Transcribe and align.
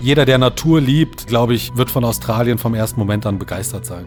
Jeder, 0.00 0.24
der 0.24 0.38
Natur 0.38 0.80
liebt, 0.80 1.26
glaube 1.26 1.54
ich, 1.54 1.76
wird 1.76 1.90
von 1.90 2.04
Australien 2.04 2.58
vom 2.58 2.74
ersten 2.74 3.00
Moment 3.00 3.26
an 3.26 3.38
begeistert 3.38 3.84
sein. 3.84 4.06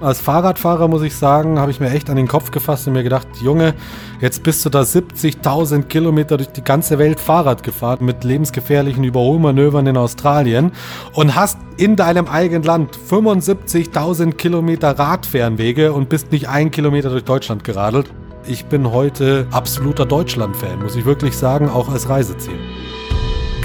Als 0.00 0.20
Fahrradfahrer 0.20 0.88
muss 0.88 1.02
ich 1.02 1.14
sagen, 1.14 1.58
habe 1.58 1.70
ich 1.70 1.80
mir 1.80 1.90
echt 1.90 2.10
an 2.10 2.16
den 2.16 2.28
Kopf 2.28 2.50
gefasst 2.50 2.86
und 2.86 2.92
mir 2.92 3.02
gedacht, 3.02 3.26
Junge, 3.40 3.74
jetzt 4.20 4.42
bist 4.42 4.64
du 4.64 4.70
da 4.70 4.82
70.000 4.82 5.84
Kilometer 5.84 6.36
durch 6.36 6.50
die 6.50 6.62
ganze 6.62 6.98
Welt 6.98 7.18
Fahrrad 7.18 7.62
gefahren 7.62 8.04
mit 8.04 8.22
lebensgefährlichen 8.22 9.02
Überholmanövern 9.02 9.86
in 9.86 9.96
Australien 9.96 10.72
und 11.14 11.34
hast 11.34 11.58
in 11.76 11.96
deinem 11.96 12.26
eigenen 12.26 12.62
Land 12.64 12.96
75.000 12.96 14.32
Kilometer 14.34 14.98
Radfernwege 14.98 15.92
und 15.92 16.08
bist 16.08 16.32
nicht 16.32 16.48
ein 16.48 16.70
Kilometer 16.70 17.10
durch 17.10 17.24
Deutschland 17.24 17.62
geradelt. 17.62 18.10
Ich 18.46 18.66
bin 18.66 18.92
heute 18.92 19.46
absoluter 19.50 20.06
Deutschland-Fan, 20.06 20.80
muss 20.80 20.96
ich 20.96 21.04
wirklich 21.04 21.36
sagen, 21.36 21.68
auch 21.68 21.88
als 21.88 22.08
Reiseziel. 22.08 22.58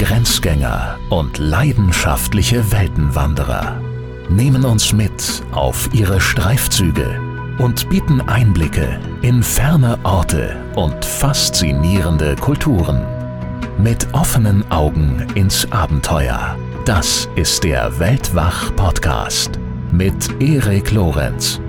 Grenzgänger 0.04 1.00
und 1.10 1.38
leidenschaftliche 1.38 2.74
Weltenwanderer 2.74 3.80
nehmen 4.28 4.66
uns 4.66 4.92
mit 4.92 5.42
auf 5.54 5.90
ihre 5.94 6.20
Streifzüge 6.20 7.22
und 7.58 7.88
bieten 7.88 8.20
Einblicke 8.20 9.00
in 9.22 9.42
ferne 9.42 9.98
Orte 10.04 10.58
und 10.76 11.06
faszinierende 11.06 12.36
Kulturen. 12.36 13.02
Mit 13.78 14.14
offenen 14.14 14.70
Augen 14.70 15.26
ins 15.36 15.72
Abenteuer. 15.72 16.58
Das 16.84 17.30
ist 17.38 17.64
der 17.64 17.98
Weltwach-Podcast 17.98 19.58
mit 19.94 20.42
Erik 20.42 20.92
Lorenz. 20.92 21.62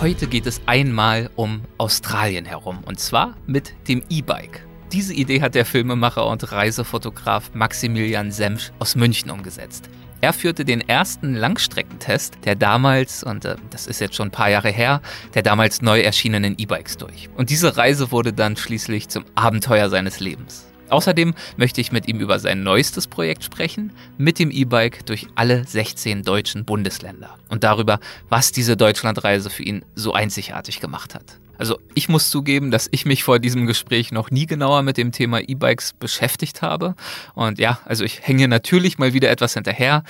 Heute 0.00 0.28
geht 0.28 0.46
es 0.46 0.60
einmal 0.66 1.28
um 1.34 1.62
Australien 1.76 2.44
herum 2.44 2.84
und 2.86 3.00
zwar 3.00 3.36
mit 3.48 3.74
dem 3.88 4.04
E-Bike. 4.08 4.64
Diese 4.92 5.12
Idee 5.12 5.42
hat 5.42 5.56
der 5.56 5.64
Filmemacher 5.64 6.24
und 6.24 6.52
Reisefotograf 6.52 7.50
Maximilian 7.52 8.30
Semsch 8.30 8.70
aus 8.78 8.94
München 8.94 9.28
umgesetzt. 9.28 9.90
Er 10.20 10.32
führte 10.32 10.64
den 10.64 10.88
ersten 10.88 11.34
Langstreckentest 11.34 12.38
der 12.44 12.54
damals, 12.54 13.24
und 13.24 13.44
äh, 13.44 13.56
das 13.70 13.88
ist 13.88 14.00
jetzt 14.00 14.14
schon 14.14 14.28
ein 14.28 14.32
paar 14.32 14.50
Jahre 14.50 14.70
her, 14.70 15.02
der 15.34 15.42
damals 15.42 15.82
neu 15.82 16.00
erschienenen 16.00 16.54
E-Bikes 16.58 16.96
durch. 16.98 17.28
Und 17.36 17.50
diese 17.50 17.76
Reise 17.76 18.12
wurde 18.12 18.32
dann 18.32 18.56
schließlich 18.56 19.08
zum 19.08 19.24
Abenteuer 19.34 19.90
seines 19.90 20.20
Lebens. 20.20 20.67
Außerdem 20.90 21.34
möchte 21.56 21.80
ich 21.80 21.92
mit 21.92 22.08
ihm 22.08 22.20
über 22.20 22.38
sein 22.38 22.62
neuestes 22.62 23.06
Projekt 23.06 23.44
sprechen, 23.44 23.92
mit 24.16 24.38
dem 24.38 24.50
E-Bike 24.50 25.04
durch 25.06 25.26
alle 25.34 25.64
16 25.64 26.22
deutschen 26.22 26.64
Bundesländer 26.64 27.36
und 27.48 27.64
darüber, 27.64 28.00
was 28.28 28.52
diese 28.52 28.76
Deutschlandreise 28.76 29.50
für 29.50 29.62
ihn 29.62 29.84
so 29.94 30.12
einzigartig 30.12 30.80
gemacht 30.80 31.14
hat. 31.14 31.38
Also 31.58 31.78
ich 31.94 32.08
muss 32.08 32.30
zugeben, 32.30 32.70
dass 32.70 32.88
ich 32.92 33.04
mich 33.04 33.24
vor 33.24 33.40
diesem 33.40 33.66
Gespräch 33.66 34.12
noch 34.12 34.30
nie 34.30 34.46
genauer 34.46 34.82
mit 34.82 34.96
dem 34.96 35.10
Thema 35.10 35.40
E-Bikes 35.40 35.92
beschäftigt 35.92 36.62
habe. 36.62 36.94
Und 37.34 37.58
ja, 37.58 37.80
also 37.84 38.04
ich 38.04 38.20
hänge 38.26 38.46
natürlich 38.46 38.98
mal 38.98 39.12
wieder 39.12 39.28
etwas 39.28 39.54
hinterher. 39.54 40.04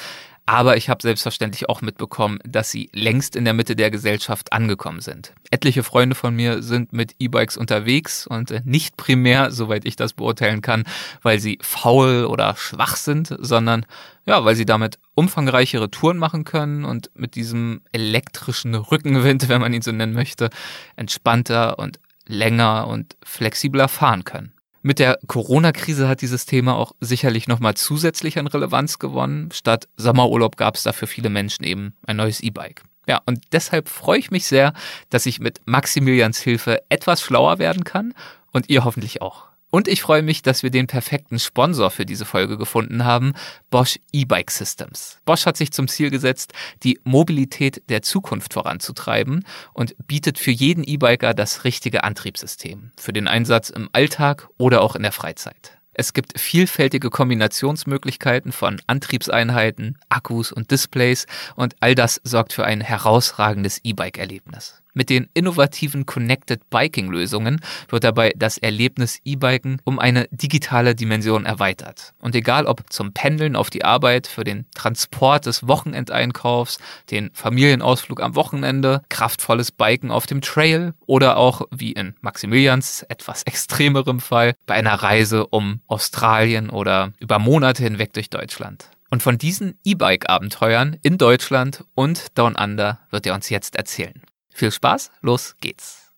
Aber 0.49 0.79
ich 0.79 0.89
habe 0.89 1.03
selbstverständlich 1.03 1.69
auch 1.69 1.83
mitbekommen, 1.83 2.39
dass 2.43 2.71
sie 2.71 2.89
längst 2.95 3.37
in 3.37 3.45
der 3.45 3.53
Mitte 3.53 3.77
der 3.77 3.91
Gesellschaft 3.91 4.51
angekommen 4.55 5.01
sind. 5.01 5.35
Etliche 5.51 5.83
Freunde 5.83 6.15
von 6.15 6.35
mir 6.35 6.63
sind 6.63 6.91
mit 6.91 7.17
E-Bikes 7.19 7.59
unterwegs 7.59 8.27
und 8.27 8.51
äh, 8.51 8.63
nicht 8.65 8.97
primär, 8.97 9.51
soweit 9.51 9.85
ich 9.85 9.95
das 9.95 10.15
beurteilen 10.15 10.63
kann, 10.63 10.85
weil 11.21 11.39
sie 11.39 11.59
faul 11.61 12.25
oder 12.25 12.57
schwach 12.57 12.97
sind, 12.97 13.37
sondern 13.39 13.85
ja, 14.25 14.43
weil 14.43 14.57
sie 14.57 14.65
damit 14.65 14.99
umfangreichere 15.15 15.91
Touren 15.91 16.17
machen 16.17 16.45
können 16.45 16.87
und 16.87 17.11
mit 17.13 17.35
diesem 17.35 17.83
elektrischen 17.93 18.75
Rückenwind, 18.75 19.51
wenn 19.51 19.61
man 19.61 19.75
ihn 19.75 19.83
so 19.83 19.93
nennen 19.93 20.15
möchte, 20.15 20.49
entspannter 20.97 21.79
und 21.79 22.01
länger 22.25 22.87
und 22.87 23.19
flexibler 23.23 23.87
fahren 23.87 24.25
können. 24.25 24.53
Mit 24.83 24.99
der 24.99 25.19
Corona-Krise 25.27 26.09
hat 26.09 26.21
dieses 26.23 26.47
Thema 26.47 26.77
auch 26.77 26.93
sicherlich 27.01 27.49
nochmal 27.49 27.75
zusätzlich 27.75 28.39
an 28.39 28.47
Relevanz 28.47 28.99
gewonnen. 28.99 29.51
Statt 29.53 29.89
Sommerurlaub 29.97 30.57
gab 30.57 30.77
es 30.77 30.85
da 30.85 30.93
für 30.93 31.07
viele 31.07 31.31
Menschen 31.31 31.65
eben 31.65 31.95
ein 32.07 32.17
neues 32.17 32.41
E-Bike. 32.41 32.83
Ja, 33.09 33.21
und 33.27 33.41
deshalb 33.53 33.89
freue 33.89 34.19
ich 34.19 34.31
mich 34.31 34.47
sehr, 34.47 34.75
dass 35.11 35.27
ich 35.27 35.41
mit 35.41 35.61
Maximilians 35.65 36.39
Hilfe 36.39 36.83
etwas 36.91 37.23
schlauer 37.23 37.59
werden 37.59 37.85
kann 37.85 38.15
und 38.53 38.69
ihr 38.69 38.85
hoffentlich 38.85 39.23
auch. 39.23 39.49
Und 39.71 39.87
ich 39.87 40.01
freue 40.01 40.23
mich, 40.23 40.41
dass 40.41 40.63
wir 40.63 40.71
den 40.71 40.87
perfekten 40.87 41.39
Sponsor 41.39 41.91
für 41.91 42.07
diese 42.07 42.25
Folge 42.25 42.57
gefunden 42.57 43.05
haben, 43.05 43.35
Bosch 43.71 43.99
E-Bike 44.13 44.51
Systems. 44.51 45.19
Bosch 45.27 45.45
hat 45.45 45.59
sich 45.59 45.73
zum 45.73 45.89
Ziel 45.89 46.11
gesetzt, 46.11 46.55
die 46.85 46.99
Mobilität 47.05 47.83
der 47.91 48.01
Zukunft 48.01 48.55
voranzutreiben 48.55 49.45
und 49.75 49.95
bietet 50.07 50.39
für 50.39 50.53
jeden 50.53 50.85
E-Biker 50.85 51.35
das 51.35 51.65
richtige 51.65 52.03
Antriebssystem 52.03 52.93
für 52.99 53.13
den 53.13 53.29
Einsatz 53.29 53.69
im 53.69 53.91
Alltag 53.93 54.49
oder 54.57 54.81
auch 54.81 54.97
in 54.97 55.03
der 55.03 55.13
Freizeit. 55.13 55.79
Es 55.93 56.13
gibt 56.13 56.39
vielfältige 56.39 57.11
Kombinationsmöglichkeiten 57.11 58.53
von 58.53 58.81
Antriebseinheiten, 58.87 59.99
Akkus 60.09 60.53
und 60.53 60.71
Displays 60.71 61.27
und 61.57 61.75
all 61.81 61.97
das 61.97 62.21
sorgt 62.23 62.53
für 62.53 62.65
ein 62.65 62.81
herausragendes 62.81 63.81
E-Bike-Erlebnis. 63.83 64.81
Mit 64.99 65.11
den 65.11 65.29
innovativen 65.33 66.07
Connected 66.07 66.71
Biking 66.71 67.09
Lösungen 67.09 67.61
wird 67.89 68.03
dabei 68.03 68.33
das 68.35 68.59
Erlebnis 68.59 69.21
E-Biken 69.25 69.81
um 69.85 70.01
eine 70.01 70.27
digitale 70.33 70.97
Dimension 70.97 71.47
erweitert. 71.47 72.15
Und 72.21 72.35
egal 72.35 72.67
ob 72.67 72.93
zum 72.93 73.13
Pendeln 73.13 73.55
auf 73.55 73.71
die 73.71 73.85
Arbeit, 73.85 74.27
für 74.27 74.43
den 74.43 74.67
Transport 74.75 75.47
des 75.47 75.69
Wochenendeinkaufs, 75.69 76.79
den 77.13 77.31
Familienausflug 77.33 78.21
am 78.21 78.35
Wochenende, 78.35 79.03
kraftvolles 79.09 79.71
Biken 79.71 80.11
auf 80.11 80.27
dem 80.27 80.41
Trail 80.41 80.95
oder 81.07 81.37
auch, 81.37 81.63
wie 81.71 81.93
in 81.93 82.17
Maximilians 82.21 83.05
etwas 83.05 83.45
extremerem 83.45 84.19
Fall, 84.19 84.55
bei 84.67 84.75
einer 84.75 84.95
Reise 84.95 85.47
um 85.47 85.81
Australien 85.87 86.71
oder 86.71 87.13
über 87.21 87.39
Monate 87.39 87.85
hinweg 87.85 88.15
durch 88.15 88.31
Deutschland. 88.31 88.91
Und 89.11 89.23
von 89.23 89.39
diesen 89.39 89.79
E-Bike-Abenteuern 89.85 90.97
in 91.05 91.19
Deutschland 91.19 91.85
und 91.95 92.37
Down 92.37 92.57
Under 92.57 92.99
wird 93.11 93.27
er 93.27 93.35
uns 93.35 93.49
jetzt 93.49 93.77
erzählen. 93.77 94.21
Viel 94.59 94.73
Spaß, 94.73 95.13
los 95.23 95.55
geht's. 95.61 96.13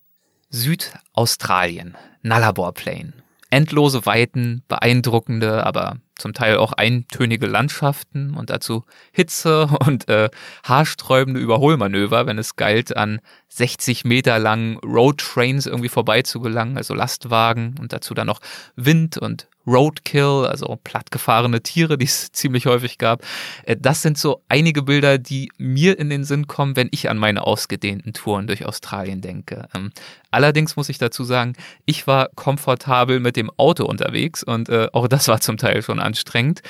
Südaustralien, 0.48 1.94
Nullarbor 2.22 2.72
Plain. 2.72 3.12
Endlose 3.50 4.06
Weiten, 4.06 4.62
beeindruckende, 4.66 5.66
aber 5.66 5.98
zum 6.16 6.32
Teil 6.32 6.56
auch 6.56 6.72
eintönige 6.72 7.46
Landschaften 7.46 8.32
und 8.34 8.48
dazu 8.48 8.86
Hitze 9.12 9.66
und 9.86 10.08
äh, 10.08 10.30
haarsträubende 10.64 11.38
Überholmanöver, 11.38 12.24
wenn 12.24 12.38
es 12.38 12.56
galt, 12.56 12.96
an 12.96 13.20
60 13.48 14.06
Meter 14.06 14.38
langen 14.38 14.78
Roadtrains 14.78 15.66
irgendwie 15.66 15.90
vorbeizugelangen, 15.90 16.78
also 16.78 16.94
Lastwagen 16.94 17.74
und 17.78 17.92
dazu 17.92 18.14
dann 18.14 18.28
noch 18.28 18.40
Wind 18.74 19.18
und 19.18 19.48
Roadkill, 19.66 20.46
also 20.46 20.78
plattgefahrene 20.82 21.62
Tiere, 21.62 21.98
die 21.98 22.06
es 22.06 22.32
ziemlich 22.32 22.66
häufig 22.66 22.98
gab. 22.98 23.22
Äh, 23.64 23.76
das 23.78 24.02
sind 24.02 24.18
so 24.18 24.42
einige 24.48 24.82
Bilder, 24.82 25.18
die 25.18 25.50
mir 25.58 25.98
in 25.98 26.10
den 26.10 26.24
Sinn 26.24 26.46
kommen, 26.46 26.76
wenn 26.76 26.88
ich 26.92 27.10
an 27.10 27.18
meine 27.18 27.46
ausgedehnten 27.46 28.12
Touren 28.12 28.46
durch 28.46 28.64
Australien 28.64 29.20
denke. 29.20 29.68
Ähm, 29.74 29.92
allerdings 30.30 30.76
muss 30.76 30.88
ich 30.88 30.98
dazu 30.98 31.24
sagen, 31.24 31.54
ich 31.84 32.06
war 32.06 32.28
komfortabel 32.34 33.20
mit 33.20 33.36
dem 33.36 33.50
Auto 33.56 33.84
unterwegs 33.84 34.42
und 34.42 34.68
äh, 34.68 34.88
auch 34.92 35.08
das 35.08 35.28
war 35.28 35.40
zum 35.40 35.56
Teil 35.56 35.82
schon 35.82 36.00
anstrengend. 36.00 36.62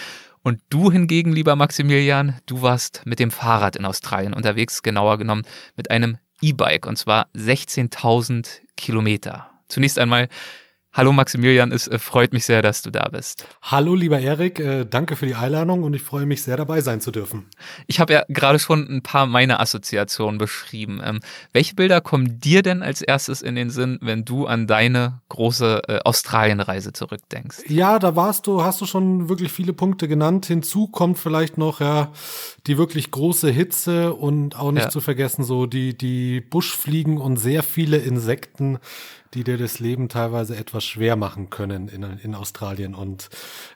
Und 0.43 0.61
du 0.71 0.91
hingegen, 0.91 1.33
lieber 1.33 1.55
Maximilian, 1.55 2.39
du 2.47 2.63
warst 2.63 3.03
mit 3.05 3.19
dem 3.19 3.31
Fahrrad 3.31 3.77
in 3.77 3.85
Australien 3.85 4.33
unterwegs, 4.33 4.83
genauer 4.83 5.19
genommen 5.19 5.43
mit 5.77 5.91
einem 5.91 6.17
E-Bike 6.41 6.87
und 6.87 6.97
zwar 6.97 7.29
16.000 7.37 8.61
Kilometer. 8.77 9.51
Zunächst 9.69 9.99
einmal, 9.99 10.29
Hallo 10.93 11.13
Maximilian, 11.13 11.71
es 11.71 11.87
äh, 11.87 12.01
freut 12.01 12.33
mich 12.33 12.45
sehr, 12.45 12.63
dass 12.63 12.83
du 12.83 12.91
da 12.91 13.09
bist. 13.11 13.47
Hallo 13.63 13.95
lieber 13.95 14.19
Erik, 14.19 14.59
äh, 14.59 14.85
danke 14.85 15.15
für 15.15 15.25
die 15.25 15.37
Einladung 15.37 15.85
und 15.85 15.95
ich 15.95 16.03
freue 16.03 16.27
mich 16.27 16.43
sehr 16.43 16.57
dabei 16.57 16.81
sein 16.81 17.01
zu 17.01 17.13
dürfen. 17.13 17.47
Ich 17.87 18.01
habe 18.01 18.13
ja 18.13 18.25
gerade 18.29 18.59
schon 18.59 18.89
ein 18.89 19.01
paar 19.01 19.27
meiner 19.27 19.61
Assoziationen 19.61 20.39
beschrieben. 20.39 21.01
Ähm, 21.05 21.21
welche 21.53 21.77
Bilder 21.77 22.01
kommen 22.01 22.41
dir 22.41 22.63
denn 22.63 22.83
als 22.83 23.03
erstes 23.03 23.41
in 23.41 23.55
den 23.55 23.71
Sinn, 23.71 24.01
wenn 24.03 24.25
du 24.25 24.47
an 24.47 24.67
deine 24.67 25.21
große 25.29 25.83
äh, 25.87 25.99
Australienreise 26.01 26.93
zurückdenkst? 26.93 27.59
Ja, 27.69 28.01
da 28.01 28.17
warst 28.17 28.49
du, 28.49 28.65
hast 28.65 28.81
du 28.81 28.87
schon 28.87 29.29
wirklich 29.29 29.53
viele 29.53 29.73
Punkte 29.73 30.09
genannt. 30.09 30.47
Hinzu 30.47 30.89
kommt 30.89 31.21
vielleicht 31.21 31.57
noch 31.57 31.79
ja 31.79 32.11
die 32.67 32.79
wirklich 32.79 33.13
große 33.13 33.49
Hitze 33.49 34.13
und 34.13 34.59
auch 34.59 34.73
nicht 34.73 34.87
ja. 34.87 34.91
zu 34.91 35.01
vergessen 35.01 35.45
so 35.45 35.67
die 35.67 35.97
die 35.97 36.41
Buschfliegen 36.41 37.19
und 37.19 37.37
sehr 37.37 37.63
viele 37.63 37.99
Insekten 37.99 38.81
die 39.35 39.45
dir 39.45 39.59
das 39.59 39.79
Leben 39.79 40.09
teilweise 40.09 40.57
etwas 40.57 40.80
schwer 40.81 41.17
machen 41.17 41.51
können 41.51 41.89
in, 41.89 42.03
in 42.03 42.35
Australien. 42.35 42.95
Und 42.95 43.29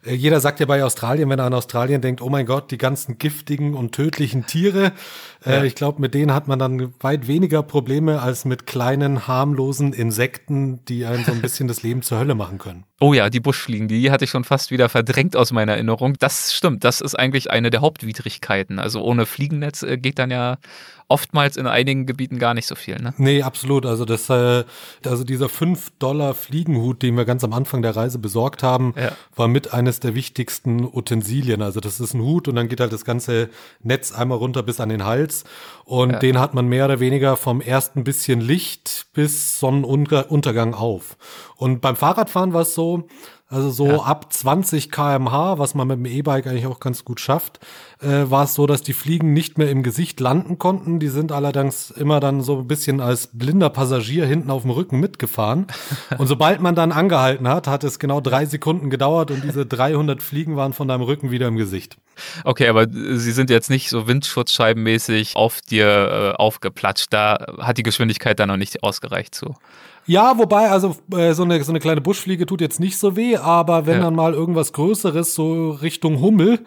äh, 0.05 0.15
jeder 0.15 0.41
sagt 0.41 0.61
ja 0.61 0.67
bei 0.67 0.83
Australien, 0.85 1.29
wenn 1.31 1.39
er 1.39 1.47
an 1.47 1.55
Australien 1.55 2.01
denkt, 2.01 2.21
oh 2.21 2.29
mein 2.29 2.47
Gott, 2.47 2.71
die 2.71 2.79
ganzen 2.79 3.19
giftigen 3.19 3.75
und 3.75 3.93
tödlichen 3.93 4.47
Tiere. 4.47 4.93
Äh, 5.45 5.57
ja. 5.57 5.65
Ich 5.65 5.75
glaube, 5.75 6.01
mit 6.01 6.15
denen 6.15 6.33
hat 6.33 6.49
man 6.49 6.59
dann 6.59 6.95
weit 7.01 7.27
weniger 7.27 7.63
Probleme 7.63 8.21
als 8.21 8.45
mit 8.45 8.67
kleinen, 8.67 9.27
harmlosen 9.27 9.93
Insekten, 9.93 10.85
die 10.87 11.05
einen 11.05 11.25
so 11.25 11.33
ein 11.33 11.43
bisschen 11.43 11.69
das 11.69 11.83
Leben 11.83 12.03
zur 12.03 12.19
Hölle 12.19 12.35
machen 12.35 12.59
können. 12.59 12.85
Oh 13.01 13.13
ja, 13.13 13.29
die 13.29 13.41
Buschfliegen, 13.41 13.89
die 13.89 14.11
hatte 14.11 14.25
ich 14.25 14.31
schon 14.31 14.45
fast 14.45 14.71
wieder 14.71 14.89
verdrängt 14.89 15.37
aus 15.37 15.53
meiner 15.53 15.73
Erinnerung. 15.73 16.15
Das 16.19 16.55
stimmt, 16.55 16.85
das 16.85 17.01
ist 17.01 17.15
eigentlich 17.15 17.51
eine 17.51 17.71
der 17.71 17.81
Hauptwidrigkeiten. 17.81 18.79
Also 18.79 19.03
ohne 19.03 19.27
Fliegennetz 19.27 19.83
äh, 19.83 19.99
geht 19.99 20.19
dann 20.19 20.31
ja 20.31 20.59
oftmals 21.09 21.57
in 21.57 21.67
einigen 21.67 22.07
Gebieten 22.07 22.39
gar 22.39 22.55
nicht 22.55 22.67
so 22.67 22.75
viel, 22.75 22.97
ne? 22.97 23.13
Nee, 23.19 23.43
absolut. 23.43 23.85
Also 23.85 24.05
das, 24.05 24.31
äh, 24.31 24.65
also 25.05 25.25
dieser 25.25 25.49
5 25.49 25.91
Dollar 25.99 26.35
Fliegenhut, 26.35 27.03
den 27.03 27.17
wir 27.17 27.25
ganz 27.25 27.45
am 27.45 27.53
Anfang 27.53 27.83
der 27.83 27.95
Reise 27.95 28.19
besorgt 28.19 28.63
haben, 28.63 28.95
ja. 28.97 29.13
war 29.35 29.49
mit 29.49 29.75
eines 29.75 30.01
der 30.01 30.15
wichtigsten 30.15 30.85
Utensilien. 30.85 31.63
Also 31.63 31.81
das 31.81 32.01
ist 32.01 32.15
ein 32.15 32.23
Hut 32.23 32.49
und 32.49 32.55
dann 32.57 32.69
geht 32.69 32.81
halt 32.81 32.93
das 32.93 33.05
ganze 33.05 33.51
Netz 33.83 34.13
einmal 34.13 34.39
runter 34.39 34.63
bis 34.63 34.81
an 34.81 34.89
den 34.89 35.05
Hals. 35.05 35.34
Und 35.85 36.13
ja. 36.13 36.19
den 36.19 36.39
hat 36.39 36.55
man 36.55 36.67
mehr 36.67 36.87
oder 36.87 37.01
weniger 37.01 37.37
vom 37.37 37.61
ersten 37.61 38.05
bisschen 38.05 38.41
Licht 38.41 39.07
bis 39.13 39.59
Sonnenuntergang 39.61 40.75
auf. 40.75 41.17
Und 41.57 41.81
beim 41.81 41.97
Fahrradfahren 41.97 42.53
war 42.53 42.63
es 42.63 42.75
so, 42.75 43.07
also 43.55 43.71
so 43.71 43.87
ja. 43.87 43.99
ab 44.01 44.33
20 44.33 44.91
kmh, 44.91 45.59
was 45.59 45.77
man 45.77 45.87
mit 45.87 45.99
dem 45.99 46.07
E-Bike 46.07 46.49
eigentlich 46.49 46.67
auch 46.67 46.81
ganz 46.81 47.05
gut 47.05 47.21
schafft, 47.21 47.61
äh, 48.01 48.29
war 48.29 48.45
es 48.45 48.55
so, 48.55 48.67
dass 48.67 48.83
die 48.83 48.93
Fliegen 48.93 49.33
nicht 49.33 49.59
mehr 49.59 49.71
im 49.71 49.85
Gesicht 49.85 50.19
landen 50.19 50.59
konnten. 50.59 50.99
Die 50.99 51.09
sind 51.09 51.31
allerdings 51.31 51.93
immer 51.93 52.19
dann 52.19 52.41
so 52.41 52.59
ein 52.59 52.67
bisschen 52.67 53.01
als 53.01 53.29
blinder 53.33 53.71
Passagier 53.71 54.27
hinten 54.27 54.51
auf 54.51 54.63
dem 54.63 54.73
Rücken 54.73 54.99
mitgefahren. 54.99 55.69
und 56.19 56.27
sobald 56.27 56.61
man 56.61 56.75
dann 56.75 56.91
angehalten 56.91 57.47
hat, 57.47 57.69
hat 57.69 57.85
es 57.85 58.01
genau 58.01 58.21
drei 58.21 58.45
Sekunden 58.45 58.91
gedauert 58.91 59.31
und 59.31 59.45
diese 59.45 59.65
300 59.65 60.21
Fliegen 60.21 60.57
waren 60.57 60.73
von 60.73 60.89
deinem 60.89 61.03
Rücken 61.03 61.31
wieder 61.31 61.47
im 61.47 61.57
Gesicht. 61.57 61.97
Okay, 62.43 62.67
aber 62.67 62.89
sie 62.91 63.33
sind 63.33 63.51
jetzt 63.51 63.71
nicht 63.71 63.89
so 63.89 64.09
windschutzscheibenmäßig 64.09 65.37
auf 65.37 65.61
dir 65.61 66.35
äh, 66.37 66.43
aufgeplatscht. 66.43 67.13
Da 67.13 67.55
hat 67.59 67.79
die 67.79 67.85
Geschwindigkeit 67.85 68.41
dann 68.41 68.49
noch 68.49 68.57
nicht 68.57 68.83
ausgereicht 68.83 69.35
zu. 69.35 69.55
Ja, 70.07 70.39
wobei, 70.39 70.71
also 70.71 70.97
äh, 71.13 71.33
so, 71.33 71.45
eine, 71.45 71.63
so 71.65 71.73
eine 71.73 71.81
kleine 71.81 72.01
Buschfliege 72.01 72.47
tut 72.47 72.61
jetzt 72.61 72.81
nicht 72.81 72.99
so 72.99 73.17
weh, 73.17 73.37
aber 73.37 73.87
wenn 73.87 73.99
ja. 73.99 74.05
dann 74.05 74.15
mal 74.15 74.35
irgendwas 74.35 74.73
Größeres, 74.73 75.35
so 75.35 75.71
Richtung 75.71 76.21
Hummel, 76.21 76.61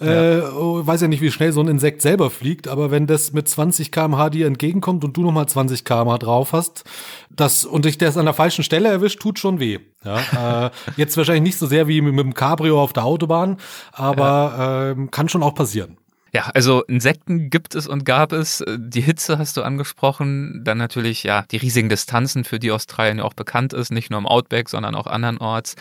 äh, 0.00 0.38
ja. 0.38 0.52
oh, 0.52 0.86
weiß 0.86 1.00
ja 1.00 1.08
nicht, 1.08 1.22
wie 1.22 1.30
schnell 1.30 1.52
so 1.52 1.60
ein 1.60 1.68
Insekt 1.68 2.02
selber 2.02 2.30
fliegt, 2.30 2.68
aber 2.68 2.90
wenn 2.90 3.06
das 3.06 3.32
mit 3.32 3.48
20 3.48 3.90
km/h 3.90 4.30
dir 4.30 4.46
entgegenkommt 4.46 5.04
und 5.04 5.16
du 5.16 5.22
nochmal 5.22 5.48
20 5.48 5.84
km/h 5.84 6.18
drauf 6.18 6.52
hast, 6.52 6.84
das 7.30 7.64
und 7.64 7.86
dich 7.86 7.98
das 7.98 8.16
an 8.16 8.26
der 8.26 8.34
falschen 8.34 8.62
Stelle 8.62 8.88
erwischt, 8.88 9.20
tut 9.20 9.38
schon 9.38 9.58
weh. 9.58 9.78
Ja, 10.04 10.66
äh, 10.66 10.70
jetzt 10.96 11.16
wahrscheinlich 11.16 11.42
nicht 11.42 11.58
so 11.58 11.66
sehr 11.66 11.88
wie 11.88 12.00
mit, 12.00 12.14
mit 12.14 12.24
dem 12.24 12.34
Cabrio 12.34 12.80
auf 12.80 12.92
der 12.92 13.04
Autobahn, 13.04 13.56
aber 13.92 14.24
ja. 14.24 14.90
äh, 14.90 15.06
kann 15.10 15.28
schon 15.28 15.42
auch 15.42 15.54
passieren. 15.54 15.96
Ja, 16.32 16.50
also 16.54 16.82
Insekten 16.84 17.50
gibt 17.50 17.74
es 17.74 17.86
und 17.86 18.04
gab 18.04 18.32
es. 18.32 18.62
Die 18.76 19.00
Hitze 19.00 19.38
hast 19.38 19.56
du 19.56 19.62
angesprochen. 19.62 20.62
Dann 20.64 20.78
natürlich, 20.78 21.22
ja, 21.22 21.44
die 21.50 21.56
riesigen 21.56 21.88
Distanzen, 21.88 22.44
für 22.44 22.58
die 22.58 22.72
Australien 22.72 23.18
ja 23.18 23.24
auch 23.24 23.34
bekannt 23.34 23.72
ist, 23.72 23.90
nicht 23.90 24.10
nur 24.10 24.18
im 24.18 24.26
Outback, 24.26 24.68
sondern 24.68 24.94
auch 24.94 25.06
andernorts. 25.06 25.76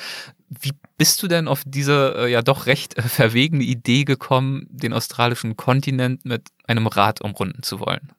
Wie 0.47 0.71
bist 0.97 1.21
du 1.23 1.27
denn 1.27 1.47
auf 1.47 1.63
diese 1.65 2.15
äh, 2.17 2.31
ja 2.31 2.41
doch 2.41 2.67
recht 2.67 2.97
äh, 2.97 3.01
verwegene 3.01 3.63
Idee 3.63 4.03
gekommen, 4.03 4.67
den 4.69 4.93
australischen 4.93 5.57
Kontinent 5.57 6.25
mit 6.25 6.43
einem 6.67 6.87
Rad 6.87 7.21
umrunden 7.21 7.63
zu 7.63 7.79
wollen? 7.79 8.11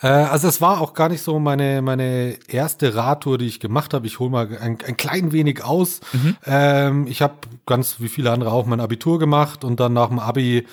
Äh, 0.00 0.08
also 0.08 0.48
es 0.48 0.60
war 0.60 0.80
auch 0.80 0.94
gar 0.94 1.08
nicht 1.08 1.22
so 1.22 1.38
meine, 1.38 1.82
meine 1.82 2.36
erste 2.48 2.94
Radtour, 2.94 3.38
die 3.38 3.46
ich 3.46 3.60
gemacht 3.60 3.94
habe. 3.94 4.06
Ich 4.06 4.18
hole 4.18 4.30
mal 4.30 4.48
ein, 4.60 4.78
ein 4.84 4.96
klein 4.96 5.32
wenig 5.32 5.64
aus. 5.64 6.00
Mhm. 6.12 6.36
Ähm, 6.44 7.06
ich 7.06 7.22
habe 7.22 7.34
ganz 7.66 8.00
wie 8.00 8.08
viele 8.08 8.32
andere 8.32 8.52
auch 8.52 8.66
mein 8.66 8.80
Abitur 8.80 9.18
gemacht 9.18 9.64
und 9.64 9.80
dann 9.80 9.92
nach 9.92 10.08
dem 10.08 10.18
Abi 10.18 10.66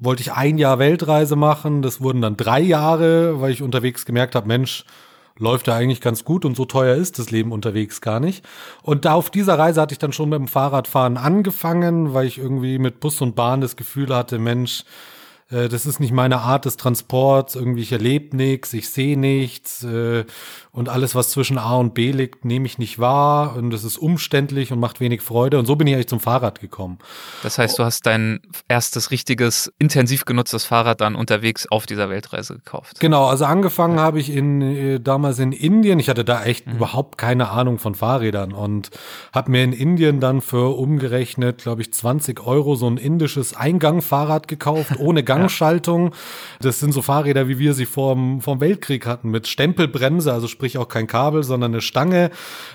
wollte 0.00 0.22
ich 0.22 0.32
ein 0.32 0.58
Jahr 0.58 0.78
Weltreise 0.78 1.36
machen. 1.36 1.82
Das 1.82 2.00
wurden 2.00 2.22
dann 2.22 2.36
drei 2.36 2.60
Jahre, 2.60 3.40
weil 3.40 3.52
ich 3.52 3.62
unterwegs 3.62 4.04
gemerkt 4.06 4.34
habe, 4.34 4.48
Mensch, 4.48 4.84
läuft 5.38 5.68
ja 5.68 5.74
eigentlich 5.74 6.00
ganz 6.00 6.24
gut 6.24 6.44
und 6.44 6.56
so 6.56 6.64
teuer 6.66 6.96
ist 6.96 7.18
das 7.18 7.30
Leben 7.30 7.52
unterwegs 7.52 8.00
gar 8.00 8.20
nicht. 8.20 8.44
Und 8.82 9.04
da 9.04 9.14
auf 9.14 9.30
dieser 9.30 9.58
Reise 9.58 9.80
hatte 9.80 9.92
ich 9.94 9.98
dann 9.98 10.12
schon 10.12 10.28
mit 10.28 10.38
dem 10.38 10.48
Fahrradfahren 10.48 11.16
angefangen, 11.16 12.12
weil 12.12 12.26
ich 12.26 12.38
irgendwie 12.38 12.78
mit 12.78 13.00
Bus 13.00 13.20
und 13.20 13.36
Bahn 13.36 13.60
das 13.60 13.76
Gefühl 13.76 14.14
hatte, 14.14 14.38
Mensch, 14.38 14.84
äh, 15.50 15.68
das 15.68 15.86
ist 15.86 16.00
nicht 16.00 16.12
meine 16.12 16.38
Art 16.38 16.64
des 16.64 16.76
Transports, 16.76 17.54
irgendwie 17.54 17.82
ich 17.82 17.92
erlebe 17.92 18.36
nichts, 18.36 18.72
ich 18.72 18.88
sehe 18.88 19.18
nichts 19.18 19.82
äh, 19.82 20.24
und 20.72 20.88
alles, 20.88 21.14
was 21.14 21.30
zwischen 21.30 21.58
A 21.58 21.76
und 21.76 21.94
B 21.94 22.12
liegt, 22.12 22.44
nehme 22.44 22.66
ich 22.66 22.78
nicht 22.78 22.98
wahr 22.98 23.56
und 23.56 23.74
es 23.74 23.84
ist 23.84 23.98
umständlich 23.98 24.72
und 24.72 24.78
macht 24.78 25.00
wenig 25.00 25.20
Freude 25.20 25.58
und 25.58 25.66
so 25.66 25.76
bin 25.76 25.86
ich 25.86 25.94
eigentlich 25.94 26.08
zum 26.08 26.20
Fahrrad 26.20 26.60
gekommen. 26.60 26.98
Das 27.42 27.58
heißt, 27.58 27.78
du 27.78 27.84
hast 27.84 28.06
dein 28.06 28.40
erstes 28.68 29.10
richtiges, 29.10 29.72
intensiv 29.78 30.24
genutztes 30.24 30.64
Fahrrad 30.64 31.00
dann 31.00 31.16
unterwegs 31.16 31.66
auf 31.70 31.86
dieser 31.86 32.08
Weltreise 32.08 32.54
gekauft. 32.54 33.00
Genau, 33.00 33.26
also 33.26 33.44
angefangen 33.44 33.96
ja. 33.96 34.02
habe 34.02 34.20
ich 34.20 34.30
in 34.30 34.62
äh, 34.62 35.00
damals 35.00 35.38
in 35.40 35.52
Indien, 35.52 35.98
ich 35.98 36.08
hatte 36.08 36.24
da 36.24 36.44
echt 36.44 36.66
mhm. 36.66 36.74
überhaupt 36.74 37.18
keine 37.18 37.50
Ahnung 37.50 37.78
von 37.78 37.94
Fahrrädern 37.94 38.52
und 38.52 38.90
habe 39.34 39.50
mir 39.50 39.64
in 39.64 39.72
Indien 39.72 40.20
dann 40.20 40.40
für 40.40 40.76
umgerechnet, 40.76 41.58
glaube 41.62 41.82
ich, 41.82 41.92
20 41.92 42.46
Euro 42.46 42.76
so 42.76 42.86
ein 42.86 42.96
indisches 42.96 43.56
Eingangfahrrad 43.56 44.46
gekauft, 44.46 44.98
ohne 44.98 45.24
Gang 45.30 45.39
Gangschaltung. 45.40 46.14
Das 46.60 46.80
sind 46.80 46.92
so 46.92 47.02
Fahrräder, 47.02 47.48
wie 47.48 47.58
wir 47.58 47.74
sie 47.74 47.86
vorm, 47.86 48.40
vorm 48.40 48.60
Weltkrieg 48.60 49.06
hatten, 49.06 49.30
mit 49.30 49.46
Stempelbremse, 49.46 50.32
also 50.32 50.46
sprich 50.46 50.78
auch 50.78 50.88
kein 50.88 51.06
Kabel, 51.06 51.42
sondern 51.42 51.72
eine 51.72 51.80
Stange. 51.80 52.30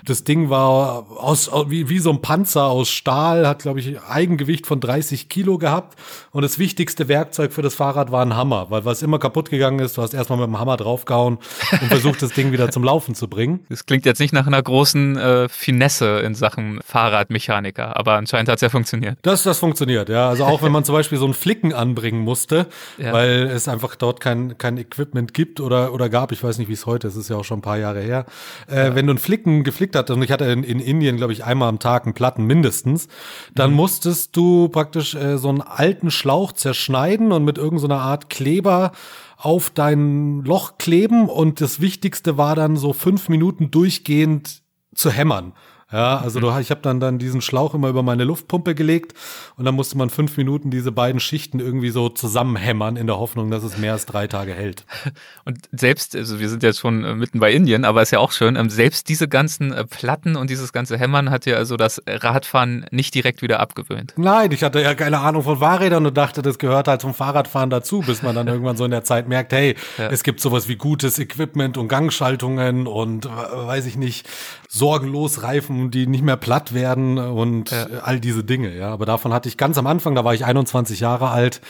Das 0.05 0.23
Ding 0.23 0.49
war 0.49 1.05
aus, 1.17 1.49
wie, 1.67 1.89
wie 1.89 1.99
so 1.99 2.11
ein 2.11 2.21
Panzer 2.21 2.65
aus 2.65 2.89
Stahl, 2.89 3.47
hat, 3.47 3.59
glaube 3.59 3.79
ich, 3.79 4.01
Eigengewicht 4.01 4.65
von 4.65 4.79
30 4.79 5.29
Kilo 5.29 5.57
gehabt. 5.57 5.97
Und 6.31 6.41
das 6.41 6.59
wichtigste 6.59 7.07
Werkzeug 7.07 7.53
für 7.53 7.61
das 7.61 7.75
Fahrrad 7.75 8.11
war 8.11 8.25
ein 8.25 8.35
Hammer, 8.35 8.67
weil 8.69 8.85
was 8.85 9.01
immer 9.01 9.19
kaputt 9.19 9.49
gegangen 9.49 9.79
ist, 9.79 9.97
du 9.97 10.01
hast 10.01 10.13
erstmal 10.13 10.39
mit 10.39 10.47
dem 10.47 10.59
Hammer 10.59 10.77
draufgehauen 10.77 11.37
und 11.71 11.87
versucht, 11.87 12.21
das 12.21 12.31
Ding 12.31 12.51
wieder 12.51 12.71
zum 12.71 12.83
Laufen 12.83 13.15
zu 13.15 13.27
bringen. 13.27 13.65
Das 13.69 13.85
klingt 13.85 14.05
jetzt 14.05 14.19
nicht 14.19 14.33
nach 14.33 14.47
einer 14.47 14.61
großen 14.61 15.17
äh, 15.17 15.49
Finesse 15.49 16.19
in 16.19 16.35
Sachen 16.35 16.79
Fahrradmechaniker, 16.85 17.97
aber 17.97 18.13
anscheinend 18.13 18.49
hat 18.49 18.55
es 18.55 18.61
ja 18.61 18.69
funktioniert. 18.69 19.17
Das, 19.21 19.43
das 19.43 19.59
funktioniert, 19.59 20.09
ja. 20.09 20.29
Also 20.29 20.45
auch 20.45 20.63
wenn 20.63 20.71
man 20.71 20.83
zum 20.83 20.95
Beispiel 20.95 21.17
so 21.17 21.25
einen 21.25 21.33
Flicken 21.33 21.73
anbringen 21.73 22.21
musste, 22.21 22.54
ja. 22.97 23.13
weil 23.13 23.49
es 23.53 23.67
einfach 23.67 23.95
dort 23.95 24.19
kein, 24.19 24.57
kein 24.57 24.77
Equipment 24.77 25.33
gibt 25.33 25.59
oder, 25.59 25.93
oder 25.93 26.09
gab. 26.09 26.31
Ich 26.31 26.43
weiß 26.43 26.57
nicht, 26.57 26.69
wie 26.69 26.73
es 26.73 26.85
heute 26.85 27.07
ist, 27.07 27.15
es 27.15 27.23
ist 27.23 27.29
ja 27.29 27.37
auch 27.37 27.45
schon 27.45 27.59
ein 27.59 27.63
paar 27.63 27.77
Jahre 27.77 28.01
her. 28.01 28.25
Äh, 28.69 28.75
ja. 28.75 28.95
Wenn 28.95 29.07
du 29.07 29.11
einen 29.11 29.19
Flicken 29.19 29.63
geflickt 29.63 29.95
hast, 29.95 30.09
und 30.09 30.21
ich 30.21 30.31
hatte 30.31 30.45
in, 30.45 30.63
in 30.63 30.79
Indien, 30.79 31.17
glaube 31.17 31.33
ich, 31.33 31.43
einmal 31.43 31.69
am 31.69 31.79
Tag 31.79 32.05
einen 32.05 32.13
Platten 32.13 32.45
mindestens, 32.45 33.07
dann 33.53 33.71
mhm. 33.71 33.77
musstest 33.77 34.35
du 34.35 34.69
praktisch 34.69 35.15
äh, 35.15 35.37
so 35.37 35.49
einen 35.49 35.61
alten 35.61 36.11
Schlauch 36.11 36.51
zerschneiden 36.51 37.31
und 37.31 37.43
mit 37.43 37.57
irgendeiner 37.57 37.95
so 37.95 38.01
Art 38.01 38.29
Kleber 38.29 38.91
auf 39.37 39.69
dein 39.69 40.43
Loch 40.43 40.77
kleben 40.77 41.29
und 41.29 41.61
das 41.61 41.79
Wichtigste 41.81 42.37
war 42.37 42.55
dann 42.55 42.77
so 42.77 42.93
fünf 42.93 43.29
Minuten 43.29 43.69
durchgehend 43.69 44.63
zu 44.93 45.11
hämmern. 45.11 45.53
Ja, 45.91 46.17
also 46.17 46.39
du, 46.39 46.49
ich 46.57 46.71
habe 46.71 46.81
dann 46.81 46.99
dann 46.99 47.19
diesen 47.19 47.41
Schlauch 47.41 47.75
immer 47.75 47.89
über 47.89 48.01
meine 48.01 48.23
Luftpumpe 48.23 48.73
gelegt 48.73 49.13
und 49.55 49.65
dann 49.65 49.75
musste 49.75 49.99
man 49.99 50.09
fünf 50.09 50.35
Minuten 50.35 50.71
diese 50.71 50.91
beiden 50.91 51.19
Schichten 51.19 51.59
irgendwie 51.59 51.91
so 51.91 52.09
zusammenhämmern 52.09 52.97
in 52.97 53.05
der 53.05 53.19
Hoffnung, 53.19 53.51
dass 53.51 53.63
es 53.63 53.77
mehr 53.77 53.93
als 53.93 54.07
drei 54.07 54.25
Tage 54.25 54.53
hält. 54.53 54.83
Und 55.45 55.59
selbst, 55.71 56.15
also 56.15 56.39
wir 56.39 56.49
sind 56.49 56.63
jetzt 56.63 56.79
schon 56.79 57.03
äh, 57.03 57.13
mitten 57.13 57.39
bei 57.39 57.53
Indien, 57.53 57.85
aber 57.85 58.01
ist 58.01 58.09
ja 58.09 58.17
auch 58.17 58.31
schön, 58.31 58.55
ähm, 58.55 58.71
selbst 58.71 59.09
diese 59.09 59.27
ganzen 59.27 59.71
äh, 59.71 59.85
Platten 59.85 60.35
und 60.35 60.49
dieses 60.49 60.73
ganze 60.73 60.97
Hämmern 60.97 61.29
hat 61.29 61.45
ja 61.45 61.57
also 61.57 61.77
das 61.77 62.01
Radfahren 62.07 62.87
nicht 62.89 63.13
direkt 63.13 63.43
wieder 63.43 63.59
abgewöhnt. 63.59 64.13
Nein, 64.17 64.51
ich 64.51 64.63
hatte 64.63 64.81
ja 64.81 64.95
keine 64.95 65.19
Ahnung 65.19 65.43
von 65.43 65.59
Fahrrädern 65.59 66.05
und 66.05 66.17
dachte, 66.17 66.41
das 66.41 66.57
gehört 66.57 66.87
halt 66.87 67.01
zum 67.01 67.13
Fahrradfahren 67.13 67.69
dazu, 67.69 67.99
bis 67.99 68.23
man 68.23 68.33
dann 68.33 68.47
irgendwann 68.55 68.75
so 68.75 68.85
in 68.85 68.91
der 68.91 69.03
Zeit 69.03 69.27
merkt, 69.27 69.53
hey, 69.53 69.75
ja. 69.99 70.09
es 70.09 70.23
gibt 70.23 70.39
sowas 70.39 70.67
wie 70.67 70.77
gutes 70.77 71.19
Equipment 71.19 71.77
und 71.77 71.87
Gangschaltungen 71.87 72.87
und 72.87 73.25
weiß 73.25 73.85
ich 73.85 73.97
nicht, 73.97 74.27
sorgenlos 74.67 75.43
Reifen, 75.43 75.84
die 75.91 76.07
nicht 76.07 76.23
mehr 76.23 76.37
platt 76.37 76.73
werden 76.73 77.17
und 77.17 77.71
ja. 77.71 77.87
all 78.03 78.19
diese 78.19 78.43
Dinge, 78.43 78.75
ja. 78.75 78.89
Aber 78.89 79.05
davon 79.05 79.33
hatte 79.33 79.49
ich 79.49 79.57
ganz 79.57 79.77
am 79.77 79.87
Anfang, 79.87 80.15
da 80.15 80.23
war 80.23 80.33
ich 80.33 80.45
21 80.45 80.99
Jahre 80.99 81.29
alt, 81.29 81.61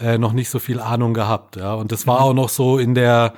äh, 0.00 0.18
noch 0.18 0.32
nicht 0.32 0.50
so 0.50 0.58
viel 0.58 0.80
Ahnung 0.80 1.14
gehabt, 1.14 1.56
ja. 1.56 1.74
Und 1.74 1.92
das 1.92 2.06
war 2.06 2.20
mhm. 2.20 2.24
auch 2.24 2.34
noch 2.34 2.48
so 2.48 2.78
in 2.78 2.94
der, 2.94 3.34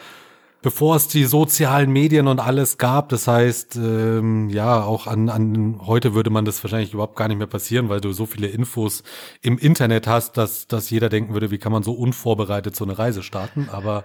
bevor 0.65 0.97
es 0.97 1.09
die 1.09 1.25
sozialen 1.25 1.93
Medien 1.93 2.27
und 2.27 2.41
alles 2.41 2.79
gab. 2.79 3.11
Das 3.11 3.29
heißt, 3.29 3.77
ähm, 3.77 4.49
ja, 4.49 4.83
auch 4.83 5.07
an, 5.07 5.29
an 5.29 5.81
heute 5.87 6.15
würde 6.15 6.31
man 6.31 6.47
das 6.47 6.65
wahrscheinlich 6.65 6.95
überhaupt 6.95 7.17
gar 7.17 7.29
nicht 7.29 7.37
mehr 7.37 7.47
passieren, 7.47 7.91
weil 7.91 8.01
du 8.01 8.13
so 8.13 8.25
viele 8.25 8.47
Infos 8.47 9.03
im 9.43 9.59
Internet 9.59 10.07
hast, 10.07 10.39
dass, 10.39 10.67
dass 10.67 10.89
jeder 10.89 11.11
denken 11.11 11.35
würde, 11.35 11.51
wie 11.51 11.59
kann 11.59 11.71
man 11.71 11.83
so 11.83 11.93
unvorbereitet 11.93 12.75
so 12.75 12.85
eine 12.85 12.99
Reise 12.99 13.23
starten. 13.23 13.69
Aber 13.71 14.05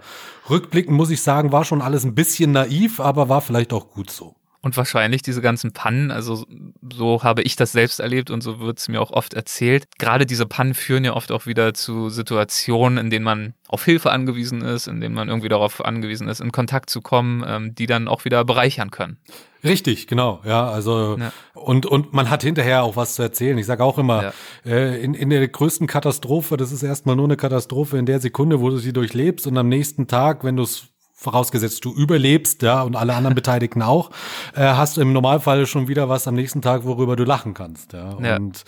rückblickend 0.50 0.96
muss 0.96 1.12
ich 1.12 1.22
sagen, 1.22 1.54
war 1.54 1.64
schon 1.64 1.82
alles 1.82 2.04
ein 2.04 2.14
bisschen 2.14 2.52
naiv, 2.52 3.00
aber 3.00 3.30
war 3.30 3.42
vielleicht 3.42 3.72
auch 3.72 3.92
gut 3.92 4.12
so. 4.12 4.36
Und 4.62 4.76
wahrscheinlich 4.76 5.22
diese 5.22 5.42
ganzen 5.42 5.72
Pannen, 5.72 6.12
also 6.12 6.46
so 6.94 7.24
habe 7.24 7.44
ich 7.44 7.56
das 7.56 7.72
selbst 7.72 8.02
erlebt 8.02 8.30
und 8.30 8.42
so 8.42 8.60
wird 8.60 8.78
es 8.80 8.90
mir 8.90 9.02
auch 9.02 9.12
oft 9.12 9.34
erzählt. 9.34 9.88
Gerade 9.98 10.26
diese 10.26 10.46
Pannen 10.46 10.74
führen 10.74 11.06
ja 11.06 11.14
oft 11.14 11.32
auch 11.32 11.46
wieder 11.46 11.74
zu 11.74 12.10
Situationen, 12.10 12.98
in 12.98 13.10
denen 13.10 13.24
man 13.24 13.54
auf 13.70 13.86
Hilfe 13.86 14.12
angewiesen 14.12 14.62
ist, 14.62 14.88
in 14.88 15.00
denen 15.00 15.16
man 15.16 15.30
irgendwie 15.30 15.48
darauf 15.48 15.86
angewiesen 15.86 16.28
ist, 16.28 16.42
in 16.42 16.52
Kontakt 16.52 16.90
zu 16.90 17.00
kommen, 17.00 17.44
ähm, 17.48 17.74
die 17.74 17.86
dann 17.86 18.10
auch 18.10 18.26
wieder 18.26 18.44
bereichern 18.44 18.92
können. 18.92 19.18
Richtig, 19.64 20.08
genau, 20.08 20.42
ja, 20.46 20.70
also 20.70 21.18
ja. 21.18 21.32
und 21.54 21.86
und 21.86 22.14
man 22.14 22.30
hat 22.30 22.44
hinterher 22.44 22.84
auch 22.84 22.96
was 22.96 23.16
zu 23.16 23.22
erzählen. 23.22 23.58
Ich 23.58 23.66
sage 23.66 23.84
auch 23.84 23.98
immer, 23.98 24.24
ja. 24.24 24.34
äh, 24.66 25.02
in, 25.02 25.14
in 25.14 25.30
der 25.30 25.46
größten 25.48 25.86
Katastrophe, 25.86 26.58
das 26.58 26.72
ist 26.72 26.84
erstmal 26.84 27.16
nur 27.18 27.26
eine 27.26 27.36
Katastrophe 27.38 27.98
in 27.98 28.06
der 28.06 28.20
Sekunde, 28.20 28.62
wo 28.62 28.70
du 28.70 28.78
sie 28.78 28.94
durchlebst 28.94 29.48
und 29.48 29.58
am 29.58 29.68
nächsten 29.68 30.08
Tag, 30.08 30.44
wenn 30.44 30.56
du 30.56 30.64
es 30.64 30.88
vorausgesetzt 31.20 31.84
du 31.84 31.94
überlebst, 31.94 32.62
ja, 32.62 32.82
und 32.82 32.96
alle 32.96 33.14
anderen 33.14 33.36
Beteiligten 33.36 33.82
auch, 33.82 34.10
äh, 34.56 34.62
hast 34.62 34.96
du 34.96 35.02
im 35.02 35.12
Normalfall 35.12 35.66
schon 35.66 35.90
wieder 35.90 36.08
was 36.08 36.28
am 36.30 36.36
nächsten 36.36 36.62
Tag, 36.62 36.86
worüber 36.86 37.18
du 37.18 37.26
lachen 37.26 37.54
kannst, 37.54 37.92
ja. 37.92 38.18
ja. 38.22 38.38
Und 38.38 38.64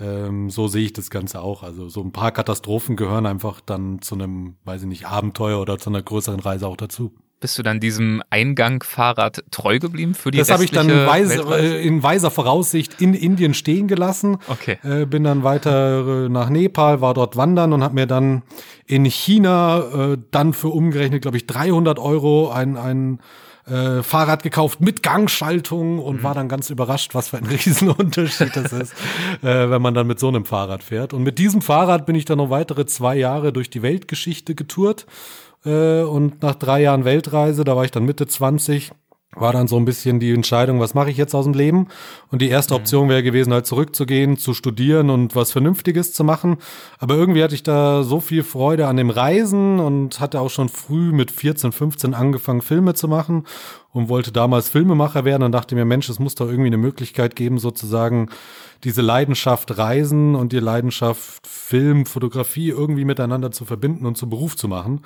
ähm, 0.00 0.50
so 0.50 0.66
sehe 0.66 0.84
ich 0.84 0.92
das 0.92 1.10
Ganze 1.10 1.40
auch. 1.40 1.62
Also 1.62 1.88
so 1.88 2.00
ein 2.00 2.10
paar 2.10 2.32
Katastrophen 2.32 2.96
gehören 2.96 3.24
einfach 3.24 3.60
dann 3.60 4.02
zu 4.02 4.16
einem, 4.16 4.56
weiß 4.64 4.82
ich 4.82 4.88
nicht, 4.88 5.06
Abenteuer 5.06 5.60
oder 5.60 5.78
zu 5.78 5.90
einer 5.90 6.02
größeren 6.02 6.40
Reise 6.40 6.66
auch 6.66 6.76
dazu. 6.76 7.14
Bist 7.42 7.58
du 7.58 7.64
dann 7.64 7.80
diesem 7.80 8.22
Eingang-Fahrrad 8.30 9.42
treu 9.50 9.80
geblieben 9.80 10.14
für 10.14 10.30
die 10.30 10.38
Das 10.38 10.52
habe 10.52 10.62
ich 10.62 10.70
dann 10.70 10.88
weise, 10.88 11.42
äh, 11.50 11.84
in 11.84 12.00
weiser 12.00 12.30
Voraussicht 12.30 13.00
in 13.00 13.14
Indien 13.14 13.52
stehen 13.52 13.88
gelassen. 13.88 14.38
Okay. 14.46 14.78
Äh, 14.84 15.06
bin 15.06 15.24
dann 15.24 15.42
weiter 15.42 16.26
äh, 16.26 16.28
nach 16.28 16.50
Nepal, 16.50 17.00
war 17.00 17.14
dort 17.14 17.36
wandern 17.36 17.72
und 17.72 17.82
habe 17.82 17.96
mir 17.96 18.06
dann 18.06 18.42
in 18.86 19.04
China 19.04 20.12
äh, 20.12 20.18
dann 20.30 20.52
für 20.52 20.68
umgerechnet, 20.68 21.22
glaube 21.22 21.36
ich, 21.36 21.48
300 21.48 21.98
Euro 21.98 22.52
ein, 22.52 22.76
ein 22.76 23.18
äh, 23.66 24.04
Fahrrad 24.04 24.44
gekauft 24.44 24.80
mit 24.80 25.02
Gangschaltung 25.02 25.98
und 25.98 26.18
mhm. 26.18 26.22
war 26.22 26.34
dann 26.34 26.48
ganz 26.48 26.70
überrascht, 26.70 27.14
was 27.14 27.30
für 27.30 27.38
ein 27.38 27.46
Riesenunterschied 27.50 28.54
das 28.54 28.72
ist, 28.72 28.92
äh, 29.42 29.68
wenn 29.68 29.82
man 29.82 29.94
dann 29.94 30.06
mit 30.06 30.18
so 30.20 30.28
einem 30.28 30.44
Fahrrad 30.44 30.82
fährt. 30.82 31.12
Und 31.12 31.22
mit 31.24 31.38
diesem 31.38 31.62
Fahrrad 31.62 32.06
bin 32.06 32.14
ich 32.14 32.24
dann 32.24 32.38
noch 32.38 32.50
weitere 32.50 32.86
zwei 32.86 33.16
Jahre 33.16 33.52
durch 33.52 33.68
die 33.68 33.82
Weltgeschichte 33.82 34.54
getourt 34.54 35.06
äh, 35.64 36.02
und 36.02 36.42
nach 36.42 36.54
drei 36.54 36.82
Jahren 36.82 37.04
Weltreise, 37.04 37.64
da 37.64 37.76
war 37.76 37.84
ich 37.84 37.90
dann 37.90 38.04
Mitte 38.04 38.26
20, 38.26 38.92
war 39.34 39.52
dann 39.52 39.66
so 39.66 39.76
ein 39.76 39.86
bisschen 39.86 40.20
die 40.20 40.32
Entscheidung, 40.32 40.78
was 40.78 40.92
mache 40.92 41.10
ich 41.10 41.16
jetzt 41.16 41.34
aus 41.34 41.46
dem 41.46 41.54
Leben? 41.54 41.88
Und 42.30 42.42
die 42.42 42.50
erste 42.50 42.74
mhm. 42.74 42.80
Option 42.80 43.08
wäre 43.08 43.22
gewesen, 43.22 43.52
halt 43.52 43.66
zurückzugehen, 43.66 44.36
zu 44.36 44.52
studieren 44.52 45.08
und 45.08 45.34
was 45.34 45.52
Vernünftiges 45.52 46.12
zu 46.12 46.22
machen. 46.22 46.58
Aber 46.98 47.14
irgendwie 47.14 47.42
hatte 47.42 47.54
ich 47.54 47.62
da 47.62 48.02
so 48.02 48.20
viel 48.20 48.42
Freude 48.42 48.88
an 48.88 48.98
dem 48.98 49.08
Reisen 49.08 49.80
und 49.80 50.20
hatte 50.20 50.40
auch 50.40 50.50
schon 50.50 50.68
früh 50.68 51.12
mit 51.12 51.30
14, 51.30 51.72
15 51.72 52.12
angefangen, 52.12 52.60
Filme 52.60 52.92
zu 52.92 53.08
machen 53.08 53.44
und 53.90 54.10
wollte 54.10 54.32
damals 54.32 54.68
Filmemacher 54.68 55.24
werden 55.24 55.44
und 55.44 55.52
dachte 55.52 55.74
mir, 55.74 55.86
Mensch, 55.86 56.10
es 56.10 56.18
muss 56.18 56.34
doch 56.34 56.46
irgendwie 56.46 56.68
eine 56.68 56.78
Möglichkeit 56.78 57.34
geben, 57.34 57.58
sozusagen 57.58 58.28
diese 58.84 59.00
Leidenschaft 59.00 59.78
Reisen 59.78 60.34
und 60.34 60.52
die 60.52 60.58
Leidenschaft 60.58 61.46
Film, 61.46 62.04
Fotografie 62.04 62.68
irgendwie 62.68 63.04
miteinander 63.04 63.50
zu 63.50 63.64
verbinden 63.64 64.04
und 64.04 64.18
zum 64.18 64.28
Beruf 64.28 64.56
zu 64.56 64.68
machen. 64.68 65.00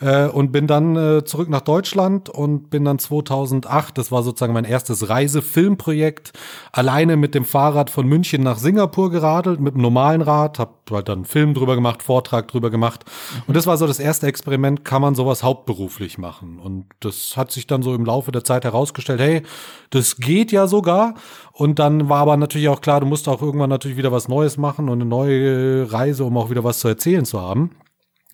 Äh, 0.00 0.26
und 0.26 0.52
bin 0.52 0.66
dann 0.66 0.96
äh, 0.96 1.24
zurück 1.24 1.48
nach 1.48 1.60
Deutschland 1.60 2.28
und 2.28 2.70
bin 2.70 2.84
dann 2.84 2.98
2008, 2.98 3.96
das 3.96 4.10
war 4.10 4.22
sozusagen 4.22 4.52
mein 4.52 4.64
erstes 4.64 5.08
Reisefilmprojekt, 5.08 6.32
alleine 6.72 7.16
mit 7.16 7.34
dem 7.34 7.44
Fahrrad 7.44 7.90
von 7.90 8.06
München 8.06 8.42
nach 8.42 8.58
Singapur 8.58 9.10
geradelt, 9.10 9.60
mit 9.60 9.74
einem 9.74 9.82
normalen 9.82 10.22
Rad, 10.22 10.58
hab 10.58 10.90
halt 10.90 11.08
dann 11.08 11.24
Film 11.24 11.54
drüber 11.54 11.74
gemacht, 11.74 12.02
Vortrag 12.02 12.48
drüber 12.48 12.70
gemacht. 12.70 13.04
Mhm. 13.06 13.42
Und 13.48 13.56
das 13.56 13.66
war 13.66 13.76
so 13.76 13.86
das 13.86 13.98
erste 13.98 14.26
Experiment, 14.26 14.84
kann 14.84 15.02
man 15.02 15.14
sowas 15.14 15.42
hauptberuflich 15.42 16.18
machen? 16.18 16.58
Und 16.58 16.86
das 17.00 17.36
hat 17.36 17.50
sich 17.50 17.66
dann 17.66 17.82
so 17.82 17.94
im 17.94 18.04
Laufe 18.04 18.32
der 18.32 18.44
Zeit 18.44 18.64
herausgestellt, 18.64 19.20
hey, 19.20 19.42
das 19.90 20.16
geht 20.16 20.52
ja 20.52 20.66
sogar. 20.66 21.14
Und 21.52 21.78
dann 21.78 22.08
war 22.08 22.20
aber 22.20 22.36
natürlich 22.36 22.68
auch 22.68 22.80
klar, 22.80 23.00
du 23.00 23.06
musst 23.06 23.28
auch 23.28 23.42
irgendwann 23.42 23.70
natürlich 23.70 23.96
wieder 23.96 24.12
was 24.12 24.28
Neues 24.28 24.56
machen 24.56 24.88
und 24.88 25.00
eine 25.00 25.08
neue 25.08 25.92
Reise, 25.92 26.24
um 26.24 26.36
auch 26.36 26.50
wieder 26.50 26.64
was 26.64 26.80
zu 26.80 26.88
erzählen 26.88 27.24
zu 27.24 27.40
haben. 27.40 27.70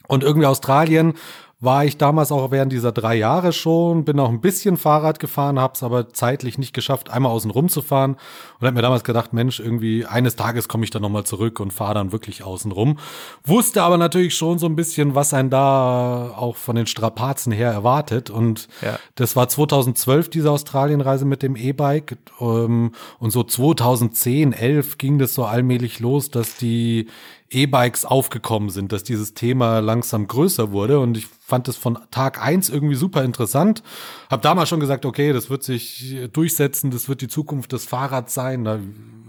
Und 0.07 0.25
irgendwie 0.25 0.47
Australien 0.47 1.15
war 1.61 1.85
ich 1.85 1.97
damals 1.97 2.31
auch 2.31 2.53
während 2.53 2.73
dieser 2.73 2.93
drei 2.93 3.17
Jahre 3.17 3.53
schon, 3.53 4.05
bin 4.05 4.21
auch 4.21 4.29
ein 4.29 4.41
bisschen 4.41 4.77
Fahrrad 4.77 5.19
gefahren, 5.19 5.59
habe 5.59 5.73
es 5.75 5.83
aber 5.83 6.11
zeitlich 6.11 6.57
nicht 6.57 6.73
geschafft, 6.73 7.11
einmal 7.11 7.33
außen 7.33 7.51
rum 7.51 7.69
zu 7.69 7.83
fahren 7.83 8.17
und 8.61 8.67
habe 8.67 8.77
mir 8.77 8.83
damals 8.83 9.03
gedacht, 9.03 9.33
Mensch, 9.33 9.59
irgendwie 9.59 10.07
eines 10.07 10.37
Tages 10.37 10.69
komme 10.69 10.85
ich 10.85 10.91
dann 10.91 11.03
nochmal 11.03 11.25
zurück 11.25 11.59
und 11.59 11.73
fahre 11.73 11.95
dann 11.95 12.13
wirklich 12.13 12.45
außen 12.45 12.71
rum. 12.71 13.01
Wusste 13.43 13.83
aber 13.83 13.99
natürlich 13.99 14.37
schon 14.37 14.61
so 14.61 14.67
ein 14.67 14.77
bisschen, 14.77 15.17
was 15.17 15.35
einen 15.35 15.51
da 15.51 16.33
auch 16.37 16.55
von 16.55 16.77
den 16.77 16.87
Strapazen 16.87 17.53
her 17.53 17.73
erwartet 17.73 18.31
und 18.31 18.69
ja. 18.81 18.97
das 19.17 19.35
war 19.35 19.49
2012 19.49 20.31
diese 20.31 20.53
Australienreise 20.53 21.25
mit 21.25 21.43
dem 21.43 21.57
E-Bike 21.57 22.19
ähm, 22.41 22.93
und 23.19 23.31
so 23.31 23.43
2010, 23.43 24.53
11 24.53 24.97
ging 24.99 25.19
das 25.19 25.35
so 25.35 25.45
allmählich 25.45 25.99
los, 25.99 26.31
dass 26.31 26.55
die 26.55 27.09
E-Bikes 27.51 28.05
aufgekommen 28.05 28.71
sind, 28.71 28.93
dass 28.93 29.05
dieses 29.05 29.35
Thema 29.35 29.79
langsam 29.81 30.27
größer 30.27 30.71
wurde 30.71 31.01
und 31.01 31.17
ich 31.17 31.27
fand 31.27 31.67
es 31.69 31.77
von 31.77 31.99
Tag 32.11 32.43
eins 32.43 32.69
irgendwie 32.69 32.95
super 32.95 33.25
interessant. 33.25 33.83
Hab 34.31 34.43
damals 34.43 34.69
schon 34.69 34.81
gesagt, 34.81 35.07
okay, 35.07 35.33
das 35.33 35.49
wird 35.49 35.63
sich 35.63 36.17
durchsetzen, 36.33 36.91
das 36.91 37.09
wird 37.09 37.23
die 37.23 37.29
Zukunft 37.29 37.73
des 37.73 37.87
Fahrrads 37.87 38.35
sein. 38.35 38.65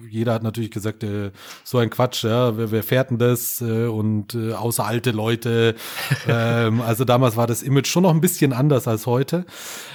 Jeder 0.09 0.33
hat 0.33 0.43
natürlich 0.43 0.71
gesagt, 0.71 1.03
äh, 1.03 1.31
so 1.63 1.77
ein 1.77 1.89
Quatsch, 1.89 2.23
ja, 2.23 2.57
wer, 2.57 2.71
wer 2.71 2.83
fährt 2.83 3.11
denn 3.11 3.17
das? 3.17 3.61
Äh, 3.61 3.87
und 3.87 4.35
äh, 4.35 4.53
außer 4.53 4.85
alte 4.85 5.11
Leute. 5.11 5.75
ähm, 6.27 6.81
also 6.81 7.05
damals 7.05 7.37
war 7.37 7.47
das 7.47 7.61
Image 7.61 7.87
schon 7.87 8.03
noch 8.03 8.13
ein 8.13 8.21
bisschen 8.21 8.53
anders 8.53 8.87
als 8.87 9.05
heute. 9.05 9.45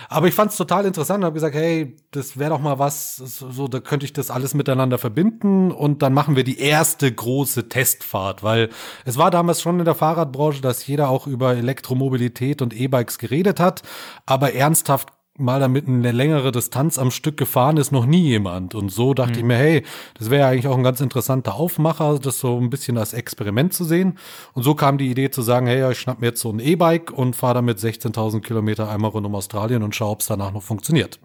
Aber 0.09 0.29
ich 0.29 0.35
fand 0.35 0.51
es 0.51 0.57
total 0.57 0.85
interessant 0.87 1.19
und 1.19 1.25
habe 1.25 1.35
gesagt, 1.35 1.55
hey, 1.55 1.97
das 2.11 2.39
wäre 2.39 2.51
doch 2.51 2.61
mal 2.61 2.79
was, 2.79 3.17
so, 3.17 3.69
da 3.69 3.81
könnte 3.81 4.07
ich 4.07 4.13
das 4.13 4.31
alles 4.31 4.55
miteinander 4.55 4.99
verbinden 4.99 5.73
und 5.73 6.03
dann 6.03 6.13
machen 6.13 6.37
wir 6.37 6.45
die 6.45 6.59
erste 6.59 7.11
große 7.11 7.69
Testfahrt, 7.69 8.43
weil 8.43 8.69
es 9.05 9.17
war 9.17 9.31
damals 9.31 9.61
schon 9.61 9.79
in 9.79 9.85
der 9.85 9.95
Fahrradbranche, 9.95 10.61
dass 10.61 10.87
jeder 10.87 11.09
auch 11.09 11.27
über 11.27 11.57
Elektromobilität 11.57 12.63
und 12.63 12.75
E-Bikes 12.75 13.19
geredet 13.19 13.59
hat, 13.59 13.83
aber 14.27 14.55
ernsthaft 14.55 15.14
mal 15.37 15.59
damit 15.59 15.89
eine 15.89 16.13
längere 16.13 16.53
Distanz 16.53 16.99
am 16.99 17.11
Stück 17.11 17.37
gefahren 17.37 17.77
ist, 17.77 17.91
noch 17.91 18.07
nie 18.07 18.23
jemand. 18.23 18.75
Und 18.75 18.91
so 18.91 19.15
dachte 19.15 19.33
mhm. 19.33 19.39
ich 19.39 19.45
mir, 19.45 19.57
hey, 19.57 19.83
das 20.19 20.31
wäre 20.31 20.43
ja 20.43 20.49
eigentlich 20.49 20.69
auch 20.69 20.77
ein 20.77 20.85
ganz 20.85 21.01
interessanter 21.01 21.55
Aufmacher, 21.55 22.19
das 22.19 22.39
so 22.39 22.57
ein 22.59 22.71
bisschen 22.71 22.99
als 22.99 23.13
Experiment 23.13 23.73
zu 23.73 23.85
sehen. 23.85 24.19
Und 24.53 24.63
so 24.63 24.75
kam 24.75 24.99
die 24.99 25.11
Idee 25.11 25.31
zu 25.31 25.43
sagen, 25.43 25.67
hey, 25.67 25.91
ich 25.91 25.99
schnapp 25.99 26.21
mir 26.21 26.29
jetzt 26.29 26.41
so 26.41 26.51
ein 26.51 26.61
E-Bike 26.61 27.11
und 27.11 27.35
fahre 27.35 27.55
damit 27.55 27.79
16.000 27.79 28.41
Kilometer 28.41 28.89
einmal 28.89 29.11
rund 29.11 29.27
um 29.27 29.35
Australien 29.35 29.83
und 29.83 29.95
schaue, 29.95 30.11
ob 30.11 30.21
es 30.21 30.27
danach 30.27 30.53
noch 30.53 30.63
funktioniert. 30.63 31.19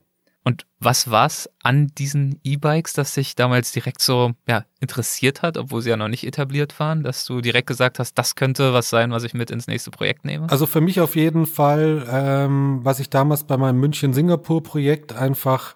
Und 0.50 0.66
was 0.80 1.12
war 1.12 1.28
es 1.28 1.48
an 1.62 1.92
diesen 1.96 2.40
E-Bikes, 2.44 2.94
das 2.94 3.14
sich 3.14 3.36
damals 3.36 3.72
direkt 3.72 4.02
so 4.02 4.32
ja, 4.48 4.66
interessiert 4.80 5.44
hat, 5.44 5.60
obwohl 5.60 5.84
sie 5.84 5.92
ja 5.92 5.96
noch 5.96 6.08
nicht 6.08 6.26
etabliert 6.26 6.80
waren, 6.80 7.04
dass 7.04 7.24
du 7.24 7.40
direkt 7.40 7.68
gesagt 7.68 8.00
hast, 8.00 8.16
das 8.16 8.34
könnte 8.34 8.74
was 8.74 8.90
sein, 8.90 9.12
was 9.12 9.24
ich 9.24 9.36
mit 9.36 9.52
ins 9.52 9.68
nächste 9.68 9.92
Projekt 9.92 10.26
nehme? 10.26 10.50
Also 10.50 10.66
für 10.66 10.82
mich 10.82 11.02
auf 11.02 11.16
jeden 11.16 11.46
Fall, 11.46 12.04
ähm, 12.12 12.80
was 12.82 13.00
ich 13.00 13.12
damals 13.12 13.44
bei 13.44 13.58
meinem 13.58 13.80
München-Singapur-Projekt 13.80 15.14
einfach 15.14 15.76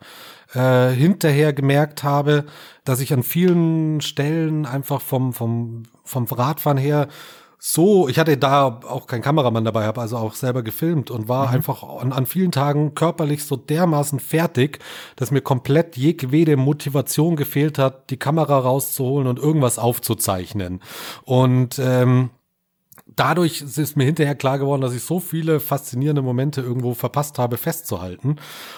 äh, 0.56 0.90
hinterher 0.90 1.54
gemerkt 1.54 2.02
habe, 2.02 2.46
dass 2.84 3.00
ich 3.00 3.14
an 3.14 3.22
vielen 3.22 4.02
Stellen 4.02 4.66
einfach 4.66 5.02
vom, 5.02 5.34
vom, 5.34 5.84
vom 6.04 6.26
Radfahren 6.26 6.80
her 6.80 7.10
so, 7.66 8.10
ich 8.10 8.20
hatte 8.20 8.36
da 8.36 8.82
auch 8.90 9.08
keinen 9.08 9.22
Kameramann 9.22 9.64
dabei, 9.64 9.86
habe 9.86 10.02
also 10.02 10.18
auch 10.18 10.34
selber 10.34 10.64
gefilmt 10.64 11.10
und 11.10 11.30
war 11.30 11.48
mhm. 11.48 11.54
einfach 11.54 11.82
an, 11.82 12.12
an, 12.12 12.26
vielen 12.26 12.52
Tagen 12.52 12.94
körperlich 12.94 13.46
so 13.46 13.56
dermaßen 13.56 14.20
fertig, 14.20 14.80
dass 15.16 15.32
mir 15.32 15.40
komplett 15.40 15.96
jegwede 15.96 16.58
Motivation 16.58 17.38
gefehlt 17.38 17.78
hat, 17.80 18.10
die 18.10 18.18
Kamera 18.18 18.60
rauszuholen 18.60 19.30
und 19.30 19.40
irgendwas 19.40 19.80
aufzuzeichnen. 19.80 20.82
Und 21.24 21.80
ähm, 21.80 22.32
dadurch 23.06 23.62
ist 23.62 23.96
mir 23.96 24.04
hinterher 24.04 24.36
klar 24.36 24.60
geworden, 24.60 24.82
dass 24.82 24.94
ich 24.94 25.04
so 25.04 25.22
viele 25.22 25.62
faszinierende 25.62 26.22
Momente 26.22 26.60
irgendwo 26.60 26.94
verpasst 26.94 27.40
habe, 27.40 27.56
festzuhalten. 27.56 28.36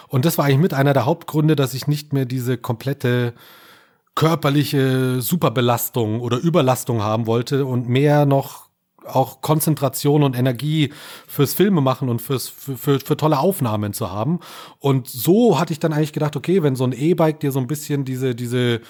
Und 0.10 0.26
das 0.26 0.38
war 0.38 0.46
eigentlich 0.46 0.60
mit 0.60 0.76
einer 0.76 0.94
der 0.94 1.08
Hauptgründe, 1.08 1.56
dass 1.56 1.74
ich 1.74 1.88
nicht 1.88 2.14
mehr 2.14 2.26
diese 2.26 2.60
komplette 2.60 3.34
körperliche 4.14 5.22
Superbelastung 5.24 6.22
oder 6.22 6.38
Überlastung 6.38 7.02
haben 7.02 7.26
wollte 7.26 7.66
und 7.66 7.90
mehr 7.90 8.28
noch 8.28 8.65
auch 9.08 9.42
Konzentration 9.42 10.24
und 10.24 10.36
Energie 10.36 10.92
fürs 11.28 11.54
Filme 11.54 11.82
machen 11.82 12.10
und 12.10 12.22
fürs, 12.22 12.48
für, 12.48 12.78
für, 12.78 13.00
für 13.00 13.18
tolle 13.18 13.40
Aufnahmen 13.40 13.94
zu 13.94 14.12
haben. 14.12 14.40
Und 14.80 15.08
so 15.08 15.60
hatte 15.60 15.74
ich 15.74 15.80
dann 15.80 15.94
eigentlich 15.94 16.14
gedacht, 16.14 16.36
okay, 16.36 16.64
wenn 16.64 16.76
so 16.76 16.84
ein 16.84 16.94
E-Bike 16.94 17.40
dir 17.40 17.52
so 17.52 17.60
ein 17.60 17.68
bisschen 17.68 18.06
diese, 18.06 18.36
diese 18.36 18.82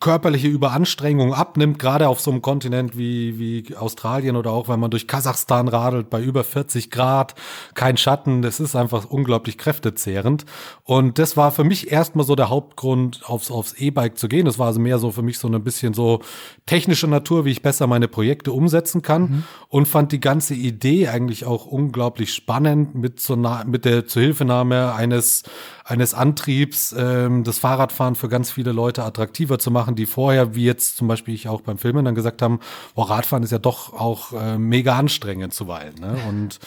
körperliche 0.00 0.46
Überanstrengung 0.46 1.34
abnimmt, 1.34 1.78
gerade 1.80 2.08
auf 2.08 2.20
so 2.20 2.30
einem 2.30 2.40
Kontinent 2.40 2.96
wie, 2.96 3.38
wie 3.38 3.76
Australien 3.76 4.36
oder 4.36 4.52
auch 4.52 4.68
wenn 4.68 4.78
man 4.78 4.92
durch 4.92 5.08
Kasachstan 5.08 5.66
radelt 5.66 6.08
bei 6.08 6.22
über 6.22 6.44
40 6.44 6.90
Grad, 6.90 7.34
kein 7.74 7.96
Schatten, 7.96 8.40
das 8.42 8.60
ist 8.60 8.76
einfach 8.76 9.06
unglaublich 9.06 9.58
kräftezehrend. 9.58 10.44
Und 10.84 11.18
das 11.18 11.36
war 11.36 11.50
für 11.50 11.64
mich 11.64 11.90
erstmal 11.90 12.24
so 12.24 12.36
der 12.36 12.48
Hauptgrund, 12.48 13.22
aufs, 13.24 13.50
aufs 13.50 13.72
E-Bike 13.72 14.18
zu 14.18 14.28
gehen. 14.28 14.46
Das 14.46 14.58
war 14.58 14.68
also 14.68 14.78
mehr 14.78 14.98
so 14.98 15.10
für 15.10 15.22
mich 15.22 15.38
so 15.38 15.48
ein 15.48 15.64
bisschen 15.64 15.94
so 15.94 16.20
technische 16.66 17.08
Natur, 17.08 17.44
wie 17.44 17.50
ich 17.50 17.62
besser 17.62 17.88
meine 17.88 18.06
Projekte 18.06 18.52
umsetzen 18.52 19.02
kann 19.02 19.22
mhm. 19.22 19.44
und 19.68 19.88
fand 19.88 20.12
die 20.12 20.20
ganze 20.20 20.54
Idee 20.54 21.08
eigentlich 21.08 21.44
auch 21.44 21.66
unglaublich 21.66 22.32
spannend 22.32 22.94
mit, 22.94 23.18
zur, 23.18 23.36
mit 23.64 23.84
der 23.84 24.06
Zuhilfenahme 24.06 24.94
eines, 24.94 25.42
eines 25.88 26.12
Antriebs, 26.12 26.94
ähm, 26.96 27.44
das 27.44 27.58
Fahrradfahren 27.58 28.14
für 28.14 28.28
ganz 28.28 28.50
viele 28.50 28.72
Leute 28.72 29.04
attraktiver 29.04 29.58
zu 29.58 29.70
machen 29.70 29.94
die 29.94 30.04
vorher, 30.04 30.54
wie 30.54 30.64
jetzt 30.64 30.98
zum 30.98 31.08
Beispiel 31.08 31.34
ich 31.34 31.48
auch 31.48 31.62
beim 31.62 31.78
Filmen, 31.78 32.04
dann 32.04 32.14
gesagt 32.14 32.42
haben, 32.42 32.60
oh, 32.94 33.02
Radfahren 33.02 33.42
ist 33.42 33.52
ja 33.52 33.58
doch 33.58 33.94
auch 33.94 34.34
äh, 34.34 34.58
mega 34.58 34.96
anstrengend 34.96 35.54
zuweilen. 35.54 35.94
Ne? 35.98 36.18
Und 36.28 36.58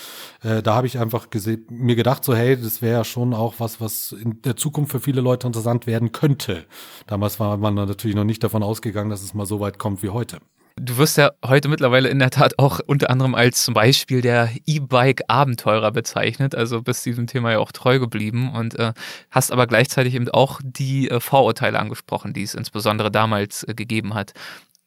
äh, 0.42 0.64
da 0.64 0.74
habe 0.74 0.88
ich 0.88 0.98
einfach 0.98 1.28
mir 1.70 1.96
gedacht, 1.96 2.24
so 2.24 2.36
hey, 2.36 2.60
das 2.60 2.82
wäre 2.82 2.98
ja 2.98 3.04
schon 3.04 3.36
auch 3.36 3.56
was, 3.60 3.80
was 3.80 4.12
in 4.12 4.42
der 4.42 4.56
Zukunft 4.56 4.92
für 4.92 5.00
viele 5.00 5.22
Leute 5.22 5.46
interessant 5.46 5.86
werden 5.86 6.12
könnte. 6.12 6.66
Damals 7.06 7.40
war 7.40 7.58
man 7.58 7.76
natürlich 7.76 8.16
noch 8.16 8.24
nicht 8.24 8.44
davon 8.44 8.64
ausgegangen, 8.64 9.12
dass 9.12 9.22
es 9.22 9.36
mal 9.36 9.46
so 9.46 9.60
weit 9.60 9.78
kommt 9.78 10.02
wie 10.02 10.10
heute. 10.10 10.40
Du 10.78 10.98
wirst 10.98 11.18
ja 11.18 11.32
heute 11.46 11.68
mittlerweile 11.68 12.10
in 12.10 12.20
der 12.20 12.30
Tat 12.30 12.58
auch 12.58 12.80
unter 12.86 13.10
anderem 13.10 13.36
als 13.36 13.66
zum 13.66 13.74
Beispiel 13.74 14.22
der 14.22 14.50
E-Bike-Abenteurer 14.66 15.92
bezeichnet, 15.92 16.56
also 16.56 16.82
bist 16.82 17.06
diesem 17.06 17.28
Thema 17.28 17.52
ja 17.52 17.60
auch 17.60 17.72
treu 17.72 18.00
geblieben 18.00 18.54
und 18.54 18.80
äh, 18.80 18.94
hast 19.30 19.52
aber 19.52 19.68
gleichzeitig 19.68 20.16
eben 20.16 20.30
auch 20.30 20.62
die 20.64 21.10
äh, 21.10 21.20
Vorurteile 21.20 21.78
angesprochen, 21.80 22.34
die 22.34 22.44
es 22.44 22.56
insbesondere 22.56 23.12
damals 23.12 23.64
äh, 23.64 23.74
gegeben 23.74 24.14
hat. 24.14 24.34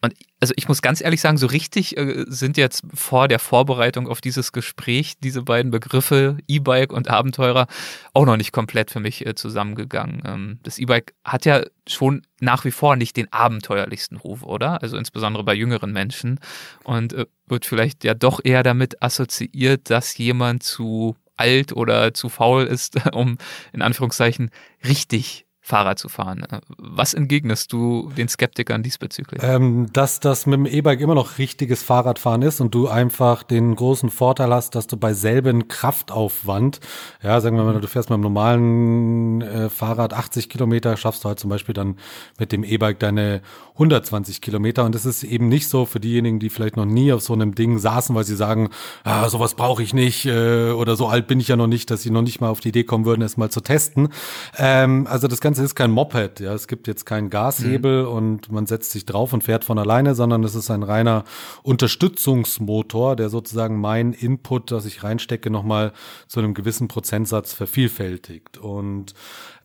Und 0.04 0.12
also 0.38 0.52
ich 0.58 0.68
muss 0.68 0.82
ganz 0.82 1.00
ehrlich 1.00 1.22
sagen, 1.22 1.38
so 1.38 1.46
richtig 1.46 1.96
äh, 1.96 2.26
sind 2.28 2.58
jetzt 2.58 2.82
vor 2.92 3.26
der 3.26 3.38
Vorbereitung 3.38 4.06
auf 4.06 4.20
dieses 4.20 4.52
Gespräch 4.52 5.14
diese 5.18 5.40
beiden 5.40 5.70
Begriffe 5.70 6.36
E-Bike 6.46 6.92
und 6.92 7.08
Abenteurer 7.08 7.66
auch 8.12 8.26
noch 8.26 8.36
nicht 8.36 8.52
komplett 8.52 8.90
für 8.90 9.00
mich 9.00 9.24
äh, 9.24 9.34
zusammengegangen. 9.34 10.22
Ähm, 10.26 10.58
das 10.62 10.78
E-Bike 10.78 11.14
hat 11.24 11.46
ja 11.46 11.62
schon 11.88 12.20
nach 12.38 12.66
wie 12.66 12.70
vor 12.70 12.96
nicht 12.96 13.16
den 13.16 13.32
abenteuerlichsten 13.32 14.18
Ruf, 14.18 14.42
oder? 14.42 14.82
Also 14.82 14.98
insbesondere 14.98 15.42
bei 15.42 15.54
jüngeren 15.54 15.92
Menschen 15.92 16.38
und 16.82 17.14
äh, 17.14 17.24
wird 17.46 17.64
vielleicht 17.64 18.04
ja 18.04 18.12
doch 18.12 18.40
eher 18.44 18.62
damit 18.62 19.02
assoziiert, 19.02 19.88
dass 19.88 20.18
jemand 20.18 20.64
zu 20.64 21.16
alt 21.38 21.72
oder 21.72 22.12
zu 22.12 22.28
faul 22.28 22.64
ist, 22.64 22.98
um 23.14 23.38
in 23.72 23.80
Anführungszeichen 23.80 24.50
richtig 24.86 25.46
Fahrrad 25.66 25.98
zu 25.98 26.10
fahren. 26.10 26.46
Was 26.76 27.14
entgegnest 27.14 27.72
du 27.72 28.12
den 28.18 28.28
Skeptikern 28.28 28.82
diesbezüglich? 28.82 29.40
Ähm, 29.42 29.86
dass 29.94 30.20
das 30.20 30.44
mit 30.44 30.58
dem 30.58 30.66
E-Bike 30.66 31.00
immer 31.00 31.14
noch 31.14 31.38
richtiges 31.38 31.82
Fahrradfahren 31.82 32.42
ist 32.42 32.60
und 32.60 32.74
du 32.74 32.86
einfach 32.86 33.42
den 33.42 33.74
großen 33.74 34.10
Vorteil 34.10 34.52
hast, 34.52 34.74
dass 34.74 34.88
du 34.88 34.98
bei 34.98 35.14
selben 35.14 35.66
Kraftaufwand, 35.66 36.80
ja, 37.22 37.40
sagen 37.40 37.56
wir 37.56 37.64
mal, 37.64 37.80
du 37.80 37.88
fährst 37.88 38.10
mit 38.10 38.16
einem 38.16 38.24
normalen 38.24 39.40
äh, 39.40 39.70
Fahrrad 39.70 40.12
80 40.12 40.50
Kilometer, 40.50 40.98
schaffst 40.98 41.24
du 41.24 41.28
halt 41.28 41.40
zum 41.40 41.48
Beispiel 41.48 41.72
dann 41.72 41.96
mit 42.38 42.52
dem 42.52 42.62
E-Bike 42.62 42.98
deine 42.98 43.40
120 43.72 44.42
Kilometer. 44.42 44.84
Und 44.84 44.94
das 44.94 45.06
ist 45.06 45.24
eben 45.24 45.48
nicht 45.48 45.68
so 45.68 45.86
für 45.86 45.98
diejenigen, 45.98 46.40
die 46.40 46.50
vielleicht 46.50 46.76
noch 46.76 46.84
nie 46.84 47.10
auf 47.10 47.22
so 47.22 47.32
einem 47.32 47.54
Ding 47.54 47.78
saßen, 47.78 48.14
weil 48.14 48.24
sie 48.24 48.36
sagen, 48.36 48.68
ah, 49.02 49.30
sowas 49.30 49.54
brauche 49.54 49.82
ich 49.82 49.94
nicht 49.94 50.26
äh, 50.26 50.72
oder 50.72 50.94
so 50.94 51.08
alt 51.08 51.26
bin 51.26 51.40
ich 51.40 51.48
ja 51.48 51.56
noch 51.56 51.68
nicht, 51.68 51.90
dass 51.90 52.02
sie 52.02 52.10
noch 52.10 52.20
nicht 52.20 52.42
mal 52.42 52.50
auf 52.50 52.60
die 52.60 52.68
Idee 52.68 52.84
kommen 52.84 53.06
würden, 53.06 53.22
es 53.22 53.38
mal 53.38 53.50
zu 53.50 53.62
testen. 53.62 54.10
Ähm, 54.58 55.06
also 55.10 55.26
das 55.26 55.40
Ganze 55.40 55.53
ist 55.58 55.74
kein 55.74 55.90
Moped, 55.90 56.40
ja, 56.40 56.54
es 56.54 56.68
gibt 56.68 56.86
jetzt 56.86 57.04
keinen 57.04 57.30
Gashebel 57.30 58.02
mhm. 58.02 58.08
und 58.08 58.52
man 58.52 58.66
setzt 58.66 58.90
sich 58.90 59.06
drauf 59.06 59.32
und 59.32 59.44
fährt 59.44 59.64
von 59.64 59.78
alleine, 59.78 60.14
sondern 60.14 60.44
es 60.44 60.54
ist 60.54 60.70
ein 60.70 60.82
reiner 60.82 61.24
Unterstützungsmotor, 61.62 63.16
der 63.16 63.28
sozusagen 63.28 63.80
mein 63.80 64.12
Input, 64.12 64.70
das 64.70 64.86
ich 64.86 65.02
reinstecke, 65.02 65.50
nochmal 65.50 65.92
zu 66.28 66.40
einem 66.40 66.54
gewissen 66.54 66.88
Prozentsatz 66.88 67.52
vervielfältigt. 67.52 68.58
Und 68.58 69.14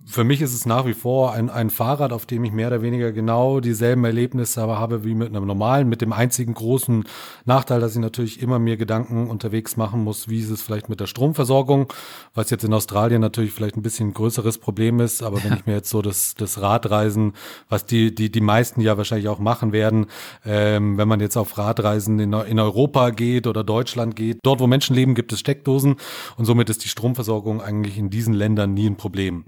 für 0.06 0.24
mich 0.24 0.42
ist 0.42 0.54
es 0.54 0.66
nach 0.66 0.86
wie 0.86 0.94
vor 0.94 1.34
ein, 1.34 1.50
ein 1.50 1.70
Fahrrad, 1.70 2.14
auf 2.14 2.26
dem 2.26 2.44
ich 2.44 2.52
mehr 2.52 2.68
oder 2.68 2.82
weniger 2.82 3.12
genau 3.12 3.60
dieselben 3.60 4.06
Erlebnisse 4.06 4.62
aber 4.62 4.80
habe 4.80 5.04
wie 5.04 5.14
mit 5.14 5.30
einem 5.30 5.46
normalen, 5.46 5.90
mit 5.90 6.02
dem 6.02 6.14
einzigen 6.14 6.54
großen 6.54 7.04
Nachteil, 7.46 7.80
dass 7.80 7.96
ich 7.96 8.02
natürlich 8.02 8.42
immer 8.42 8.60
mir 8.60 8.78
Gedanken 8.78 9.30
unterwegs 9.30 9.78
machen 9.78 10.04
muss, 10.04 10.30
wie 10.30 10.40
ist 10.40 10.50
es 10.50 10.62
vielleicht 10.62 10.90
mit 10.90 11.00
der 11.00 11.08
Stromversorgung, 11.08 11.92
was 12.34 12.50
jetzt 12.50 12.64
in 12.64 12.74
Australien 12.74 13.22
natürlich 13.22 13.52
vielleicht 13.52 13.76
ein 13.76 13.84
bisschen 13.84 14.10
ein 14.10 14.14
größeres 14.14 14.58
Problem 14.58 15.00
ist, 15.00 15.22
aber 15.22 15.44
wenn 15.44 15.54
ich 15.60 15.66
mir 15.66 15.74
jetzt 15.74 15.90
so 15.90 16.02
das, 16.02 16.34
das 16.36 16.62
Radreisen, 16.62 17.34
was 17.68 17.86
die, 17.86 18.16
die, 18.16 18.32
die 18.32 18.42
meisten 18.42 18.82
ja 18.82 18.98
wahrscheinlich 18.98 19.28
auch 19.28 19.40
machen 19.40 19.74
werden, 19.74 20.08
ähm, 20.46 20.98
wenn 20.98 21.08
man 21.08 21.20
jetzt 21.20 21.38
auf 21.38 21.58
Radreisen 21.58 22.20
in, 22.20 22.34
in 22.34 22.60
Europa 22.60 23.10
geht 23.10 23.48
oder 23.48 23.64
Deutschland 23.64 24.16
geht, 24.16 24.40
dort 24.44 24.60
wo 24.60 24.68
Menschen 24.68 24.96
leben, 24.96 25.14
gibt 25.14 25.34
es 25.34 25.40
Steckdosen 25.40 25.98
und 26.38 26.46
somit 26.46 26.70
ist 26.70 26.84
die 26.84 26.90
Stromversorgung 26.90 27.62
eigentlich 27.62 27.98
in 27.98 28.10
diesen 28.10 28.34
Ländern 28.34 28.74
nie 28.74 28.88
ein 28.88 28.96
Problem. 28.96 29.46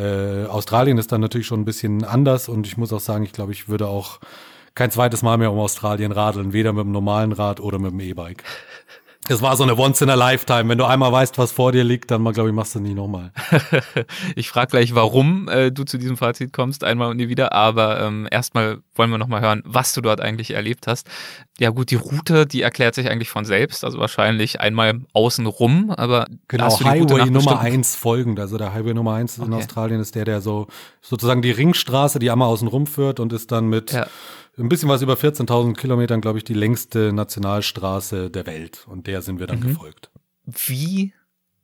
Äh, 0.00 0.46
Australien 0.46 0.96
ist 0.96 1.12
dann 1.12 1.20
natürlich 1.20 1.46
schon 1.46 1.60
ein 1.60 1.64
bisschen 1.66 2.04
anders 2.04 2.48
und 2.48 2.66
ich 2.66 2.76
muss 2.78 2.92
auch 2.92 3.00
sagen, 3.00 3.24
ich 3.24 3.32
glaube, 3.32 3.52
ich 3.52 3.68
würde 3.68 3.86
auch 3.86 4.18
kein 4.74 4.90
zweites 4.90 5.22
Mal 5.22 5.36
mehr 5.36 5.52
um 5.52 5.58
Australien 5.58 6.12
radeln, 6.12 6.52
weder 6.52 6.72
mit 6.72 6.84
dem 6.84 6.92
normalen 6.92 7.32
Rad 7.32 7.60
oder 7.60 7.78
mit 7.78 7.90
dem 7.92 8.00
E-Bike. 8.00 8.44
Es 9.28 9.42
war 9.42 9.54
so 9.54 9.62
eine 9.62 9.76
Once 9.76 10.00
in 10.00 10.08
a 10.08 10.14
Lifetime. 10.14 10.68
Wenn 10.68 10.78
du 10.78 10.86
einmal 10.86 11.12
weißt, 11.12 11.36
was 11.36 11.52
vor 11.52 11.72
dir 11.72 11.84
liegt, 11.84 12.10
dann 12.10 12.24
glaube 12.32 12.48
ich, 12.48 12.54
machst 12.54 12.74
du 12.74 12.80
nie 12.80 12.94
nochmal. 12.94 13.32
ich 14.34 14.48
frage 14.48 14.70
gleich, 14.70 14.94
warum 14.94 15.46
äh, 15.48 15.70
du 15.70 15.84
zu 15.84 15.98
diesem 15.98 16.16
Fazit 16.16 16.54
kommst, 16.54 16.84
einmal 16.84 17.10
und 17.10 17.18
nie 17.18 17.28
wieder. 17.28 17.52
Aber 17.52 18.00
ähm, 18.00 18.26
erstmal 18.30 18.78
wollen 18.94 19.10
wir 19.10 19.18
nochmal 19.18 19.42
hören, 19.42 19.62
was 19.66 19.92
du 19.92 20.00
dort 20.00 20.22
eigentlich 20.22 20.52
erlebt 20.52 20.86
hast. 20.86 21.06
Ja 21.58 21.68
gut, 21.70 21.90
die 21.90 21.96
Route, 21.96 22.46
die 22.46 22.62
erklärt 22.62 22.94
sich 22.94 23.10
eigentlich 23.10 23.28
von 23.28 23.44
selbst. 23.44 23.84
Also 23.84 23.98
wahrscheinlich 23.98 24.60
einmal 24.60 25.02
außen 25.12 25.44
rum, 25.44 25.90
aber 25.90 26.26
genau, 26.48 26.80
Highway 26.80 27.30
Nummer 27.30 27.60
eins 27.60 27.94
folgend. 27.94 28.40
Also 28.40 28.56
der 28.56 28.72
Highway 28.72 28.94
Nummer 28.94 29.14
eins 29.14 29.38
okay. 29.38 29.48
in 29.48 29.54
Australien 29.54 30.00
ist 30.00 30.14
der, 30.14 30.24
der 30.24 30.40
so 30.40 30.66
sozusagen 31.02 31.42
die 31.42 31.50
Ringstraße, 31.50 32.18
die 32.18 32.30
einmal 32.30 32.48
außen 32.48 32.66
rum 32.66 32.86
führt 32.86 33.20
und 33.20 33.34
ist 33.34 33.52
dann 33.52 33.68
mit 33.68 33.92
ja 33.92 34.06
ein 34.60 34.68
bisschen 34.68 34.88
was 34.88 35.02
über 35.02 35.14
14.000 35.14 35.74
Kilometern, 35.74 36.20
glaube 36.20 36.38
ich, 36.38 36.44
die 36.44 36.54
längste 36.54 37.12
Nationalstraße 37.12 38.30
der 38.30 38.46
Welt. 38.46 38.86
Und 38.88 39.06
der 39.06 39.22
sind 39.22 39.40
wir 39.40 39.46
dann 39.46 39.60
mhm. 39.60 39.68
gefolgt. 39.68 40.10
Wie? 40.44 41.12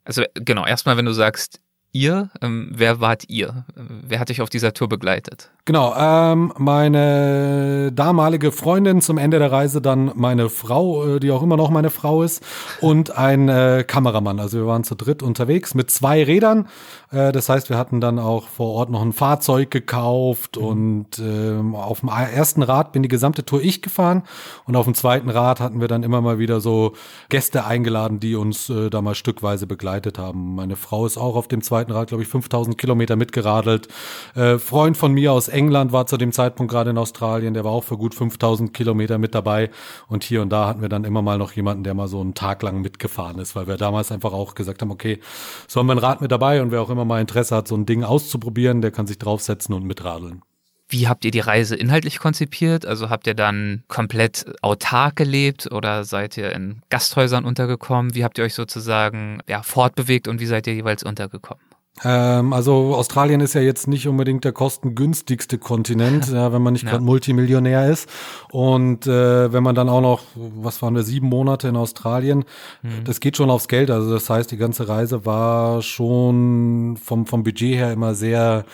Also 0.05 0.23
genau, 0.35 0.67
erstmal, 0.67 0.97
wenn 0.97 1.05
du 1.05 1.13
sagst, 1.13 1.61
ihr, 1.97 2.31
ähm, 2.43 2.71
wer 2.73 3.01
wart 3.01 3.25
ihr? 3.29 3.65
Wer 3.75 4.21
hat 4.21 4.29
dich 4.29 4.43
auf 4.43 4.51
dieser 4.51 4.75
Tour 4.75 4.89
begleitet? 4.89 5.51
Genau, 5.65 5.95
ähm, 5.97 6.53
meine 6.59 7.91
damalige 7.93 8.53
Freundin 8.53 9.01
zum 9.01 9.19
Ende 9.19 9.39
der 9.39 9.51
Reise, 9.51 9.81
dann 9.81 10.13
meine 10.15 10.49
Frau, 10.49 11.17
äh, 11.17 11.21
die 11.21 11.31
auch 11.31 11.43
immer 11.43 11.57
noch 11.57 11.71
meine 11.71 11.91
Frau 11.91 12.23
ist, 12.23 12.45
und 12.81 13.17
ein 13.17 13.49
äh, 13.49 13.85
Kameramann. 13.87 14.39
Also 14.39 14.59
wir 14.59 14.67
waren 14.67 14.85
zu 14.85 14.95
dritt 14.95 15.23
unterwegs 15.23 15.75
mit 15.75 15.91
zwei 15.91 16.23
Rädern. 16.23 16.69
Äh, 17.17 17.33
das 17.33 17.49
heißt, 17.49 17.71
wir 17.71 17.79
hatten 17.79 18.01
dann 18.01 18.19
auch 18.19 18.49
vor 18.49 18.75
Ort 18.75 18.91
noch 18.91 19.03
ein 19.03 19.13
Fahrzeug 19.13 19.71
gekauft 19.71 20.59
mhm. 20.59 20.65
und 20.65 21.19
äh, 21.19 21.77
auf 21.77 22.01
dem 22.01 22.11
ersten 22.11 22.63
Rad 22.63 22.93
bin 22.93 23.03
die 23.03 23.09
gesamte 23.09 23.45
Tour 23.45 23.63
ich 23.63 23.81
gefahren 23.81 24.23
und 24.67 24.77
auf 24.77 24.85
dem 24.85 24.95
zweiten 24.95 25.31
Rad 25.31 25.61
hatten 25.61 25.81
wir 25.81 25.89
dann 25.89 26.03
immer 26.03 26.21
mal 26.21 26.39
wieder 26.39 26.61
so 26.61 26.93
Gäste 27.29 27.65
eingeladen, 27.65 28.21
die 28.21 28.35
uns 28.35 28.69
äh, 28.69 28.91
da 28.91 29.01
mal 29.01 29.15
stückweise 29.15 29.67
begleitet 29.67 30.19
haben. 30.19 30.55
Meine 30.55 30.77
Frau 30.77 31.07
ist 31.07 31.17
auch 31.17 31.37
auf 31.37 31.49
dem 31.49 31.63
zweiten 31.63 31.93
Rad, 31.93 32.09
glaube 32.09 32.23
ich, 32.23 32.29
5000 32.29 32.77
Kilometer 32.77 33.17
mitgeradelt. 33.17 33.89
Äh, 34.35 34.59
Freund 34.59 34.97
von 34.97 35.13
mir 35.13 35.33
aus 35.33 35.49
England 35.49 35.93
war 35.93 36.07
zu 36.07 36.19
dem 36.19 36.33
Zeitpunkt 36.33 36.71
gerade 36.71 36.91
in 36.91 36.99
Australien, 36.99 37.55
der 37.55 37.65
war 37.65 37.73
auch 37.73 37.85
für 37.85 37.97
gut 37.97 38.15
5000 38.15 38.75
Kilometer 38.75 39.17
mit 39.19 39.35
dabei. 39.35 39.71
Und 40.09 40.25
hier 40.25 40.43
und 40.43 40.51
da 40.51 40.69
hatten 40.69 40.83
wir 40.83 40.89
dann 40.89 41.05
immer 41.05 41.23
mal 41.23 41.39
noch 41.39 41.53
jemanden, 41.53 41.85
der 41.85 41.95
mal 41.95 42.09
so 42.09 42.21
einen 42.21 42.35
Tag 42.35 42.63
lang 42.63 42.83
mitgefahren 42.83 43.39
ist, 43.39 43.57
weil 43.57 43.67
wir 43.67 43.77
damals 43.77 44.13
einfach 44.13 44.33
auch 44.33 44.55
gesagt 44.55 44.83
haben, 44.83 44.91
okay, 44.91 45.21
so 45.67 45.81
haben 45.81 45.87
wir 45.87 45.95
ein 45.95 45.99
Rad 45.99 46.21
mit 46.21 46.31
dabei 46.31 46.61
und 46.61 46.71
wer 46.71 46.83
auch 46.83 46.91
immer 46.91 47.06
mal 47.07 47.21
Interesse 47.21 47.57
hat, 47.57 47.69
so 47.69 47.77
ein 47.77 47.87
Ding 47.87 48.05
auszuprobieren, 48.05 48.83
der 48.83 48.91
kann 48.91 49.07
sich 49.07 49.19
draufsetzen 49.19 49.75
und 49.75 49.85
mitradeln. 49.85 50.43
Wie 50.89 51.09
habt 51.09 51.25
ihr 51.25 51.33
die 51.33 51.41
Reise 51.41 51.75
inhaltlich 51.75 52.21
konzipiert? 52.21 52.87
Also 52.87 53.11
habt 53.11 53.27
ihr 53.27 53.35
dann 53.35 53.83
komplett 53.89 54.47
autark 54.63 55.17
gelebt 55.17 55.71
oder 55.73 56.05
seid 56.05 56.37
ihr 56.37 56.53
in 56.53 56.81
Gasthäusern 56.91 57.45
untergekommen? 57.45 58.15
Wie 58.15 58.23
habt 58.23 58.39
ihr 58.39 58.45
euch 58.45 58.55
sozusagen 58.55 59.41
ja, 59.49 59.63
fortbewegt 59.63 60.29
und 60.29 60.39
wie 60.39 60.47
seid 60.47 60.67
ihr 60.69 60.75
jeweils 60.75 61.03
untergekommen? 61.03 61.65
Ähm, 62.05 62.53
also 62.53 62.95
Australien 62.95 63.41
ist 63.41 63.55
ja 63.55 63.61
jetzt 63.61 63.89
nicht 63.89 64.07
unbedingt 64.07 64.45
der 64.45 64.53
kostengünstigste 64.53 65.59
Kontinent, 65.59 66.29
ja, 66.33 66.53
wenn 66.53 66.63
man 66.63 66.75
nicht 66.75 66.85
gerade 66.85 67.03
ja. 67.03 67.05
Multimillionär 67.05 67.91
ist. 67.91 68.09
Und 68.51 69.07
äh, 69.07 69.53
wenn 69.53 69.63
man 69.63 69.75
dann 69.75 69.89
auch 69.89 70.01
noch, 70.01 70.23
was 70.35 70.83
waren 70.83 70.95
wir, 70.95 71.03
sieben 71.03 71.29
Monate 71.29 71.69
in 71.69 71.77
Australien, 71.77 72.45
mhm. 72.83 73.05
das 73.05 73.21
geht 73.21 73.37
schon 73.37 73.51
aufs 73.51 73.69
Geld. 73.69 73.91
Also 73.91 74.13
das 74.13 74.29
heißt, 74.29 74.51
die 74.51 74.57
ganze 74.57 74.89
Reise 74.89 75.25
war 75.25 75.83
schon 75.83 76.99
vom, 77.03 77.27
vom 77.27 77.43
Budget 77.43 77.77
her 77.77 77.93
immer 77.93 78.15
sehr 78.15 78.65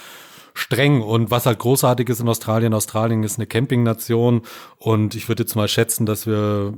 streng. 0.54 1.00
Und 1.02 1.30
was 1.30 1.46
halt 1.46 1.58
großartig 1.58 2.08
ist 2.08 2.20
in 2.20 2.28
Australien, 2.28 2.74
Australien 2.74 3.22
ist 3.22 3.38
eine 3.38 3.46
Campingnation 3.46 4.42
und 4.78 5.14
ich 5.14 5.28
würde 5.28 5.44
jetzt 5.44 5.54
mal 5.54 5.68
schätzen, 5.68 6.06
dass 6.06 6.26
wir 6.26 6.74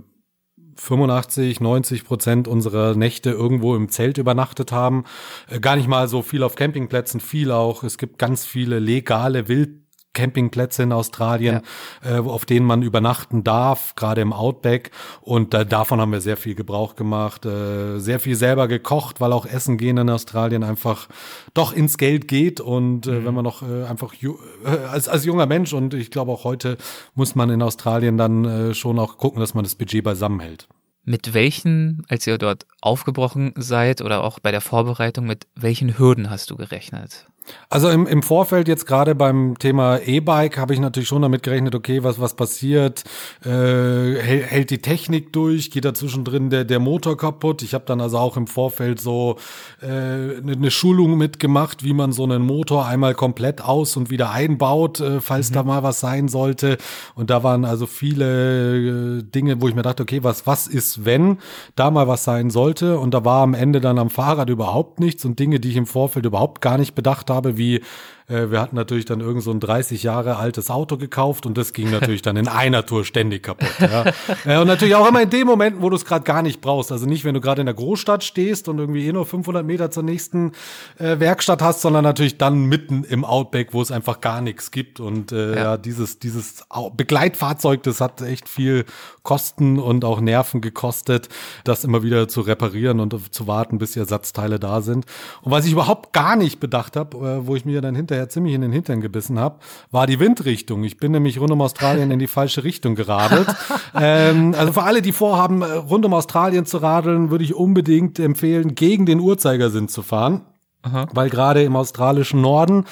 85, 0.76 1.60
90 1.60 2.04
Prozent 2.04 2.48
unserer 2.48 2.94
Nächte 2.94 3.30
irgendwo 3.30 3.76
im 3.76 3.88
Zelt 3.88 4.18
übernachtet 4.18 4.72
haben. 4.72 5.04
Äh, 5.48 5.60
gar 5.60 5.76
nicht 5.76 5.88
mal 5.88 6.08
so 6.08 6.22
viel 6.22 6.42
auf 6.42 6.54
Campingplätzen, 6.54 7.20
viel 7.20 7.50
auch. 7.50 7.82
Es 7.82 7.98
gibt 7.98 8.18
ganz 8.18 8.44
viele 8.44 8.78
legale 8.78 9.48
Wild 9.48 9.83
Campingplätze 10.14 10.84
in 10.84 10.92
Australien, 10.92 11.60
ja. 12.02 12.16
äh, 12.16 12.20
auf 12.20 12.46
denen 12.46 12.64
man 12.64 12.82
übernachten 12.82 13.44
darf, 13.44 13.94
gerade 13.94 14.22
im 14.22 14.32
Outback. 14.32 14.90
Und 15.20 15.52
äh, 15.52 15.66
davon 15.66 16.00
haben 16.00 16.12
wir 16.12 16.20
sehr 16.20 16.36
viel 16.36 16.54
Gebrauch 16.54 16.96
gemacht, 16.96 17.44
äh, 17.44 17.98
sehr 17.98 18.20
viel 18.20 18.36
selber 18.36 18.68
gekocht, 18.68 19.20
weil 19.20 19.32
auch 19.32 19.44
Essen 19.44 19.76
gehen 19.76 19.98
in 19.98 20.08
Australien 20.08 20.64
einfach 20.64 21.08
doch 21.52 21.72
ins 21.72 21.98
Geld 21.98 22.28
geht. 22.28 22.60
Und 22.60 23.06
äh, 23.06 23.10
mhm. 23.10 23.24
wenn 23.26 23.34
man 23.34 23.44
noch 23.44 23.62
äh, 23.62 23.84
einfach 23.84 24.14
äh, 24.22 24.68
als, 24.90 25.08
als 25.08 25.24
junger 25.24 25.46
Mensch 25.46 25.72
und 25.72 25.92
ich 25.94 26.10
glaube 26.10 26.32
auch 26.32 26.44
heute 26.44 26.78
muss 27.14 27.34
man 27.34 27.50
in 27.50 27.62
Australien 27.62 28.16
dann 28.16 28.44
äh, 28.44 28.74
schon 28.74 28.98
auch 28.98 29.18
gucken, 29.18 29.40
dass 29.40 29.54
man 29.54 29.64
das 29.64 29.74
Budget 29.74 30.04
beisammen 30.04 30.40
hält. 30.40 30.68
Mit 31.06 31.34
welchen, 31.34 32.02
als 32.08 32.26
ihr 32.26 32.38
dort 32.38 32.66
aufgebrochen 32.80 33.52
seid 33.56 34.00
oder 34.00 34.24
auch 34.24 34.38
bei 34.38 34.52
der 34.52 34.62
Vorbereitung, 34.62 35.26
mit 35.26 35.46
welchen 35.54 35.98
Hürden 35.98 36.30
hast 36.30 36.50
du 36.50 36.56
gerechnet? 36.56 37.26
Also 37.68 37.88
im, 37.90 38.06
im 38.06 38.22
Vorfeld 38.22 38.68
jetzt 38.68 38.86
gerade 38.86 39.14
beim 39.14 39.58
Thema 39.58 39.98
E-Bike 39.98 40.58
habe 40.58 40.74
ich 40.74 40.80
natürlich 40.80 41.08
schon 41.08 41.22
damit 41.22 41.42
gerechnet, 41.42 41.74
okay, 41.74 42.02
was, 42.02 42.20
was 42.20 42.34
passiert, 42.34 43.04
äh, 43.44 43.48
hält, 43.48 44.46
hält 44.46 44.70
die 44.70 44.78
Technik 44.78 45.32
durch, 45.32 45.70
geht 45.70 45.84
da 45.84 45.92
zwischendrin 45.92 46.50
der, 46.50 46.64
der 46.64 46.78
Motor 46.78 47.16
kaputt. 47.16 47.62
Ich 47.62 47.74
habe 47.74 47.84
dann 47.86 48.00
also 48.00 48.18
auch 48.18 48.36
im 48.36 48.46
Vorfeld 48.46 49.00
so 49.00 49.36
äh, 49.82 49.86
eine, 49.86 50.52
eine 50.52 50.70
Schulung 50.70 51.18
mitgemacht, 51.18 51.84
wie 51.84 51.92
man 51.92 52.12
so 52.12 52.24
einen 52.24 52.42
Motor 52.42 52.86
einmal 52.86 53.14
komplett 53.14 53.62
aus 53.62 53.96
und 53.96 54.08
wieder 54.08 54.30
einbaut, 54.30 55.00
äh, 55.00 55.20
falls 55.20 55.50
mhm. 55.50 55.54
da 55.54 55.62
mal 55.64 55.82
was 55.82 56.00
sein 56.00 56.28
sollte. 56.28 56.78
Und 57.14 57.30
da 57.30 57.42
waren 57.42 57.64
also 57.64 57.86
viele 57.86 59.18
äh, 59.18 59.22
Dinge, 59.22 59.60
wo 59.60 59.68
ich 59.68 59.74
mir 59.74 59.82
dachte, 59.82 60.02
okay, 60.04 60.22
was, 60.22 60.46
was 60.46 60.66
ist, 60.66 61.04
wenn 61.04 61.38
da 61.76 61.90
mal 61.90 62.08
was 62.08 62.24
sein 62.24 62.50
sollte? 62.50 62.98
Und 62.98 63.12
da 63.12 63.24
war 63.24 63.42
am 63.42 63.54
Ende 63.54 63.80
dann 63.80 63.98
am 63.98 64.10
Fahrrad 64.10 64.48
überhaupt 64.48 65.00
nichts 65.00 65.24
und 65.24 65.38
Dinge, 65.38 65.60
die 65.60 65.70
ich 65.70 65.76
im 65.76 65.86
Vorfeld 65.86 66.24
überhaupt 66.24 66.60
gar 66.60 66.78
nicht 66.78 66.94
bedacht 66.94 67.30
habe, 67.30 67.33
wie 67.56 67.80
äh, 68.26 68.50
wir 68.50 68.60
hatten 68.60 68.76
natürlich 68.76 69.04
dann 69.04 69.20
irgend 69.20 69.42
so 69.42 69.50
ein 69.50 69.60
30 69.60 70.02
Jahre 70.02 70.36
altes 70.36 70.70
Auto 70.70 70.96
gekauft 70.96 71.44
und 71.46 71.58
das 71.58 71.72
ging 71.72 71.90
natürlich 71.90 72.22
dann 72.22 72.36
in 72.36 72.48
einer 72.48 72.86
Tour 72.86 73.04
ständig 73.04 73.42
kaputt. 73.42 73.68
Ja. 73.80 74.04
Äh, 74.44 74.58
und 74.58 74.66
natürlich 74.66 74.94
auch 74.94 75.08
immer 75.08 75.22
in 75.22 75.30
dem 75.30 75.46
Moment, 75.46 75.80
wo 75.80 75.88
du 75.90 75.96
es 75.96 76.04
gerade 76.04 76.24
gar 76.24 76.42
nicht 76.42 76.60
brauchst. 76.60 76.92
Also 76.92 77.06
nicht, 77.06 77.24
wenn 77.24 77.34
du 77.34 77.40
gerade 77.40 77.62
in 77.62 77.66
der 77.66 77.74
Großstadt 77.74 78.24
stehst 78.24 78.68
und 78.68 78.78
irgendwie 78.78 79.06
eh 79.06 79.12
nur 79.12 79.24
500 79.24 79.64
Meter 79.64 79.90
zur 79.90 80.02
nächsten 80.02 80.52
äh, 80.98 81.18
Werkstatt 81.18 81.62
hast, 81.62 81.80
sondern 81.80 82.04
natürlich 82.04 82.36
dann 82.36 82.64
mitten 82.64 83.04
im 83.04 83.24
Outback, 83.24 83.72
wo 83.72 83.80
es 83.80 83.90
einfach 83.90 84.20
gar 84.20 84.40
nichts 84.40 84.70
gibt. 84.70 85.00
Und 85.00 85.32
äh, 85.32 85.54
ja. 85.54 85.56
ja, 85.56 85.76
dieses, 85.76 86.18
dieses 86.18 86.64
Begleitfahrzeug, 86.94 87.82
das 87.84 88.00
hat 88.00 88.20
echt 88.22 88.48
viel 88.48 88.84
Kosten 89.24 89.78
und 89.78 90.04
auch 90.04 90.20
Nerven 90.20 90.60
gekostet, 90.60 91.28
das 91.64 91.82
immer 91.82 92.02
wieder 92.02 92.28
zu 92.28 92.42
reparieren 92.42 93.00
und 93.00 93.34
zu 93.34 93.46
warten, 93.46 93.78
bis 93.78 93.92
die 93.92 93.98
Ersatzteile 93.98 94.58
da 94.58 94.82
sind. 94.82 95.06
Und 95.40 95.50
was 95.50 95.64
ich 95.64 95.72
überhaupt 95.72 96.12
gar 96.12 96.36
nicht 96.36 96.60
bedacht 96.60 96.94
habe, 96.96 97.16
äh, 97.16 97.46
wo 97.46 97.56
ich 97.56 97.64
mir 97.64 97.80
dann 97.80 97.94
hinter 97.94 98.13
hinterher 98.14 98.28
ziemlich 98.28 98.54
in 98.54 98.60
den 98.60 98.72
Hintern 98.72 99.00
gebissen 99.00 99.38
habe, 99.38 99.58
war 99.90 100.06
die 100.06 100.20
Windrichtung. 100.20 100.84
Ich 100.84 100.96
bin 100.96 101.12
nämlich 101.12 101.40
rund 101.40 101.50
um 101.50 101.60
Australien 101.60 102.10
in 102.10 102.18
die 102.18 102.26
falsche 102.26 102.64
Richtung 102.64 102.94
geradelt. 102.94 103.46
ähm, 104.00 104.54
also 104.56 104.72
für 104.72 104.82
alle, 104.82 105.02
die 105.02 105.12
vorhaben, 105.12 105.62
äh, 105.62 105.66
rund 105.66 106.04
um 106.04 106.14
Australien 106.14 106.66
zu 106.66 106.78
radeln, 106.78 107.30
würde 107.30 107.44
ich 107.44 107.54
unbedingt 107.54 108.18
empfehlen, 108.18 108.74
gegen 108.74 109.06
den 109.06 109.20
Uhrzeigersinn 109.20 109.88
zu 109.88 110.02
fahren. 110.02 110.42
Aha. 110.82 111.06
Weil 111.14 111.30
gerade 111.30 111.62
im 111.62 111.76
australischen 111.76 112.42
Norden, 112.42 112.84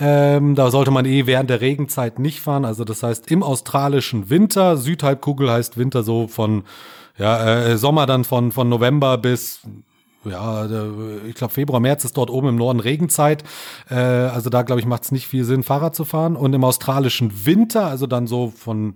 ähm, 0.00 0.56
da 0.56 0.70
sollte 0.72 0.90
man 0.90 1.04
eh 1.04 1.26
während 1.26 1.48
der 1.48 1.60
Regenzeit 1.60 2.18
nicht 2.18 2.40
fahren. 2.40 2.64
Also 2.64 2.84
das 2.84 3.04
heißt 3.04 3.30
im 3.30 3.44
australischen 3.44 4.30
Winter, 4.30 4.76
Südhalbkugel 4.76 5.48
heißt 5.50 5.76
Winter 5.76 6.02
so 6.02 6.26
von 6.26 6.64
ja, 7.18 7.62
äh, 7.62 7.78
Sommer 7.78 8.06
dann 8.06 8.24
von, 8.24 8.50
von 8.50 8.68
November 8.68 9.16
bis 9.16 9.60
ja, 10.28 10.66
ich 11.26 11.34
glaube 11.34 11.54
Februar, 11.54 11.80
März 11.80 12.04
ist 12.04 12.16
dort 12.16 12.30
oben 12.30 12.48
im 12.48 12.56
Norden 12.56 12.80
Regenzeit. 12.80 13.44
Äh, 13.90 13.94
also 13.94 14.50
da, 14.50 14.62
glaube 14.62 14.80
ich, 14.80 14.86
macht 14.86 15.04
es 15.04 15.12
nicht 15.12 15.26
viel 15.26 15.44
Sinn, 15.44 15.62
Fahrrad 15.62 15.94
zu 15.94 16.04
fahren. 16.04 16.36
Und 16.36 16.52
im 16.54 16.64
australischen 16.64 17.46
Winter, 17.46 17.86
also 17.86 18.06
dann 18.06 18.26
so 18.26 18.52
von 18.56 18.94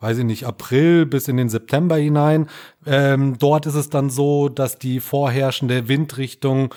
weiß 0.00 0.18
ich 0.18 0.24
nicht, 0.24 0.44
April 0.44 1.06
bis 1.06 1.26
in 1.26 1.36
den 1.36 1.48
September 1.48 1.96
hinein. 1.96 2.48
Ähm, 2.86 3.36
dort 3.38 3.66
ist 3.66 3.74
es 3.74 3.90
dann 3.90 4.10
so, 4.10 4.48
dass 4.48 4.78
die 4.78 5.00
vorherrschende 5.00 5.88
Windrichtung 5.88 6.72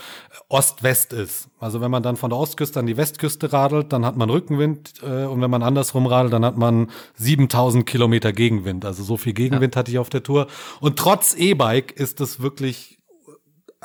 Ost-West 0.49 1.13
ist. 1.13 1.49
Also 1.59 1.81
wenn 1.81 1.91
man 1.91 2.01
dann 2.01 2.17
von 2.17 2.31
der 2.31 2.39
Ostküste 2.39 2.79
an 2.79 2.87
die 2.87 2.97
Westküste 2.97 3.53
radelt, 3.53 3.93
dann 3.93 4.05
hat 4.05 4.17
man 4.17 4.29
Rückenwind 4.29 4.93
äh, 5.03 5.25
und 5.25 5.39
wenn 5.41 5.51
man 5.51 5.61
andersrum 5.61 6.07
radelt, 6.07 6.33
dann 6.33 6.45
hat 6.45 6.57
man 6.57 6.89
7000 7.15 7.85
Kilometer 7.85 8.33
Gegenwind. 8.33 8.85
Also 8.85 9.03
so 9.03 9.17
viel 9.17 9.33
Gegenwind 9.33 9.75
ja. 9.75 9.79
hatte 9.79 9.91
ich 9.91 9.99
auf 9.99 10.09
der 10.09 10.23
Tour. 10.23 10.47
Und 10.79 10.97
trotz 10.97 11.35
E-Bike 11.35 11.91
ist 11.91 12.21
es 12.21 12.41
wirklich 12.41 13.00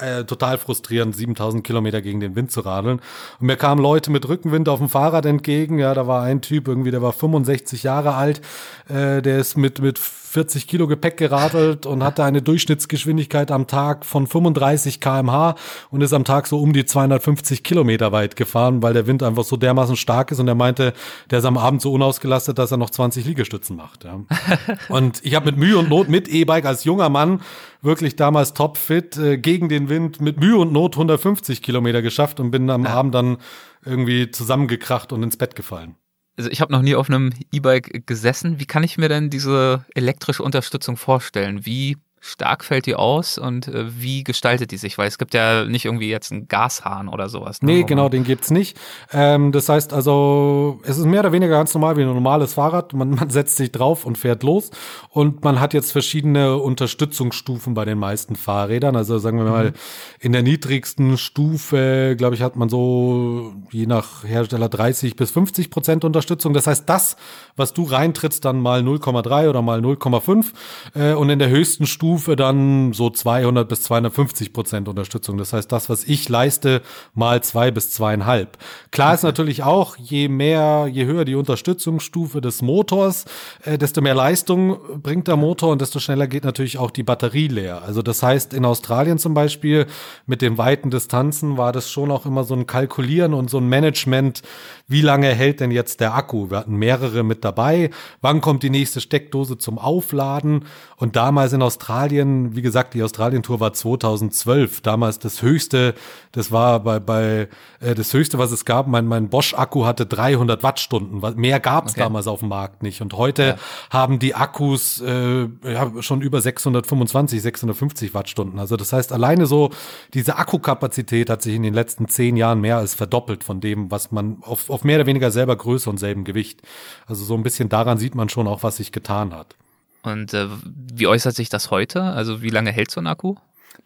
äh, 0.01 0.25
total 0.25 0.59
frustrierend, 0.59 1.17
7000 1.17 1.65
Kilometer 1.65 2.03
gegen 2.03 2.21
den 2.21 2.37
Wind 2.37 2.51
zu 2.53 2.61
radeln. 2.61 3.01
Und 3.41 3.47
mir 3.47 3.57
kamen 3.57 3.81
Leute 3.81 4.11
mit 4.11 4.29
Rückenwind 4.29 4.69
auf 4.69 4.79
dem 4.79 4.89
Fahrrad 4.89 5.27
entgegen. 5.27 5.79
Ja, 5.79 5.95
da 5.95 6.07
war 6.07 6.23
ein 6.23 6.43
Typ 6.43 6.69
irgendwie, 6.69 6.91
der 6.91 7.03
war 7.03 7.13
65 7.13 7.83
Jahre 7.83 8.15
alt. 8.15 8.41
Äh, 8.89 9.23
der 9.23 9.39
ist 9.39 9.57
mit, 9.57 9.81
mit 9.81 9.99
40 10.27 10.67
Kilo 10.67 10.87
Gepäck 10.87 11.17
geradelt 11.17 11.87
und 11.87 12.03
hatte 12.03 12.25
eine 12.25 12.43
Durchschnittsgeschwindigkeit 12.43 13.51
am 13.51 13.67
Tag 13.67 14.05
von 14.05 14.27
35 14.27 15.01
kmh 15.01 15.55
und 15.91 16.01
ist 16.01 16.13
am 16.13 16.25
Tag 16.25 16.47
so 16.47 16.59
um 16.59 16.73
die 16.73 16.85
250 16.85 17.63
Kilometer 17.63 18.13
weit 18.13 18.37
gefahren, 18.37 18.83
weil 18.83 18.93
der 18.93 19.07
Wind 19.07 19.23
einfach 19.23 19.45
so 19.45 19.57
dermaßen 19.57 19.97
stark 19.97 20.33
ist 20.33 20.41
und 20.41 20.49
er 20.49 20.55
meinte, 20.55 20.93
der 21.31 21.39
ist 21.39 21.45
am 21.45 21.57
Abend 21.57 21.81
so 21.81 21.93
unausgelastet, 21.93 22.59
dass 22.59 22.71
er 22.71 22.77
noch 22.77 22.91
20 22.91 23.25
Liegestützen 23.25 23.77
macht. 23.77 24.05
Ja. 24.05 24.21
und 24.89 25.25
ich 25.25 25.35
habe 25.35 25.47
mit 25.47 25.57
Mühe 25.57 25.79
und 25.79 25.89
Not 25.89 26.09
mit 26.09 26.29
E-Bike 26.29 26.67
als 26.67 26.85
junger 26.85 27.09
Mann 27.09 27.41
wirklich 27.83 28.17
damals 28.17 28.53
topfit 28.53 29.17
äh, 29.17 29.39
gegen 29.39 29.69
den 29.69 29.89
Wind 29.89 30.21
mit 30.21 30.41
Mühe 30.41 30.59
und 30.59 30.73
Not 30.73 30.95
150 30.95 31.63
Kilometer 31.63 32.03
geschafft 32.03 32.41
und 32.41 32.51
bin 32.51 32.69
am 32.69 32.85
ja. 32.85 32.91
Abend 32.91 33.15
dann 33.15 33.39
irgendwie 33.85 34.31
zusammengekracht 34.31 35.13
und 35.13 35.23
ins 35.23 35.37
Bett 35.37 35.55
gefallen 35.55 35.95
also 36.37 36.51
ich 36.51 36.61
habe 36.61 36.73
noch 36.73 36.83
nie 36.83 36.95
auf 36.95 37.09
einem 37.09 37.33
E-Bike 37.53 38.07
gesessen. 38.07 38.61
Wie 38.61 38.67
kann 38.67 38.83
ich 38.83 38.99
mir 38.99 39.09
denn 39.09 39.31
diese 39.31 39.85
elektrische 39.95 40.43
Unterstützung 40.43 40.97
vorstellen? 40.97 41.65
Wie 41.65 41.97
stark 42.27 42.65
fällt 42.65 42.87
die 42.87 42.95
aus 42.95 43.39
und 43.39 43.69
äh, 43.69 43.85
wie 44.01 44.25
gestaltet 44.25 44.71
die 44.71 44.77
sich? 44.77 44.99
Weil 44.99 45.09
es 45.09 45.19
gibt 45.19 45.35
ja 45.35 45.65
nicht 45.65 45.85
irgendwie 45.85 46.11
jetzt 46.11 46.33
einen 46.33 46.49
Gashahn 46.49 47.09
oder 47.09 47.29
sowas. 47.29 47.63
Ne? 47.63 47.73
Nee, 47.73 47.83
genau, 47.85 48.09
den 48.09 48.25
gibt's 48.25 48.51
nicht. 48.51 48.79
Ähm, 49.13 49.53
das 49.53 49.69
heißt 49.69 49.93
also, 49.93 50.81
es 50.83 50.99
ist 50.99 51.07
mehr 51.07 51.21
oder 51.21 51.33
weniger 51.33 51.53
ganz 51.53 51.73
normal 51.75 51.97
wie 51.97 52.03
ein 52.03 52.09
normales 52.09 52.55
Fahrrad. 52.55 52.93
Man, 52.93 53.11
man 53.11 53.31
setzt 53.31 53.57
sich 53.57 53.73
drauf 53.73 54.05
und 54.05 54.19
fährt 54.19 54.43
los 54.43 54.71
und 55.11 55.45
man 55.45 55.61
hat 55.61 55.75
jetzt 55.75 55.93
verschiedene 55.93 56.57
Unterstützungsstufen 56.57 57.75
bei 57.75 57.85
den 57.85 57.99
meisten 57.99 58.37
Fahrrädern. 58.37 58.97
Also 58.97 59.19
sagen 59.19 59.39
wir 59.39 59.45
mal, 59.45 59.71
mhm. 59.71 59.75
in 60.21 60.33
der 60.33 60.43
niedrigsten 60.43 61.17
Stufe, 61.19 62.15
glaube 62.19 62.35
ich, 62.35 62.43
hat 62.43 62.57
man 62.57 62.69
so 62.69 63.55
je 63.71 63.87
nach 63.87 64.25
Hersteller 64.25 64.69
30 64.69 65.17
bis 65.17 65.31
50 65.31 65.71
Prozent 65.71 66.05
Unterstützung. 66.05 66.53
Das 66.55 66.67
heißt, 66.67 66.89
das, 66.89 67.17
was 67.57 67.73
du 67.73 67.85
reintrittst, 67.85 68.45
dann 68.45 68.61
mal 68.61 68.81
0,3 68.83 69.49
oder 69.49 69.63
mal 69.63 69.81
0,5 69.81 70.47
äh, 70.95 71.15
und 71.15 71.31
in 71.31 71.39
der 71.39 71.49
höchsten 71.49 71.87
Stufe 71.87 72.16
Stufe 72.17 72.35
dann 72.35 72.95
so 72.95 73.11
200 73.11 73.69
bis 73.69 73.83
250 73.83 74.55
Prozent 74.55 74.89
Unterstützung. 74.89 75.37
Das 75.37 75.53
heißt, 75.53 75.71
das, 75.71 75.91
was 75.91 76.05
ich 76.05 76.31
leiste, 76.31 76.81
mal 77.13 77.43
zwei 77.43 77.71
bis 77.71 77.91
zweieinhalb. 77.91 78.57
Klar 78.91 79.13
ist 79.13 79.23
natürlich 79.23 79.65
auch, 79.65 79.99
je 79.99 80.29
mehr, 80.29 80.89
je 80.91 81.05
höher 81.05 81.27
die 81.27 81.35
Unterstützungsstufe 81.35 82.41
des 82.41 82.63
Motors, 82.63 83.27
äh, 83.65 83.77
desto 83.77 84.01
mehr 84.01 84.15
Leistung 84.15 84.79
bringt 85.03 85.29
der 85.29 85.37
Motor 85.37 85.73
und 85.73 85.83
desto 85.83 85.99
schneller 85.99 86.27
geht 86.27 86.45
natürlich 86.45 86.79
auch 86.79 86.91
die 86.91 87.03
Batterie 87.03 87.49
leer. 87.49 87.83
Also 87.83 88.01
das 88.01 88.23
heißt, 88.23 88.55
in 88.55 88.65
Australien 88.65 89.19
zum 89.19 89.35
Beispiel 89.35 89.85
mit 90.25 90.41
den 90.41 90.57
weiten 90.57 90.91
Distanzen 90.91 91.59
war 91.59 91.73
das 91.73 91.91
schon 91.91 92.11
auch 92.11 92.25
immer 92.25 92.45
so 92.45 92.55
ein 92.55 92.67
Kalkulieren 92.67 93.35
und 93.35 93.51
so 93.51 93.59
ein 93.59 93.69
Management, 93.69 94.41
wie 94.89 95.01
lange 95.01 95.29
hält 95.29 95.61
denn 95.61 95.71
jetzt 95.71 96.01
der 96.01 96.15
Akku? 96.15 96.51
Wir 96.51 96.59
hatten 96.59 96.77
mehrere 96.77 97.23
mit 97.23 97.45
dabei. 97.45 97.91
Wann 98.21 98.41
kommt 98.41 98.63
die 98.63 98.71
nächste 98.71 99.01
Steckdose 99.01 99.59
zum 99.59 99.79
Aufladen? 99.79 100.65
Und 100.97 101.17
damals 101.17 101.53
in 101.53 101.63
Australien 101.63 102.57
wie 102.57 102.63
gesagt, 102.63 102.95
die 102.95 103.03
Australien-Tour 103.03 103.61
war 103.61 103.73
2012, 103.73 104.81
damals 104.81 105.19
das 105.19 105.43
höchste, 105.43 105.95
das 106.33 106.53
war 106.53 106.81
bei, 106.81 107.01
bei 107.01 107.49
äh, 107.81 107.95
das 107.95 108.13
höchste, 108.13 108.39
was 108.39 108.53
es 108.53 108.65
gab. 108.65 108.87
Mein, 108.87 109.07
mein 109.07 109.29
Bosch-Akku 109.29 109.85
hatte 109.85 110.07
300 110.07 110.63
Wattstunden. 110.63 111.23
Mehr 111.39 111.61
gab 111.61 111.87
es 111.87 111.93
okay. 111.93 112.03
damals 112.03 112.27
auf 112.27 112.41
dem 112.41 112.49
Markt 112.49 112.83
nicht. 112.83 113.01
Und 113.01 113.15
heute 113.15 113.43
ja. 113.43 113.57
haben 113.91 114.19
die 114.19 114.35
Akkus 114.35 115.01
äh, 115.01 115.49
ja, 115.65 115.91
schon 116.01 116.21
über 116.21 116.41
625, 116.41 117.43
650 117.43 118.15
Wattstunden. 118.15 118.59
Also 118.59 118.77
das 118.77 118.93
heißt, 118.93 119.13
alleine 119.13 119.47
so 119.47 119.71
diese 120.15 120.37
Akkukapazität 120.37 121.31
hat 121.31 121.43
sich 121.43 121.55
in 121.55 121.63
den 121.63 121.75
letzten 121.75 122.09
zehn 122.09 122.37
Jahren 122.37 122.61
mehr 122.61 122.79
als 122.79 122.95
verdoppelt 122.95 123.45
von 123.45 123.61
dem, 123.61 123.91
was 123.91 124.13
man 124.13 124.39
auf, 124.43 124.71
auf 124.77 124.85
mehr 124.85 124.99
oder 124.99 125.07
weniger 125.07 125.31
selber 125.31 125.57
Größe 125.57 125.91
und 125.91 125.99
selben 125.99 126.25
Gewicht. 126.25 126.61
Also 127.07 127.25
so 127.25 127.35
ein 127.35 127.43
bisschen 127.43 127.69
daran 127.69 127.99
sieht 127.99 128.15
man 128.15 128.29
schon 128.29 128.47
auch, 128.47 128.63
was 128.63 128.77
sich 128.77 128.93
getan 128.93 129.35
hat. 129.35 129.57
Und 130.03 130.35
äh, 130.35 130.47
wie 130.93 131.07
äußert 131.09 131.35
sich 131.35 131.49
das 131.49 131.71
heute? 131.71 132.03
Also 132.03 132.43
wie 132.43 132.51
lange 132.51 132.71
hält 132.71 132.91
so 132.91 133.01
ein 133.01 133.07
Akku? 133.07 133.37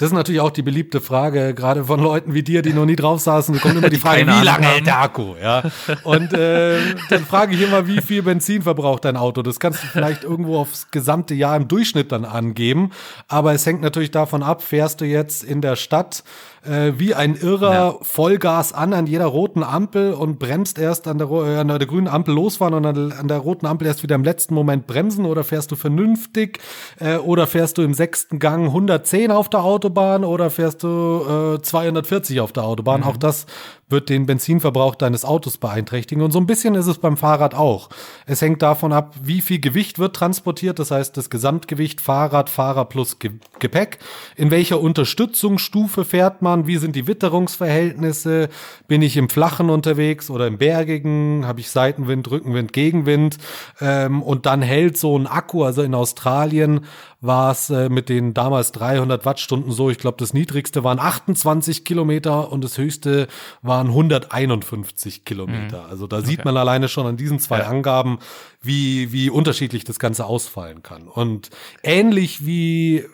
Das 0.00 0.08
ist 0.08 0.14
natürlich 0.14 0.40
auch 0.40 0.50
die 0.50 0.62
beliebte 0.62 1.00
Frage, 1.00 1.52
gerade 1.52 1.84
von 1.84 2.00
Leuten 2.00 2.32
wie 2.32 2.42
dir, 2.42 2.62
die 2.62 2.72
noch 2.72 2.86
nie 2.86 2.96
drauf 2.96 3.20
saßen. 3.20 3.54
Da 3.54 3.60
kommt 3.60 3.76
immer 3.76 3.88
die 3.90 3.98
Frage, 3.98 4.26
wie 4.26 4.44
lange 4.44 4.66
hält 4.66 4.86
der 4.86 4.98
Akku? 4.98 5.34
Ja. 5.40 5.62
Und 6.04 6.32
äh, 6.32 6.78
dann 7.10 7.24
frage 7.26 7.54
ich 7.54 7.60
immer, 7.60 7.86
wie 7.86 8.00
viel 8.00 8.22
Benzin 8.22 8.62
verbraucht 8.62 9.04
dein 9.04 9.16
Auto? 9.16 9.42
Das 9.42 9.60
kannst 9.60 9.82
du 9.82 9.86
vielleicht 9.88 10.24
irgendwo 10.24 10.58
aufs 10.58 10.90
gesamte 10.90 11.34
Jahr 11.34 11.56
im 11.56 11.68
Durchschnitt 11.68 12.12
dann 12.12 12.24
angeben. 12.24 12.92
Aber 13.28 13.52
es 13.52 13.66
hängt 13.66 13.82
natürlich 13.82 14.10
davon 14.10 14.42
ab, 14.42 14.62
fährst 14.62 15.00
du 15.00 15.04
jetzt 15.04 15.44
in 15.44 15.60
der 15.60 15.76
Stadt 15.76 16.24
äh, 16.64 16.92
wie 16.96 17.14
ein 17.14 17.36
Irrer 17.36 17.72
ja. 17.72 17.94
Vollgas 18.02 18.72
an 18.72 18.92
an 18.92 19.06
jeder 19.06 19.26
roten 19.26 19.62
Ampel 19.62 20.12
und 20.12 20.38
bremst 20.38 20.78
erst 20.78 21.08
an 21.08 21.18
der, 21.18 21.30
äh, 21.30 21.56
an 21.58 21.68
der 21.68 21.78
grünen 21.86 22.08
Ampel 22.08 22.34
losfahren 22.34 22.74
und 22.74 22.84
an, 22.86 23.12
an, 23.12 23.28
der 23.28 23.38
roten 23.38 23.66
Ampel 23.66 23.86
erst 23.86 24.02
wieder 24.02 24.14
im 24.14 24.24
letzten 24.24 24.54
Moment 24.54 24.86
bremsen 24.86 25.24
oder 25.24 25.44
fährst 25.44 25.70
du 25.70 25.76
vernünftig 25.76 26.60
äh, 26.98 27.16
oder 27.16 27.46
fährst 27.46 27.78
du 27.78 27.82
im 27.82 27.94
sechsten 27.94 28.38
Gang 28.38 28.66
110 28.66 29.30
auf 29.30 29.48
der 29.48 29.64
Autobahn 29.64 30.24
oder 30.24 30.50
fährst 30.50 30.82
du 30.82 31.56
äh, 31.58 31.62
240 31.62 32.40
auf 32.40 32.52
der 32.52 32.64
Autobahn. 32.64 33.00
Mhm. 33.00 33.06
Auch 33.06 33.16
das 33.16 33.46
wird 33.90 34.08
den 34.08 34.26
Benzinverbrauch 34.26 34.94
deines 34.94 35.24
Autos 35.24 35.58
beeinträchtigen. 35.58 36.22
Und 36.22 36.32
so 36.32 36.38
ein 36.38 36.46
bisschen 36.46 36.74
ist 36.74 36.86
es 36.86 36.98
beim 36.98 37.16
Fahrrad 37.16 37.54
auch. 37.54 37.88
Es 38.26 38.40
hängt 38.40 38.62
davon 38.62 38.92
ab, 38.92 39.14
wie 39.22 39.40
viel 39.40 39.60
Gewicht 39.60 39.98
wird 39.98 40.16
transportiert, 40.16 40.78
das 40.78 40.90
heißt 40.90 41.16
das 41.16 41.30
Gesamtgewicht 41.30 42.00
Fahrrad, 42.00 42.48
Fahrer 42.48 42.84
plus 42.84 43.18
Ge 43.18 43.32
Gepäck. 43.58 43.98
In 44.36 44.50
welcher 44.50 44.80
Unterstützungsstufe 44.80 46.04
fährt 46.04 46.40
man? 46.40 46.66
Wie 46.66 46.78
sind 46.78 46.96
die 46.96 47.06
Witterungsverhältnisse? 47.06 48.48
Bin 48.88 49.02
ich 49.02 49.16
im 49.16 49.28
Flachen 49.28 49.68
unterwegs 49.68 50.30
oder 50.30 50.46
im 50.46 50.56
Bergigen? 50.56 51.46
Habe 51.46 51.60
ich 51.60 51.70
Seitenwind, 51.70 52.30
Rückenwind, 52.30 52.72
Gegenwind? 52.72 53.36
Ähm, 53.80 54.22
und 54.22 54.46
dann 54.46 54.62
hält 54.62 54.96
so 54.96 55.18
ein 55.18 55.26
Akku, 55.26 55.64
also 55.64 55.82
in 55.82 55.94
Australien 55.94 56.80
war 57.20 57.52
es 57.52 57.68
äh, 57.68 57.88
mit 57.88 58.08
den 58.08 58.32
damals 58.32 58.72
300 58.72 59.26
Wattstunden 59.26 59.72
so. 59.72 59.90
Ich 59.90 59.98
glaube, 59.98 60.16
das 60.18 60.32
niedrigste 60.32 60.84
waren 60.84 60.98
28 60.98 61.84
Kilometer 61.84 62.50
und 62.50 62.64
das 62.64 62.78
höchste 62.78 63.28
waren 63.62 63.88
151 63.88 65.24
Kilometer. 65.24 65.84
Mhm. 65.84 65.90
Also 65.90 66.06
da 66.06 66.22
sieht 66.22 66.40
okay. 66.40 66.48
man 66.48 66.56
alleine 66.56 66.88
schon 66.88 67.06
an 67.06 67.16
diesen 67.16 67.38
zwei 67.38 67.58
ja. 67.58 67.66
Angaben, 67.66 68.18
wie, 68.62 69.12
wie 69.12 69.28
unterschiedlich 69.28 69.84
das 69.84 69.98
Ganze 69.98 70.24
ausfallen 70.24 70.82
kann. 70.82 71.08
Und 71.08 71.50
ähnlich 71.82 72.46
wie 72.46 73.04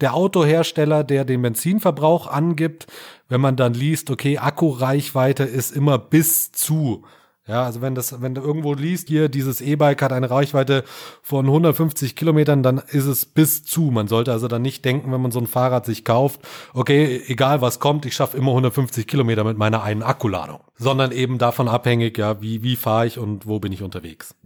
der 0.00 0.14
Autohersteller, 0.14 1.04
der 1.04 1.26
den 1.26 1.42
Benzinverbrauch 1.42 2.26
angibt, 2.26 2.86
wenn 3.28 3.42
man 3.42 3.56
dann 3.56 3.74
liest, 3.74 4.10
okay, 4.10 4.38
Akkureichweite 4.38 5.44
ist 5.44 5.76
immer 5.76 5.98
bis 5.98 6.52
zu 6.52 7.04
ja, 7.50 7.64
also 7.64 7.82
wenn 7.82 7.96
das, 7.96 8.22
wenn 8.22 8.36
du 8.36 8.40
irgendwo 8.40 8.74
liest, 8.74 9.08
hier 9.08 9.28
dieses 9.28 9.60
E-Bike 9.60 10.00
hat 10.02 10.12
eine 10.12 10.30
Reichweite 10.30 10.84
von 11.20 11.46
150 11.46 12.14
Kilometern, 12.14 12.62
dann 12.62 12.78
ist 12.78 13.06
es 13.06 13.26
bis 13.26 13.64
zu. 13.64 13.90
Man 13.90 14.06
sollte 14.06 14.30
also 14.30 14.46
dann 14.46 14.62
nicht 14.62 14.84
denken, 14.84 15.10
wenn 15.10 15.20
man 15.20 15.32
so 15.32 15.40
ein 15.40 15.48
Fahrrad 15.48 15.84
sich 15.84 16.04
kauft, 16.04 16.40
okay, 16.74 17.20
egal 17.26 17.60
was 17.60 17.80
kommt, 17.80 18.06
ich 18.06 18.14
schaffe 18.14 18.36
immer 18.36 18.50
150 18.50 19.08
Kilometer 19.08 19.42
mit 19.42 19.58
meiner 19.58 19.82
einen 19.82 20.04
Akkuladung, 20.04 20.60
sondern 20.78 21.10
eben 21.10 21.38
davon 21.38 21.66
abhängig, 21.66 22.16
ja, 22.18 22.40
wie 22.40 22.62
wie 22.62 22.76
fahre 22.76 23.08
ich 23.08 23.18
und 23.18 23.48
wo 23.48 23.58
bin 23.58 23.72
ich 23.72 23.82
unterwegs. 23.82 24.36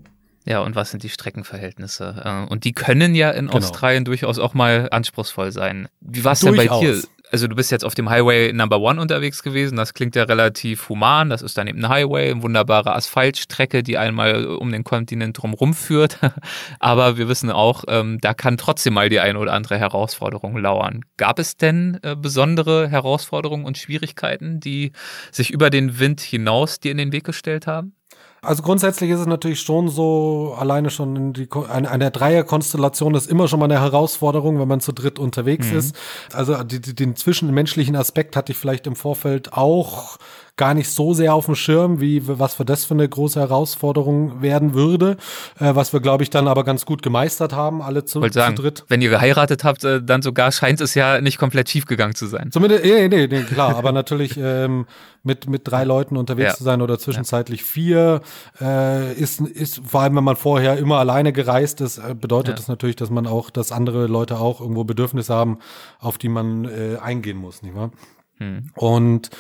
Ja, 0.47 0.61
und 0.61 0.75
was 0.75 0.90
sind 0.90 1.03
die 1.03 1.11
Streckenverhältnisse? 1.11 2.23
Äh, 2.25 2.51
und 2.51 2.64
die 2.64 2.73
können 2.73 3.14
ja 3.14 3.31
in 3.31 3.47
genau. 3.47 3.59
Australien 3.59 4.07
durchaus 4.07 4.38
auch 4.38 4.55
mal 4.55 4.88
anspruchsvoll 4.90 5.53
sein. 5.53 5.88
Wie 6.01 6.25
war 6.25 6.33
es 6.33 6.40
denn 6.40 6.57
bei 6.57 6.69
dir? 6.69 7.03
Also 7.35 7.49
du 7.49 7.57
bist 7.57 7.73
jetzt 7.73 7.85
auf 7.85 7.97
dem 7.97 8.11
Highway 8.11 8.53
Number 8.53 8.79
One 8.79 9.01
unterwegs 9.01 9.42
gewesen. 9.42 9.75
Das 9.75 9.92
klingt 9.92 10.14
ja 10.14 10.23
relativ 10.23 10.88
human. 10.88 11.31
Das 11.31 11.42
ist 11.42 11.59
dann 11.59 11.66
eben 11.66 11.85
ein 11.85 11.88
Highway, 11.88 12.31
eine 12.31 12.44
wunderbare 12.44 12.94
Asphaltstrecke, 12.94 13.83
die 13.83 13.99
einmal 13.99 14.47
um 14.47 14.70
den 14.70 14.85
Kontinent 14.85 15.42
drumherum 15.42 15.75
führt. 15.75 16.20
Aber 16.79 17.16
wir 17.16 17.29
wissen 17.29 17.51
auch, 17.51 17.83
ähm, 17.88 18.20
da 18.20 18.35
kann 18.35 18.57
trotzdem 18.57 18.94
mal 18.94 19.09
die 19.09 19.18
eine 19.18 19.40
oder 19.40 19.53
andere 19.53 19.77
Herausforderung 19.77 20.57
lauern. 20.59 21.01
Gab 21.16 21.40
es 21.40 21.57
denn 21.57 21.99
äh, 22.05 22.14
besondere 22.14 22.88
Herausforderungen 22.88 23.64
und 23.64 23.79
Schwierigkeiten, 23.79 24.61
die 24.61 24.92
sich 25.33 25.51
über 25.51 25.70
den 25.70 25.99
Wind 25.99 26.20
hinaus 26.20 26.79
dir 26.79 26.92
in 26.92 26.99
den 26.99 27.11
Weg 27.11 27.25
gestellt 27.25 27.66
haben? 27.66 27.97
Also 28.44 28.62
grundsätzlich 28.62 29.11
ist 29.11 29.20
es 29.20 29.26
natürlich 29.26 29.61
schon 29.61 29.88
so, 29.88 30.54
alleine 30.59 30.90
schon 30.90 31.33
die, 31.33 31.48
eine, 31.70 31.90
eine 31.90 32.11
Dreierkonstellation 32.11 33.14
ist 33.14 33.30
immer 33.30 33.48
schon 33.48 33.59
mal 33.59 33.66
eine 33.66 33.80
Herausforderung, 33.80 34.61
wenn 34.61 34.68
man 34.68 34.80
zu 34.80 34.92
dritt 34.92 35.18
unterwegs 35.18 35.70
mhm. 35.70 35.78
ist. 35.78 35.96
Also 36.33 36.62
die, 36.62 36.80
die, 36.80 36.94
den 36.94 37.16
zwischenmenschlichen 37.16 37.96
Aspekt 37.96 38.37
hatte 38.37 38.52
ich 38.52 38.59
vielleicht 38.59 38.87
im 38.87 38.96
Vorfeld 38.96 39.52
auch 39.52 40.18
gar 40.57 40.75
nicht 40.75 40.88
so 40.88 41.14
sehr 41.14 41.35
auf 41.35 41.47
dem 41.47 41.57
Schirm, 41.57 42.01
wie 42.01 42.23
was 42.27 42.55
für 42.55 42.64
das 42.64 42.85
für 42.85 42.95
eine 42.95 43.09
große 43.09 43.40
Herausforderung 43.40 44.40
werden 44.40 44.75
würde, 44.75 45.17
äh, 45.59 45.75
was 45.75 45.93
wir 45.93 46.01
glaube 46.01 46.23
ich 46.23 46.31
dann 46.31 46.47
aber 46.47 46.62
ganz 46.62 46.87
gut 46.87 47.03
gemeistert 47.03 47.53
haben, 47.53 47.83
alle 47.83 48.05
zu, 48.05 48.27
sagen, 48.29 48.57
zu 48.57 48.62
dritt. 48.62 48.85
Wenn 48.88 49.03
ihr 49.03 49.11
geheiratet 49.11 49.64
habt, 49.64 49.83
äh, 49.83 50.01
dann 50.01 50.23
sogar 50.23 50.53
scheint 50.53 50.81
es 50.81 50.95
ja 50.95 51.21
nicht 51.21 51.38
komplett 51.38 51.69
schief 51.69 51.87
gegangen 51.87 52.14
zu 52.14 52.27
sein. 52.27 52.53
Zumindest, 52.53 52.85
nee, 52.85 53.09
nee, 53.09 53.27
nee 53.27 53.43
klar, 53.43 53.77
aber 53.77 53.90
natürlich 53.90 54.37
ähm, 54.37 54.87
mit 55.25 55.49
mit 55.49 55.62
drei 55.64 55.83
Leuten 55.83 56.17
unterwegs 56.17 56.53
ja. 56.53 56.57
zu 56.57 56.64
sein 56.64 56.83
oder 56.83 56.99
zwischenzeitlich 56.99 57.61
ja. 57.61 57.67
vier 57.67 58.21
äh, 58.61 59.12
ist 59.14 59.40
ist 59.40 59.81
vor 59.85 60.03
allem, 60.03 60.14
wenn 60.14 60.25
man 60.25 60.37
vorher 60.37 60.79
immer 60.79 60.99
alleine 60.99 61.33
gereist 61.33 61.81
ist, 61.81 61.99
äh, 61.99 62.14
bedeutet 62.14 62.51
ja. 62.51 62.57
das 62.57 62.69
natürlich, 62.69 62.97
dass 62.97 63.11
man 63.11 63.27
auch, 63.27 63.51
dass 63.51 63.73
andere 63.73 64.07
Leute 64.07 64.38
auch 64.38 64.61
irgendwo 64.61 64.85
Bedürfnisse 64.85 65.35
haben, 65.35 65.59
auf 65.99 66.17
die 66.17 66.29
man 66.29 66.64
äh, 66.64 66.99
eingehen 67.03 67.38
muss, 67.38 67.62
nicht 67.62 67.75
wahr? 67.75 67.90
Hm. 68.38 68.71
Und 68.75 69.31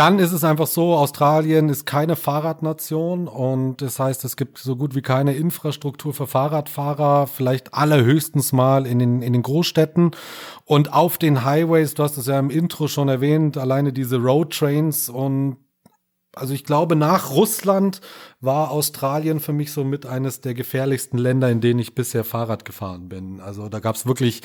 dann 0.00 0.18
ist 0.18 0.32
es 0.32 0.44
einfach 0.44 0.66
so, 0.66 0.94
Australien 0.94 1.68
ist 1.68 1.84
keine 1.84 2.16
Fahrradnation 2.16 3.28
und 3.28 3.82
das 3.82 4.00
heißt, 4.00 4.24
es 4.24 4.38
gibt 4.38 4.56
so 4.56 4.74
gut 4.74 4.94
wie 4.94 5.02
keine 5.02 5.34
Infrastruktur 5.34 6.14
für 6.14 6.26
Fahrradfahrer, 6.26 7.26
vielleicht 7.26 7.74
allerhöchstens 7.74 8.52
mal 8.54 8.86
in 8.86 8.98
den, 8.98 9.20
in 9.20 9.34
den 9.34 9.42
Großstädten. 9.42 10.12
Und 10.64 10.94
auf 10.94 11.18
den 11.18 11.44
Highways, 11.44 11.92
du 11.92 12.02
hast 12.02 12.16
es 12.16 12.28
ja 12.28 12.38
im 12.38 12.48
Intro 12.48 12.88
schon 12.88 13.10
erwähnt, 13.10 13.58
alleine 13.58 13.92
diese 13.92 14.16
Roadtrains 14.16 15.10
und 15.10 15.58
also 16.34 16.54
ich 16.54 16.64
glaube, 16.64 16.94
nach 16.96 17.30
Russland 17.30 18.00
war 18.40 18.70
Australien 18.70 19.40
für 19.40 19.52
mich 19.52 19.72
so 19.72 19.84
mit 19.84 20.06
eines 20.06 20.40
der 20.40 20.54
gefährlichsten 20.54 21.18
Länder, 21.18 21.50
in 21.50 21.60
denen 21.60 21.80
ich 21.80 21.94
bisher 21.94 22.24
Fahrrad 22.24 22.64
gefahren 22.64 23.08
bin. 23.08 23.40
Also 23.40 23.68
da 23.68 23.80
gab 23.80 23.96
es 23.96 24.06
wirklich 24.06 24.42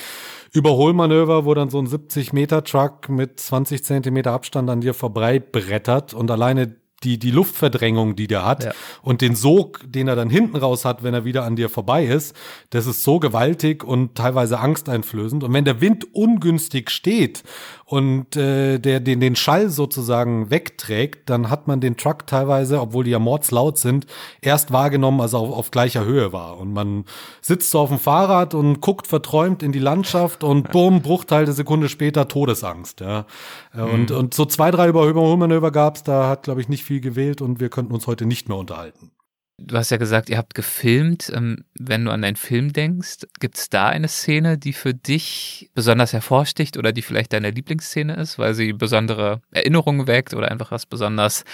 Überholmanöver, 0.51 1.45
wo 1.45 1.53
dann 1.53 1.69
so 1.69 1.79
ein 1.79 1.87
70-Meter-Truck 1.87 3.09
mit 3.09 3.39
20 3.39 3.83
Zentimeter 3.83 4.31
Abstand 4.31 4.69
an 4.69 4.81
dir 4.81 4.93
vorbei 4.93 5.39
brettert 5.39 6.13
und 6.13 6.31
alleine 6.31 6.75
die, 7.03 7.19
die 7.19 7.31
Luftverdrängung, 7.31 8.15
die 8.15 8.27
der 8.27 8.45
hat 8.45 8.63
ja. 8.63 8.71
und 9.01 9.21
den 9.21 9.35
Sog, 9.35 9.81
den 9.85 10.07
er 10.07 10.15
dann 10.15 10.29
hinten 10.29 10.57
raus 10.57 10.85
hat, 10.85 11.03
wenn 11.03 11.13
er 11.13 11.23
wieder 11.23 11.43
an 11.43 11.55
dir 11.55 11.69
vorbei 11.69 12.05
ist, 12.05 12.35
das 12.71 12.87
ist 12.87 13.03
so 13.03 13.19
gewaltig 13.19 13.83
und 13.83 14.15
teilweise 14.15 14.59
angsteinflößend. 14.59 15.43
Und 15.43 15.53
wenn 15.53 15.65
der 15.65 15.81
Wind 15.81 16.07
ungünstig 16.13 16.89
steht 16.89 17.43
und 17.87 18.35
äh, 18.35 18.79
der 18.79 18.99
den, 18.99 19.19
den 19.19 19.35
Schall 19.35 19.69
sozusagen 19.69 20.49
wegträgt, 20.49 21.29
dann 21.29 21.51
hat 21.51 21.67
man 21.67 21.81
den 21.81 21.97
Truck 21.97 22.25
teilweise, 22.25 22.81
obwohl 22.81 23.03
die 23.03 23.11
ja 23.11 23.19
mordslaut 23.19 23.77
sind, 23.77 24.07
erst 24.41 24.71
wahrgenommen, 24.71 25.21
als 25.21 25.33
er 25.33 25.39
auf, 25.39 25.51
auf 25.55 25.69
gleicher 25.69 26.03
Höhe 26.03 26.33
war. 26.33 26.57
Und 26.57 26.73
man 26.73 27.05
sitzt 27.41 27.69
so 27.69 27.79
auf 27.79 27.89
dem 27.89 27.99
Fahrrad 27.99 28.55
und 28.55 28.81
guckt 28.81 29.05
verträumt 29.05 29.61
in 29.61 29.71
die 29.71 29.79
Landschaft 29.79 30.43
und 30.43 30.71
bumm, 30.71 31.03
Bruchteil 31.03 31.45
der 31.45 31.53
Sekunde 31.53 31.87
später 31.87 32.27
Todesangst. 32.27 33.01
Ja. 33.01 33.27
Und, 33.73 34.09
mhm. 34.09 34.17
und 34.17 34.33
so 34.33 34.45
zwei, 34.45 34.71
drei 34.71 34.87
Überholmanöver 34.87 35.69
gab's, 35.69 36.01
da 36.01 36.27
hat, 36.27 36.43
glaube 36.43 36.61
ich, 36.61 36.69
nicht 36.69 36.83
viel 36.83 37.01
gewählt 37.01 37.39
und 37.39 37.59
wir 37.59 37.69
könnten 37.69 37.93
uns 37.93 38.07
heute 38.07 38.25
nicht 38.25 38.49
mehr 38.49 38.57
unterhalten. 38.57 39.11
Du 39.57 39.77
hast 39.77 39.89
ja 39.89 39.97
gesagt, 39.97 40.29
ihr 40.29 40.37
habt 40.37 40.53
gefilmt. 40.53 41.31
Ähm, 41.33 41.63
wenn 41.79 42.03
du 42.03 42.11
an 42.11 42.21
deinen 42.21 42.35
Film 42.35 42.73
denkst, 42.73 43.25
gibt 43.39 43.57
es 43.57 43.69
da 43.69 43.87
eine 43.87 44.09
Szene, 44.09 44.57
die 44.57 44.73
für 44.73 44.93
dich 44.93 45.71
besonders 45.73 46.11
hervorsticht 46.11 46.77
oder 46.77 46.91
die 46.91 47.01
vielleicht 47.01 47.31
deine 47.31 47.51
Lieblingsszene 47.51 48.15
ist, 48.15 48.37
weil 48.37 48.53
sie 48.53 48.73
besondere 48.73 49.41
Erinnerungen 49.51 50.07
weckt 50.07 50.33
oder 50.33 50.51
einfach 50.51 50.71
was 50.71 50.85
besonders 50.85 51.45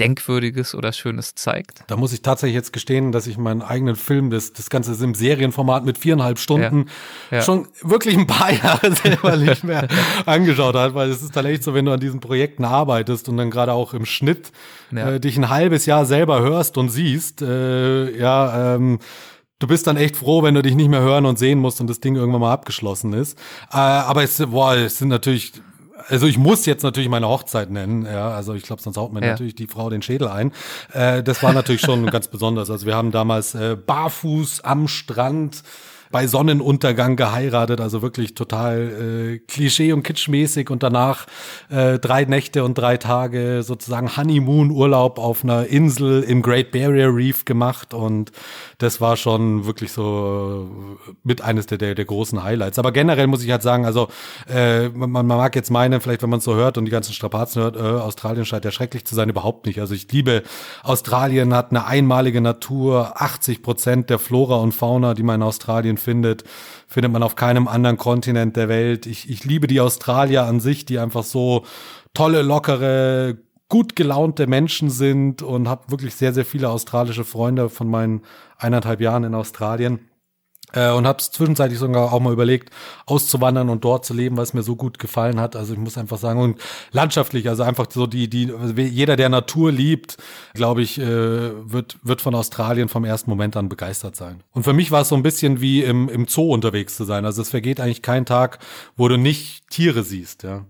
Denkwürdiges 0.00 0.74
oder 0.74 0.92
Schönes 0.92 1.34
zeigt? 1.34 1.82
Da 1.88 1.96
muss 1.96 2.12
ich 2.12 2.22
tatsächlich 2.22 2.54
jetzt 2.54 2.72
gestehen, 2.72 3.12
dass 3.12 3.26
ich 3.26 3.38
meinen 3.38 3.62
eigenen 3.62 3.96
Film, 3.96 4.30
das, 4.30 4.52
das 4.52 4.70
Ganze 4.70 4.92
ist 4.92 5.02
im 5.02 5.14
Serienformat 5.14 5.84
mit 5.84 5.98
viereinhalb 5.98 6.38
Stunden, 6.38 6.86
ja. 7.30 7.38
Ja. 7.38 7.42
schon 7.42 7.68
wirklich 7.82 8.16
ein 8.16 8.26
paar 8.26 8.52
Jahre 8.64 8.94
selber 8.94 9.36
nicht 9.36 9.64
mehr 9.64 9.88
angeschaut 10.26 10.74
habe, 10.74 10.94
weil 10.94 11.10
es 11.10 11.22
ist 11.22 11.36
dann 11.36 11.46
echt 11.46 11.62
so, 11.64 11.74
wenn 11.74 11.84
du 11.84 11.92
an 11.92 12.00
diesen 12.00 12.20
Projekten 12.20 12.64
arbeitest 12.64 13.28
und 13.28 13.36
dann 13.36 13.50
gerade 13.50 13.72
auch 13.72 13.94
im 13.94 14.06
Schnitt 14.06 14.52
ja. 14.92 15.12
äh, 15.12 15.20
dich 15.20 15.36
ein 15.36 15.48
halbes 15.48 15.86
Jahr 15.86 16.06
selber 16.06 16.40
hörst 16.40 16.78
und 16.78 16.88
siehst, 16.88 17.42
äh, 17.42 18.16
ja, 18.18 18.74
ähm, 18.74 18.98
du 19.58 19.66
bist 19.66 19.86
dann 19.86 19.96
echt 19.96 20.16
froh, 20.16 20.42
wenn 20.42 20.54
du 20.54 20.62
dich 20.62 20.74
nicht 20.74 20.88
mehr 20.88 21.00
hören 21.00 21.26
und 21.26 21.38
sehen 21.38 21.58
musst 21.58 21.80
und 21.80 21.88
das 21.88 22.00
Ding 22.00 22.16
irgendwann 22.16 22.40
mal 22.40 22.52
abgeschlossen 22.52 23.12
ist. 23.12 23.38
Äh, 23.72 23.76
aber 23.76 24.22
es, 24.22 24.38
boah, 24.38 24.74
es 24.76 24.98
sind 24.98 25.08
natürlich 25.08 25.52
also 26.08 26.26
ich 26.26 26.38
muss 26.38 26.66
jetzt 26.66 26.82
natürlich 26.82 27.08
meine 27.08 27.28
Hochzeit 27.28 27.70
nennen, 27.70 28.04
ja, 28.04 28.30
also 28.30 28.54
ich 28.54 28.62
glaube, 28.62 28.82
sonst 28.82 28.96
haut 28.96 29.12
mir 29.12 29.20
ja. 29.20 29.28
natürlich 29.28 29.54
die 29.54 29.66
Frau 29.66 29.90
den 29.90 30.02
Schädel 30.02 30.28
ein. 30.28 30.52
Äh, 30.92 31.22
das 31.22 31.42
war 31.42 31.52
natürlich 31.52 31.82
schon 31.82 32.06
ganz 32.10 32.28
besonders. 32.28 32.70
Also 32.70 32.86
wir 32.86 32.96
haben 32.96 33.12
damals 33.12 33.54
äh, 33.54 33.76
barfuß 33.76 34.62
am 34.62 34.88
Strand 34.88 35.62
bei 36.10 36.26
Sonnenuntergang 36.26 37.16
geheiratet, 37.16 37.80
also 37.80 38.02
wirklich 38.02 38.34
total 38.34 39.36
äh, 39.36 39.38
Klischee 39.38 39.92
und 39.92 40.02
kitschmäßig 40.02 40.70
und 40.70 40.82
danach 40.82 41.26
äh, 41.70 41.98
drei 41.98 42.24
Nächte 42.24 42.64
und 42.64 42.76
drei 42.76 42.96
Tage 42.96 43.62
sozusagen 43.62 44.16
Honeymoon-Urlaub 44.16 45.18
auf 45.18 45.44
einer 45.44 45.66
Insel 45.66 46.22
im 46.22 46.42
Great 46.42 46.70
Barrier 46.70 47.14
Reef 47.14 47.44
gemacht 47.44 47.94
und 47.94 48.32
das 48.78 49.00
war 49.00 49.16
schon 49.16 49.66
wirklich 49.66 49.92
so 49.92 50.98
mit 51.24 51.42
eines 51.42 51.66
der, 51.66 51.78
der, 51.78 51.94
der 51.94 52.04
großen 52.04 52.42
Highlights. 52.42 52.78
Aber 52.78 52.92
generell 52.92 53.26
muss 53.26 53.44
ich 53.44 53.50
halt 53.50 53.62
sagen, 53.62 53.84
also 53.84 54.08
äh, 54.48 54.88
man, 54.88 55.10
man 55.10 55.26
mag 55.26 55.54
jetzt 55.56 55.70
meinen, 55.70 56.00
vielleicht 56.00 56.22
wenn 56.22 56.30
man 56.30 56.38
es 56.38 56.44
so 56.44 56.54
hört 56.54 56.78
und 56.78 56.84
die 56.84 56.90
ganzen 56.90 57.12
Strapazen 57.12 57.62
hört, 57.62 57.76
äh, 57.76 57.80
Australien 57.80 58.44
scheint 58.44 58.64
ja 58.64 58.70
schrecklich 58.70 59.04
zu 59.04 59.14
sein, 59.14 59.28
überhaupt 59.28 59.66
nicht. 59.66 59.80
Also 59.80 59.94
ich 59.94 60.10
liebe 60.10 60.42
Australien, 60.82 61.54
hat 61.54 61.70
eine 61.70 61.86
einmalige 61.86 62.40
Natur, 62.40 63.20
80 63.20 63.62
Prozent 63.62 64.10
der 64.10 64.18
Flora 64.18 64.56
und 64.56 64.72
Fauna, 64.72 65.14
die 65.14 65.22
man 65.22 65.36
in 65.36 65.42
Australien 65.42 65.97
findet, 65.98 66.44
findet 66.86 67.12
man 67.12 67.22
auf 67.22 67.36
keinem 67.36 67.68
anderen 67.68 67.98
Kontinent 67.98 68.56
der 68.56 68.68
Welt. 68.68 69.06
Ich, 69.06 69.28
ich 69.28 69.44
liebe 69.44 69.66
die 69.66 69.80
Australier 69.80 70.44
an 70.44 70.60
sich, 70.60 70.84
die 70.86 70.98
einfach 70.98 71.24
so 71.24 71.64
tolle, 72.14 72.42
lockere, 72.42 73.38
gut 73.68 73.96
gelaunte 73.96 74.46
Menschen 74.46 74.90
sind 74.90 75.42
und 75.42 75.68
habe 75.68 75.90
wirklich 75.90 76.14
sehr, 76.14 76.32
sehr 76.32 76.44
viele 76.44 76.70
australische 76.70 77.24
Freunde 77.24 77.68
von 77.68 77.88
meinen 77.88 78.22
eineinhalb 78.56 79.00
Jahren 79.00 79.24
in 79.24 79.34
Australien. 79.34 80.00
Äh, 80.74 80.90
und 80.90 81.06
habe 81.06 81.18
es 81.18 81.30
zwischenzeitlich 81.30 81.78
sogar 81.78 82.12
auch 82.12 82.20
mal 82.20 82.32
überlegt, 82.32 82.70
auszuwandern 83.06 83.70
und 83.70 83.84
dort 83.84 84.04
zu 84.04 84.12
leben, 84.12 84.36
weil 84.36 84.44
es 84.44 84.52
mir 84.52 84.62
so 84.62 84.76
gut 84.76 84.98
gefallen 84.98 85.40
hat. 85.40 85.56
Also 85.56 85.72
ich 85.72 85.78
muss 85.78 85.96
einfach 85.96 86.18
sagen, 86.18 86.40
und 86.40 86.60
landschaftlich, 86.92 87.48
also 87.48 87.62
einfach 87.62 87.86
so 87.90 88.06
die, 88.06 88.28
die, 88.28 88.52
jeder, 88.76 89.16
der 89.16 89.30
Natur 89.30 89.72
liebt, 89.72 90.18
glaube 90.52 90.82
ich, 90.82 90.98
äh, 90.98 91.04
wird, 91.04 91.96
wird 92.02 92.20
von 92.20 92.34
Australien 92.34 92.88
vom 92.88 93.04
ersten 93.04 93.30
Moment 93.30 93.56
an 93.56 93.68
begeistert 93.68 94.14
sein. 94.14 94.42
Und 94.52 94.64
für 94.64 94.74
mich 94.74 94.90
war 94.90 95.02
es 95.02 95.08
so 95.08 95.14
ein 95.14 95.22
bisschen 95.22 95.60
wie 95.60 95.82
im, 95.82 96.08
im 96.08 96.28
Zoo 96.28 96.52
unterwegs 96.52 96.96
zu 96.96 97.04
sein. 97.04 97.24
Also 97.24 97.40
es 97.40 97.50
vergeht 97.50 97.80
eigentlich 97.80 98.02
kein 98.02 98.26
Tag, 98.26 98.58
wo 98.96 99.08
du 99.08 99.16
nicht 99.16 99.68
Tiere 99.70 100.02
siehst, 100.02 100.42
ja. 100.42 100.64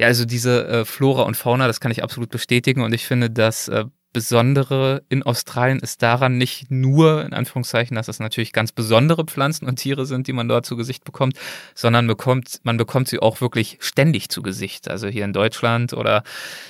Ja, 0.00 0.06
also 0.06 0.24
diese 0.24 0.68
äh, 0.68 0.84
Flora 0.84 1.22
und 1.22 1.36
Fauna, 1.36 1.66
das 1.66 1.80
kann 1.80 1.90
ich 1.90 2.04
absolut 2.04 2.30
bestätigen 2.30 2.82
und 2.82 2.92
ich 2.92 3.04
finde, 3.04 3.30
dass 3.30 3.66
äh, 3.66 3.84
Besondere 4.12 5.02
in 5.08 5.22
Australien 5.22 5.80
ist 5.80 6.02
daran 6.02 6.38
nicht 6.38 6.70
nur, 6.70 7.24
in 7.24 7.34
Anführungszeichen, 7.34 7.94
dass 7.94 8.08
es 8.08 8.20
natürlich 8.20 8.52
ganz 8.52 8.72
besondere 8.72 9.24
Pflanzen 9.24 9.66
und 9.66 9.76
Tiere 9.76 10.06
sind, 10.06 10.26
die 10.26 10.32
man 10.32 10.48
dort 10.48 10.64
zu 10.64 10.76
Gesicht 10.76 11.04
bekommt, 11.04 11.38
sondern 11.74 12.06
bekommt, 12.06 12.60
man 12.62 12.78
bekommt 12.78 13.08
sie 13.08 13.18
auch 13.18 13.40
wirklich 13.40 13.76
ständig 13.80 14.30
zu 14.30 14.40
Gesicht. 14.40 14.88
Also 14.88 15.08
hier 15.08 15.24
in 15.24 15.32
Deutschland 15.32 15.92
oder 15.92 16.22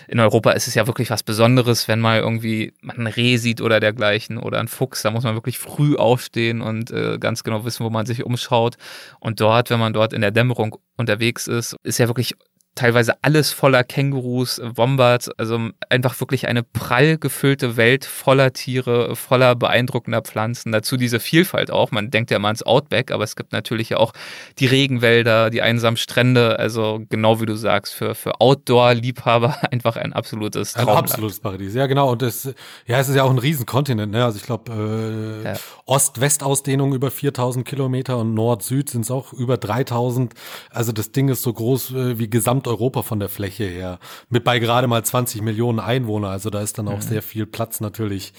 in 0.08 0.18
Europa 0.18 0.50
ist 0.50 0.66
es 0.66 0.74
ja 0.74 0.86
wirklich 0.86 1.10
was 1.10 1.22
Besonderes, 1.22 1.86
wenn 1.86 2.00
mal 2.00 2.18
irgendwie 2.18 2.72
man 2.80 2.96
ein 2.96 3.06
Reh 3.06 3.36
sieht 3.36 3.60
oder 3.60 3.78
dergleichen 3.78 4.38
oder 4.38 4.58
ein 4.58 4.68
Fuchs, 4.68 5.02
da 5.02 5.10
muss 5.10 5.24
man 5.24 5.34
wirklich 5.34 5.58
früh 5.58 5.96
aufstehen 5.96 6.60
und 6.60 6.90
äh, 6.90 7.18
ganz 7.18 7.44
genau 7.44 7.64
wissen, 7.64 7.84
wo 7.84 7.90
man 7.90 8.06
sich 8.06 8.24
umschaut. 8.24 8.76
Und 9.20 9.40
dort, 9.40 9.70
wenn 9.70 9.78
man 9.78 9.92
dort 9.92 10.12
in 10.12 10.22
der 10.22 10.32
Dämmerung 10.32 10.76
unterwegs 10.96 11.46
ist, 11.46 11.76
ist 11.84 11.98
ja 11.98 12.08
wirklich 12.08 12.34
teilweise 12.78 13.14
alles 13.22 13.50
voller 13.50 13.82
Kängurus, 13.82 14.60
Wombats, 14.62 15.28
also 15.36 15.70
einfach 15.90 16.18
wirklich 16.20 16.46
eine 16.46 16.62
prall 16.62 17.18
gefüllte 17.18 17.76
Welt 17.76 18.04
voller 18.04 18.52
Tiere, 18.52 19.16
voller 19.16 19.56
beeindruckender 19.56 20.22
Pflanzen. 20.22 20.70
Dazu 20.70 20.96
diese 20.96 21.18
Vielfalt 21.18 21.72
auch. 21.72 21.90
Man 21.90 22.10
denkt 22.10 22.30
ja 22.30 22.36
immer 22.36 22.48
ans 22.48 22.62
Outback, 22.62 23.10
aber 23.10 23.24
es 23.24 23.34
gibt 23.34 23.52
natürlich 23.52 23.96
auch 23.96 24.12
die 24.60 24.66
Regenwälder, 24.66 25.50
die 25.50 25.60
einsamen 25.60 25.96
Strände. 25.96 26.58
Also 26.60 27.00
genau 27.08 27.40
wie 27.40 27.46
du 27.46 27.56
sagst, 27.56 27.94
für, 27.94 28.14
für 28.14 28.40
Outdoor-Liebhaber 28.40 29.56
einfach 29.72 29.96
ein 29.96 30.12
absolutes 30.12 30.74
Traumland. 30.74 30.98
Ein 30.98 31.04
absolutes 31.04 31.40
Paradies, 31.40 31.74
ja 31.74 31.86
genau. 31.86 32.12
Und 32.12 32.22
das, 32.22 32.44
ja, 32.86 33.00
es 33.00 33.08
ist 33.08 33.16
ja 33.16 33.24
auch 33.24 33.30
ein 33.30 33.38
Riesenkontinent. 33.38 34.12
Ne? 34.12 34.24
Also 34.24 34.38
ich 34.38 34.44
glaube, 34.44 35.42
äh, 35.42 35.44
ja. 35.48 35.54
Ost-West-Ausdehnung 35.86 36.94
über 36.94 37.10
4000 37.10 37.66
Kilometer 37.66 38.18
und 38.18 38.34
Nord-Süd 38.34 38.88
sind 38.88 39.00
es 39.00 39.10
auch 39.10 39.32
über 39.32 39.56
3000. 39.56 40.32
Also 40.70 40.92
das 40.92 41.10
Ding 41.10 41.28
ist 41.28 41.42
so 41.42 41.52
groß 41.52 41.90
äh, 41.94 42.18
wie 42.20 42.30
gesamt 42.30 42.67
Europa 42.68 43.02
von 43.02 43.18
der 43.18 43.28
Fläche 43.28 43.64
her. 43.64 43.98
Mit 44.28 44.44
bei 44.44 44.58
gerade 44.58 44.86
mal 44.86 45.04
20 45.04 45.42
Millionen 45.42 45.80
Einwohner. 45.80 46.28
Also 46.28 46.50
da 46.50 46.60
ist 46.60 46.78
dann 46.78 46.88
auch 46.88 46.98
mhm. 46.98 47.02
sehr 47.02 47.22
viel 47.22 47.46
Platz 47.46 47.80
natürlich 47.80 48.32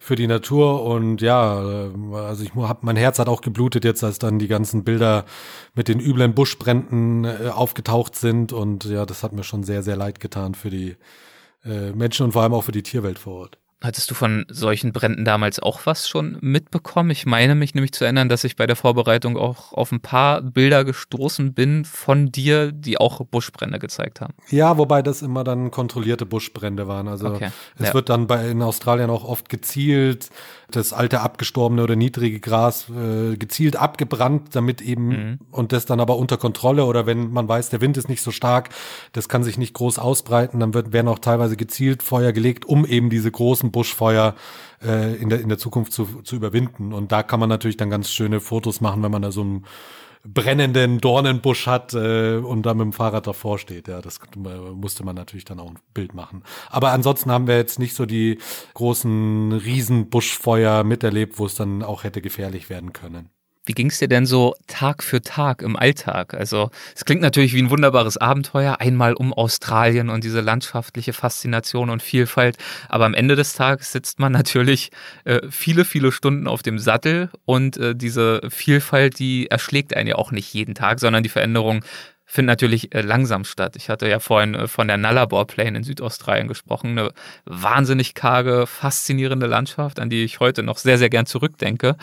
für 0.00 0.16
die 0.16 0.26
Natur. 0.26 0.82
Und 0.82 1.20
ja, 1.22 1.62
äh, 1.62 2.14
also 2.14 2.44
ich 2.44 2.54
hab, 2.54 2.82
mein 2.82 2.96
Herz 2.96 3.18
hat 3.18 3.28
auch 3.28 3.40
geblutet 3.40 3.84
jetzt, 3.84 4.02
als 4.02 4.18
dann 4.18 4.38
die 4.38 4.48
ganzen 4.48 4.84
Bilder 4.84 5.24
mit 5.74 5.88
den 5.88 6.00
üblen 6.00 6.34
Buschbränden 6.34 7.24
äh, 7.24 7.50
aufgetaucht 7.52 8.16
sind. 8.16 8.52
Und 8.52 8.84
ja, 8.84 9.06
das 9.06 9.22
hat 9.22 9.32
mir 9.32 9.44
schon 9.44 9.62
sehr, 9.62 9.82
sehr 9.82 9.96
leid 9.96 10.20
getan 10.20 10.54
für 10.54 10.70
die 10.70 10.96
äh, 11.64 11.92
Menschen 11.92 12.26
und 12.26 12.32
vor 12.32 12.42
allem 12.42 12.54
auch 12.54 12.64
für 12.64 12.72
die 12.72 12.82
Tierwelt 12.82 13.18
vor 13.18 13.34
Ort. 13.34 13.58
Hattest 13.82 14.10
du 14.10 14.14
von 14.14 14.46
solchen 14.48 14.92
Bränden 14.92 15.24
damals 15.24 15.60
auch 15.60 15.80
was 15.84 16.08
schon 16.08 16.38
mitbekommen? 16.40 17.10
Ich 17.10 17.26
meine 17.26 17.54
mich 17.54 17.74
nämlich 17.74 17.92
zu 17.92 18.04
erinnern, 18.04 18.28
dass 18.28 18.44
ich 18.44 18.56
bei 18.56 18.66
der 18.66 18.76
Vorbereitung 18.76 19.36
auch 19.36 19.72
auf 19.72 19.92
ein 19.92 20.00
paar 20.00 20.40
Bilder 20.40 20.84
gestoßen 20.84 21.52
bin 21.52 21.84
von 21.84 22.32
dir, 22.32 22.72
die 22.72 22.96
auch 22.98 23.20
Buschbrände 23.26 23.78
gezeigt 23.78 24.22
haben. 24.22 24.32
Ja, 24.48 24.78
wobei 24.78 25.02
das 25.02 25.20
immer 25.20 25.44
dann 25.44 25.70
kontrollierte 25.70 26.24
Buschbrände 26.24 26.88
waren. 26.88 27.08
Also 27.08 27.28
okay. 27.28 27.50
es 27.78 27.88
ja. 27.88 27.94
wird 27.94 28.08
dann 28.08 28.26
bei 28.26 28.48
in 28.48 28.62
Australien 28.62 29.10
auch 29.10 29.24
oft 29.24 29.48
gezielt 29.48 30.30
das 30.70 30.92
alte 30.92 31.20
abgestorbene 31.20 31.82
oder 31.82 31.96
niedrige 31.96 32.40
Gras 32.40 32.86
äh, 32.88 33.36
gezielt 33.36 33.76
abgebrannt, 33.76 34.54
damit 34.54 34.80
eben 34.80 35.08
mhm. 35.08 35.38
und 35.50 35.72
das 35.72 35.86
dann 35.86 36.00
aber 36.00 36.16
unter 36.16 36.36
Kontrolle 36.36 36.84
oder 36.84 37.06
wenn 37.06 37.30
man 37.32 37.48
weiß, 37.48 37.70
der 37.70 37.80
Wind 37.80 37.96
ist 37.96 38.08
nicht 38.08 38.22
so 38.22 38.30
stark, 38.30 38.70
das 39.12 39.28
kann 39.28 39.44
sich 39.44 39.58
nicht 39.58 39.74
groß 39.74 39.98
ausbreiten, 39.98 40.60
dann 40.60 40.74
wird, 40.74 40.92
werden 40.92 41.08
auch 41.08 41.18
teilweise 41.18 41.56
gezielt 41.56 42.02
Feuer 42.02 42.32
gelegt, 42.32 42.64
um 42.64 42.86
eben 42.86 43.10
diese 43.10 43.30
großen 43.30 43.72
Buschfeuer 43.74 44.34
äh, 44.82 45.14
in, 45.16 45.28
der, 45.28 45.40
in 45.40 45.50
der 45.50 45.58
Zukunft 45.58 45.92
zu, 45.92 46.22
zu 46.22 46.36
überwinden. 46.36 46.94
Und 46.94 47.12
da 47.12 47.22
kann 47.22 47.40
man 47.40 47.50
natürlich 47.50 47.76
dann 47.76 47.90
ganz 47.90 48.10
schöne 48.10 48.40
Fotos 48.40 48.80
machen, 48.80 49.02
wenn 49.02 49.10
man 49.10 49.22
da 49.22 49.30
so 49.30 49.44
ein 49.44 49.66
brennenden 50.26 51.00
Dornenbusch 51.00 51.66
hat 51.66 51.92
äh, 51.92 52.36
und 52.36 52.64
da 52.64 52.72
mit 52.72 52.84
dem 52.84 52.92
Fahrrad 52.92 53.26
davor 53.26 53.58
steht. 53.58 53.88
Ja, 53.88 54.00
das 54.00 54.20
musste 54.74 55.04
man 55.04 55.16
natürlich 55.16 55.44
dann 55.44 55.60
auch 55.60 55.70
ein 55.70 55.78
Bild 55.92 56.14
machen. 56.14 56.42
Aber 56.70 56.92
ansonsten 56.92 57.30
haben 57.30 57.46
wir 57.46 57.56
jetzt 57.56 57.78
nicht 57.78 57.94
so 57.94 58.06
die 58.06 58.38
großen 58.72 59.52
Riesenbuschfeuer 59.52 60.82
miterlebt, 60.84 61.38
wo 61.38 61.46
es 61.46 61.54
dann 61.54 61.82
auch 61.82 62.04
hätte 62.04 62.22
gefährlich 62.22 62.70
werden 62.70 62.94
können. 62.94 63.33
Wie 63.66 63.72
ging 63.72 63.88
es 63.88 63.98
dir 63.98 64.08
denn 64.08 64.26
so 64.26 64.54
Tag 64.66 65.02
für 65.02 65.22
Tag 65.22 65.62
im 65.62 65.76
Alltag? 65.76 66.34
Also 66.34 66.70
es 66.94 67.04
klingt 67.04 67.22
natürlich 67.22 67.54
wie 67.54 67.62
ein 67.62 67.70
wunderbares 67.70 68.18
Abenteuer, 68.18 68.80
einmal 68.80 69.14
um 69.14 69.32
Australien 69.32 70.10
und 70.10 70.22
diese 70.22 70.42
landschaftliche 70.42 71.14
Faszination 71.14 71.88
und 71.88 72.02
Vielfalt, 72.02 72.58
aber 72.90 73.06
am 73.06 73.14
Ende 73.14 73.36
des 73.36 73.54
Tages 73.54 73.92
sitzt 73.92 74.18
man 74.18 74.32
natürlich 74.44 74.90
äh, 75.24 75.40
viele, 75.50 75.84
viele 75.86 76.12
Stunden 76.12 76.46
auf 76.46 76.62
dem 76.62 76.78
Sattel 76.78 77.30
und 77.46 77.78
äh, 77.78 77.94
diese 77.94 78.42
Vielfalt, 78.50 79.18
die 79.18 79.50
erschlägt 79.50 79.96
einen 79.96 80.08
ja 80.08 80.16
auch 80.16 80.30
nicht 80.30 80.52
jeden 80.52 80.74
Tag, 80.74 81.00
sondern 81.00 81.22
die 81.22 81.30
Veränderung 81.30 81.84
findet 82.26 82.52
natürlich 82.52 82.94
äh, 82.94 83.00
langsam 83.00 83.44
statt. 83.44 83.76
Ich 83.76 83.88
hatte 83.88 84.08
ja 84.08 84.18
vorhin 84.18 84.54
äh, 84.54 84.68
von 84.68 84.88
der 84.88 84.98
Nullarbor 84.98 85.46
Plain 85.46 85.74
in 85.74 85.84
Südaustralien 85.84 86.48
gesprochen, 86.48 86.98
eine 86.98 87.12
wahnsinnig 87.46 88.14
karge, 88.14 88.66
faszinierende 88.66 89.46
Landschaft, 89.46 90.00
an 90.00 90.10
die 90.10 90.24
ich 90.24 90.40
heute 90.40 90.62
noch 90.62 90.76
sehr, 90.76 90.98
sehr 90.98 91.10
gern 91.10 91.26
zurückdenke. 91.26 91.96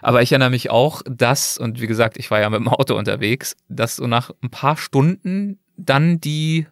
Aber 0.00 0.22
ich 0.22 0.32
erinnere 0.32 0.50
mich 0.50 0.70
auch, 0.70 1.02
dass, 1.04 1.58
und 1.58 1.80
wie 1.80 1.86
gesagt, 1.86 2.16
ich 2.18 2.30
war 2.30 2.40
ja 2.40 2.50
mit 2.50 2.60
dem 2.60 2.68
Auto 2.68 2.96
unterwegs, 2.96 3.56
dass 3.68 3.96
so 3.96 4.06
nach 4.06 4.30
ein 4.42 4.50
paar 4.50 4.76
Stunden 4.76 5.58
dann 5.76 6.20
die 6.20 6.66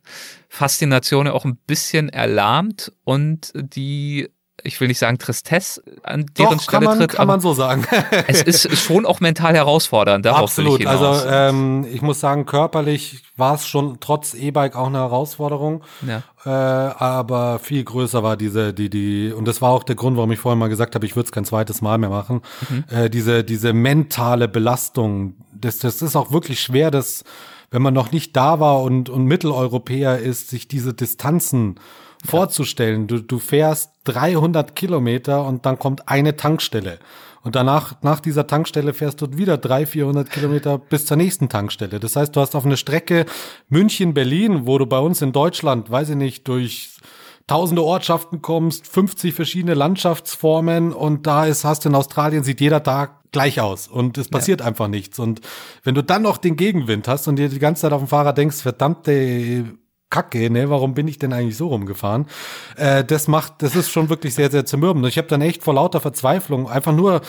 Faszination 0.48 1.28
auch 1.28 1.44
ein 1.44 1.56
bisschen 1.56 2.08
erlahmt 2.08 2.92
und 3.04 3.52
die 3.54 4.28
ich 4.66 4.80
will 4.80 4.88
nicht 4.88 4.98
sagen 4.98 5.18
Tristesse 5.18 5.82
an 6.02 6.26
deren 6.36 6.56
Doch, 6.56 6.62
Stelle 6.62 6.78
kann 6.80 6.84
man, 6.84 6.98
tritt. 6.98 7.12
Kann 7.12 7.28
man 7.28 7.40
so 7.40 7.54
sagen. 7.54 7.86
es 8.26 8.42
ist 8.42 8.76
schon 8.78 9.06
auch 9.06 9.20
mental 9.20 9.54
herausfordernd. 9.54 10.26
Darauf 10.26 10.42
Absolut. 10.42 10.80
Ich 10.80 10.88
also 10.88 11.26
ähm, 11.28 11.86
ich 11.90 12.02
muss 12.02 12.20
sagen, 12.20 12.46
körperlich 12.46 13.22
war 13.36 13.54
es 13.54 13.66
schon 13.66 13.98
trotz 14.00 14.34
E-Bike 14.34 14.76
auch 14.76 14.88
eine 14.88 14.98
Herausforderung. 14.98 15.82
Ja. 16.06 16.22
Äh, 16.44 16.50
aber 16.50 17.58
viel 17.58 17.84
größer 17.84 18.22
war 18.22 18.36
diese, 18.36 18.72
die, 18.72 18.90
die, 18.90 19.32
und 19.32 19.46
das 19.46 19.62
war 19.62 19.70
auch 19.70 19.84
der 19.84 19.96
Grund, 19.96 20.16
warum 20.16 20.32
ich 20.32 20.38
vorhin 20.38 20.58
mal 20.58 20.68
gesagt 20.68 20.94
habe, 20.94 21.06
ich 21.06 21.16
würde 21.16 21.26
es 21.26 21.32
kein 21.32 21.44
zweites 21.44 21.82
Mal 21.82 21.98
mehr 21.98 22.10
machen. 22.10 22.42
Mhm. 22.68 22.84
Äh, 22.88 23.10
diese, 23.10 23.44
diese 23.44 23.72
mentale 23.72 24.48
Belastung. 24.48 25.34
Das, 25.52 25.78
das 25.78 26.02
ist 26.02 26.16
auch 26.16 26.32
wirklich 26.32 26.60
schwer, 26.60 26.90
das, 26.90 27.24
wenn 27.70 27.82
man 27.82 27.94
noch 27.94 28.12
nicht 28.12 28.36
da 28.36 28.60
war 28.60 28.82
und, 28.82 29.08
und 29.08 29.24
Mitteleuropäer 29.24 30.18
ist, 30.18 30.50
sich 30.50 30.68
diese 30.68 30.94
Distanzen 30.94 31.80
vorzustellen. 32.24 33.06
Du, 33.06 33.20
du 33.20 33.38
fährst 33.38 33.92
300 34.04 34.74
Kilometer 34.74 35.44
und 35.44 35.66
dann 35.66 35.78
kommt 35.78 36.08
eine 36.08 36.36
Tankstelle. 36.36 36.98
Und 37.42 37.54
danach, 37.54 38.02
nach 38.02 38.18
dieser 38.18 38.48
Tankstelle 38.48 38.92
fährst 38.92 39.20
du 39.20 39.38
wieder 39.38 39.56
300, 39.56 39.88
400 39.88 40.30
Kilometer 40.30 40.78
bis 40.78 41.06
zur 41.06 41.16
nächsten 41.16 41.48
Tankstelle. 41.48 42.00
Das 42.00 42.16
heißt, 42.16 42.34
du 42.34 42.40
hast 42.40 42.56
auf 42.56 42.66
eine 42.66 42.76
Strecke 42.76 43.24
München-Berlin, 43.68 44.66
wo 44.66 44.78
du 44.78 44.86
bei 44.86 44.98
uns 44.98 45.22
in 45.22 45.30
Deutschland, 45.30 45.88
weiß 45.88 46.10
ich 46.10 46.16
nicht, 46.16 46.48
durch 46.48 46.96
tausende 47.46 47.84
Ortschaften 47.84 48.42
kommst, 48.42 48.88
50 48.88 49.32
verschiedene 49.32 49.74
Landschaftsformen 49.74 50.92
und 50.92 51.28
da 51.28 51.46
ist, 51.46 51.64
hast 51.64 51.84
du 51.84 51.88
in 51.88 51.94
Australien, 51.94 52.42
sieht 52.42 52.60
jeder 52.60 52.82
Tag 52.82 53.20
gleich 53.30 53.60
aus 53.60 53.86
und 53.86 54.18
es 54.18 54.28
passiert 54.28 54.60
ja. 54.60 54.66
einfach 54.66 54.88
nichts. 54.88 55.18
Und 55.18 55.40
wenn 55.84 55.94
du 55.94 56.02
dann 56.02 56.22
noch 56.22 56.38
den 56.38 56.56
Gegenwind 56.56 57.06
hast 57.06 57.28
und 57.28 57.36
dir 57.36 57.48
die 57.48 57.58
ganze 57.58 57.82
Zeit 57.82 57.92
auf 57.92 58.00
dem 58.00 58.08
Fahrrad 58.08 58.38
denkst, 58.38 58.56
verdammte 58.56 59.66
Kacke, 60.10 60.50
ne, 60.50 60.70
warum 60.70 60.94
bin 60.94 61.08
ich 61.08 61.18
denn 61.18 61.32
eigentlich 61.32 61.56
so 61.56 61.68
rumgefahren? 61.68 62.26
Äh, 62.76 63.04
das 63.04 63.28
macht, 63.28 63.62
das 63.62 63.74
ist 63.74 63.90
schon 63.90 64.08
wirklich 64.08 64.34
sehr, 64.34 64.50
sehr 64.50 64.64
zermürbend. 64.64 65.06
Ich 65.06 65.18
habe 65.18 65.28
dann 65.28 65.42
echt 65.42 65.62
vor 65.62 65.74
lauter 65.74 66.00
Verzweiflung, 66.00 66.68
einfach 66.68 66.92
nur, 66.92 67.22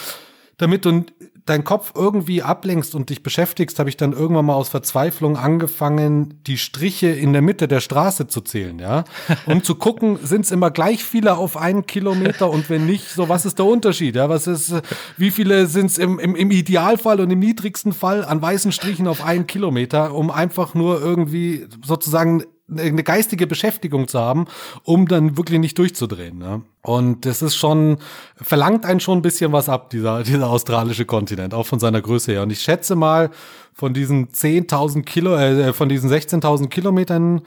damit 0.57 0.85
du 0.85 1.05
deinen 1.45 1.63
Kopf 1.63 1.93
irgendwie 1.95 2.43
ablenkst 2.43 2.93
und 2.93 3.09
dich 3.09 3.23
beschäftigst, 3.23 3.79
habe 3.79 3.89
ich 3.89 3.97
dann 3.97 4.11
irgendwann 4.11 4.45
mal 4.45 4.55
aus 4.55 4.69
Verzweiflung 4.69 5.37
angefangen, 5.37 6.41
die 6.45 6.57
Striche 6.57 7.07
in 7.07 7.33
der 7.33 7.41
Mitte 7.41 7.67
der 7.67 7.79
Straße 7.79 8.27
zu 8.27 8.41
zählen, 8.41 8.77
ja, 8.79 9.05
um 9.45 9.63
zu 9.63 9.75
gucken, 9.75 10.19
sind 10.21 10.45
es 10.45 10.51
immer 10.51 10.71
gleich 10.71 11.03
viele 11.03 11.37
auf 11.37 11.57
einen 11.57 11.85
Kilometer 11.85 12.49
und 12.49 12.69
wenn 12.69 12.85
nicht, 12.85 13.09
so 13.09 13.29
was 13.29 13.45
ist 13.45 13.59
der 13.59 13.65
Unterschied, 13.65 14.15
ja, 14.15 14.29
was 14.29 14.47
ist, 14.47 14.73
wie 15.15 15.31
viele 15.31 15.67
sind 15.67 15.87
es 15.87 15.97
im, 15.97 16.19
im, 16.19 16.35
im 16.35 16.51
Idealfall 16.51 17.21
und 17.21 17.31
im 17.31 17.39
niedrigsten 17.39 17.93
Fall 17.93 18.25
an 18.25 18.41
weißen 18.41 18.71
Strichen 18.71 19.07
auf 19.07 19.23
einen 19.23 19.47
Kilometer, 19.47 20.13
um 20.13 20.29
einfach 20.31 20.73
nur 20.73 21.01
irgendwie 21.01 21.67
sozusagen 21.85 22.43
eine 22.69 23.03
geistige 23.03 23.47
Beschäftigung 23.47 24.07
zu 24.07 24.19
haben, 24.19 24.45
um 24.83 25.07
dann 25.07 25.37
wirklich 25.37 25.59
nicht 25.59 25.77
durchzudrehen. 25.77 26.37
Ne? 26.37 26.63
Und 26.81 27.25
das 27.25 27.41
ist 27.41 27.55
schon, 27.55 27.97
verlangt 28.35 28.85
einen 28.85 28.99
schon 28.99 29.19
ein 29.19 29.21
bisschen 29.21 29.51
was 29.53 29.69
ab, 29.69 29.89
dieser, 29.89 30.23
dieser 30.23 30.49
australische 30.49 31.05
Kontinent, 31.05 31.53
auch 31.53 31.65
von 31.65 31.79
seiner 31.79 32.01
Größe 32.01 32.33
her. 32.33 32.43
Und 32.43 32.51
ich 32.51 32.61
schätze 32.61 32.95
mal, 32.95 33.29
von 33.73 33.93
diesen 33.93 34.29
10.000 34.29 35.03
Kilo, 35.03 35.35
äh, 35.35 35.71
von 35.71 35.87
diesen 35.87 36.09
16.000 36.09 36.67
Kilometern, 36.67 37.41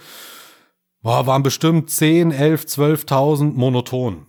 boah, 1.03 1.27
waren 1.27 1.43
bestimmt 1.43 1.91
10, 1.91 2.31
11, 2.31 2.65
12.000 2.65 3.53
monoton. 3.55 4.27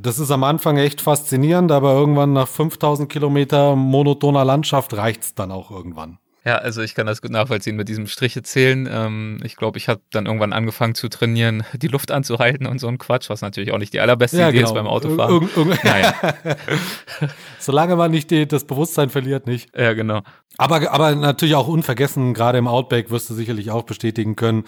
Das 0.00 0.18
ist 0.18 0.30
am 0.30 0.44
Anfang 0.44 0.76
echt 0.76 1.00
faszinierend, 1.00 1.72
aber 1.72 1.94
irgendwann 1.94 2.32
nach 2.32 2.46
5000 2.46 3.08
Kilometer 3.10 3.74
monotoner 3.74 4.44
Landschaft 4.44 4.94
reicht's 4.94 5.34
dann 5.34 5.50
auch 5.50 5.70
irgendwann. 5.70 6.18
Ja, 6.44 6.56
also 6.56 6.80
ich 6.80 6.94
kann 6.94 7.06
das 7.06 7.20
gut 7.20 7.30
nachvollziehen 7.30 7.76
mit 7.76 7.88
diesem 7.88 8.06
Striche 8.06 8.42
zählen. 8.42 8.88
Ähm, 8.90 9.40
ich 9.44 9.56
glaube, 9.56 9.76
ich 9.76 9.88
habe 9.88 10.00
dann 10.10 10.24
irgendwann 10.24 10.54
angefangen 10.54 10.94
zu 10.94 11.08
trainieren, 11.08 11.64
die 11.74 11.88
Luft 11.88 12.10
anzuhalten 12.10 12.66
und 12.66 12.78
so 12.78 12.88
ein 12.88 12.96
Quatsch, 12.96 13.28
was 13.28 13.42
natürlich 13.42 13.72
auch 13.72 13.78
nicht 13.78 13.92
die 13.92 14.00
allerbeste 14.00 14.38
ja, 14.38 14.48
Idee 14.48 14.58
genau. 14.58 14.68
ist 14.68 14.74
beim 14.74 14.86
Autofahren. 14.86 15.48
Ir 15.54 15.66
ir 15.66 15.78
naja. 15.84 16.14
Solange 17.58 17.96
man 17.96 18.10
nicht 18.10 18.30
die, 18.30 18.48
das 18.48 18.64
Bewusstsein 18.64 19.10
verliert, 19.10 19.46
nicht. 19.46 19.76
Ja, 19.76 19.92
genau. 19.92 20.22
Aber, 20.56 20.90
aber 20.90 21.14
natürlich 21.14 21.54
auch 21.54 21.68
unvergessen, 21.68 22.34
gerade 22.34 22.58
im 22.58 22.68
Outback 22.68 23.10
wirst 23.10 23.28
du 23.30 23.34
sicherlich 23.34 23.70
auch 23.70 23.82
bestätigen 23.82 24.34
können, 24.34 24.64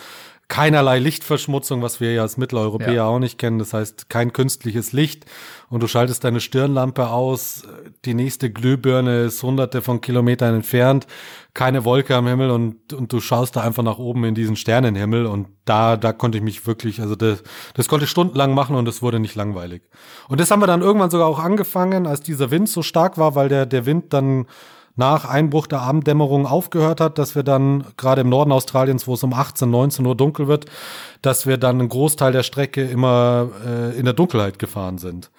keinerlei 0.52 0.98
Lichtverschmutzung, 0.98 1.80
was 1.80 1.98
wir 1.98 2.12
ja 2.12 2.20
als 2.20 2.36
Mitteleuropäer 2.36 2.92
ja. 2.92 3.06
auch 3.06 3.18
nicht 3.18 3.38
kennen. 3.38 3.58
Das 3.58 3.72
heißt, 3.72 4.10
kein 4.10 4.34
künstliches 4.34 4.92
Licht 4.92 5.24
und 5.70 5.82
du 5.82 5.86
schaltest 5.86 6.24
deine 6.24 6.40
Stirnlampe 6.40 7.08
aus. 7.08 7.62
Die 8.04 8.12
nächste 8.12 8.50
Glühbirne 8.50 9.22
ist 9.22 9.42
hunderte 9.42 9.80
von 9.80 10.02
Kilometern 10.02 10.56
entfernt, 10.56 11.06
keine 11.54 11.86
Wolke 11.86 12.14
am 12.14 12.26
Himmel 12.26 12.50
und, 12.50 12.92
und 12.92 13.10
du 13.14 13.20
schaust 13.20 13.56
da 13.56 13.62
einfach 13.62 13.82
nach 13.82 13.96
oben 13.96 14.24
in 14.24 14.34
diesen 14.34 14.56
Sternenhimmel 14.56 15.24
und 15.24 15.48
da, 15.64 15.96
da 15.96 16.12
konnte 16.12 16.36
ich 16.36 16.44
mich 16.44 16.66
wirklich, 16.66 17.00
also 17.00 17.16
das, 17.16 17.42
das 17.72 17.88
konnte 17.88 18.04
ich 18.04 18.10
stundenlang 18.10 18.52
machen 18.52 18.76
und 18.76 18.86
es 18.86 19.00
wurde 19.00 19.20
nicht 19.20 19.34
langweilig. 19.34 19.80
Und 20.28 20.38
das 20.38 20.50
haben 20.50 20.60
wir 20.60 20.66
dann 20.66 20.82
irgendwann 20.82 21.08
sogar 21.08 21.28
auch 21.28 21.38
angefangen, 21.38 22.06
als 22.06 22.20
dieser 22.20 22.50
Wind 22.50 22.68
so 22.68 22.82
stark 22.82 23.16
war, 23.16 23.34
weil 23.34 23.48
der, 23.48 23.64
der 23.64 23.86
Wind 23.86 24.12
dann 24.12 24.44
nach 24.94 25.24
Einbruch 25.24 25.66
der 25.66 25.80
Abenddämmerung 25.80 26.46
aufgehört 26.46 27.00
hat, 27.00 27.18
dass 27.18 27.34
wir 27.34 27.42
dann 27.42 27.84
gerade 27.96 28.20
im 28.20 28.28
Norden 28.28 28.52
Australiens, 28.52 29.06
wo 29.06 29.14
es 29.14 29.22
um 29.22 29.32
18, 29.32 29.70
19 29.70 30.04
Uhr 30.04 30.14
dunkel 30.14 30.48
wird, 30.48 30.66
dass 31.22 31.46
wir 31.46 31.56
dann 31.56 31.80
einen 31.80 31.88
Großteil 31.88 32.32
der 32.32 32.42
Strecke 32.42 32.84
immer 32.84 33.48
äh, 33.66 33.98
in 33.98 34.04
der 34.04 34.12
Dunkelheit 34.12 34.58
gefahren 34.58 34.98
sind, 34.98 35.30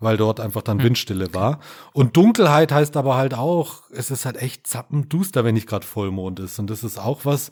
weil 0.00 0.16
dort 0.16 0.40
einfach 0.40 0.62
dann 0.62 0.78
hm. 0.78 0.86
Windstille 0.86 1.34
war. 1.34 1.60
Und 1.92 2.16
Dunkelheit 2.16 2.72
heißt 2.72 2.96
aber 2.96 3.16
halt 3.16 3.34
auch, 3.34 3.82
es 3.90 4.10
ist 4.10 4.24
halt 4.24 4.40
echt 4.40 4.66
zappenduster, 4.66 5.44
wenn 5.44 5.54
nicht 5.54 5.68
gerade 5.68 5.86
Vollmond 5.86 6.40
ist. 6.40 6.58
Und 6.58 6.70
das 6.70 6.82
ist 6.82 6.98
auch 6.98 7.24
was, 7.24 7.50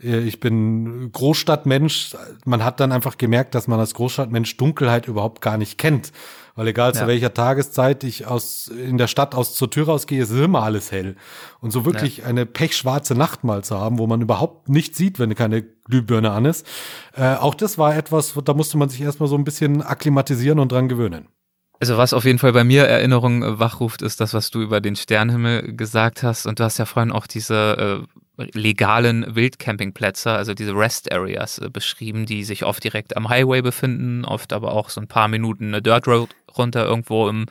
äh, 0.00 0.20
ich 0.20 0.38
bin 0.38 1.10
Großstadtmensch, 1.10 2.16
man 2.44 2.64
hat 2.64 2.78
dann 2.78 2.92
einfach 2.92 3.18
gemerkt, 3.18 3.56
dass 3.56 3.66
man 3.66 3.80
als 3.80 3.94
Großstadtmensch 3.94 4.56
Dunkelheit 4.56 5.08
überhaupt 5.08 5.40
gar 5.40 5.58
nicht 5.58 5.76
kennt. 5.76 6.12
Weil 6.60 6.68
egal 6.68 6.92
zu 6.92 7.00
ja. 7.00 7.06
welcher 7.06 7.32
Tageszeit 7.32 8.04
ich 8.04 8.26
aus, 8.26 8.68
in 8.68 8.98
der 8.98 9.06
Stadt 9.06 9.34
aus 9.34 9.54
zur 9.54 9.70
Tür 9.70 9.86
rausgehe, 9.86 10.22
ist 10.22 10.30
immer 10.30 10.62
alles 10.62 10.92
hell. 10.92 11.16
Und 11.62 11.70
so 11.70 11.86
wirklich 11.86 12.18
ja. 12.18 12.24
eine 12.26 12.44
pechschwarze 12.44 13.14
Nacht 13.14 13.44
mal 13.44 13.64
zu 13.64 13.80
haben, 13.80 13.96
wo 13.96 14.06
man 14.06 14.20
überhaupt 14.20 14.68
nichts 14.68 14.98
sieht, 14.98 15.18
wenn 15.18 15.34
keine 15.34 15.62
Glühbirne 15.62 16.32
an 16.32 16.44
ist. 16.44 16.66
Äh, 17.16 17.36
auch 17.36 17.54
das 17.54 17.78
war 17.78 17.96
etwas, 17.96 18.34
da 18.44 18.52
musste 18.52 18.76
man 18.76 18.90
sich 18.90 19.00
erstmal 19.00 19.30
so 19.30 19.36
ein 19.36 19.44
bisschen 19.44 19.80
akklimatisieren 19.80 20.58
und 20.58 20.70
dran 20.70 20.90
gewöhnen. 20.90 21.28
Also 21.78 21.96
was 21.96 22.12
auf 22.12 22.26
jeden 22.26 22.38
Fall 22.38 22.52
bei 22.52 22.62
mir 22.62 22.84
Erinnerungen 22.84 23.58
wachruft, 23.58 24.02
ist 24.02 24.20
das, 24.20 24.34
was 24.34 24.50
du 24.50 24.60
über 24.60 24.82
den 24.82 24.96
Sternhimmel 24.96 25.74
gesagt 25.76 26.22
hast. 26.22 26.44
Und 26.44 26.60
du 26.60 26.64
hast 26.64 26.76
ja 26.76 26.84
vorhin 26.84 27.10
auch 27.10 27.26
diese 27.26 28.04
äh, 28.06 28.20
legalen 28.52 29.34
Wildcampingplätze, 29.34 30.30
also 30.30 30.54
diese 30.54 30.74
Rest 30.74 31.12
Areas 31.12 31.58
äh, 31.58 31.68
beschrieben, 31.70 32.26
die 32.26 32.44
sich 32.44 32.64
oft 32.64 32.82
direkt 32.82 33.16
am 33.16 33.28
Highway 33.28 33.62
befinden, 33.62 34.24
oft 34.24 34.52
aber 34.52 34.72
auch 34.72 34.88
so 34.88 35.00
ein 35.00 35.08
paar 35.08 35.28
Minuten 35.28 35.68
eine 35.68 35.82
Dirt 35.82 36.06
Road 36.06 36.30
runter 36.56 36.84
irgendwo 36.84 37.28
im, 37.28 37.46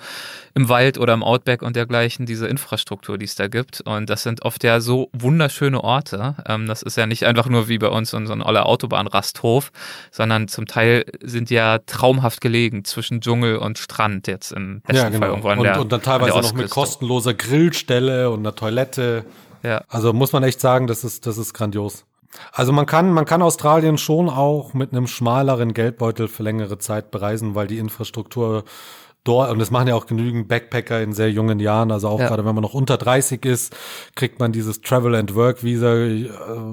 im 0.56 0.70
Wald 0.70 0.98
oder 0.98 1.14
im 1.14 1.24
Outback 1.24 1.62
und 1.62 1.76
dergleichen, 1.76 2.26
diese 2.26 2.48
Infrastruktur, 2.48 3.18
die 3.18 3.26
es 3.26 3.36
da 3.36 3.48
gibt. 3.48 3.82
Und 3.82 4.10
das 4.10 4.24
sind 4.24 4.44
oft 4.44 4.64
ja 4.64 4.82
so 4.82 5.10
wunderschöne 5.14 5.84
Orte. 5.84 6.36
Ähm, 6.48 6.68
das 6.68 6.82
ist 6.82 6.98
ja 6.98 7.06
nicht 7.06 7.26
einfach 7.26 7.48
nur 7.48 7.68
wie 7.68 7.78
bei 7.78 7.88
uns 7.88 8.12
so 8.12 8.18
ein 8.18 8.42
oller 8.42 8.66
Autobahnrasthof, 8.66 9.72
sondern 10.12 10.48
zum 10.48 10.66
Teil 10.66 11.06
sind 11.22 11.50
ja 11.50 11.80
traumhaft 11.80 12.42
gelegen 12.42 12.86
zwischen 12.86 13.22
Dschungel 13.22 13.58
und 13.58 13.78
Strand 13.78 14.28
jetzt 14.28 14.52
im 14.52 14.82
besten 14.82 14.96
ja, 14.96 15.10
genau. 15.10 15.20
Fall 15.20 15.30
irgendwo 15.30 15.48
an 15.50 15.60
und, 15.60 15.64
der, 15.66 15.80
und 15.80 15.92
dann 15.92 16.02
teilweise 16.02 16.40
noch 16.40 16.54
mit 16.54 16.70
kostenloser 16.70 17.34
Grillstelle 17.34 18.30
und 18.30 18.40
einer 18.40 18.56
Toilette. 18.56 19.26
Ja. 19.64 19.84
Also 19.88 20.14
muss 20.14 20.32
man 20.32 20.44
echt 20.44 20.62
sagen, 20.62 20.88
das 20.88 21.04
ist, 21.04 21.26
das 21.26 21.38
ist 21.38 21.54
grandios. 21.54 22.06
Also 22.52 22.72
man 22.72 22.86
kann, 22.86 23.12
man 23.12 23.26
kann 23.26 23.42
Australien 23.42 23.98
schon 23.98 24.30
auch 24.30 24.74
mit 24.74 24.92
einem 24.92 25.08
schmaleren 25.08 25.74
Geldbeutel 25.74 26.28
für 26.28 26.44
längere 26.44 26.78
Zeit 26.78 27.12
bereisen, 27.12 27.56
weil 27.56 27.68
die 27.68 27.80
Infrastruktur 27.80 28.64
dort, 29.24 29.52
und 29.52 29.60
das 29.60 29.72
machen 29.72 29.88
ja 29.88 29.96
auch 29.96 30.06
genügend 30.06 30.48
Backpacker 30.48 31.02
in 31.02 31.14
sehr 31.14 31.32
jungen 31.32 31.60
Jahren, 31.60 31.92
also 31.92 32.08
auch 32.08 32.20
ja. 32.20 32.28
gerade 32.28 32.46
wenn 32.46 32.56
man 32.56 32.62
noch 32.62 32.74
unter 32.74 32.98
30 32.98 33.46
ist, 33.46 33.76
kriegt 34.16 34.40
man 34.40 34.52
dieses 34.52 34.82
Travel 34.82 35.16
and 35.16 35.36
Work 35.36 35.64
Visa. 35.64 35.94
Äh, 35.96 36.30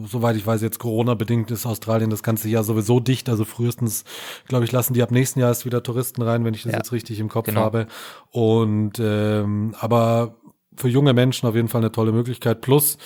soweit 0.07 0.36
ich 0.36 0.46
weiß, 0.46 0.62
jetzt 0.62 0.78
Corona-bedingt 0.78 1.50
ist 1.50 1.66
Australien 1.66 2.11
das 2.11 2.22
ganze 2.22 2.48
Jahr 2.48 2.64
sowieso 2.64 3.00
dicht, 3.00 3.28
also 3.28 3.44
frühestens, 3.44 4.04
glaube 4.46 4.64
ich, 4.64 4.72
lassen 4.72 4.94
die 4.94 5.02
ab 5.02 5.11
nächsten 5.11 5.40
Jahr 5.40 5.48
erst 5.48 5.66
wieder 5.66 5.82
Touristen 5.82 6.22
rein, 6.22 6.44
wenn 6.44 6.54
ich 6.54 6.62
das 6.62 6.72
ja. 6.72 6.78
jetzt 6.78 6.92
richtig 6.92 7.18
im 7.18 7.28
Kopf 7.28 7.46
genau. 7.46 7.62
habe. 7.62 7.86
Und 8.30 9.00
ähm, 9.00 9.74
aber 9.80 10.36
für 10.76 10.88
junge 10.88 11.14
Menschen 11.14 11.48
auf 11.48 11.54
jeden 11.54 11.68
Fall 11.68 11.80
eine 11.80 11.92
tolle 11.92 12.12
Möglichkeit. 12.12 12.61
Plus, 12.61 12.98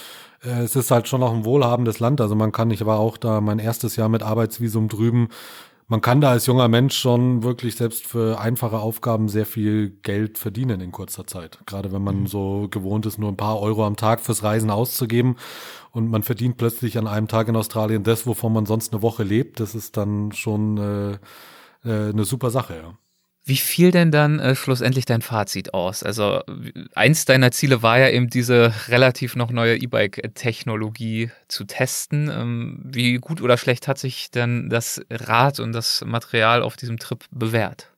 äh, 0.42 0.62
es 0.62 0.76
ist 0.76 0.90
halt 0.90 1.08
schon 1.08 1.20
noch 1.20 1.32
ein 1.32 1.44
wohlhabendes 1.44 2.00
Land. 2.00 2.20
Also 2.20 2.34
man 2.34 2.52
kann, 2.52 2.70
ich 2.70 2.84
war 2.84 2.98
auch 2.98 3.16
da 3.16 3.40
mein 3.40 3.58
erstes 3.58 3.96
Jahr 3.96 4.08
mit 4.08 4.22
Arbeitsvisum 4.22 4.88
drüben. 4.88 5.28
Man 5.90 6.00
kann 6.00 6.20
da 6.20 6.30
als 6.30 6.46
junger 6.46 6.68
Mensch 6.68 6.96
schon 6.96 7.42
wirklich 7.42 7.74
selbst 7.74 8.06
für 8.06 8.38
einfache 8.38 8.78
Aufgaben 8.78 9.28
sehr 9.28 9.44
viel 9.44 9.90
Geld 10.02 10.38
verdienen 10.38 10.80
in 10.80 10.92
kurzer 10.92 11.26
Zeit. 11.26 11.58
Gerade 11.66 11.90
wenn 11.90 12.02
man 12.02 12.20
mhm. 12.20 12.26
so 12.28 12.68
gewohnt 12.70 13.06
ist, 13.06 13.18
nur 13.18 13.28
ein 13.28 13.36
paar 13.36 13.58
Euro 13.60 13.84
am 13.84 13.96
Tag 13.96 14.20
fürs 14.20 14.44
Reisen 14.44 14.70
auszugeben 14.70 15.34
und 15.90 16.08
man 16.08 16.22
verdient 16.22 16.58
plötzlich 16.58 16.96
an 16.96 17.08
einem 17.08 17.26
Tag 17.26 17.48
in 17.48 17.56
Australien 17.56 18.04
das, 18.04 18.24
wovon 18.24 18.52
man 18.52 18.66
sonst 18.66 18.92
eine 18.92 19.02
Woche 19.02 19.24
lebt. 19.24 19.58
Das 19.58 19.74
ist 19.74 19.96
dann 19.96 20.30
schon 20.30 20.78
äh, 20.78 21.12
äh, 21.84 22.10
eine 22.10 22.24
super 22.24 22.50
Sache, 22.50 22.76
ja. 22.76 22.94
Wie 23.50 23.56
fiel 23.56 23.90
denn 23.90 24.12
dann 24.12 24.38
äh, 24.38 24.54
schlussendlich 24.54 25.06
dein 25.06 25.22
Fazit 25.22 25.74
aus? 25.74 26.04
Also 26.04 26.40
eins 26.94 27.24
deiner 27.24 27.50
Ziele 27.50 27.82
war 27.82 27.98
ja 27.98 28.08
eben 28.08 28.30
diese 28.30 28.72
relativ 28.86 29.34
noch 29.34 29.50
neue 29.50 29.76
E-Bike-Technologie 29.76 31.32
zu 31.48 31.64
testen. 31.64 32.30
Ähm, 32.32 32.80
wie 32.84 33.16
gut 33.16 33.42
oder 33.42 33.56
schlecht 33.56 33.88
hat 33.88 33.98
sich 33.98 34.30
denn 34.30 34.70
das 34.70 35.02
Rad 35.10 35.58
und 35.58 35.72
das 35.72 36.04
Material 36.06 36.62
auf 36.62 36.76
diesem 36.76 37.00
Trip 37.00 37.24
bewährt? 37.32 37.89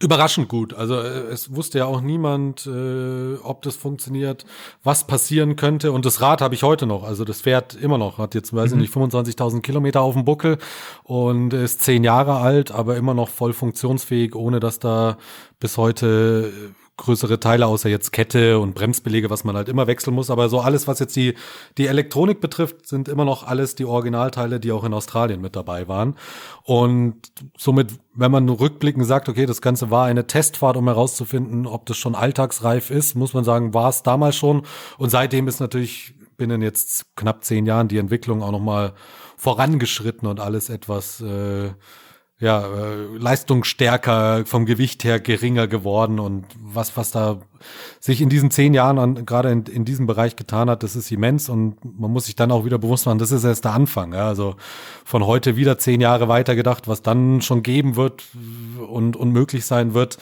Überraschend 0.00 0.48
gut. 0.48 0.74
Also 0.74 0.94
äh, 0.94 1.26
es 1.32 1.54
wusste 1.54 1.78
ja 1.78 1.86
auch 1.86 2.00
niemand, 2.00 2.66
äh, 2.66 3.34
ob 3.42 3.62
das 3.62 3.76
funktioniert, 3.76 4.44
was 4.84 5.06
passieren 5.06 5.56
könnte. 5.56 5.92
Und 5.92 6.04
das 6.04 6.20
Rad 6.20 6.40
habe 6.40 6.54
ich 6.54 6.62
heute 6.62 6.86
noch. 6.86 7.02
Also 7.02 7.24
das 7.24 7.40
fährt 7.40 7.74
immer 7.74 7.98
noch. 7.98 8.18
Hat 8.18 8.34
jetzt, 8.34 8.54
weiß 8.54 8.70
ich 8.70 8.74
mhm. 8.74 8.82
nicht, 8.82 8.94
25.000 8.94 9.60
Kilometer 9.60 10.02
auf 10.02 10.14
dem 10.14 10.24
Buckel 10.24 10.58
und 11.02 11.52
ist 11.52 11.82
zehn 11.82 12.04
Jahre 12.04 12.36
alt, 12.36 12.70
aber 12.70 12.96
immer 12.96 13.14
noch 13.14 13.28
voll 13.28 13.52
funktionsfähig, 13.52 14.34
ohne 14.34 14.60
dass 14.60 14.78
da 14.78 15.18
bis 15.58 15.76
heute 15.76 16.52
größere 16.98 17.40
Teile, 17.40 17.66
außer 17.66 17.88
jetzt 17.88 18.12
Kette 18.12 18.58
und 18.58 18.74
Bremsbelege, 18.74 19.30
was 19.30 19.44
man 19.44 19.56
halt 19.56 19.70
immer 19.70 19.86
wechseln 19.86 20.14
muss. 20.14 20.28
Aber 20.30 20.50
so 20.50 20.60
alles, 20.60 20.86
was 20.86 20.98
jetzt 20.98 21.16
die, 21.16 21.34
die 21.78 21.86
Elektronik 21.86 22.40
betrifft, 22.40 22.86
sind 22.86 23.08
immer 23.08 23.24
noch 23.24 23.44
alles 23.44 23.74
die 23.74 23.86
Originalteile, 23.86 24.60
die 24.60 24.72
auch 24.72 24.84
in 24.84 24.92
Australien 24.92 25.40
mit 25.40 25.56
dabei 25.56 25.88
waren. 25.88 26.16
Und 26.64 27.32
somit, 27.56 27.92
wenn 28.14 28.30
man 28.30 28.48
rückblickend 28.48 29.06
sagt, 29.06 29.30
okay, 29.30 29.46
das 29.46 29.62
Ganze 29.62 29.90
war 29.90 30.04
eine 30.04 30.26
Testfahrt, 30.26 30.76
um 30.76 30.86
herauszufinden, 30.86 31.66
ob 31.66 31.86
das 31.86 31.96
schon 31.96 32.14
alltagsreif 32.14 32.90
ist, 32.90 33.14
muss 33.14 33.32
man 33.32 33.44
sagen, 33.44 33.72
war 33.72 33.88
es 33.88 34.02
damals 34.02 34.36
schon. 34.36 34.62
Und 34.98 35.10
seitdem 35.10 35.48
ist 35.48 35.60
natürlich 35.60 36.14
binnen 36.36 36.62
jetzt 36.62 37.04
knapp 37.16 37.44
zehn 37.44 37.66
Jahren 37.66 37.88
die 37.88 37.98
Entwicklung 37.98 38.42
auch 38.42 38.52
nochmal 38.52 38.94
vorangeschritten 39.36 40.26
und 40.26 40.40
alles 40.40 40.70
etwas 40.70 41.20
äh, 41.20 41.70
ja, 42.40 42.64
äh, 42.64 43.16
leistungsstärker, 43.16 44.46
vom 44.46 44.64
Gewicht 44.64 45.02
her 45.02 45.18
geringer 45.18 45.66
geworden 45.66 46.20
und 46.20 46.46
was, 46.60 46.96
was 46.96 47.10
da 47.10 47.40
sich 47.98 48.20
in 48.20 48.28
diesen 48.28 48.52
zehn 48.52 48.74
Jahren 48.74 48.98
an, 48.98 49.26
gerade 49.26 49.50
in, 49.50 49.64
in 49.64 49.84
diesem 49.84 50.06
Bereich 50.06 50.36
getan 50.36 50.70
hat, 50.70 50.84
das 50.84 50.94
ist 50.94 51.10
immens 51.10 51.48
und 51.48 51.78
man 51.98 52.12
muss 52.12 52.26
sich 52.26 52.36
dann 52.36 52.52
auch 52.52 52.64
wieder 52.64 52.78
bewusst 52.78 53.06
machen, 53.06 53.18
das 53.18 53.32
ist 53.32 53.42
erst 53.42 53.64
der 53.64 53.72
Anfang. 53.72 54.12
Ja? 54.12 54.28
Also 54.28 54.54
von 55.04 55.26
heute 55.26 55.56
wieder 55.56 55.78
zehn 55.78 56.00
Jahre 56.00 56.28
weiter 56.28 56.54
gedacht, 56.54 56.86
was 56.86 57.02
dann 57.02 57.42
schon 57.42 57.64
geben 57.64 57.96
wird 57.96 58.22
und 58.88 59.16
unmöglich 59.16 59.66
sein 59.66 59.94
wird, 59.94 60.18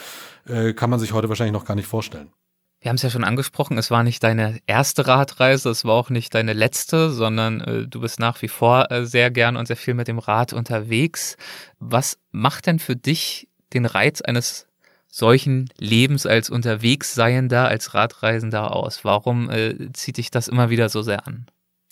äh, 0.46 0.72
kann 0.72 0.88
man 0.88 0.98
sich 0.98 1.12
heute 1.12 1.28
wahrscheinlich 1.28 1.52
noch 1.52 1.66
gar 1.66 1.74
nicht 1.74 1.88
vorstellen. 1.88 2.30
Wir 2.86 2.90
haben 2.90 2.98
es 2.98 3.02
ja 3.02 3.10
schon 3.10 3.24
angesprochen, 3.24 3.78
es 3.78 3.90
war 3.90 4.04
nicht 4.04 4.22
deine 4.22 4.60
erste 4.68 5.08
Radreise, 5.08 5.70
es 5.70 5.84
war 5.84 5.94
auch 5.94 6.08
nicht 6.08 6.32
deine 6.36 6.52
letzte, 6.52 7.10
sondern 7.10 7.60
äh, 7.60 7.88
du 7.88 8.00
bist 8.00 8.20
nach 8.20 8.40
wie 8.42 8.46
vor 8.46 8.92
äh, 8.92 9.04
sehr 9.04 9.32
gern 9.32 9.56
und 9.56 9.66
sehr 9.66 9.76
viel 9.76 9.94
mit 9.94 10.06
dem 10.06 10.20
Rad 10.20 10.52
unterwegs. 10.52 11.36
Was 11.80 12.16
macht 12.30 12.68
denn 12.68 12.78
für 12.78 12.94
dich 12.94 13.48
den 13.72 13.86
Reiz 13.86 14.20
eines 14.20 14.68
solchen 15.08 15.68
Lebens 15.78 16.26
als 16.26 16.48
Unterwegsseiender, 16.48 17.66
als 17.66 17.92
Radreisender 17.92 18.72
aus? 18.72 19.04
Warum 19.04 19.50
äh, 19.50 19.90
zieht 19.92 20.18
dich 20.18 20.30
das 20.30 20.46
immer 20.46 20.70
wieder 20.70 20.88
so 20.88 21.02
sehr 21.02 21.26
an? 21.26 21.46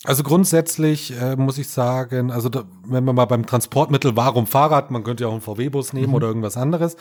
Also 0.05 0.21
grundsätzlich 0.21 1.19
äh, 1.19 1.35
muss 1.35 1.57
ich 1.57 1.67
sagen, 1.67 2.29
also 2.29 2.47
da, 2.47 2.63
wenn 2.85 3.03
man 3.03 3.15
mal 3.15 3.25
beim 3.25 3.45
Transportmittel, 3.47 4.15
warum 4.15 4.45
Fahrrad, 4.45 4.91
man 4.91 5.03
könnte 5.03 5.23
ja 5.23 5.29
auch 5.29 5.33
einen 5.33 5.41
VW-Bus 5.41 5.93
nehmen 5.93 6.09
mhm. 6.09 6.13
oder 6.13 6.27
irgendwas 6.27 6.57
anderes, 6.57 6.95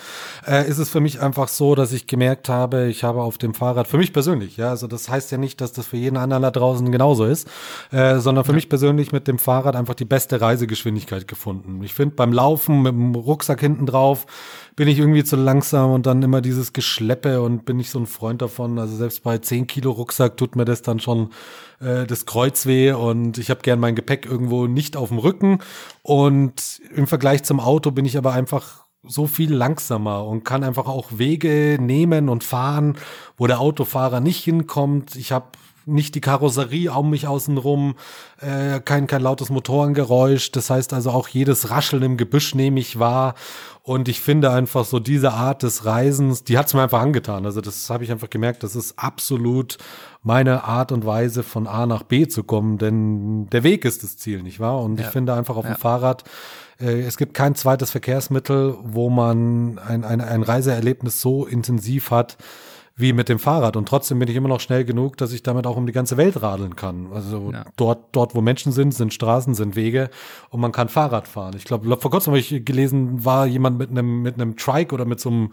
äh, 0.46 0.66
ist 0.66 0.78
es 0.78 0.88
für 0.88 1.00
mich 1.00 1.20
einfach 1.20 1.48
so, 1.48 1.74
dass 1.74 1.92
ich 1.92 2.06
gemerkt 2.06 2.48
habe, 2.48 2.86
ich 2.86 3.04
habe 3.04 3.20
auf 3.20 3.36
dem 3.36 3.52
Fahrrad, 3.52 3.88
für 3.88 3.98
mich 3.98 4.14
persönlich, 4.14 4.56
ja, 4.56 4.70
also 4.70 4.86
das 4.86 5.10
heißt 5.10 5.30
ja 5.32 5.38
nicht, 5.38 5.60
dass 5.60 5.72
das 5.72 5.86
für 5.86 5.98
jeden 5.98 6.16
anderen 6.16 6.42
da 6.42 6.50
draußen 6.50 6.90
genauso 6.90 7.26
ist, 7.26 7.46
äh, 7.90 8.18
sondern 8.20 8.44
für 8.44 8.52
ja. 8.52 8.56
mich 8.56 8.70
persönlich 8.70 9.12
mit 9.12 9.28
dem 9.28 9.38
Fahrrad 9.38 9.76
einfach 9.76 9.94
die 9.94 10.06
beste 10.06 10.40
Reisegeschwindigkeit 10.40 11.28
gefunden. 11.28 11.82
Ich 11.84 11.92
finde 11.92 12.14
beim 12.16 12.32
Laufen 12.32 12.80
mit 12.80 12.92
dem 12.92 13.14
Rucksack 13.14 13.60
hinten 13.60 13.84
drauf, 13.84 14.24
bin 14.76 14.88
ich 14.88 14.98
irgendwie 14.98 15.24
zu 15.24 15.36
langsam 15.36 15.92
und 15.92 16.06
dann 16.06 16.22
immer 16.22 16.40
dieses 16.40 16.72
Geschleppe 16.72 17.40
und 17.42 17.64
bin 17.64 17.78
ich 17.78 17.90
so 17.90 17.98
ein 17.98 18.06
Freund 18.06 18.42
davon. 18.42 18.78
Also 18.78 18.96
selbst 18.96 19.22
bei 19.22 19.38
10 19.38 19.66
Kilo 19.66 19.92
Rucksack 19.92 20.36
tut 20.36 20.56
mir 20.56 20.64
das 20.64 20.82
dann 20.82 20.98
schon 20.98 21.30
äh, 21.80 22.06
das 22.06 22.26
Kreuz 22.26 22.66
weh 22.66 22.92
und 22.92 23.38
ich 23.38 23.50
habe 23.50 23.60
gern 23.62 23.78
mein 23.78 23.94
Gepäck 23.94 24.26
irgendwo 24.26 24.66
nicht 24.66 24.96
auf 24.96 25.10
dem 25.10 25.18
Rücken. 25.18 25.58
Und 26.02 26.80
im 26.94 27.06
Vergleich 27.06 27.44
zum 27.44 27.60
Auto 27.60 27.92
bin 27.92 28.04
ich 28.04 28.18
aber 28.18 28.32
einfach 28.32 28.84
so 29.06 29.26
viel 29.26 29.52
langsamer 29.52 30.26
und 30.26 30.44
kann 30.44 30.64
einfach 30.64 30.86
auch 30.86 31.18
Wege 31.18 31.78
nehmen 31.80 32.28
und 32.28 32.42
fahren, 32.42 32.96
wo 33.36 33.46
der 33.46 33.60
Autofahrer 33.60 34.20
nicht 34.20 34.42
hinkommt. 34.42 35.14
Ich 35.14 35.30
habe 35.30 35.46
nicht 35.86 36.14
die 36.14 36.20
Karosserie 36.20 36.92
um 36.92 37.10
mich 37.10 37.26
außen 37.26 37.58
rum, 37.58 37.94
äh, 38.40 38.80
kein, 38.80 39.06
kein 39.06 39.22
lautes 39.22 39.50
Motorengeräusch. 39.50 40.50
Das 40.52 40.70
heißt 40.70 40.92
also 40.92 41.10
auch 41.10 41.28
jedes 41.28 41.70
Rascheln 41.70 42.02
im 42.02 42.16
Gebüsch 42.16 42.54
nehme 42.54 42.80
ich 42.80 42.98
wahr. 42.98 43.34
Und 43.86 44.08
ich 44.08 44.22
finde 44.22 44.50
einfach 44.50 44.86
so 44.86 44.98
diese 44.98 45.32
Art 45.32 45.62
des 45.62 45.84
Reisens, 45.84 46.42
die 46.42 46.56
hat's 46.56 46.72
mir 46.72 46.80
einfach 46.80 47.02
angetan. 47.02 47.44
Also 47.44 47.60
das 47.60 47.90
habe 47.90 48.02
ich 48.02 48.10
einfach 48.10 48.30
gemerkt, 48.30 48.62
das 48.62 48.74
ist 48.76 48.98
absolut 48.98 49.76
meine 50.22 50.64
Art 50.64 50.90
und 50.90 51.04
Weise 51.04 51.42
von 51.42 51.66
A 51.66 51.84
nach 51.84 52.02
B 52.02 52.26
zu 52.26 52.44
kommen, 52.44 52.78
denn 52.78 53.46
der 53.50 53.62
Weg 53.62 53.84
ist 53.84 54.02
das 54.02 54.16
Ziel, 54.16 54.42
nicht 54.42 54.58
wahr? 54.58 54.80
Und 54.80 54.98
ja. 54.98 55.04
ich 55.04 55.12
finde 55.12 55.34
einfach 55.34 55.56
auf 55.56 55.66
ja. 55.66 55.74
dem 55.74 55.76
Fahrrad, 55.76 56.24
äh, 56.80 57.02
es 57.02 57.18
gibt 57.18 57.34
kein 57.34 57.56
zweites 57.56 57.90
Verkehrsmittel, 57.90 58.78
wo 58.82 59.10
man 59.10 59.78
ein, 59.78 60.02
ein, 60.02 60.22
ein 60.22 60.42
Reiseerlebnis 60.42 61.20
so 61.20 61.44
intensiv 61.44 62.10
hat, 62.10 62.38
wie 62.96 63.12
mit 63.12 63.28
dem 63.28 63.38
Fahrrad. 63.38 63.76
Und 63.76 63.88
trotzdem 63.88 64.20
bin 64.20 64.28
ich 64.28 64.36
immer 64.36 64.48
noch 64.48 64.60
schnell 64.60 64.84
genug, 64.84 65.16
dass 65.16 65.32
ich 65.32 65.42
damit 65.42 65.66
auch 65.66 65.76
um 65.76 65.86
die 65.86 65.92
ganze 65.92 66.16
Welt 66.16 66.40
radeln 66.42 66.76
kann. 66.76 67.08
Also 67.12 67.50
ja. 67.52 67.64
dort, 67.76 68.14
dort, 68.14 68.34
wo 68.34 68.40
Menschen 68.40 68.70
sind, 68.70 68.94
sind 68.94 69.12
Straßen, 69.12 69.54
sind 69.54 69.74
Wege 69.74 70.10
und 70.50 70.60
man 70.60 70.70
kann 70.70 70.88
Fahrrad 70.88 71.26
fahren. 71.26 71.54
Ich 71.56 71.64
glaube, 71.64 71.96
vor 71.96 72.10
kurzem 72.10 72.32
habe 72.32 72.38
ich 72.38 72.64
gelesen, 72.64 73.24
war 73.24 73.46
jemand 73.46 73.78
mit 73.78 73.90
einem, 73.90 74.22
mit 74.22 74.34
einem 74.34 74.56
Trike 74.56 74.94
oder 74.94 75.06
mit 75.06 75.18
so 75.18 75.30
einem 75.30 75.52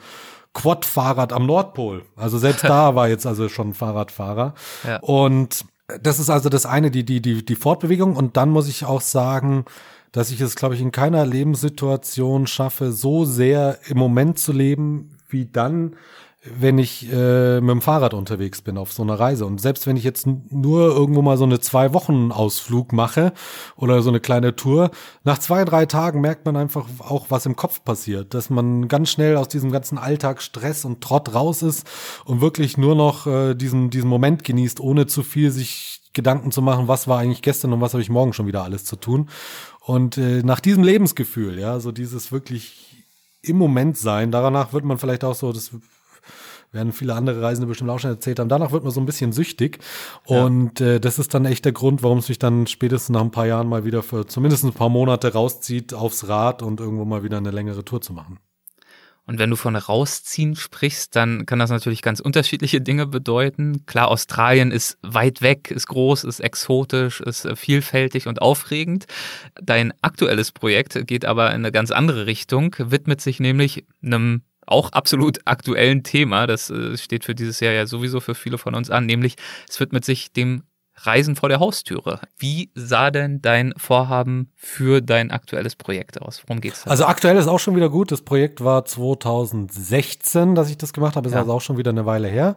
Quad-Fahrrad 0.54 1.34
am 1.34 1.46
Nordpol. 1.46 2.04
Also 2.16 2.38
selbst 2.38 2.64
da 2.64 2.94
war 2.96 3.08
jetzt 3.08 3.26
also 3.26 3.50
schon 3.50 3.74
Fahrradfahrer. 3.74 4.54
Ja. 4.86 5.00
Und 5.00 5.66
das 6.02 6.20
ist 6.20 6.30
also 6.30 6.50
das 6.50 6.66
eine, 6.66 6.92
die, 6.92 7.04
die, 7.04 7.22
die, 7.22 7.44
die 7.44 7.56
Fortbewegung. 7.56 8.16
Und 8.16 8.38
dann 8.38 8.52
muss 8.52 8.68
ich 8.68 8.86
auch 8.86 9.02
sagen, 9.02 9.66
dass 10.12 10.30
ich 10.30 10.42
es, 10.42 10.56
glaube 10.56 10.76
ich, 10.76 10.82
in 10.82 10.92
keiner 10.92 11.26
Lebenssituation 11.26 12.46
schaffe, 12.46 12.92
so 12.92 13.26
sehr 13.26 13.80
im 13.88 13.98
Moment 13.98 14.40
zu 14.40 14.52
leben, 14.52 15.18
wie 15.30 15.46
dann, 15.46 15.96
wenn 16.44 16.80
ich 16.80 17.08
äh, 17.12 17.62
mit 17.62 17.70
dem 17.70 17.82
Fahrrad 17.82 18.16
unterwegs 18.16 18.64
bin 18.64 18.80
auf 18.80 18.92
so 18.92 19.04
einer 19.04 19.20
Reise. 19.20 19.46
Und 19.46 19.62
selbst 19.62 19.86
wenn 19.86 19.96
ich 19.96 20.04
jetzt 20.04 20.26
nur 20.26 20.88
irgendwo 20.88 21.22
mal 21.22 21.38
so 21.38 21.44
eine 21.44 21.60
zwei 21.60 21.94
Wochen 21.94 22.32
Ausflug 22.32 22.94
mache 22.94 23.34
oder 23.76 24.02
so 24.02 24.10
eine 24.10 24.20
kleine 24.20 24.56
Tour, 24.56 24.90
nach 25.24 25.38
zwei, 25.38 25.66
drei 25.66 25.86
Tagen 25.86 26.20
merkt 26.20 26.46
man 26.46 26.56
einfach 26.56 26.88
auch, 27.00 27.28
was 27.30 27.46
im 27.46 27.56
Kopf 27.56 27.84
passiert, 27.84 28.34
dass 28.34 28.50
man 28.50 28.88
ganz 28.88 29.12
schnell 29.12 29.38
aus 29.38 29.50
diesem 29.50 29.72
ganzen 29.72 30.00
Alltag 30.00 30.42
Stress 30.42 30.84
und 30.84 31.02
Trott 31.02 31.36
raus 31.36 31.62
ist 31.62 31.88
und 32.26 32.42
wirklich 32.42 32.76
nur 32.76 32.96
noch 32.96 33.28
äh, 33.28 33.54
diesen, 33.54 33.92
diesen 33.92 34.10
Moment 34.10 34.44
genießt, 34.44 34.80
ohne 34.80 35.06
zu 35.06 35.22
viel 35.22 35.52
sich 35.52 36.02
Gedanken 36.14 36.52
zu 36.52 36.64
machen, 36.64 36.88
was 36.88 37.08
war 37.08 37.20
eigentlich 37.20 37.44
gestern 37.44 37.72
und 37.72 37.82
was 37.82 37.94
habe 37.94 38.02
ich 38.02 38.10
morgen 38.10 38.34
schon 38.34 38.48
wieder 38.48 38.64
alles 38.64 38.84
zu 38.84 38.96
tun. 38.96 39.30
Und 39.80 40.18
äh, 40.18 40.42
nach 40.42 40.60
diesem 40.60 40.84
Lebensgefühl, 40.84 41.60
ja, 41.60 41.80
so 41.80 41.92
dieses 41.92 42.32
wirklich 42.32 43.06
im 43.44 43.58
Moment 43.58 43.98
sein, 43.98 44.32
danach 44.32 44.74
wird 44.74 44.86
man 44.86 44.98
vielleicht 44.98 45.24
auch 45.24 45.36
so, 45.36 45.54
das 45.54 45.72
werden 46.72 46.94
viele 46.94 47.16
andere 47.16 47.42
Reisende 47.42 47.68
bestimmt 47.68 47.90
auch 47.90 48.00
schon 48.00 48.12
erzählt 48.12 48.40
haben. 48.40 48.50
Danach 48.50 48.72
wird 48.72 48.84
man 48.84 48.94
so 48.94 49.02
ein 49.02 49.06
bisschen 49.06 49.32
süchtig. 49.32 49.80
Ja. 50.28 50.46
Und 50.46 50.80
äh, 50.82 51.00
das 51.00 51.20
ist 51.20 51.34
dann 51.34 51.46
echt 51.46 51.66
der 51.66 51.74
Grund, 51.74 52.04
warum 52.04 52.20
es 52.20 52.30
mich 52.30 52.40
dann 52.40 52.68
spätestens 52.68 53.10
nach 53.10 53.22
ein 53.22 53.32
paar 53.32 53.48
Jahren 53.48 53.68
mal 53.68 53.86
wieder 53.86 54.04
für 54.04 54.26
zumindest 54.26 54.64
ein 54.64 54.74
paar 54.74 54.90
Monate 54.90 55.34
rauszieht 55.34 55.94
aufs 55.94 56.28
Rad 56.28 56.62
und 56.62 56.80
irgendwo 56.80 57.06
mal 57.06 57.24
wieder 57.24 57.38
eine 57.38 57.52
längere 57.52 57.84
Tour 57.84 58.02
zu 58.02 58.14
machen. 58.14 58.40
Und 59.28 59.38
wenn 59.38 59.52
du 59.52 59.56
von 59.56 59.76
rausziehen 59.76 60.56
sprichst, 60.56 61.16
dann 61.16 61.46
kann 61.46 61.60
das 61.60 61.70
natürlich 61.70 62.02
ganz 62.02 62.20
unterschiedliche 62.20 62.82
Dinge 62.82 63.06
bedeuten. 63.06 63.86
Klar, 63.86 64.08
Australien 64.08 64.72
ist 64.72 64.98
weit 65.04 65.42
weg, 65.42 65.70
ist 65.72 65.88
groß, 65.88 66.24
ist 66.24 66.40
exotisch, 66.40 67.22
ist 67.22 67.48
vielfältig 67.56 68.28
und 68.28 68.42
aufregend. 68.42 69.06
Dein 69.62 69.94
aktuelles 70.02 70.52
Projekt 70.52 71.08
geht 71.08 71.26
aber 71.26 71.50
in 71.50 71.62
eine 71.62 71.72
ganz 71.72 71.92
andere 71.92 72.26
Richtung, 72.26 72.76
widmet 72.80 73.22
sich 73.22 73.40
nämlich 73.40 73.86
einem 74.04 74.42
auch 74.72 74.92
absolut 74.92 75.40
aktuellen 75.46 76.04
Thema. 76.04 76.48
Das 76.48 76.70
äh, 76.70 76.98
steht 76.98 77.26
für 77.26 77.36
dieses 77.36 77.60
Jahr 77.60 77.74
ja 77.74 77.86
sowieso 77.86 78.20
für 78.20 78.36
viele 78.36 78.58
von 78.58 78.76
uns 78.76 78.90
an, 78.90 79.06
nämlich 79.06 79.36
es 79.70 79.80
widmet 79.80 80.06
sich 80.06 80.32
dem 80.32 80.64
Reisen 81.04 81.36
vor 81.36 81.50
der 81.50 81.60
Haustüre. 81.60 82.20
Wie 82.38 82.70
sah 82.76 83.12
denn 83.12 83.42
dein 83.42 83.74
Vorhaben 83.78 84.52
für 84.56 85.02
dein 85.02 85.32
aktuelles 85.32 85.76
Projekt 85.76 86.22
aus? 86.22 86.44
Worum 86.46 86.62
geht's 86.62 86.84
da? 86.84 86.92
Also 86.92 87.06
aktuell 87.06 87.38
ist 87.38 87.48
auch 87.48 87.60
schon 87.60 87.76
wieder 87.76 87.90
gut. 87.90 88.12
Das 88.12 88.22
Projekt 88.22 88.64
war 88.64 88.86
2016, 88.86 90.54
dass 90.54 90.70
ich 90.70 90.78
das 90.78 90.94
gemacht 90.94 91.16
habe. 91.16 91.28
Ist 91.28 91.34
ja. 91.34 91.40
also 91.40 91.54
auch 91.54 91.62
schon 91.62 91.78
wieder 91.78 91.92
eine 91.92 92.06
Weile 92.06 92.28
her. 92.28 92.56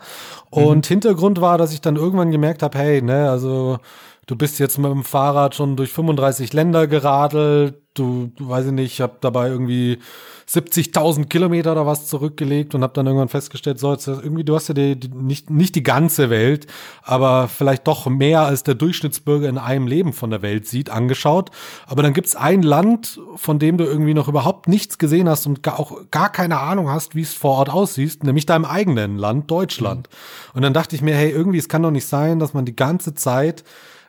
Und 0.50 0.86
mhm. 0.86 0.88
Hintergrund 0.88 1.40
war, 1.40 1.58
dass 1.58 1.72
ich 1.72 1.80
dann 1.80 1.96
irgendwann 1.96 2.30
gemerkt 2.30 2.62
habe, 2.62 2.76
hey, 2.76 3.02
ne, 3.02 3.30
also 3.30 3.78
du 4.26 4.36
bist 4.36 4.58
jetzt 4.58 4.78
mit 4.78 4.90
dem 4.90 5.04
Fahrrad 5.04 5.54
schon 5.54 5.76
durch 5.76 5.92
35 5.92 6.52
Länder 6.52 6.86
geradelt. 6.86 7.76
Du, 7.94 8.30
du 8.36 8.48
weiß 8.48 8.66
ich 8.66 8.72
nicht, 8.72 8.92
ich 8.92 9.00
habe 9.00 9.16
dabei 9.20 9.48
irgendwie 9.48 10.00
70.000 10.48 11.26
Kilometer 11.26 11.72
oder 11.72 11.86
was 11.86 12.06
zurückgelegt 12.06 12.74
und 12.74 12.82
habe 12.82 12.92
dann 12.92 13.06
irgendwann 13.06 13.28
festgestellt, 13.28 13.78
so 13.78 13.92
jetzt 13.92 14.06
irgendwie 14.06 14.44
du 14.44 14.54
hast 14.54 14.68
ja 14.68 14.74
die, 14.74 14.98
die, 14.98 15.08
nicht 15.08 15.50
nicht 15.50 15.74
die 15.74 15.82
ganze 15.82 16.30
Welt, 16.30 16.66
aber 17.02 17.48
vielleicht 17.48 17.86
doch 17.86 18.06
mehr 18.06 18.42
als 18.42 18.62
der 18.62 18.74
Durchschnittsbürger 18.74 19.48
in 19.48 19.58
einem 19.58 19.86
Leben 19.86 20.12
von 20.12 20.30
der 20.30 20.42
Welt 20.42 20.66
sieht 20.66 20.90
angeschaut. 20.90 21.50
Aber 21.86 22.02
dann 22.02 22.12
gibt's 22.12 22.36
ein 22.36 22.62
Land, 22.62 23.20
von 23.36 23.58
dem 23.58 23.78
du 23.78 23.84
irgendwie 23.84 24.14
noch 24.14 24.28
überhaupt 24.28 24.68
nichts 24.68 24.98
gesehen 24.98 25.28
hast 25.28 25.46
und 25.46 25.62
gar, 25.62 25.78
auch 25.78 26.10
gar 26.10 26.30
keine 26.30 26.60
Ahnung 26.60 26.90
hast, 26.90 27.14
wie 27.14 27.22
es 27.22 27.34
vor 27.34 27.58
Ort 27.58 27.70
aussieht, 27.70 28.24
nämlich 28.24 28.46
deinem 28.46 28.64
eigenen 28.64 29.18
Land 29.18 29.50
Deutschland. 29.50 30.08
Mhm. 30.08 30.56
Und 30.56 30.62
dann 30.62 30.74
dachte 30.74 30.96
ich 30.96 31.02
mir, 31.02 31.14
hey, 31.14 31.30
irgendwie 31.30 31.58
es 31.58 31.68
kann 31.68 31.82
doch 31.82 31.90
nicht 31.90 32.06
sein, 32.06 32.38
dass 32.38 32.54
man 32.54 32.64
die 32.64 32.76
ganze 32.76 33.14
Zeit 33.14 33.64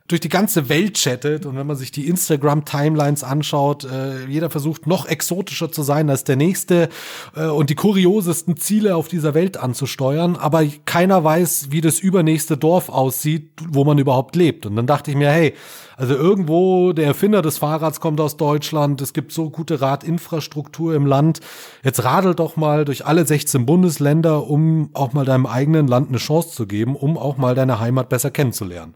durch 0.08 0.22
die 0.22 0.30
ganze 0.30 0.70
Welt 0.70 0.98
chattet 0.98 1.48
und 1.48 1.58
wenn 1.58 1.66
man 1.66 1.76
sich 1.76 1.92
die 1.92 2.08
Instagram-Timelines 2.08 3.24
anschaut, 3.24 3.86
äh, 3.86 4.26
jeder 4.28 4.52
versucht 4.52 4.86
noch 4.86 5.08
exotischer 5.08 5.72
zu 5.72 5.82
sein 5.82 6.12
als 6.12 6.24
der 6.24 6.36
nächste 6.36 6.90
äh, 7.36 7.48
und 7.48 7.72
die 7.72 7.76
kuriosesten 7.76 8.56
Ziele 8.56 8.96
auf 8.96 9.08
dieser 9.08 9.34
Welt 9.34 9.58
anzusteuern, 9.58 10.36
aber 10.36 10.64
keiner 10.86 11.24
weiß, 11.24 11.68
wie 11.72 11.82
das 11.82 12.00
übernächste 12.00 12.56
Dorf 12.56 12.90
aussieht, 12.90 13.50
wo 13.68 13.84
man 13.84 13.98
überhaupt 13.98 14.36
lebt. 14.36 14.68
Und 14.68 14.76
dann 14.76 14.86
dachte 14.86 15.10
ich 15.10 15.18
mir, 15.18 15.32
hey, 15.32 15.56
also 15.98 16.14
irgendwo 16.14 16.92
der 16.92 17.06
Erfinder 17.06 17.42
des 17.42 17.58
Fahrrads 17.58 18.00
kommt 18.00 18.20
aus 18.20 18.38
Deutschland, 18.38 19.02
es 19.02 19.14
gibt 19.14 19.32
so 19.32 19.50
gute 19.50 19.82
Radinfrastruktur 19.82 20.94
im 20.94 21.06
Land. 21.06 21.40
Jetzt 21.84 22.04
radel 22.04 22.36
doch 22.36 22.58
mal 22.58 22.86
durch 22.86 23.06
alle 23.06 23.26
16 23.26 23.66
Bundesländer, 23.66 24.48
um 24.48 24.90
auch 24.94 25.14
mal 25.14 25.26
deinem 25.26 25.46
eigenen 25.46 25.88
Land 25.88 26.10
eine 26.10 26.18
Chance 26.18 26.50
zu 26.52 26.68
geben, 26.68 26.96
um 26.96 27.18
auch 27.18 27.38
mal 27.38 27.56
deine 27.56 27.80
Heimat 27.80 28.10
besser 28.10 28.30
kennenzulernen. 28.30 28.94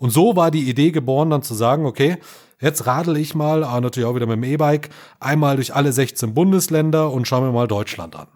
Und 0.00 0.10
so 0.10 0.34
war 0.34 0.50
die 0.50 0.68
Idee 0.68 0.92
geboren, 0.92 1.28
dann 1.28 1.42
zu 1.42 1.52
sagen, 1.52 1.84
okay, 1.84 2.16
jetzt 2.58 2.86
radel 2.86 3.18
ich 3.18 3.34
mal, 3.34 3.62
aber 3.62 3.82
natürlich 3.82 4.08
auch 4.08 4.14
wieder 4.14 4.26
mit 4.26 4.36
dem 4.36 4.44
E-Bike, 4.44 4.88
einmal 5.20 5.56
durch 5.56 5.74
alle 5.74 5.92
16 5.92 6.32
Bundesländer 6.32 7.12
und 7.12 7.28
schau 7.28 7.42
mir 7.42 7.52
mal 7.52 7.68
Deutschland 7.68 8.16
an. 8.16 8.26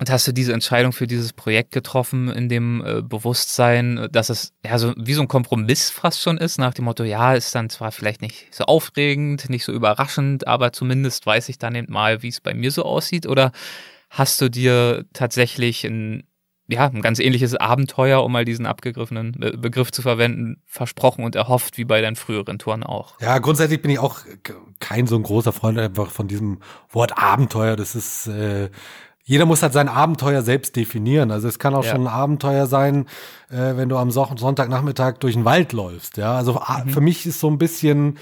Und 0.00 0.10
hast 0.10 0.26
du 0.26 0.32
diese 0.32 0.52
Entscheidung 0.52 0.92
für 0.92 1.06
dieses 1.06 1.32
Projekt 1.32 1.70
getroffen 1.70 2.28
in 2.28 2.48
dem 2.48 2.84
äh, 2.84 3.02
Bewusstsein, 3.02 4.08
dass 4.10 4.30
es 4.30 4.52
ja 4.64 4.78
so 4.78 4.92
wie 4.96 5.14
so 5.14 5.22
ein 5.22 5.28
Kompromiss 5.28 5.90
fast 5.90 6.20
schon 6.20 6.38
ist, 6.38 6.58
nach 6.58 6.74
dem 6.74 6.86
Motto, 6.86 7.04
ja, 7.04 7.34
ist 7.34 7.54
dann 7.54 7.70
zwar 7.70 7.92
vielleicht 7.92 8.20
nicht 8.20 8.52
so 8.52 8.64
aufregend, 8.64 9.48
nicht 9.48 9.64
so 9.64 9.72
überraschend, 9.72 10.46
aber 10.48 10.72
zumindest 10.72 11.24
weiß 11.24 11.48
ich 11.48 11.58
dann 11.58 11.76
eben 11.76 11.92
mal, 11.92 12.22
wie 12.22 12.28
es 12.28 12.40
bei 12.40 12.52
mir 12.52 12.72
so 12.72 12.82
aussieht? 12.82 13.26
Oder 13.26 13.52
hast 14.10 14.40
du 14.40 14.50
dir 14.50 15.06
tatsächlich 15.12 15.84
ein 15.84 16.24
ja, 16.68 16.86
ein 16.86 17.02
ganz 17.02 17.20
ähnliches 17.20 17.54
Abenteuer, 17.54 18.24
um 18.24 18.32
mal 18.32 18.44
diesen 18.44 18.66
abgegriffenen 18.66 19.32
Begriff 19.60 19.92
zu 19.92 20.02
verwenden, 20.02 20.62
versprochen 20.66 21.24
und 21.24 21.36
erhofft, 21.36 21.78
wie 21.78 21.84
bei 21.84 22.00
deinen 22.00 22.16
früheren 22.16 22.58
Touren 22.58 22.82
auch. 22.82 23.14
Ja, 23.20 23.38
grundsätzlich 23.38 23.82
bin 23.82 23.90
ich 23.90 23.98
auch 23.98 24.20
kein 24.80 25.06
so 25.06 25.16
ein 25.16 25.22
großer 25.22 25.52
Freund 25.52 25.78
einfach 25.78 26.10
von 26.10 26.26
diesem 26.26 26.58
Wort 26.90 27.18
Abenteuer. 27.18 27.76
Das 27.76 27.94
ist, 27.94 28.26
äh, 28.26 28.70
jeder 29.22 29.46
muss 29.46 29.62
halt 29.62 29.72
sein 29.72 29.88
Abenteuer 29.88 30.42
selbst 30.42 30.76
definieren. 30.76 31.30
Also 31.30 31.46
es 31.46 31.58
kann 31.58 31.74
auch 31.74 31.84
ja. 31.84 31.92
schon 31.92 32.02
ein 32.02 32.12
Abenteuer 32.12 32.66
sein, 32.66 33.06
äh, 33.48 33.76
wenn 33.76 33.88
du 33.88 33.96
am 33.96 34.10
Sonntagnachmittag 34.10 35.18
durch 35.18 35.34
den 35.34 35.44
Wald 35.44 35.72
läufst. 35.72 36.16
Ja, 36.16 36.36
also 36.36 36.60
mhm. 36.84 36.90
für 36.90 37.00
mich 37.00 37.26
ist 37.26 37.40
so 37.40 37.48
ein 37.48 37.58
bisschen 37.58 38.18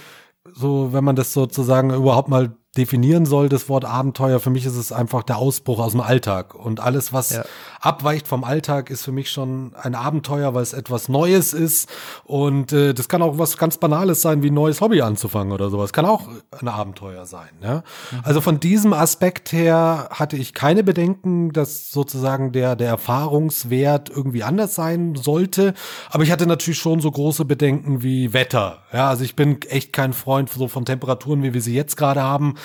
so, 0.52 0.92
wenn 0.92 1.04
man 1.04 1.16
das 1.16 1.32
sozusagen 1.32 1.92
überhaupt 1.94 2.28
mal 2.28 2.56
definieren 2.76 3.24
soll, 3.24 3.48
das 3.48 3.68
Wort 3.68 3.84
Abenteuer, 3.84 4.40
für 4.40 4.50
mich 4.50 4.66
ist 4.66 4.76
es 4.76 4.90
einfach 4.90 5.22
der 5.22 5.38
Ausbruch 5.38 5.78
aus 5.78 5.92
dem 5.92 6.00
Alltag. 6.00 6.54
Und 6.54 6.80
alles, 6.80 7.12
was 7.12 7.30
ja. 7.30 7.44
abweicht 7.80 8.26
vom 8.26 8.42
Alltag, 8.42 8.90
ist 8.90 9.04
für 9.04 9.12
mich 9.12 9.30
schon 9.30 9.74
ein 9.80 9.94
Abenteuer, 9.94 10.54
weil 10.54 10.62
es 10.62 10.72
etwas 10.72 11.08
Neues 11.08 11.52
ist. 11.52 11.88
Und 12.24 12.72
äh, 12.72 12.92
das 12.92 13.08
kann 13.08 13.22
auch 13.22 13.38
was 13.38 13.58
ganz 13.58 13.78
Banales 13.78 14.22
sein, 14.22 14.42
wie 14.42 14.50
ein 14.50 14.54
neues 14.54 14.80
Hobby 14.80 15.02
anzufangen 15.02 15.52
oder 15.52 15.70
sowas. 15.70 15.92
Kann 15.92 16.04
auch 16.04 16.28
ein 16.60 16.66
Abenteuer 16.66 17.26
sein. 17.26 17.50
Ja? 17.62 17.76
Mhm. 18.10 18.20
Also 18.24 18.40
von 18.40 18.58
diesem 18.58 18.92
Aspekt 18.92 19.52
her 19.52 20.08
hatte 20.10 20.36
ich 20.36 20.52
keine 20.52 20.82
Bedenken, 20.82 21.52
dass 21.52 21.92
sozusagen 21.92 22.50
der, 22.50 22.74
der 22.74 22.88
Erfahrungswert 22.88 24.10
irgendwie 24.10 24.42
anders 24.42 24.74
sein 24.74 25.14
sollte. 25.14 25.74
Aber 26.10 26.24
ich 26.24 26.32
hatte 26.32 26.46
natürlich 26.46 26.78
schon 26.78 27.00
so 27.00 27.10
große 27.10 27.44
Bedenken 27.44 28.02
wie 28.02 28.32
Wetter. 28.32 28.78
Ja, 28.92 29.08
also 29.10 29.22
ich 29.22 29.36
bin 29.36 29.62
echt 29.62 29.92
kein 29.92 30.12
Freund 30.12 30.50
so 30.50 30.66
von 30.66 30.84
Temperaturen, 30.84 31.44
wie 31.44 31.54
wir 31.54 31.60
sie 31.60 31.74
jetzt 31.74 31.96
gerade 31.96 32.22
haben 32.22 32.56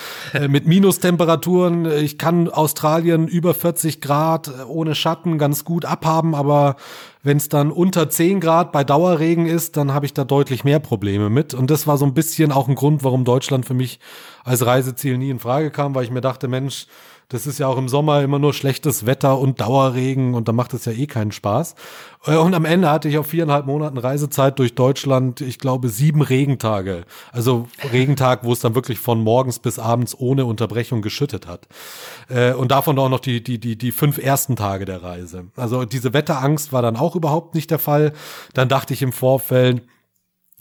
mit 0.48 0.68
Minustemperaturen. 0.68 1.86
Ich 1.86 2.18
kann 2.18 2.50
Australien 2.50 3.28
über 3.28 3.54
40 3.54 4.02
Grad 4.02 4.48
äh, 4.48 4.64
ohne 4.68 4.96
Schatten 4.96 5.38
ganz 5.38 5.66
gut 5.66 5.86
abhaben, 5.86 6.36
aber 6.36 6.76
wenn 7.22 7.38
es 7.38 7.50
dann 7.50 7.72
unter 7.72 8.10
10 8.10 8.40
Grad 8.40 8.72
bei 8.72 8.84
Dauerregen 8.84 9.46
ist, 9.46 9.76
dann 9.78 9.94
habe 9.94 10.06
ich 10.06 10.14
da 10.14 10.24
deutlich 10.24 10.64
mehr 10.64 10.80
Probleme 10.80 11.30
mit. 11.30 11.54
Und 11.54 11.70
das 11.70 11.86
war 11.86 11.98
so 11.98 12.06
ein 12.06 12.14
bisschen 12.14 12.52
auch 12.52 12.68
ein 12.68 12.76
Grund, 12.76 13.04
warum 13.04 13.26
Deutschland 13.26 13.66
für 13.66 13.74
mich 13.74 14.00
als 14.44 14.66
Reiseziel 14.66 15.18
nie 15.18 15.30
in 15.30 15.40
Frage 15.40 15.70
kam, 15.72 15.96
weil 15.96 16.06
ich 16.06 16.12
mir 16.12 16.22
dachte, 16.22 16.48
Mensch, 16.48 16.88
das 17.30 17.46
ist 17.46 17.60
ja 17.60 17.68
auch 17.68 17.78
im 17.78 17.88
Sommer 17.88 18.24
immer 18.24 18.40
nur 18.40 18.54
schlechtes 18.54 19.06
Wetter 19.06 19.38
und 19.38 19.62
Dauerregen 19.62 20.34
und 20.34 20.48
da 20.48 20.52
macht 20.52 20.74
es 20.74 20.86
ja 20.86 20.92
eh 20.92 21.06
keinen 21.06 21.32
Spaß. 21.32 21.76
Äh, 22.26 22.36
und 22.38 22.56
am 22.56 22.66
Ende 22.66 22.90
hatte 22.90 23.08
ich 23.08 23.20
auf 23.20 23.28
viereinhalb 23.28 23.68
Monaten 23.68 24.00
Reisezeit 24.00 24.58
durch 24.58 24.74
Deutschland, 24.74 25.40
ich 25.40 25.60
glaube, 25.60 25.90
sieben 25.90 26.24
Regentage. 26.24 27.06
Also 27.32 27.68
Regentag, 27.94 28.44
wo 28.44 28.52
es 28.52 28.60
dann 28.60 28.74
wirklich 28.74 28.98
von 28.98 29.24
morgens 29.24 29.60
bis 29.60 29.78
abends 29.78 30.20
ohne 30.20 30.46
Unterbrechung 30.46 31.04
geschüttet 31.04 31.46
hat. 31.46 31.68
Äh, 32.30 32.54
und 32.54 32.72
davon 32.72 32.98
auch 32.98 33.10
noch 33.10 33.20
die, 33.20 33.44
die, 33.44 33.60
die, 33.60 33.78
die 33.78 33.92
fünf 33.92 34.18
ersten 34.18 34.56
Tage 34.56 34.86
der 34.86 35.04
Reise. 35.04 35.46
Also 35.56 35.86
diese 35.86 36.14
Wetterangst 36.14 36.74
war 36.74 36.82
dann 36.82 36.98
auch 36.98 37.16
überhaupt 37.16 37.54
nicht 37.54 37.70
der 37.70 37.80
Fall. 37.80 38.14
Dann 38.56 38.70
dachte 38.70 38.94
ich 38.96 39.04
im 39.04 39.12
Vorfeld, 39.12 39.84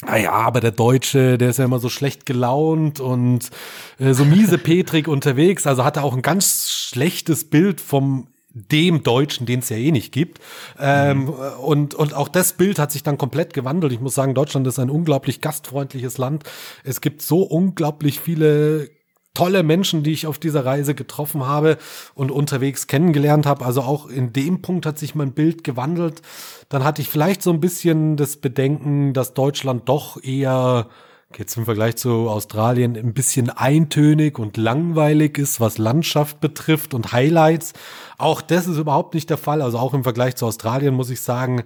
naja, 0.06 0.30
ah 0.32 0.46
aber 0.46 0.60
der 0.60 0.70
Deutsche, 0.70 1.38
der 1.38 1.50
ist 1.50 1.58
ja 1.58 1.64
immer 1.64 1.80
so 1.80 1.88
schlecht 1.88 2.24
gelaunt 2.24 3.00
und 3.00 3.50
äh, 3.98 4.14
so 4.14 4.24
miese 4.24 4.58
Petrik 4.58 5.08
unterwegs. 5.08 5.66
Also 5.66 5.84
hat 5.84 5.96
er 5.96 6.04
auch 6.04 6.14
ein 6.14 6.22
ganz 6.22 6.70
schlechtes 6.70 7.44
Bild 7.44 7.80
vom 7.80 8.28
dem 8.54 9.02
Deutschen, 9.02 9.46
den 9.46 9.60
es 9.60 9.68
ja 9.68 9.76
eh 9.76 9.90
nicht 9.90 10.12
gibt. 10.12 10.40
Ähm, 10.78 11.24
mhm. 11.24 11.32
und, 11.62 11.94
und 11.94 12.14
auch 12.14 12.28
das 12.28 12.52
Bild 12.54 12.78
hat 12.78 12.92
sich 12.92 13.02
dann 13.02 13.18
komplett 13.18 13.54
gewandelt. 13.54 13.92
Ich 13.92 14.00
muss 14.00 14.14
sagen, 14.14 14.34
Deutschland 14.34 14.66
ist 14.66 14.78
ein 14.78 14.90
unglaublich 14.90 15.40
gastfreundliches 15.40 16.18
Land. 16.18 16.44
Es 16.84 17.00
gibt 17.00 17.22
so 17.22 17.42
unglaublich 17.42 18.20
viele 18.20 18.90
tolle 19.38 19.62
Menschen, 19.62 20.02
die 20.02 20.10
ich 20.10 20.26
auf 20.26 20.40
dieser 20.40 20.64
Reise 20.64 20.96
getroffen 20.96 21.46
habe 21.46 21.78
und 22.14 22.32
unterwegs 22.32 22.88
kennengelernt 22.88 23.46
habe. 23.46 23.64
Also 23.64 23.82
auch 23.82 24.08
in 24.08 24.32
dem 24.32 24.62
Punkt 24.62 24.84
hat 24.84 24.98
sich 24.98 25.14
mein 25.14 25.30
Bild 25.30 25.62
gewandelt. 25.62 26.22
Dann 26.68 26.82
hatte 26.82 27.02
ich 27.02 27.08
vielleicht 27.08 27.44
so 27.44 27.52
ein 27.52 27.60
bisschen 27.60 28.16
das 28.16 28.38
Bedenken, 28.38 29.12
dass 29.12 29.34
Deutschland 29.34 29.88
doch 29.88 30.20
eher 30.20 30.88
jetzt 31.36 31.56
im 31.56 31.66
Vergleich 31.66 31.94
zu 31.94 32.28
Australien 32.28 32.96
ein 32.96 33.14
bisschen 33.14 33.48
eintönig 33.50 34.40
und 34.40 34.56
langweilig 34.56 35.38
ist, 35.38 35.60
was 35.60 35.78
Landschaft 35.78 36.40
betrifft 36.40 36.92
und 36.92 37.12
Highlights. 37.12 37.74
Auch 38.16 38.42
das 38.42 38.66
ist 38.66 38.78
überhaupt 38.78 39.14
nicht 39.14 39.30
der 39.30 39.36
Fall. 39.36 39.62
Also 39.62 39.78
auch 39.78 39.94
im 39.94 40.02
Vergleich 40.02 40.34
zu 40.34 40.46
Australien 40.46 40.94
muss 40.94 41.10
ich 41.10 41.20
sagen, 41.20 41.62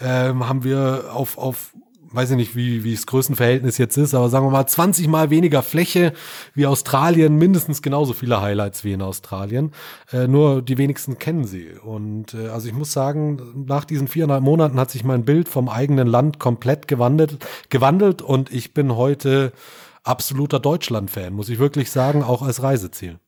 ähm, 0.00 0.48
haben 0.48 0.62
wir 0.62 1.10
auf, 1.12 1.38
auf 1.38 1.72
weiß 2.16 2.30
ich 2.30 2.36
nicht, 2.36 2.56
wie, 2.56 2.82
wie 2.82 2.94
das 2.94 3.06
Größenverhältnis 3.06 3.78
jetzt 3.78 3.96
ist, 3.96 4.14
aber 4.14 4.28
sagen 4.28 4.46
wir 4.46 4.50
mal 4.50 4.66
20 4.66 5.06
mal 5.06 5.30
weniger 5.30 5.62
Fläche 5.62 6.12
wie 6.54 6.66
Australien, 6.66 7.36
mindestens 7.36 7.82
genauso 7.82 8.14
viele 8.14 8.40
Highlights 8.40 8.84
wie 8.84 8.92
in 8.92 9.02
Australien. 9.02 9.72
Äh, 10.12 10.26
nur 10.26 10.62
die 10.62 10.78
wenigsten 10.78 11.18
kennen 11.18 11.44
sie. 11.44 11.68
Und 11.84 12.34
äh, 12.34 12.48
also 12.48 12.68
ich 12.68 12.74
muss 12.74 12.92
sagen, 12.92 13.64
nach 13.66 13.84
diesen 13.84 14.08
viereinhalb 14.08 14.42
Monaten 14.42 14.80
hat 14.80 14.90
sich 14.90 15.04
mein 15.04 15.24
Bild 15.24 15.48
vom 15.48 15.68
eigenen 15.68 16.08
Land 16.08 16.38
komplett 16.38 16.88
gewandelt, 16.88 17.38
gewandelt 17.68 18.22
und 18.22 18.52
ich 18.52 18.74
bin 18.74 18.96
heute 18.96 19.52
absoluter 20.02 20.58
Deutschland-Fan, 20.58 21.34
muss 21.34 21.48
ich 21.48 21.58
wirklich 21.58 21.90
sagen, 21.90 22.22
auch 22.22 22.42
als 22.42 22.62
Reiseziel. 22.62 23.18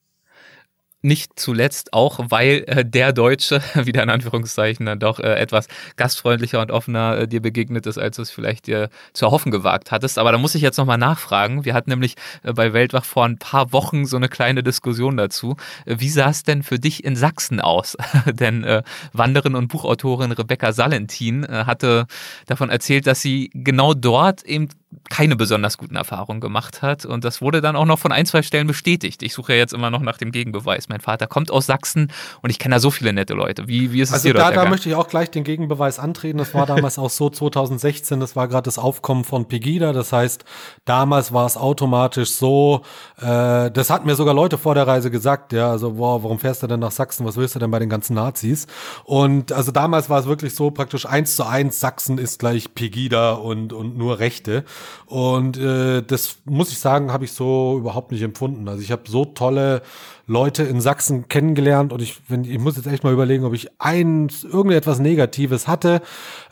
Nicht 1.01 1.39
zuletzt 1.39 1.93
auch, 1.93 2.19
weil 2.29 2.65
äh, 2.67 2.85
der 2.85 3.13
Deutsche, 3.13 3.63
wieder 3.75 4.03
in 4.03 4.11
Anführungszeichen, 4.11 4.85
dann 4.85 4.99
doch 4.99 5.21
äh, 5.21 5.35
etwas 5.35 5.69
gastfreundlicher 5.95 6.61
und 6.61 6.73
offener 6.73 7.19
äh, 7.19 7.29
dir 7.29 7.41
begegnet 7.41 7.87
ist, 7.87 7.99
als 7.99 8.17
du 8.17 8.23
es 8.23 8.33
vielleicht 8.33 8.67
dir 8.67 8.89
zu 9.13 9.27
erhoffen 9.27 9.53
gewagt 9.53 9.93
hattest. 9.93 10.19
Aber 10.19 10.33
da 10.33 10.39
muss 10.39 10.57
ich 10.57 10.63
jetzt 10.63 10.77
nochmal 10.77 10.99
nachfragen. 10.99 11.65
Wir 11.65 11.75
hatten 11.75 11.91
nämlich 11.91 12.17
äh, 12.43 12.53
bei 12.53 12.73
Weltwach 12.73 13.05
vor 13.05 13.25
ein 13.25 13.39
paar 13.39 13.73
Wochen 13.73 14.07
so 14.07 14.17
eine 14.17 14.29
kleine 14.29 14.65
Diskussion 14.65 15.17
dazu. 15.17 15.57
Äh, 15.87 15.97
wie 15.99 16.09
sah 16.09 16.31
es 16.31 16.43
denn 16.43 16.65
für 16.65 16.81
dich 16.81 17.05
in 17.05 17.15
Sachsen 17.15 17.61
aus? 17.61 17.97
denn 18.27 18.65
äh, 18.65 18.83
Wanderin 19.13 19.55
und 19.55 19.69
Buchautorin 19.69 20.33
Rebecca 20.33 20.73
Salentin 20.73 21.45
äh, 21.45 21.65
hatte 21.65 22.07
davon 22.47 22.71
erzählt, 22.71 23.07
dass 23.07 23.23
sie 23.23 23.51
genau 23.55 23.95
dort 23.95 24.43
eben 24.43 24.69
keine 25.09 25.37
besonders 25.37 25.79
guten 25.79 25.97
Erfahrungen 25.97 26.41
gemacht 26.41 26.83
hat. 26.83 27.05
Und 27.05 27.25
das 27.25 27.41
wurde 27.41 27.61
dann 27.61 27.77
auch 27.77 27.85
noch 27.85 27.99
von 27.99 28.13
ein, 28.13 28.27
zwei 28.27 28.43
Stellen 28.43 28.67
bestätigt. 28.67 29.23
Ich 29.23 29.35
suche 29.35 29.53
ja 29.53 29.59
jetzt 29.59 29.73
immer 29.73 29.91
noch 29.91 30.01
nach 30.01 30.19
dem 30.19 30.33
Gegenbeweis. 30.33 30.89
Mein 30.89 31.01
Vater 31.01 31.27
kommt 31.27 31.51
aus 31.51 31.67
Sachsen 31.67 32.13
und 32.43 32.51
ich 32.51 32.59
kenne 32.59 32.77
da 32.77 32.81
so 32.81 32.91
viele 32.91 33.13
nette 33.13 33.35
Leute. 33.35 33.69
Wie, 33.69 33.93
wie 33.93 34.01
ist 34.01 34.11
es 34.11 34.15
also 34.15 34.29
dir 34.29 34.35
da, 34.35 34.51
da 34.51 34.69
möchte 34.69 34.89
ich 34.89 34.95
auch 34.95 35.09
gleich 35.09 35.31
den 35.31 35.45
Gegenbeweis 35.45 35.99
antreten. 35.99 36.39
Das 36.39 36.55
war 36.55 36.67
damals 36.67 36.99
auch 36.99 37.11
so 37.11 37.31
2016. 37.31 38.21
Das 38.21 38.37
war 38.37 38.49
gerade 38.49 38.65
das 38.65 38.79
Aufkommen 38.79 39.25
von 39.25 39.47
Pegida. 39.47 39.93
Das 39.93 40.13
heißt, 40.13 40.45
damals 40.85 41.33
war 41.33 41.47
es 41.47 41.57
automatisch 41.57 42.31
so, 42.31 42.83
äh, 43.19 43.71
das 43.71 43.91
hatten 43.91 44.07
mir 44.07 44.15
sogar 44.15 44.35
Leute 44.35 44.59
vor 44.59 44.75
der 44.75 44.87
Reise 44.87 45.11
gesagt, 45.11 45.53
ja, 45.53 45.71
also, 45.71 45.93
boah, 45.93 46.23
warum 46.23 46.39
fährst 46.39 46.63
du 46.63 46.67
denn 46.67 46.81
nach 46.81 46.91
Sachsen? 46.91 47.25
Was 47.25 47.37
willst 47.37 47.55
du 47.55 47.59
denn 47.59 47.71
bei 47.71 47.79
den 47.79 47.89
ganzen 47.89 48.15
Nazis? 48.15 48.67
Und 49.05 49.53
also 49.53 49.73
damals 49.73 50.11
war 50.11 50.21
es 50.21 50.27
wirklich 50.27 50.55
so 50.55 50.71
praktisch 50.71 51.07
eins 51.07 51.37
zu 51.37 51.45
eins, 51.45 51.81
Sachsen 51.81 52.19
ist 52.19 52.39
gleich 52.39 52.75
Pegida 52.75 53.33
und, 53.33 53.73
und 53.73 53.97
nur 53.97 54.19
Rechte. 54.19 54.65
Und 55.07 55.59
äh, 55.59 56.03
das 56.03 56.39
muss 56.45 56.71
ich 56.71 56.79
sagen, 56.79 57.13
habe 57.13 57.25
ich 57.25 57.33
so 57.33 57.79
überhaupt 57.79 58.13
nicht 58.13 58.23
empfunden. 58.23 58.69
Also 58.69 58.83
ich 58.83 58.93
habe 58.93 59.03
so 59.07 59.25
tolle 59.25 59.83
Leute 60.27 60.63
in 60.65 60.81
Sachsen 60.81 61.29
kennengelernt 61.29 61.93
und 61.93 62.03
ich, 62.03 62.21
wenn, 62.29 62.45
ich 62.45 62.59
muss 62.59 62.77
jetzt 62.77 62.87
echt 62.87 63.05
mal 63.05 63.13
überlegen, 63.13 63.45
ob 63.45 63.55
ich 63.55 63.69
ein 63.79 64.29
irgendetwas 64.45 64.99
Negatives 64.99 65.67
hatte. 65.67 66.03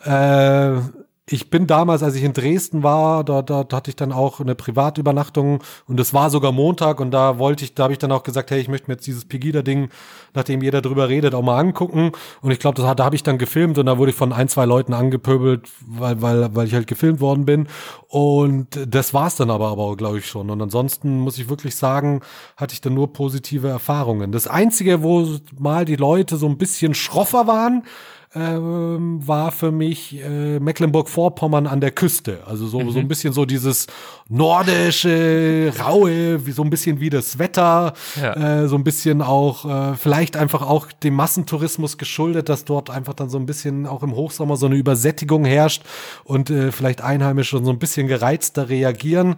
Äh, 0.03 0.81
ich 1.29 1.49
bin 1.49 1.67
damals, 1.67 2.03
als 2.03 2.15
ich 2.15 2.23
in 2.23 2.31
Dresden 2.31 2.83
war, 2.83 3.25
da, 3.25 3.41
da, 3.41 3.65
hatte 3.73 3.89
ich 3.89 3.97
dann 3.97 4.13
auch 4.13 4.39
eine 4.39 4.55
Privatübernachtung 4.55 5.61
und 5.85 5.99
es 5.99 6.13
war 6.13 6.29
sogar 6.29 6.53
Montag 6.53 7.01
und 7.01 7.11
da 7.11 7.37
wollte 7.37 7.65
ich, 7.65 7.75
da 7.75 7.83
habe 7.83 7.93
ich 7.93 7.99
dann 7.99 8.13
auch 8.13 8.23
gesagt, 8.23 8.49
hey, 8.49 8.61
ich 8.61 8.69
möchte 8.69 8.89
mir 8.89 8.93
jetzt 8.93 9.07
dieses 9.07 9.25
Pegida-Ding, 9.25 9.89
nachdem 10.33 10.63
jeder 10.63 10.81
drüber 10.81 11.09
redet, 11.09 11.35
auch 11.35 11.41
mal 11.41 11.59
angucken. 11.59 12.13
Und 12.41 12.51
ich 12.51 12.59
glaube, 12.59 12.81
da 12.81 13.03
habe 13.03 13.15
ich 13.15 13.23
dann 13.23 13.37
gefilmt 13.37 13.77
und 13.77 13.87
da 13.87 13.97
wurde 13.97 14.11
ich 14.11 14.17
von 14.17 14.31
ein, 14.31 14.47
zwei 14.47 14.63
Leuten 14.63 14.93
angepöbelt, 14.93 15.67
weil, 15.85 16.21
weil, 16.21 16.55
weil 16.55 16.67
ich 16.67 16.73
halt 16.73 16.87
gefilmt 16.87 17.19
worden 17.19 17.45
bin. 17.45 17.67
Und 18.07 18.67
das 18.87 19.13
war's 19.13 19.35
dann 19.35 19.51
aber, 19.51 19.67
aber 19.67 19.97
glaube 19.97 20.19
ich 20.19 20.27
schon. 20.27 20.49
Und 20.49 20.61
ansonsten 20.61 21.19
muss 21.19 21.37
ich 21.37 21.49
wirklich 21.49 21.75
sagen, 21.75 22.21
hatte 22.55 22.73
ich 22.73 22.79
dann 22.79 22.93
nur 22.93 23.11
positive 23.11 23.67
Erfahrungen. 23.67 24.31
Das 24.31 24.47
Einzige, 24.47 25.03
wo 25.03 25.27
mal 25.59 25.83
die 25.83 25.97
Leute 25.97 26.37
so 26.37 26.47
ein 26.47 26.57
bisschen 26.57 26.93
schroffer 26.93 27.47
waren, 27.47 27.83
ähm, 28.37 29.25
war 29.25 29.51
für 29.51 29.71
mich 29.71 30.21
äh, 30.23 30.59
Mecklenburg-Vorpommern 30.59 31.67
an 31.67 31.81
der 31.81 31.91
Küste. 31.91 32.39
Also 32.45 32.67
so, 32.67 32.79
mhm. 32.79 32.91
so 32.91 32.99
ein 32.99 33.07
bisschen 33.07 33.33
so 33.33 33.45
dieses 33.45 33.87
nordische, 34.29 35.73
raue, 35.79 36.45
wie 36.45 36.51
so 36.51 36.61
ein 36.61 36.69
bisschen 36.69 36.99
wie 36.99 37.09
das 37.09 37.39
Wetter, 37.39 37.93
ja. 38.21 38.63
äh, 38.63 38.67
so 38.67 38.75
ein 38.75 38.83
bisschen 38.83 39.21
auch, 39.21 39.65
äh, 39.65 39.95
vielleicht 39.95 40.37
einfach 40.37 40.61
auch 40.61 40.91
dem 40.91 41.15
Massentourismus 41.15 41.97
geschuldet, 41.97 42.49
dass 42.49 42.65
dort 42.65 42.89
einfach 42.89 43.13
dann 43.13 43.29
so 43.29 43.37
ein 43.37 43.45
bisschen 43.45 43.87
auch 43.87 44.03
im 44.03 44.15
Hochsommer 44.15 44.57
so 44.57 44.67
eine 44.67 44.75
Übersättigung 44.75 45.45
herrscht 45.45 45.83
und 46.23 46.49
äh, 46.49 46.71
vielleicht 46.71 47.01
Einheimische 47.01 47.63
so 47.63 47.71
ein 47.71 47.79
bisschen 47.79 48.07
gereizter 48.07 48.69
reagieren. 48.69 49.35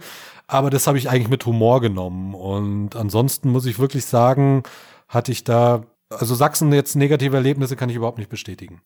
Aber 0.48 0.70
das 0.72 0.88
habe 0.88 0.98
ich 0.98 1.10
eigentlich 1.10 1.30
mit 1.30 1.46
Humor 1.46 1.80
genommen. 1.80 2.34
Und 2.34 2.96
ansonsten 2.96 3.52
muss 3.52 3.68
ich 3.68 3.78
wirklich 3.78 4.06
sagen, 4.06 4.64
hatte 5.08 5.32
ich 5.32 5.44
da 5.44 5.84
also 6.10 6.34
Sachsen 6.34 6.74
jetzt 6.74 6.96
negative 6.96 7.36
Erlebnisse 7.36 7.76
kann 7.76 7.90
ich 7.90 7.96
überhaupt 7.96 8.18
nicht 8.18 8.30
bestätigen. 8.30 8.82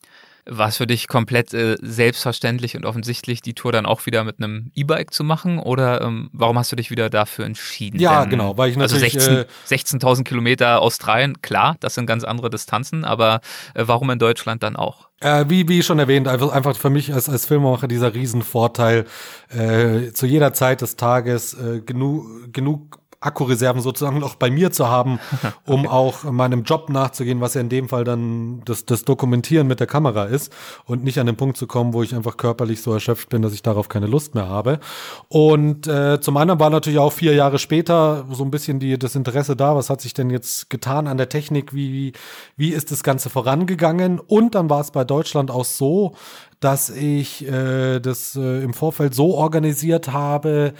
War 0.46 0.68
es 0.68 0.76
für 0.76 0.88
dich 0.88 1.08
komplett 1.08 1.54
äh, 1.54 1.78
selbstverständlich 1.82 2.76
und 2.76 2.86
offensichtlich, 2.86 3.42
die 3.42 3.54
Tour 3.54 3.72
dann 3.72 3.86
auch 3.86 4.06
wieder 4.06 4.26
mit 4.26 4.40
einem 4.40 4.72
E-Bike 4.76 5.14
zu 5.14 5.24
machen? 5.24 5.58
Oder 5.58 6.02
ähm, 6.02 6.30
warum 6.34 6.60
hast 6.60 6.70
du 6.74 6.76
dich 6.76 6.92
wieder 6.92 7.10
dafür 7.10 7.46
entschieden? 7.46 7.98
Ja, 7.98 8.22
Denn, 8.22 8.32
genau, 8.32 8.58
weil 8.58 8.70
ich 8.70 8.78
also 8.78 8.96
natürlich. 8.96 9.16
Also 9.18 9.32
16.000 9.42 9.46
16 9.68 10.24
Kilometer 10.26 10.82
Australien, 10.82 11.42
klar, 11.42 11.78
das 11.80 11.96
sind 11.96 12.08
ganz 12.08 12.26
andere 12.26 12.50
Distanzen, 12.50 13.06
aber 13.06 13.40
äh, 13.74 13.84
warum 13.86 14.10
in 14.10 14.20
Deutschland 14.20 14.64
dann 14.64 14.76
auch? 14.76 15.08
Äh, 15.22 15.46
wie, 15.48 15.70
wie 15.70 15.82
schon 15.82 16.00
erwähnt, 16.00 16.28
einfach, 16.28 16.52
einfach 16.52 16.76
für 16.76 16.90
mich 16.90 17.14
als, 17.14 17.30
als 17.30 17.46
Filmemacher 17.46 17.88
dieser 17.88 18.14
Riesenvorteil, 18.14 19.06
äh, 19.48 20.12
zu 20.12 20.26
jeder 20.26 20.54
Zeit 20.54 20.82
des 20.82 20.98
Tages 20.98 21.54
äh, 21.54 21.80
genug, 21.80 22.52
genug 22.52 23.00
Akkureserven 23.26 23.82
sozusagen 23.82 24.20
noch 24.20 24.36
bei 24.36 24.52
mir 24.52 24.72
zu 24.72 24.88
haben, 24.88 25.20
um 25.66 25.82
okay. 25.82 25.90
auch 25.90 26.24
meinem 26.24 26.64
Job 26.64 26.90
nachzugehen, 26.90 27.42
was 27.42 27.54
ja 27.54 27.62
in 27.62 27.70
dem 27.70 27.90
Fall 27.90 28.04
dann 28.04 28.62
das, 28.66 28.86
das 28.86 29.04
Dokumentieren 29.04 29.68
mit 29.68 29.80
der 29.80 29.88
Kamera 29.88 30.26
ist 30.26 30.54
und 30.86 31.04
nicht 31.04 31.20
an 31.20 31.26
den 31.26 31.36
Punkt 31.36 31.58
zu 31.58 31.68
kommen, 31.68 31.94
wo 31.94 32.04
ich 32.04 32.16
einfach 32.16 32.38
körperlich 32.38 32.82
so 32.82 32.94
erschöpft 32.94 33.30
bin, 33.30 33.42
dass 33.42 33.54
ich 33.54 33.62
darauf 33.62 33.90
keine 33.90 34.08
Lust 34.08 34.36
mehr 34.36 34.48
habe. 34.48 34.80
Und 35.28 35.88
äh, 35.88 36.20
zum 36.20 36.38
anderen 36.38 36.60
war 36.60 36.70
natürlich 36.70 37.00
auch 37.00 37.14
vier 37.14 37.34
Jahre 37.34 37.60
später 37.60 38.26
so 38.32 38.44
ein 38.44 38.52
bisschen 38.52 38.80
die, 38.80 38.98
das 39.00 39.16
Interesse 39.16 39.56
da, 39.56 39.76
was 39.76 39.90
hat 39.90 40.02
sich 40.02 40.14
denn 40.14 40.30
jetzt 40.30 40.70
getan 40.70 41.08
an 41.08 41.18
der 41.18 41.30
Technik, 41.30 41.74
wie, 41.74 42.14
wie 42.58 42.70
ist 42.70 42.92
das 42.92 43.04
Ganze 43.04 43.30
vorangegangen? 43.30 44.20
Und 44.20 44.56
dann 44.56 44.70
war 44.70 44.82
es 44.82 44.92
bei 44.92 45.04
Deutschland 45.04 45.52
auch 45.52 45.66
so, 45.66 46.14
dass 46.60 46.90
ich 46.90 47.46
äh, 47.48 48.00
das 48.00 48.36
äh, 48.36 48.64
im 48.64 48.74
Vorfeld 48.74 49.14
so 49.14 49.36
organisiert 49.36 50.14
habe, 50.14 50.74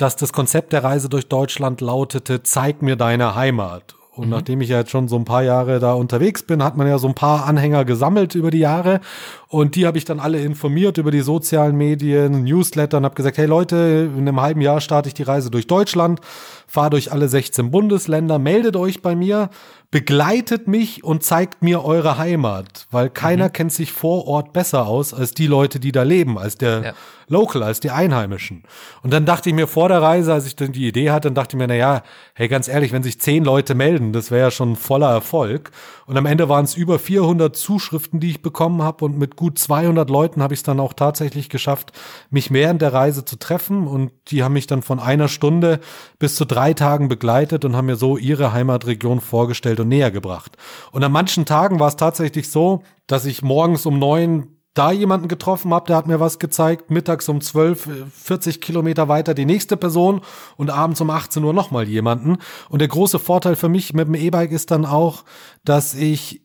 dass 0.00 0.16
das 0.16 0.32
Konzept 0.32 0.72
der 0.72 0.84
Reise 0.84 1.08
durch 1.08 1.28
Deutschland 1.28 1.80
lautete, 1.80 2.42
zeig 2.42 2.82
mir 2.82 2.96
deine 2.96 3.34
Heimat. 3.34 3.94
Und 4.12 4.26
mhm. 4.26 4.30
nachdem 4.30 4.60
ich 4.60 4.68
ja 4.68 4.78
jetzt 4.78 4.90
schon 4.90 5.08
so 5.08 5.16
ein 5.16 5.24
paar 5.24 5.42
Jahre 5.42 5.78
da 5.78 5.92
unterwegs 5.92 6.42
bin, 6.42 6.62
hat 6.64 6.76
man 6.76 6.86
ja 6.86 6.98
so 6.98 7.06
ein 7.08 7.14
paar 7.14 7.46
Anhänger 7.46 7.84
gesammelt 7.84 8.34
über 8.34 8.50
die 8.50 8.58
Jahre. 8.58 9.00
Und 9.48 9.76
die 9.76 9.86
habe 9.86 9.98
ich 9.98 10.04
dann 10.04 10.20
alle 10.20 10.40
informiert 10.40 10.98
über 10.98 11.10
die 11.10 11.20
sozialen 11.20 11.76
Medien, 11.76 12.44
Newsletter 12.44 12.98
und 12.98 13.04
habe 13.04 13.14
gesagt, 13.14 13.38
hey 13.38 13.46
Leute, 13.46 14.10
in 14.14 14.26
einem 14.26 14.40
halben 14.40 14.60
Jahr 14.60 14.80
starte 14.80 15.08
ich 15.08 15.14
die 15.14 15.22
Reise 15.22 15.50
durch 15.50 15.66
Deutschland, 15.66 16.20
fahre 16.66 16.90
durch 16.90 17.12
alle 17.12 17.28
16 17.28 17.70
Bundesländer, 17.70 18.38
meldet 18.38 18.76
euch 18.76 19.00
bei 19.00 19.14
mir 19.14 19.48
begleitet 19.90 20.68
mich 20.68 21.02
und 21.02 21.24
zeigt 21.24 21.62
mir 21.62 21.84
eure 21.84 22.16
Heimat, 22.16 22.86
weil 22.92 23.10
keiner 23.10 23.46
mhm. 23.46 23.52
kennt 23.52 23.72
sich 23.72 23.90
vor 23.90 24.26
Ort 24.28 24.52
besser 24.52 24.86
aus 24.86 25.12
als 25.12 25.34
die 25.34 25.48
Leute, 25.48 25.80
die 25.80 25.90
da 25.90 26.04
leben, 26.04 26.38
als 26.38 26.56
der 26.56 26.82
ja. 26.82 26.92
Local, 27.26 27.64
als 27.64 27.80
die 27.80 27.90
Einheimischen. 27.90 28.62
Und 29.02 29.12
dann 29.12 29.26
dachte 29.26 29.48
ich 29.48 29.54
mir 29.54 29.66
vor 29.66 29.88
der 29.88 30.00
Reise, 30.00 30.32
als 30.32 30.46
ich 30.46 30.54
dann 30.54 30.72
die 30.72 30.86
Idee 30.86 31.10
hatte, 31.10 31.28
dann 31.28 31.34
dachte 31.34 31.56
ich 31.56 31.58
mir, 31.58 31.66
na 31.66 31.74
ja, 31.74 32.02
hey, 32.34 32.46
ganz 32.46 32.68
ehrlich, 32.68 32.92
wenn 32.92 33.02
sich 33.02 33.20
zehn 33.20 33.44
Leute 33.44 33.74
melden, 33.74 34.12
das 34.12 34.30
wäre 34.30 34.46
ja 34.46 34.50
schon 34.52 34.76
voller 34.76 35.10
Erfolg. 35.10 35.72
Und 36.10 36.16
am 36.16 36.26
Ende 36.26 36.48
waren 36.48 36.64
es 36.64 36.74
über 36.74 36.98
400 36.98 37.54
Zuschriften, 37.54 38.18
die 38.18 38.30
ich 38.30 38.42
bekommen 38.42 38.82
habe 38.82 39.04
und 39.04 39.16
mit 39.16 39.36
gut 39.36 39.60
200 39.60 40.10
Leuten 40.10 40.42
habe 40.42 40.54
ich 40.54 40.58
es 40.58 40.64
dann 40.64 40.80
auch 40.80 40.92
tatsächlich 40.92 41.48
geschafft, 41.48 41.92
mich 42.30 42.50
während 42.50 42.82
der 42.82 42.92
Reise 42.92 43.24
zu 43.24 43.38
treffen 43.38 43.86
und 43.86 44.10
die 44.26 44.42
haben 44.42 44.54
mich 44.54 44.66
dann 44.66 44.82
von 44.82 44.98
einer 44.98 45.28
Stunde 45.28 45.78
bis 46.18 46.34
zu 46.34 46.44
drei 46.46 46.74
Tagen 46.74 47.06
begleitet 47.06 47.64
und 47.64 47.76
haben 47.76 47.86
mir 47.86 47.94
so 47.94 48.16
ihre 48.16 48.52
Heimatregion 48.52 49.20
vorgestellt 49.20 49.78
und 49.78 49.86
näher 49.86 50.10
gebracht. 50.10 50.56
Und 50.90 51.04
an 51.04 51.12
manchen 51.12 51.44
Tagen 51.44 51.78
war 51.78 51.86
es 51.86 51.94
tatsächlich 51.94 52.50
so, 52.50 52.82
dass 53.06 53.24
ich 53.24 53.42
morgens 53.42 53.86
um 53.86 54.00
neun 54.00 54.48
da 54.74 54.92
jemanden 54.92 55.28
getroffen 55.28 55.74
habe, 55.74 55.86
der 55.86 55.96
hat 55.96 56.06
mir 56.06 56.20
was 56.20 56.38
gezeigt, 56.38 56.90
mittags 56.90 57.28
um 57.28 57.40
12, 57.40 57.88
40 58.12 58.56
äh, 58.56 58.58
Kilometer 58.60 59.08
weiter 59.08 59.34
die 59.34 59.44
nächste 59.44 59.76
Person 59.76 60.20
und 60.56 60.70
abends 60.70 61.00
um 61.00 61.10
18 61.10 61.42
Uhr 61.42 61.52
nochmal 61.52 61.88
jemanden. 61.88 62.38
Und 62.68 62.80
der 62.80 62.88
große 62.88 63.18
Vorteil 63.18 63.56
für 63.56 63.68
mich 63.68 63.94
mit 63.94 64.06
dem 64.06 64.14
E-Bike 64.14 64.52
ist 64.52 64.70
dann 64.70 64.86
auch, 64.86 65.24
dass 65.64 65.94
ich 65.94 66.42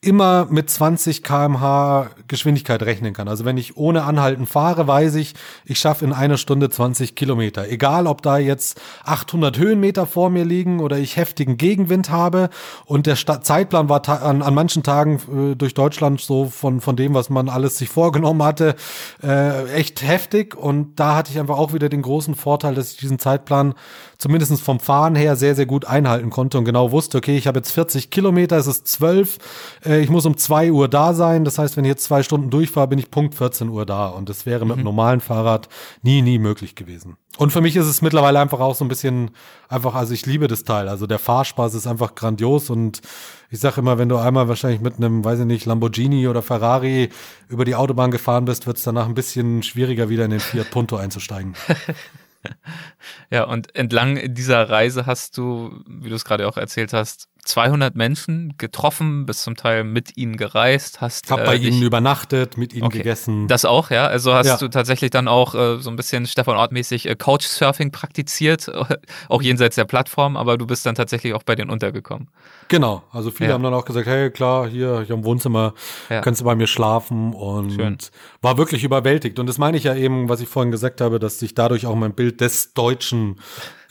immer 0.00 0.46
mit 0.50 0.70
20 0.70 1.22
kmh 1.22 2.10
Geschwindigkeit 2.28 2.82
rechnen 2.82 3.12
kann. 3.12 3.28
Also 3.28 3.44
wenn 3.44 3.56
ich 3.56 3.76
ohne 3.76 4.04
Anhalten 4.04 4.46
fahre, 4.46 4.86
weiß 4.86 5.14
ich, 5.16 5.34
ich 5.64 5.78
schaffe 5.78 6.04
in 6.04 6.12
einer 6.12 6.36
Stunde 6.36 6.70
20 6.70 7.14
Kilometer. 7.14 7.68
Egal, 7.68 8.06
ob 8.06 8.22
da 8.22 8.38
jetzt 8.38 8.80
800 9.04 9.58
Höhenmeter 9.58 10.06
vor 10.06 10.30
mir 10.30 10.44
liegen 10.44 10.80
oder 10.80 10.98
ich 10.98 11.16
heftigen 11.16 11.56
Gegenwind 11.56 12.10
habe. 12.10 12.50
Und 12.84 13.06
der 13.06 13.16
Sta 13.16 13.40
Zeitplan 13.40 13.88
war 13.88 14.06
an, 14.08 14.42
an 14.42 14.54
manchen 14.54 14.82
Tagen 14.82 15.52
äh, 15.52 15.56
durch 15.56 15.74
Deutschland 15.74 16.20
so 16.20 16.46
von, 16.46 16.80
von 16.80 16.96
dem, 16.96 17.14
was 17.14 17.30
man 17.30 17.48
alles 17.48 17.78
sich 17.78 17.88
vorgenommen 17.88 18.42
hatte, 18.42 18.76
äh, 19.22 19.66
echt 19.72 20.02
heftig. 20.02 20.54
Und 20.54 21.00
da 21.00 21.16
hatte 21.16 21.32
ich 21.32 21.38
einfach 21.38 21.58
auch 21.58 21.72
wieder 21.72 21.88
den 21.88 22.02
großen 22.02 22.34
Vorteil, 22.34 22.74
dass 22.74 22.92
ich 22.92 22.96
diesen 22.98 23.18
Zeitplan 23.18 23.74
zumindest 24.18 24.60
vom 24.60 24.80
Fahren 24.80 25.14
her 25.14 25.36
sehr, 25.36 25.54
sehr 25.54 25.66
gut 25.66 25.84
einhalten 25.84 26.30
konnte 26.30 26.58
und 26.58 26.64
genau 26.64 26.92
wusste, 26.92 27.18
okay, 27.18 27.36
ich 27.36 27.46
habe 27.46 27.58
jetzt 27.58 27.72
40 27.72 28.10
Kilometer, 28.10 28.56
es 28.56 28.66
ist 28.66 28.86
12, 28.88 29.38
äh, 29.84 30.00
ich 30.00 30.10
muss 30.10 30.26
um 30.26 30.36
2 30.36 30.72
Uhr 30.72 30.88
da 30.88 31.14
sein. 31.14 31.44
Das 31.44 31.58
heißt, 31.58 31.76
wenn 31.76 31.84
ich 31.84 31.90
jetzt 31.90 32.04
zwei 32.04 32.22
Stunden 32.22 32.50
durchfahre, 32.50 32.88
bin 32.88 32.98
ich 32.98 33.10
Punkt 33.10 33.34
14 33.34 33.68
Uhr 33.68 33.86
da. 33.86 34.08
Und 34.08 34.28
das 34.28 34.46
wäre 34.46 34.64
mit 34.64 34.76
mhm. 34.76 34.80
einem 34.80 34.84
normalen 34.84 35.20
Fahrrad 35.20 35.68
nie, 36.02 36.22
nie 36.22 36.38
möglich 36.38 36.74
gewesen. 36.74 37.16
Und 37.38 37.52
für 37.52 37.60
mich 37.60 37.76
ist 37.76 37.86
es 37.86 38.00
mittlerweile 38.00 38.40
einfach 38.40 38.60
auch 38.60 38.74
so 38.74 38.84
ein 38.84 38.88
bisschen 38.88 39.30
einfach, 39.68 39.94
also 39.94 40.14
ich 40.14 40.24
liebe 40.24 40.48
das 40.48 40.64
Teil. 40.64 40.88
Also 40.88 41.06
der 41.06 41.18
Fahrspaß 41.18 41.74
ist 41.74 41.86
einfach 41.86 42.14
grandios 42.14 42.70
und 42.70 43.02
ich 43.50 43.60
sage 43.60 43.80
immer, 43.80 43.98
wenn 43.98 44.08
du 44.08 44.16
einmal 44.16 44.48
wahrscheinlich 44.48 44.80
mit 44.80 44.96
einem, 44.96 45.22
weiß 45.22 45.40
ich 45.40 45.46
nicht, 45.46 45.66
Lamborghini 45.66 46.28
oder 46.28 46.40
Ferrari 46.40 47.10
über 47.48 47.66
die 47.66 47.74
Autobahn 47.74 48.10
gefahren 48.10 48.46
bist, 48.46 48.66
wird 48.66 48.78
es 48.78 48.84
danach 48.84 49.06
ein 49.06 49.14
bisschen 49.14 49.62
schwieriger, 49.62 50.08
wieder 50.08 50.24
in 50.24 50.30
den 50.30 50.40
Fiat 50.40 50.70
Punto 50.70 50.96
einzusteigen. 50.96 51.54
ja, 53.30 53.44
und 53.44 53.74
entlang 53.74 54.34
dieser 54.34 54.68
Reise 54.68 55.06
hast 55.06 55.36
du, 55.38 55.82
wie 55.86 56.08
du 56.08 56.14
es 56.14 56.24
gerade 56.24 56.48
auch 56.48 56.56
erzählt 56.56 56.92
hast, 56.92 57.28
200 57.46 57.94
Menschen 57.94 58.54
getroffen, 58.58 59.24
bist 59.24 59.42
zum 59.42 59.56
Teil 59.56 59.84
mit 59.84 60.16
ihnen 60.16 60.36
gereist, 60.36 61.00
hast 61.00 61.30
hab 61.30 61.40
äh, 61.40 61.44
bei 61.44 61.56
ihnen 61.56 61.82
übernachtet, 61.82 62.56
mit 62.56 62.74
ihnen 62.74 62.84
okay. 62.84 62.98
gegessen. 62.98 63.48
Das 63.48 63.64
auch, 63.64 63.90
ja. 63.90 64.06
Also 64.06 64.34
hast 64.34 64.46
ja. 64.46 64.56
du 64.56 64.68
tatsächlich 64.68 65.10
dann 65.10 65.28
auch 65.28 65.54
äh, 65.54 65.78
so 65.78 65.90
ein 65.90 65.96
bisschen 65.96 66.26
Stefan 66.26 66.56
Ort-mäßig 66.56 67.08
äh, 67.08 67.14
Couchsurfing 67.14 67.92
praktiziert, 67.92 68.70
auch 69.28 69.42
jenseits 69.42 69.76
der 69.76 69.84
Plattform, 69.84 70.36
aber 70.36 70.58
du 70.58 70.66
bist 70.66 70.84
dann 70.86 70.94
tatsächlich 70.94 71.34
auch 71.34 71.44
bei 71.44 71.54
denen 71.54 71.70
untergekommen. 71.70 72.28
Genau. 72.68 73.04
Also 73.12 73.30
viele 73.30 73.50
ja. 73.50 73.54
haben 73.54 73.62
dann 73.62 73.74
auch 73.74 73.84
gesagt, 73.84 74.06
hey, 74.06 74.30
klar, 74.30 74.66
hier, 74.66 75.02
hier 75.06 75.14
im 75.14 75.24
Wohnzimmer 75.24 75.74
ja. 76.10 76.20
kannst 76.20 76.40
du 76.40 76.44
bei 76.44 76.56
mir 76.56 76.66
schlafen 76.66 77.32
und 77.32 77.72
Schön. 77.72 77.96
war 78.42 78.58
wirklich 78.58 78.82
überwältigt. 78.82 79.38
Und 79.38 79.46
das 79.46 79.58
meine 79.58 79.76
ich 79.76 79.84
ja 79.84 79.94
eben, 79.94 80.28
was 80.28 80.40
ich 80.40 80.48
vorhin 80.48 80.72
gesagt 80.72 81.00
habe, 81.00 81.18
dass 81.18 81.38
sich 81.38 81.54
dadurch 81.54 81.86
auch 81.86 81.94
mein 81.94 82.12
Bild 82.12 82.40
des 82.40 82.74
Deutschen 82.74 83.36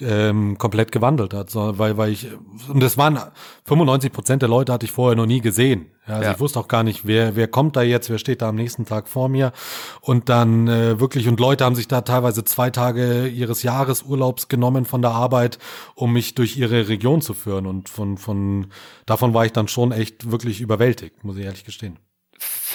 ähm, 0.01 0.57
komplett 0.57 0.91
gewandelt 0.91 1.33
hat, 1.33 1.49
so, 1.49 1.77
weil, 1.77 1.97
weil 1.97 2.11
ich, 2.11 2.27
und 2.67 2.81
das 2.81 2.97
waren 2.97 3.19
95 3.65 4.11
Prozent 4.11 4.41
der 4.41 4.49
Leute 4.49 4.71
hatte 4.71 4.85
ich 4.85 4.91
vorher 4.91 5.15
noch 5.15 5.25
nie 5.25 5.41
gesehen. 5.41 5.87
Ja, 6.07 6.15
also 6.15 6.25
ja. 6.25 6.31
ich 6.33 6.39
wusste 6.39 6.59
auch 6.59 6.67
gar 6.67 6.83
nicht, 6.83 7.07
wer, 7.07 7.35
wer 7.35 7.47
kommt 7.47 7.75
da 7.75 7.81
jetzt, 7.81 8.09
wer 8.09 8.19
steht 8.19 8.41
da 8.41 8.49
am 8.49 8.55
nächsten 8.55 8.85
Tag 8.85 9.07
vor 9.07 9.27
mir. 9.27 9.53
Und 10.01 10.29
dann 10.29 10.67
äh, 10.67 10.99
wirklich, 10.99 11.27
und 11.27 11.39
Leute 11.39 11.65
haben 11.65 11.75
sich 11.75 11.87
da 11.87 12.01
teilweise 12.01 12.43
zwei 12.43 12.69
Tage 12.69 13.27
ihres 13.27 13.63
Jahresurlaubs 13.63 14.47
genommen 14.47 14.85
von 14.85 15.01
der 15.01 15.11
Arbeit, 15.11 15.57
um 15.95 16.13
mich 16.13 16.35
durch 16.35 16.57
ihre 16.57 16.87
Region 16.87 17.21
zu 17.21 17.33
führen. 17.33 17.65
Und 17.65 17.89
von, 17.89 18.17
von 18.17 18.67
davon 19.05 19.33
war 19.33 19.45
ich 19.45 19.51
dann 19.51 19.67
schon 19.67 19.91
echt 19.91 20.29
wirklich 20.31 20.61
überwältigt, 20.61 21.23
muss 21.23 21.37
ich 21.37 21.45
ehrlich 21.45 21.65
gestehen 21.65 21.97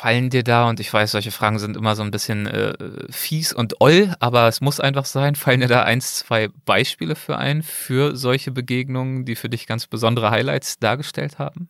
fallen 0.01 0.31
dir 0.31 0.43
da, 0.43 0.67
und 0.67 0.81
ich 0.81 0.91
weiß, 0.91 1.11
solche 1.11 1.31
Fragen 1.31 1.59
sind 1.59 1.77
immer 1.77 1.95
so 1.95 2.03
ein 2.03 2.11
bisschen 2.11 2.47
äh, 2.47 2.73
fies 3.11 3.53
und 3.53 3.83
oll, 3.83 4.15
aber 4.19 4.49
es 4.49 4.63
muss 4.63 4.81
einfach 4.81 5.05
sein, 5.05 5.35
fallen 5.35 5.61
dir 5.61 5.69
da 5.69 5.83
eins, 5.83 6.17
zwei 6.17 6.49
Beispiele 6.65 7.15
für 7.17 7.37
ein, 7.37 7.63
für 7.63 8.17
solche 8.17 8.51
Begegnungen, 8.51 9.27
die 9.27 9.37
für 9.37 9.51
dich 9.51 9.67
ganz 9.67 9.87
besondere 9.87 10.31
Highlights 10.31 10.79
dargestellt 10.79 11.39
haben? 11.39 11.69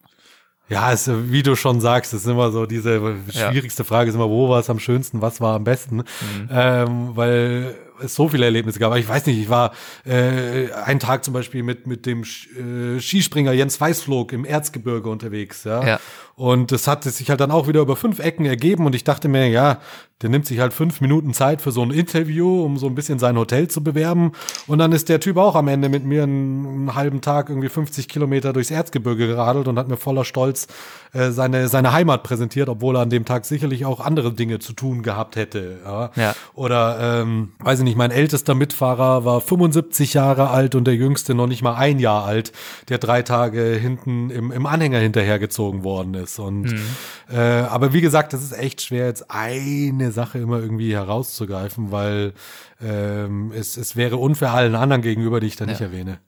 Ja, 0.68 0.92
es, 0.92 1.10
wie 1.12 1.42
du 1.42 1.56
schon 1.56 1.80
sagst, 1.80 2.12
es 2.14 2.20
ist 2.20 2.28
immer 2.28 2.52
so, 2.52 2.66
diese 2.66 3.00
schwierigste 3.30 3.82
ja. 3.82 3.86
Frage 3.88 4.10
ist 4.10 4.14
immer, 4.14 4.30
wo 4.30 4.48
war 4.48 4.60
es 4.60 4.70
am 4.70 4.78
schönsten, 4.78 5.20
was 5.20 5.40
war 5.40 5.56
am 5.56 5.64
besten? 5.64 5.96
Mhm. 5.96 6.48
Ähm, 6.52 7.10
weil 7.16 7.74
es 8.02 8.14
so 8.14 8.28
viele 8.28 8.44
Erlebnisse 8.44 8.78
gab. 8.78 8.86
Aber 8.88 8.98
ich 8.98 9.08
weiß 9.08 9.26
nicht, 9.26 9.38
ich 9.38 9.48
war 9.48 9.72
äh, 10.04 10.70
einen 10.72 11.00
Tag 11.00 11.24
zum 11.24 11.34
Beispiel 11.34 11.64
mit, 11.64 11.88
mit 11.88 12.06
dem 12.06 12.22
äh, 12.22 13.00
Skispringer 13.00 13.52
Jens 13.52 13.80
Weißflog 13.80 14.32
im 14.32 14.44
Erzgebirge 14.44 15.08
unterwegs, 15.10 15.64
ja. 15.64 15.84
ja. 15.84 16.00
Und 16.40 16.72
das 16.72 16.86
hat 16.86 17.04
sich 17.04 17.28
halt 17.28 17.38
dann 17.42 17.50
auch 17.50 17.68
wieder 17.68 17.82
über 17.82 17.96
fünf 17.96 18.18
Ecken 18.18 18.46
ergeben 18.46 18.86
und 18.86 18.94
ich 18.94 19.04
dachte 19.04 19.28
mir, 19.28 19.48
ja, 19.48 19.78
der 20.22 20.28
nimmt 20.28 20.46
sich 20.46 20.58
halt 20.58 20.72
fünf 20.72 21.00
Minuten 21.00 21.32
Zeit 21.32 21.62
für 21.62 21.72
so 21.72 21.82
ein 21.82 21.90
Interview, 21.90 22.62
um 22.62 22.76
so 22.76 22.86
ein 22.86 22.94
bisschen 22.94 23.18
sein 23.18 23.38
Hotel 23.38 23.68
zu 23.68 23.82
bewerben. 23.82 24.32
Und 24.66 24.78
dann 24.78 24.92
ist 24.92 25.08
der 25.08 25.20
Typ 25.20 25.38
auch 25.38 25.54
am 25.54 25.68
Ende 25.68 25.88
mit 25.88 26.04
mir 26.04 26.24
einen, 26.24 26.66
einen 26.66 26.94
halben 26.94 27.22
Tag 27.22 27.48
irgendwie 27.48 27.70
50 27.70 28.08
Kilometer 28.08 28.52
durchs 28.52 28.70
Erzgebirge 28.70 29.26
geradelt 29.26 29.66
und 29.66 29.78
hat 29.78 29.88
mir 29.88 29.96
voller 29.96 30.24
Stolz 30.24 30.66
äh, 31.12 31.30
seine, 31.30 31.68
seine 31.68 31.92
Heimat 31.92 32.22
präsentiert, 32.22 32.68
obwohl 32.68 32.96
er 32.96 33.02
an 33.02 33.10
dem 33.10 33.24
Tag 33.24 33.46
sicherlich 33.46 33.86
auch 33.86 34.00
andere 34.00 34.32
Dinge 34.32 34.58
zu 34.58 34.74
tun 34.74 35.02
gehabt 35.02 35.36
hätte. 35.36 35.78
Ja. 35.84 36.10
ja. 36.16 36.34
Oder, 36.54 37.22
ähm, 37.22 37.52
weiß 37.60 37.78
ich 37.78 37.84
nicht, 37.84 37.96
mein 37.96 38.10
ältester 38.10 38.54
Mitfahrer 38.54 39.24
war 39.24 39.40
75 39.40 40.14
Jahre 40.14 40.50
alt 40.50 40.74
und 40.74 40.84
der 40.84 40.96
jüngste 40.96 41.34
noch 41.34 41.46
nicht 41.46 41.62
mal 41.62 41.74
ein 41.76 41.98
Jahr 41.98 42.24
alt, 42.24 42.52
der 42.90 42.98
drei 42.98 43.22
Tage 43.22 43.62
hinten 43.80 44.28
im, 44.28 44.52
im 44.52 44.66
Anhänger 44.66 44.98
hinterhergezogen 44.98 45.82
worden 45.82 46.12
ist. 46.12 46.29
Und 46.38 46.72
mhm. 46.72 46.86
äh, 47.30 47.38
aber 47.38 47.92
wie 47.92 48.00
gesagt, 48.00 48.32
das 48.32 48.42
ist 48.42 48.52
echt 48.52 48.82
schwer, 48.82 49.06
jetzt 49.06 49.30
eine 49.30 50.12
Sache 50.12 50.38
immer 50.38 50.60
irgendwie 50.60 50.94
herauszugreifen, 50.94 51.90
weil 51.90 52.34
ähm, 52.80 53.52
es, 53.54 53.76
es 53.76 53.96
wäre 53.96 54.16
unfair 54.16 54.52
allen 54.52 54.74
anderen 54.74 55.02
gegenüber, 55.02 55.40
die 55.40 55.48
ich 55.48 55.56
da 55.56 55.64
ja. 55.64 55.72
nicht 55.72 55.80
erwähne. 55.80 56.20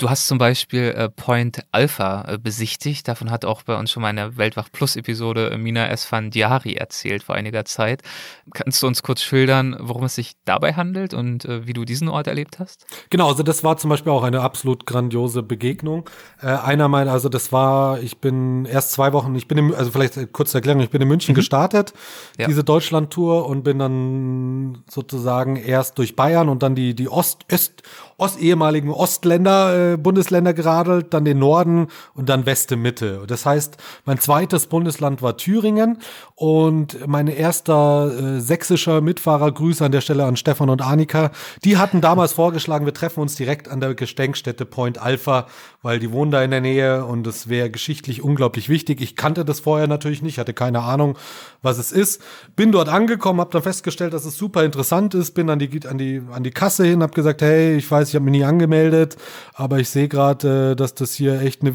Du 0.00 0.08
hast 0.08 0.28
zum 0.28 0.38
Beispiel 0.38 0.94
äh, 0.96 1.10
Point 1.10 1.62
Alpha 1.72 2.24
äh, 2.26 2.38
besichtigt. 2.38 3.06
Davon 3.06 3.30
hat 3.30 3.44
auch 3.44 3.64
bei 3.64 3.78
uns 3.78 3.90
schon 3.90 4.00
mal 4.00 4.08
in 4.08 4.16
der 4.16 4.38
Weltwach 4.38 4.68
Plus 4.72 4.96
Episode 4.96 5.50
äh, 5.50 5.58
Mina 5.58 5.90
Esfandiari 5.90 6.72
erzählt 6.72 7.22
vor 7.22 7.34
einiger 7.34 7.66
Zeit. 7.66 8.00
Kannst 8.54 8.82
du 8.82 8.86
uns 8.86 9.02
kurz 9.02 9.20
schildern, 9.20 9.76
worum 9.78 10.04
es 10.04 10.14
sich 10.14 10.36
dabei 10.46 10.72
handelt 10.72 11.12
und 11.12 11.44
äh, 11.44 11.66
wie 11.66 11.74
du 11.74 11.84
diesen 11.84 12.08
Ort 12.08 12.28
erlebt 12.28 12.58
hast? 12.58 12.86
Genau, 13.10 13.28
also 13.28 13.42
das 13.42 13.62
war 13.62 13.76
zum 13.76 13.90
Beispiel 13.90 14.10
auch 14.10 14.22
eine 14.22 14.40
absolut 14.40 14.86
grandiose 14.86 15.42
Begegnung. 15.42 16.08
Äh, 16.40 16.46
einer 16.46 16.88
meiner, 16.88 17.12
also 17.12 17.28
das 17.28 17.52
war, 17.52 18.00
ich 18.00 18.22
bin 18.22 18.64
erst 18.64 18.92
zwei 18.92 19.12
Wochen, 19.12 19.34
ich 19.34 19.48
bin 19.48 19.58
im, 19.58 19.74
also 19.74 19.90
vielleicht 19.90 20.32
kurz 20.32 20.54
Erklärung, 20.54 20.80
ich 20.80 20.88
bin 20.88 21.02
in 21.02 21.08
München 21.08 21.34
mhm. 21.34 21.36
gestartet, 21.36 21.92
ja. 22.38 22.46
diese 22.46 22.64
Deutschland-Tour 22.64 23.44
und 23.46 23.64
bin 23.64 23.78
dann 23.78 24.82
sozusagen 24.88 25.56
erst 25.56 25.98
durch 25.98 26.16
Bayern 26.16 26.48
und 26.48 26.62
dann 26.62 26.74
die, 26.74 26.94
die 26.94 27.10
Ost, 27.10 27.44
Öst, 27.52 27.82
Ost, 28.20 28.38
ehemaligen 28.40 28.90
Ostländer, 28.90 29.92
äh, 29.92 29.96
Bundesländer 29.96 30.52
geradelt, 30.52 31.14
dann 31.14 31.24
den 31.24 31.38
Norden 31.38 31.88
und 32.14 32.28
dann 32.28 32.46
Weste 32.46 32.76
Mitte. 32.76 33.24
Das 33.26 33.46
heißt, 33.46 33.78
mein 34.04 34.18
zweites 34.18 34.66
Bundesland 34.66 35.22
war 35.22 35.36
Thüringen 35.36 35.98
und 36.34 37.06
mein 37.06 37.28
erster 37.28 38.36
äh, 38.36 38.40
sächsischer 38.40 39.00
Mitfahrer, 39.00 39.52
Grüße 39.52 39.84
an 39.84 39.92
der 39.92 40.00
Stelle 40.02 40.24
an 40.24 40.36
Stefan 40.36 40.68
und 40.68 40.82
Annika, 40.82 41.30
die 41.64 41.78
hatten 41.78 42.00
damals 42.00 42.32
vorgeschlagen, 42.34 42.86
wir 42.86 42.94
treffen 42.94 43.20
uns 43.20 43.36
direkt 43.36 43.68
an 43.68 43.80
der 43.80 43.94
Gedenkstätte 43.94 44.64
Point 44.64 44.98
Alpha, 44.98 45.46
weil 45.82 45.98
die 45.98 46.12
wohnen 46.12 46.30
da 46.30 46.42
in 46.42 46.50
der 46.50 46.60
Nähe 46.60 47.04
und 47.04 47.26
es 47.26 47.48
wäre 47.48 47.70
geschichtlich 47.70 48.22
unglaublich 48.22 48.68
wichtig. 48.68 49.00
Ich 49.00 49.16
kannte 49.16 49.44
das 49.44 49.60
vorher 49.60 49.86
natürlich 49.86 50.22
nicht, 50.22 50.38
hatte 50.38 50.52
keine 50.52 50.80
Ahnung, 50.80 51.16
was 51.62 51.78
es 51.78 51.90
ist. 51.90 52.22
Bin 52.54 52.72
dort 52.72 52.88
angekommen, 52.88 53.40
habe 53.40 53.50
dann 53.50 53.62
festgestellt, 53.62 54.12
dass 54.12 54.24
es 54.24 54.36
super 54.36 54.64
interessant 54.64 55.14
ist, 55.14 55.32
bin 55.32 55.48
an 55.48 55.58
die, 55.58 55.86
an 55.86 55.98
die, 55.98 56.22
an 56.30 56.42
die 56.42 56.50
Kasse 56.50 56.84
hin, 56.84 57.02
habe 57.02 57.14
gesagt, 57.14 57.42
hey, 57.42 57.76
ich 57.76 57.90
weiß 57.90 58.09
ich 58.10 58.14
habe 58.16 58.24
mich 58.24 58.32
nie 58.32 58.44
angemeldet, 58.44 59.16
aber 59.54 59.78
ich 59.78 59.88
sehe 59.88 60.08
gerade, 60.08 60.72
äh, 60.72 60.76
dass 60.76 60.94
das 60.94 61.14
hier 61.14 61.40
echt 61.40 61.62
eine 61.62 61.74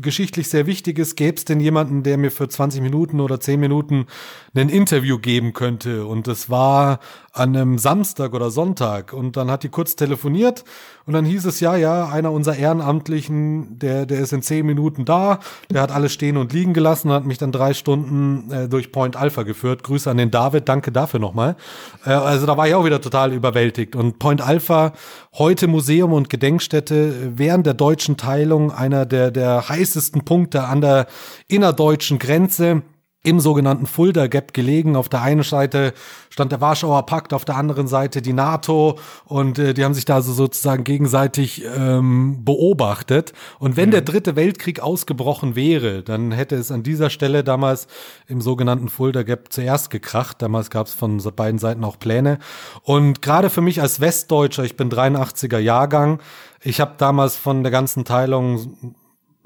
geschichtlich 0.00 0.48
sehr 0.48 0.66
wichtig 0.66 0.98
ist, 0.98 1.16
gäbe 1.16 1.36
es 1.36 1.44
denn 1.44 1.60
jemanden, 1.60 2.02
der 2.02 2.18
mir 2.18 2.30
für 2.30 2.48
20 2.48 2.82
Minuten 2.82 3.20
oder 3.20 3.40
10 3.40 3.58
Minuten 3.58 4.06
ein 4.54 4.68
Interview 4.68 5.18
geben 5.18 5.52
könnte. 5.52 6.06
Und 6.06 6.26
das 6.26 6.50
war 6.50 7.00
an 7.36 7.54
einem 7.54 7.78
Samstag 7.78 8.32
oder 8.32 8.50
Sonntag. 8.50 9.12
Und 9.12 9.36
dann 9.36 9.50
hat 9.50 9.62
die 9.62 9.68
kurz 9.68 9.94
telefoniert 9.94 10.64
und 11.04 11.12
dann 11.12 11.24
hieß 11.24 11.44
es, 11.44 11.60
ja, 11.60 11.76
ja, 11.76 12.08
einer 12.08 12.32
unserer 12.32 12.56
Ehrenamtlichen, 12.56 13.78
der, 13.78 14.06
der 14.06 14.20
ist 14.20 14.32
in 14.32 14.42
10 14.42 14.64
Minuten 14.64 15.04
da, 15.04 15.40
der 15.70 15.82
hat 15.82 15.92
alles 15.92 16.12
stehen 16.12 16.36
und 16.36 16.52
liegen 16.52 16.72
gelassen 16.72 17.08
und 17.08 17.14
hat 17.14 17.26
mich 17.26 17.38
dann 17.38 17.52
drei 17.52 17.74
Stunden 17.74 18.50
äh, 18.50 18.68
durch 18.68 18.90
Point 18.90 19.16
Alpha 19.16 19.42
geführt. 19.42 19.82
Grüße 19.82 20.10
an 20.10 20.16
den 20.16 20.30
David, 20.30 20.68
danke 20.68 20.92
dafür 20.92 21.20
nochmal. 21.20 21.56
Äh, 22.04 22.10
also 22.10 22.46
da 22.46 22.56
war 22.56 22.66
ich 22.66 22.74
auch 22.74 22.84
wieder 22.84 23.00
total 23.00 23.32
überwältigt. 23.32 23.94
Und 23.94 24.18
Point 24.18 24.40
Alpha, 24.40 24.92
heute 25.34 25.68
Museum 25.68 26.12
und 26.12 26.30
Gedenkstätte, 26.30 27.32
während 27.36 27.66
der 27.66 27.74
deutschen 27.74 28.16
Teilung 28.16 28.72
einer 28.72 29.04
der, 29.04 29.30
der 29.30 29.68
heißesten 29.68 30.24
Punkte 30.24 30.64
an 30.64 30.80
der 30.80 31.06
innerdeutschen 31.48 32.18
Grenze 32.18 32.82
im 33.26 33.40
sogenannten 33.40 33.86
Fulda 33.86 34.28
Gap 34.28 34.54
gelegen. 34.54 34.94
Auf 34.94 35.08
der 35.08 35.20
einen 35.20 35.42
Seite 35.42 35.94
stand 36.30 36.52
der 36.52 36.60
Warschauer 36.60 37.04
Pakt, 37.06 37.34
auf 37.34 37.44
der 37.44 37.56
anderen 37.56 37.88
Seite 37.88 38.22
die 38.22 38.32
NATO 38.32 38.98
und 39.24 39.58
äh, 39.58 39.74
die 39.74 39.84
haben 39.84 39.94
sich 39.94 40.04
da 40.04 40.14
also 40.14 40.32
sozusagen 40.32 40.84
gegenseitig 40.84 41.64
ähm, 41.76 42.44
beobachtet. 42.44 43.32
Und 43.58 43.76
wenn 43.76 43.88
mhm. 43.88 43.92
der 43.92 44.02
dritte 44.02 44.36
Weltkrieg 44.36 44.78
ausgebrochen 44.78 45.56
wäre, 45.56 46.04
dann 46.04 46.30
hätte 46.30 46.54
es 46.54 46.70
an 46.70 46.84
dieser 46.84 47.10
Stelle 47.10 47.42
damals 47.42 47.88
im 48.28 48.40
sogenannten 48.40 48.88
Fulda 48.88 49.24
Gap 49.24 49.52
zuerst 49.52 49.90
gekracht. 49.90 50.40
Damals 50.40 50.70
gab 50.70 50.86
es 50.86 50.94
von 50.94 51.20
beiden 51.34 51.58
Seiten 51.58 51.82
auch 51.82 51.98
Pläne. 51.98 52.38
Und 52.84 53.22
gerade 53.22 53.50
für 53.50 53.60
mich 53.60 53.80
als 53.82 54.00
Westdeutscher, 54.00 54.62
ich 54.62 54.76
bin 54.76 54.88
83er 54.88 55.58
Jahrgang, 55.58 56.20
ich 56.62 56.80
habe 56.80 56.94
damals 56.98 57.34
von 57.34 57.64
der 57.64 57.72
ganzen 57.72 58.04
Teilung 58.04 58.94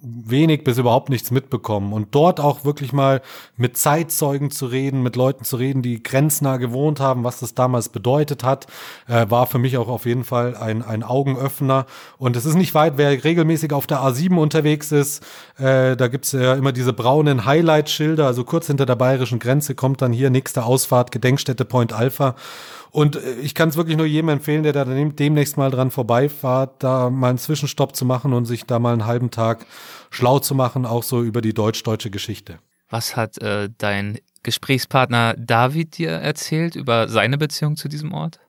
wenig 0.02 0.64
bis 0.64 0.78
überhaupt 0.78 1.10
nichts 1.10 1.30
mitbekommen. 1.30 1.92
Und 1.92 2.14
dort 2.14 2.40
auch 2.40 2.64
wirklich 2.64 2.92
mal 2.92 3.20
mit 3.56 3.76
Zeitzeugen 3.76 4.50
zu 4.50 4.66
reden, 4.66 5.02
mit 5.02 5.16
Leuten 5.16 5.44
zu 5.44 5.56
reden, 5.56 5.82
die 5.82 6.02
grenznah 6.02 6.56
gewohnt 6.56 7.00
haben, 7.00 7.24
was 7.24 7.40
das 7.40 7.54
damals 7.54 7.88
bedeutet 7.88 8.44
hat, 8.44 8.66
äh, 9.08 9.26
war 9.28 9.46
für 9.46 9.58
mich 9.58 9.76
auch 9.76 9.88
auf 9.88 10.06
jeden 10.06 10.24
Fall 10.24 10.56
ein, 10.56 10.82
ein 10.82 11.02
Augenöffner. 11.02 11.86
Und 12.18 12.36
es 12.36 12.46
ist 12.46 12.54
nicht 12.54 12.74
weit, 12.74 12.94
wer 12.96 13.24
regelmäßig 13.24 13.72
auf 13.72 13.86
der 13.86 13.98
A7 13.98 14.36
unterwegs 14.36 14.92
ist, 14.92 15.22
äh, 15.58 15.96
da 15.96 16.08
gibt's 16.08 16.32
ja 16.32 16.54
immer 16.54 16.72
diese 16.72 16.92
braunen 16.92 17.44
Highlight-Schilder, 17.44 18.26
also 18.26 18.44
kurz 18.44 18.66
hinter 18.66 18.86
der 18.86 18.96
bayerischen 18.96 19.38
Grenze 19.38 19.74
kommt 19.74 20.02
dann 20.02 20.12
hier 20.12 20.30
nächste 20.30 20.64
Ausfahrt, 20.64 21.12
Gedenkstätte 21.12 21.64
Point 21.64 21.92
Alpha. 21.92 22.34
Und 22.90 23.16
äh, 23.16 23.34
ich 23.42 23.54
kann 23.54 23.68
es 23.68 23.76
wirklich 23.76 23.96
nur 23.96 24.06
jedem 24.06 24.30
empfehlen, 24.30 24.62
der 24.62 24.72
da 24.72 24.84
demnächst 24.84 25.56
mal 25.56 25.70
dran 25.70 25.90
vorbeifahrt, 25.90 26.82
da 26.82 27.10
mal 27.10 27.30
einen 27.30 27.38
Zwischenstopp 27.38 27.94
zu 27.94 28.04
machen 28.04 28.32
und 28.32 28.46
sich 28.46 28.66
da 28.66 28.78
mal 28.78 28.92
einen 28.92 29.06
halben 29.06 29.30
Tag 29.30 29.66
schlau 30.10 30.38
zu 30.38 30.54
machen, 30.54 30.86
auch 30.86 31.02
so 31.02 31.22
über 31.22 31.40
die 31.40 31.54
deutsch-deutsche 31.54 32.10
Geschichte. 32.10 32.58
Was 32.88 33.16
hat 33.16 33.38
äh, 33.38 33.70
dein 33.78 34.18
Gesprächspartner 34.42 35.34
David 35.38 35.98
dir 35.98 36.10
erzählt 36.10 36.74
über 36.74 37.08
seine 37.08 37.38
Beziehung 37.38 37.76
zu 37.76 37.88
diesem 37.88 38.12
Ort? 38.12 38.40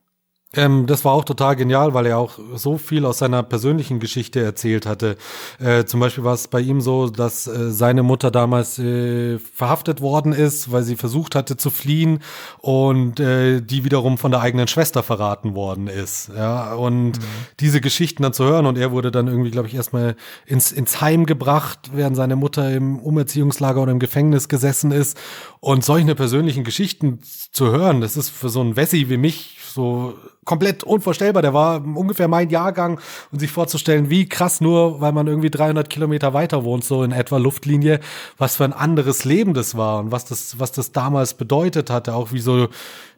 Ähm, 0.54 0.86
das 0.86 1.06
war 1.06 1.14
auch 1.14 1.24
total 1.24 1.56
genial, 1.56 1.93
weil 1.93 2.06
er 2.06 2.18
auch 2.18 2.38
so 2.56 2.78
viel 2.78 3.06
aus 3.06 3.20
seiner 3.20 3.41
persönlichen 3.41 3.99
Geschichte 3.99 4.43
erzählt 4.43 4.86
hatte. 4.86 5.16
Äh, 5.60 5.86
zum 5.86 6.02
Beispiel 6.02 6.26
war 6.26 6.34
es 6.34 6.49
bei 6.49 6.60
ihm 6.60 6.82
so, 6.82 7.10
dass 7.10 7.47
äh, 7.47 7.72
seine 7.72 8.04
Mutter 8.04 8.32
damals 8.32 8.78
äh, 8.78 9.39
verhaftet 9.39 10.02
worden 10.02 10.34
ist, 10.34 10.72
weil 10.72 10.84
sie 10.84 10.97
versucht 10.97 11.36
hatte 11.36 11.56
zu 11.56 11.70
fliehen 11.70 12.20
und 12.60 13.20
äh, 13.22 13.62
die 13.62 13.86
wiederum 13.86 14.18
von 14.18 14.32
der 14.32 14.41
eigenen 14.41 14.68
Schwester 14.68 15.04
verraten 15.04 15.56
worden 15.56 15.88
ist. 15.88 16.30
Ja, 16.36 16.74
und 16.74 17.20
mhm. 17.20 17.24
diese 17.62 17.80
Geschichten 17.80 18.24
dann 18.24 18.34
zu 18.34 18.43
hören 18.43 18.66
und 18.66 18.78
er 18.78 18.91
wurde 18.91 19.12
dann 19.12 19.28
irgendwie, 19.28 19.52
glaube 19.52 19.70
ich, 19.70 19.76
erstmal 19.76 20.16
ins, 20.45 20.74
ins 20.74 20.99
Heim 20.99 21.26
gebracht, 21.26 21.91
während 21.93 22.18
seine 22.18 22.36
Mutter 22.36 22.70
im 22.72 22.99
Umerziehungslager 22.99 23.82
oder 23.82 23.93
im 23.93 23.99
Gefängnis 23.99 24.49
gesessen 24.49 24.91
ist. 24.91 25.18
Und 25.62 25.86
solche 25.86 26.16
persönlichen 26.16 26.64
Geschichten 26.64 27.20
zu 27.52 27.72
hören, 27.72 28.02
das 28.02 28.18
ist 28.18 28.30
für 28.30 28.49
so 28.49 28.60
einen 28.60 28.76
Wessi 28.76 29.08
wie 29.10 29.18
mich 29.18 29.61
so 29.74 30.15
komplett 30.45 30.84
unvorstellbar. 30.84 31.41
Der 31.41 31.53
war 31.53 31.86
ungefähr 31.86 32.28
mein 32.28 32.49
Jahrgang 32.49 32.99
und 33.32 33.39
sich 33.39 33.51
vorzustellen, 33.51 34.09
wie 34.09 34.28
krass 34.28 34.61
nur, 34.61 35.01
weil 35.01 35.11
man 35.11 35.28
irgendwie 35.28 35.49
300 35.49 35.89
Kilometer 35.89 36.34
weiter 36.34 36.63
wohnt, 36.63 36.84
so 36.84 37.03
in 37.03 37.11
etwa 37.11 37.38
Luftlinie, 37.38 37.99
was 38.38 38.55
für 38.55 38.63
ein 38.63 38.74
anderes 38.74 39.24
Leben 39.24 39.53
das 39.53 39.76
war 39.76 39.99
und 39.99 40.11
was 40.11 40.26
das, 40.26 40.59
was 40.59 40.72
das 40.72 40.91
damals 40.91 41.34
bedeutet 41.34 41.89
hatte, 41.89 42.15
auch 42.15 42.32
wie 42.32 42.39
so 42.39 42.69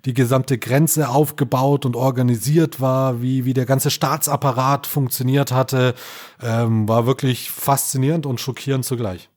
die 0.06 0.14
gesamte 0.14 0.58
Grenze 0.58 1.10
aufgebaut 1.10 1.86
und 1.86 1.96
organisiert 1.96 2.82
war, 2.82 3.22
wie, 3.22 3.46
wie 3.46 3.54
der 3.54 3.66
ganze 3.66 3.90
Staatsapparat 3.90 4.86
funktioniert 4.86 5.52
hatte, 5.52 5.96
ähm, 6.42 6.88
war 6.90 7.06
wirklich 7.06 7.52
faszinierend 7.52 8.26
und 8.26 8.42
schockierend 8.42 8.84
zugleich. 8.84 9.30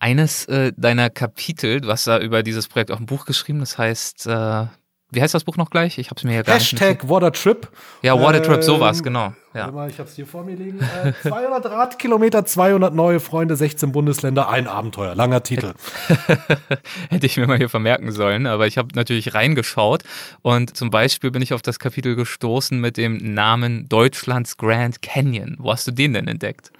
Eines 0.00 0.44
äh, 0.46 0.72
deiner 0.76 1.10
Kapitel, 1.10 1.80
du 1.80 1.88
hast 1.88 2.06
da 2.06 2.20
über 2.20 2.42
dieses 2.42 2.68
Projekt 2.68 2.92
auch 2.92 3.00
ein 3.00 3.06
Buch 3.06 3.24
geschrieben, 3.24 3.58
das 3.58 3.78
heißt 3.78 4.26
äh, 4.26 4.66
wie 5.10 5.22
heißt 5.22 5.32
das 5.32 5.44
Buch 5.44 5.56
noch 5.56 5.70
gleich? 5.70 5.96
Ich 5.96 6.10
habe 6.10 6.18
es 6.18 6.24
mir 6.24 6.32
hier 6.32 6.42
gar 6.42 6.56
Hashtag 6.56 7.02
nicht. 7.02 7.08
Watertrip. 7.08 7.68
Ja, 8.02 8.20
Watertrip, 8.20 8.56
ähm, 8.56 8.62
sowas, 8.62 9.02
genau. 9.02 9.32
Ja. 9.54 9.70
Mal, 9.70 9.88
ich 9.88 9.98
habe 9.98 10.08
es 10.08 10.14
hier 10.14 10.26
vor 10.26 10.44
mir 10.44 10.54
liegen. 10.54 10.80
Äh, 10.80 11.12
200 11.22 11.64
Radkilometer, 11.64 12.44
200 12.44 12.94
neue 12.94 13.18
Freunde, 13.18 13.56
16 13.56 13.90
Bundesländer, 13.90 14.50
ein 14.50 14.66
Abenteuer. 14.66 15.14
Langer 15.14 15.42
Titel. 15.42 15.72
Hätte 17.08 17.26
ich 17.26 17.38
mir 17.38 17.46
mal 17.46 17.56
hier 17.56 17.70
vermerken 17.70 18.12
sollen, 18.12 18.46
aber 18.46 18.66
ich 18.66 18.76
habe 18.76 18.88
natürlich 18.94 19.32
reingeschaut 19.32 20.04
und 20.42 20.76
zum 20.76 20.90
Beispiel 20.90 21.30
bin 21.30 21.40
ich 21.40 21.54
auf 21.54 21.62
das 21.62 21.78
Kapitel 21.78 22.14
gestoßen 22.14 22.78
mit 22.78 22.98
dem 22.98 23.16
Namen 23.16 23.88
Deutschlands 23.88 24.58
Grand 24.58 25.00
Canyon. 25.00 25.56
Wo 25.58 25.72
hast 25.72 25.86
du 25.86 25.92
den 25.92 26.12
denn 26.12 26.28
entdeckt? 26.28 26.70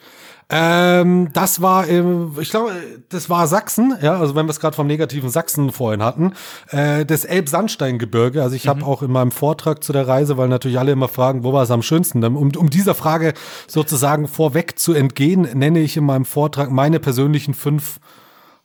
Ähm, 0.50 1.28
das 1.34 1.60
war, 1.60 1.86
im, 1.86 2.32
ich 2.40 2.48
glaube, 2.48 2.72
das 3.10 3.28
war 3.28 3.46
Sachsen, 3.46 3.94
ja, 4.00 4.18
also 4.18 4.34
wenn 4.34 4.46
wir 4.46 4.50
es 4.50 4.60
gerade 4.60 4.74
vom 4.74 4.86
negativen 4.86 5.28
Sachsen 5.28 5.72
vorhin 5.72 6.02
hatten, 6.02 6.32
äh, 6.70 7.04
das 7.04 7.26
Elbsandsteingebirge. 7.26 8.42
Also 8.42 8.56
ich 8.56 8.64
mhm. 8.64 8.70
habe 8.70 8.86
auch 8.86 9.02
in 9.02 9.10
meinem 9.10 9.30
Vortrag 9.30 9.84
zu 9.84 9.92
der 9.92 10.08
Reise, 10.08 10.38
weil 10.38 10.48
natürlich 10.48 10.78
alle 10.78 10.92
immer 10.92 11.08
fragen, 11.08 11.44
wo 11.44 11.52
war 11.52 11.64
es 11.64 11.70
am 11.70 11.82
schönsten? 11.82 12.24
Um, 12.24 12.52
um 12.56 12.70
dieser 12.70 12.94
Frage 12.94 13.34
sozusagen 13.66 14.26
vorweg 14.26 14.78
zu 14.78 14.94
entgehen, 14.94 15.42
nenne 15.42 15.80
ich 15.80 15.98
in 15.98 16.04
meinem 16.04 16.24
Vortrag 16.24 16.70
meine 16.70 16.98
persönlichen 16.98 17.52
fünf 17.52 18.00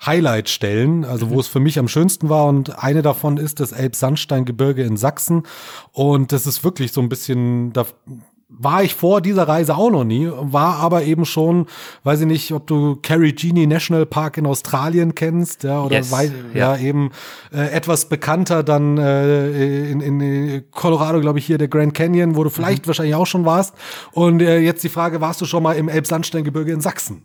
Highlight-Stellen, 0.05 1.05
also 1.05 1.29
wo 1.29 1.35
mhm. 1.35 1.39
es 1.39 1.47
für 1.47 1.59
mich 1.59 1.79
am 1.79 1.89
schönsten 1.89 2.29
war. 2.29 2.45
Und 2.45 2.81
eine 2.81 3.01
davon 3.01 3.35
ist 3.35 3.59
das 3.59 3.73
Elbsandsteingebirge 3.73 4.83
in 4.83 4.95
Sachsen. 4.95 5.43
Und 5.91 6.31
das 6.31 6.47
ist 6.47 6.63
wirklich 6.63 6.93
so 6.93 7.01
ein 7.01 7.09
bisschen, 7.09 7.73
da 7.73 7.85
war 8.57 8.83
ich 8.83 8.93
vor 8.95 9.21
dieser 9.21 9.47
Reise 9.47 9.75
auch 9.75 9.89
noch 9.89 10.03
nie, 10.03 10.29
war 10.31 10.77
aber 10.77 11.03
eben 11.03 11.25
schon, 11.25 11.67
weiß 12.03 12.21
ich 12.21 12.27
nicht, 12.27 12.51
ob 12.53 12.67
du 12.67 12.97
Carrie 13.01 13.33
Genie 13.33 13.67
National 13.67 14.05
Park 14.05 14.37
in 14.37 14.45
Australien 14.45 15.15
kennst, 15.15 15.63
ja, 15.63 15.81
oder 15.81 15.97
yes, 15.97 16.11
weil, 16.11 16.31
ja. 16.53 16.75
ja. 16.75 16.81
eben 16.81 17.11
äh, 17.51 17.71
etwas 17.71 18.09
bekannter 18.09 18.63
dann 18.63 18.97
äh, 18.97 19.89
in, 19.89 20.01
in 20.01 20.63
Colorado, 20.71 21.19
glaube 21.19 21.39
ich, 21.39 21.45
hier 21.45 21.57
der 21.57 21.67
Grand 21.67 21.93
Canyon, 21.93 22.35
wo 22.35 22.43
du 22.43 22.49
vielleicht 22.49 22.85
mhm. 22.85 22.87
wahrscheinlich 22.87 23.15
auch 23.15 23.27
schon 23.27 23.45
warst. 23.45 23.75
Und 24.11 24.41
äh, 24.41 24.59
jetzt 24.59 24.83
die 24.83 24.89
Frage, 24.89 25.21
warst 25.21 25.41
du 25.41 25.45
schon 25.45 25.63
mal 25.63 25.73
im 25.73 25.89
Elbsandsteingebirge 25.89 26.71
in 26.71 26.81
Sachsen? 26.81 27.23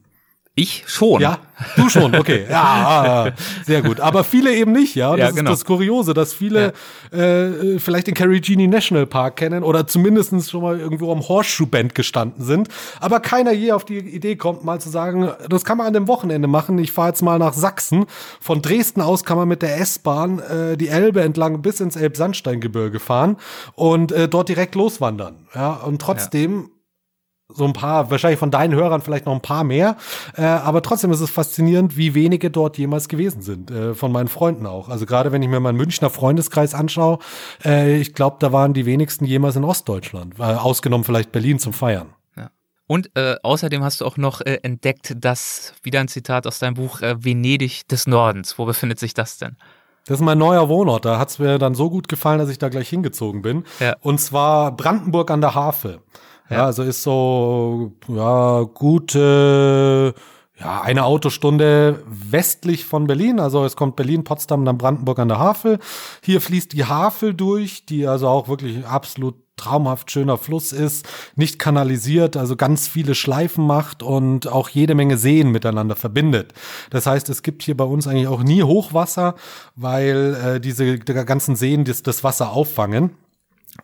Ich 0.58 0.82
schon. 0.86 1.20
Ja, 1.20 1.38
du 1.76 1.88
schon, 1.88 2.14
okay. 2.16 2.44
Ja, 2.50 2.62
ah, 2.62 3.30
sehr 3.64 3.80
gut. 3.80 4.00
Aber 4.00 4.24
viele 4.24 4.52
eben 4.52 4.72
nicht, 4.72 4.96
ja. 4.96 5.10
Und 5.10 5.20
das 5.20 5.30
ja, 5.30 5.34
genau. 5.36 5.52
ist 5.52 5.60
das 5.60 5.64
Kuriose, 5.64 6.14
dass 6.14 6.32
viele 6.32 6.72
ja. 7.12 7.18
äh, 7.18 7.78
vielleicht 7.78 8.08
den 8.08 8.14
Carigini 8.14 8.66
National 8.66 9.06
Park 9.06 9.36
kennen 9.36 9.62
oder 9.62 9.86
zumindest 9.86 10.50
schon 10.50 10.62
mal 10.62 10.80
irgendwo 10.80 11.12
am 11.12 11.26
Horseshoe 11.28 11.66
Band 11.66 11.94
gestanden 11.94 12.44
sind. 12.44 12.68
Aber 12.98 13.20
keiner 13.20 13.52
je 13.52 13.70
auf 13.70 13.84
die 13.84 13.98
Idee 13.98 14.34
kommt, 14.34 14.64
mal 14.64 14.80
zu 14.80 14.90
sagen, 14.90 15.30
das 15.48 15.64
kann 15.64 15.78
man 15.78 15.86
an 15.86 15.92
dem 15.92 16.08
Wochenende 16.08 16.48
machen. 16.48 16.76
Ich 16.78 16.90
fahre 16.90 17.08
jetzt 17.08 17.22
mal 17.22 17.38
nach 17.38 17.52
Sachsen. 17.52 18.06
Von 18.40 18.60
Dresden 18.60 19.00
aus 19.00 19.22
kann 19.22 19.38
man 19.38 19.46
mit 19.46 19.62
der 19.62 19.80
S-Bahn 19.80 20.40
äh, 20.40 20.76
die 20.76 20.88
Elbe 20.88 21.20
entlang 21.20 21.62
bis 21.62 21.78
ins 21.80 21.94
Elbsandsteingebirge 21.94 22.98
fahren 22.98 23.36
und 23.76 24.10
äh, 24.10 24.28
dort 24.28 24.48
direkt 24.48 24.74
loswandern. 24.74 25.46
Ja, 25.54 25.74
und 25.74 26.02
trotzdem 26.02 26.62
ja 26.62 26.77
so 27.50 27.64
ein 27.64 27.72
paar, 27.72 28.10
wahrscheinlich 28.10 28.38
von 28.38 28.50
deinen 28.50 28.74
Hörern 28.74 29.00
vielleicht 29.00 29.26
noch 29.26 29.34
ein 29.34 29.40
paar 29.40 29.64
mehr, 29.64 29.96
äh, 30.36 30.42
aber 30.42 30.82
trotzdem 30.82 31.10
ist 31.12 31.20
es 31.20 31.30
faszinierend, 31.30 31.96
wie 31.96 32.14
wenige 32.14 32.50
dort 32.50 32.76
jemals 32.76 33.08
gewesen 33.08 33.40
sind, 33.40 33.70
äh, 33.70 33.94
von 33.94 34.12
meinen 34.12 34.28
Freunden 34.28 34.66
auch. 34.66 34.88
Also 34.88 35.06
gerade 35.06 35.32
wenn 35.32 35.42
ich 35.42 35.48
mir 35.48 35.60
meinen 35.60 35.78
Münchner 35.78 36.10
Freundeskreis 36.10 36.74
anschaue, 36.74 37.18
äh, 37.64 37.98
ich 37.98 38.12
glaube, 38.12 38.36
da 38.40 38.52
waren 38.52 38.74
die 38.74 38.84
wenigsten 38.84 39.24
jemals 39.24 39.56
in 39.56 39.64
Ostdeutschland, 39.64 40.38
äh, 40.38 40.42
ausgenommen 40.42 41.04
vielleicht 41.04 41.32
Berlin 41.32 41.58
zum 41.58 41.72
Feiern. 41.72 42.10
Ja. 42.36 42.50
Und 42.86 43.10
äh, 43.16 43.36
außerdem 43.42 43.82
hast 43.82 44.02
du 44.02 44.04
auch 44.04 44.18
noch 44.18 44.42
äh, 44.42 44.58
entdeckt, 44.62 45.14
dass, 45.16 45.72
wieder 45.82 46.00
ein 46.00 46.08
Zitat 46.08 46.46
aus 46.46 46.58
deinem 46.58 46.74
Buch, 46.74 47.00
Venedig 47.00 47.88
des 47.88 48.06
Nordens. 48.06 48.58
Wo 48.58 48.66
befindet 48.66 48.98
sich 48.98 49.14
das 49.14 49.38
denn? 49.38 49.56
Das 50.04 50.20
ist 50.20 50.24
mein 50.24 50.38
neuer 50.38 50.68
Wohnort. 50.68 51.04
Da 51.04 51.18
hat 51.18 51.28
es 51.28 51.38
mir 51.38 51.58
dann 51.58 51.74
so 51.74 51.90
gut 51.90 52.08
gefallen, 52.08 52.38
dass 52.38 52.48
ich 52.48 52.58
da 52.58 52.68
gleich 52.68 52.88
hingezogen 52.88 53.42
bin. 53.42 53.64
Ja. 53.78 53.94
Und 54.00 54.20
zwar 54.20 54.72
Brandenburg 54.74 55.30
an 55.30 55.40
der 55.40 55.54
Havel. 55.54 56.00
Ja, 56.50 56.66
also 56.66 56.82
ist 56.82 57.02
so, 57.02 57.92
ja, 58.08 58.62
gute, 58.62 60.14
ja, 60.58 60.80
eine 60.80 61.04
Autostunde 61.04 62.02
westlich 62.06 62.84
von 62.84 63.06
Berlin. 63.06 63.38
Also 63.38 63.64
es 63.64 63.76
kommt 63.76 63.96
Berlin, 63.96 64.24
Potsdam, 64.24 64.64
dann 64.64 64.78
Brandenburg 64.78 65.18
an 65.18 65.28
der 65.28 65.38
Havel. 65.38 65.78
Hier 66.22 66.40
fließt 66.40 66.72
die 66.72 66.86
Havel 66.86 67.34
durch, 67.34 67.84
die 67.86 68.06
also 68.06 68.28
auch 68.28 68.48
wirklich 68.48 68.86
absolut 68.86 69.34
traumhaft 69.58 70.10
schöner 70.10 70.38
Fluss 70.38 70.72
ist, 70.72 71.06
nicht 71.36 71.58
kanalisiert, 71.58 72.36
also 72.36 72.56
ganz 72.56 72.88
viele 72.88 73.14
Schleifen 73.14 73.66
macht 73.66 74.02
und 74.02 74.46
auch 74.46 74.68
jede 74.68 74.94
Menge 74.94 75.18
Seen 75.18 75.50
miteinander 75.50 75.96
verbindet. 75.96 76.54
Das 76.90 77.06
heißt, 77.06 77.28
es 77.28 77.42
gibt 77.42 77.62
hier 77.62 77.76
bei 77.76 77.84
uns 77.84 78.06
eigentlich 78.06 78.28
auch 78.28 78.42
nie 78.42 78.62
Hochwasser, 78.62 79.34
weil 79.74 80.36
äh, 80.42 80.60
diese 80.60 80.98
die 80.98 81.12
ganzen 81.12 81.56
Seen 81.56 81.84
das, 81.84 82.02
das 82.02 82.24
Wasser 82.24 82.52
auffangen. 82.52 83.10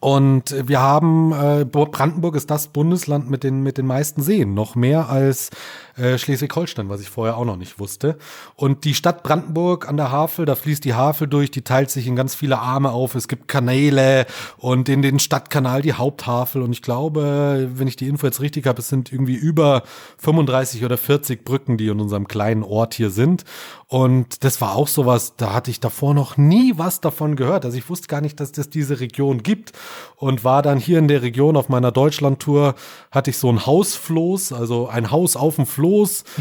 Und 0.01 0.55
wir 0.69 0.81
haben, 0.81 1.33
äh, 1.33 1.65
Brandenburg 1.65 2.35
ist 2.35 2.51
das 2.51 2.69
Bundesland 2.69 3.31
mit 3.31 3.45
den, 3.45 3.63
mit 3.63 3.79
den 3.79 3.87
meisten 3.87 4.23
Seen, 4.23 4.55
noch 4.55 4.75
mehr 4.75 5.09
als 5.09 5.51
äh, 5.97 6.19
Schleswig-Holstein, 6.19 6.89
was 6.89 7.01
ich 7.01 7.09
vorher 7.09 7.37
auch 7.37 7.45
noch 7.45 7.57
nicht 7.57 7.79
wusste. 7.79 8.19
Und 8.57 8.85
die 8.85 8.95
Stadt 8.95 9.23
Brandenburg 9.23 9.89
an 9.89 9.97
der 9.97 10.11
Havel, 10.11 10.45
da 10.45 10.57
fließt 10.57 10.85
die 10.85 10.95
Havel 10.95 11.29
durch, 11.29 11.51
die 11.51 11.63
teilt 11.63 11.91
sich 11.91 12.07
in 12.07 12.17
ganz 12.17 12.35
viele 12.35 12.59
Arme 12.59 12.91
auf. 12.91 13.15
Es 13.15 13.29
gibt 13.29 13.47
Kanäle 13.47 14.27
und 14.59 14.89
in 14.89 15.03
den 15.03 15.21
Stadtkanal 15.21 15.83
die 15.83 15.93
Haupthavel. 15.93 16.63
Und 16.63 16.73
ich 16.73 16.83
glaube, 16.83 17.71
wenn 17.75 17.87
ich 17.87 17.97
die 17.97 18.09
Info 18.09 18.27
jetzt 18.27 18.41
richtig 18.41 18.67
habe, 18.67 18.81
es 18.81 18.89
sind 18.89 19.13
irgendwie 19.13 19.37
über 19.37 19.85
35 20.19 20.85
oder 20.85 20.99
40 20.99 21.45
Brücken, 21.45 21.77
die 21.77 21.87
in 21.87 22.01
unserem 22.01 22.27
kleinen 22.27 22.65
Ort 22.65 22.95
hier 22.95 23.11
sind. 23.11 23.45
Und 23.87 24.43
das 24.43 24.61
war 24.61 24.75
auch 24.75 24.89
sowas, 24.89 25.35
da 25.37 25.53
hatte 25.53 25.71
ich 25.71 25.79
davor 25.79 26.15
noch 26.15 26.37
nie 26.37 26.73
was 26.77 27.01
davon 27.01 27.37
gehört. 27.37 27.65
Also 27.65 27.79
ich 27.79 27.89
wusste 27.89 28.09
gar 28.09 28.21
nicht, 28.21 28.41
dass 28.41 28.51
das 28.51 28.69
diese 28.69 28.99
Region 28.99 29.45
gibt 29.45 29.73
und 30.17 30.43
war 30.43 30.63
dann 30.63 30.79
hier 30.79 30.99
in 30.99 31.07
der 31.07 31.23
Region 31.23 31.57
auf 31.57 31.69
meiner 31.69 31.93
Deutschlandtour, 31.93 32.75
hatte 33.13 33.31
ich 33.31 33.39
so 33.39 33.49
ein 33.49 33.65
Hausfloß, 33.65 34.53
also 34.53 34.89
ein 34.89 35.13
Haus 35.13 35.37
auf 35.37 35.57
dem 35.57 35.67
Floß 35.67 35.84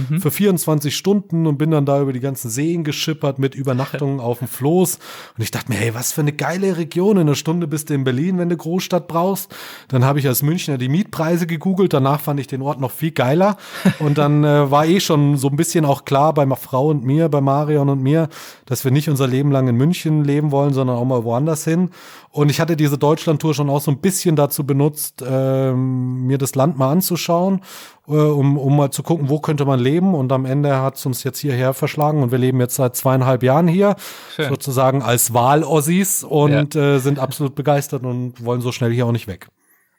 mhm. 0.09 0.21
für 0.21 0.31
24 0.31 0.95
Stunden 0.95 1.45
und 1.45 1.57
bin 1.57 1.71
dann 1.71 1.85
da 1.85 2.01
über 2.01 2.13
die 2.13 2.21
ganzen 2.21 2.49
Seen 2.49 2.83
geschippert 2.83 3.39
mit 3.39 3.53
Übernachtungen 3.53 4.19
auf 4.21 4.39
dem 4.39 4.47
Floß. 4.47 4.99
Und 5.37 5.43
ich 5.43 5.51
dachte 5.51 5.71
mir, 5.71 5.77
hey, 5.77 5.93
was 5.93 6.13
für 6.13 6.21
eine 6.21 6.33
geile 6.33 6.77
Region. 6.77 7.17
In 7.17 7.23
einer 7.23 7.35
Stunde 7.35 7.67
bist 7.67 7.89
du 7.89 7.93
in 7.93 8.05
Berlin, 8.05 8.37
wenn 8.37 8.49
du 8.49 8.55
Großstadt 8.55 9.07
brauchst. 9.07 9.53
Dann 9.89 10.05
habe 10.05 10.19
ich 10.19 10.27
als 10.27 10.43
Münchner 10.43 10.77
die 10.77 10.89
Mietpreise 10.89 11.45
gegoogelt. 11.45 11.93
Danach 11.93 12.21
fand 12.21 12.39
ich 12.39 12.47
den 12.47 12.61
Ort 12.61 12.79
noch 12.79 12.91
viel 12.91 13.11
geiler. 13.11 13.57
Und 13.99 14.17
dann 14.17 14.45
äh, 14.45 14.71
war 14.71 14.85
eh 14.85 15.01
schon 15.01 15.35
so 15.37 15.49
ein 15.49 15.57
bisschen 15.57 15.83
auch 15.83 16.05
klar 16.05 16.33
bei 16.33 16.45
meiner 16.45 16.53
Frau 16.55 16.89
und 16.89 17.03
mir, 17.03 17.29
bei 17.29 17.41
Marion 17.41 17.89
und 17.89 18.01
mir, 18.01 18.29
dass 18.65 18.83
wir 18.83 18.91
nicht 18.91 19.09
unser 19.09 19.27
Leben 19.27 19.51
lang 19.51 19.67
in 19.67 19.75
München 19.75 20.23
leben 20.23 20.51
wollen, 20.51 20.73
sondern 20.73 20.97
auch 20.97 21.05
mal 21.05 21.23
woanders 21.23 21.63
hin. 21.63 21.89
Und 22.29 22.49
ich 22.49 22.59
hatte 22.59 22.75
diese 22.75 22.97
Deutschlandtour 22.97 23.53
schon 23.53 23.69
auch 23.69 23.81
so 23.81 23.91
ein 23.91 23.99
bisschen 23.99 24.35
dazu 24.35 24.65
benutzt, 24.65 25.23
ähm, 25.27 26.25
mir 26.25 26.37
das 26.37 26.55
Land 26.55 26.77
mal 26.77 26.91
anzuschauen, 26.91 27.61
äh, 28.07 28.11
um, 28.11 28.57
um 28.57 28.75
mal 28.75 28.91
zu 28.91 29.03
gucken, 29.03 29.29
wo 29.29 29.39
könnte 29.39 29.65
man 29.65 29.79
leben. 29.79 30.15
Und 30.15 30.31
am 30.31 30.45
Ende 30.45 30.81
hat 30.81 30.95
es 30.95 31.05
uns 31.05 31.23
jetzt 31.23 31.39
hierher 31.39 31.73
verschlagen 31.73 32.21
und 32.21 32.31
wir 32.31 32.37
leben 32.37 32.59
jetzt 32.59 32.75
seit 32.75 32.95
zweieinhalb 32.95 33.43
Jahren 33.43 33.67
hier, 33.67 33.95
Schön. 34.35 34.49
sozusagen 34.49 35.01
als 35.01 35.33
Wahl-Ossis 35.33 36.23
und 36.23 36.75
ja. 36.75 36.95
äh, 36.95 36.99
sind 36.99 37.19
absolut 37.19 37.55
begeistert 37.55 38.03
und 38.03 38.43
wollen 38.43 38.61
so 38.61 38.71
schnell 38.71 38.91
hier 38.91 39.05
auch 39.05 39.11
nicht 39.11 39.27
weg. 39.27 39.47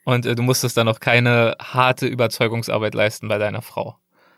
Und 0.04 0.26
äh, 0.26 0.34
du 0.34 0.42
musstest 0.42 0.76
dann 0.76 0.88
auch 0.88 1.00
keine 1.00 1.56
harte 1.60 2.06
Überzeugungsarbeit 2.06 2.94
leisten 2.94 3.28
bei 3.28 3.38
deiner 3.38 3.62
Frau. 3.62 3.96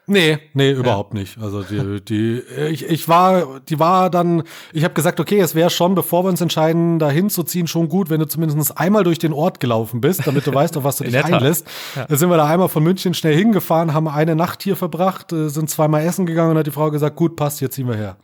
Nee, 0.08 0.38
nee, 0.54 0.70
überhaupt 0.70 1.14
ja. 1.14 1.20
nicht. 1.20 1.38
Also 1.38 1.62
die, 1.62 2.00
die, 2.00 2.38
ich, 2.70 2.86
ich 2.86 3.08
war, 3.08 3.60
die 3.68 3.80
war 3.80 4.08
dann, 4.08 4.44
ich 4.72 4.84
habe 4.84 4.94
gesagt, 4.94 5.18
okay, 5.18 5.40
es 5.40 5.56
wäre 5.56 5.68
schon, 5.68 5.96
bevor 5.96 6.24
wir 6.24 6.28
uns 6.28 6.40
entscheiden, 6.40 7.00
da 7.00 7.10
hinzuziehen, 7.10 7.66
schon 7.66 7.88
gut, 7.88 8.08
wenn 8.08 8.20
du 8.20 8.26
zumindest 8.26 8.78
einmal 8.78 9.02
durch 9.02 9.18
den 9.18 9.32
Ort 9.32 9.58
gelaufen 9.58 10.00
bist, 10.00 10.24
damit 10.24 10.46
du 10.46 10.54
weißt, 10.54 10.76
auf 10.76 10.84
was 10.84 10.98
du 10.98 11.04
dich 11.04 11.24
einlässt. 11.24 11.66
Ja. 11.96 12.04
Da 12.06 12.16
sind 12.16 12.30
wir 12.30 12.36
da 12.36 12.46
einmal 12.46 12.68
von 12.68 12.84
München 12.84 13.14
schnell 13.14 13.34
hingefahren, 13.34 13.94
haben 13.94 14.06
eine 14.06 14.36
Nacht 14.36 14.62
hier 14.62 14.76
verbracht, 14.76 15.32
äh, 15.32 15.48
sind 15.48 15.70
zweimal 15.70 16.02
essen 16.02 16.24
gegangen 16.24 16.52
und 16.52 16.58
hat 16.58 16.66
die 16.66 16.72
Frau 16.72 16.90
gesagt, 16.92 17.16
gut, 17.16 17.34
passt, 17.34 17.60
jetzt 17.60 17.74
ziehen 17.74 17.88
wir 17.88 17.96
her. 17.96 18.16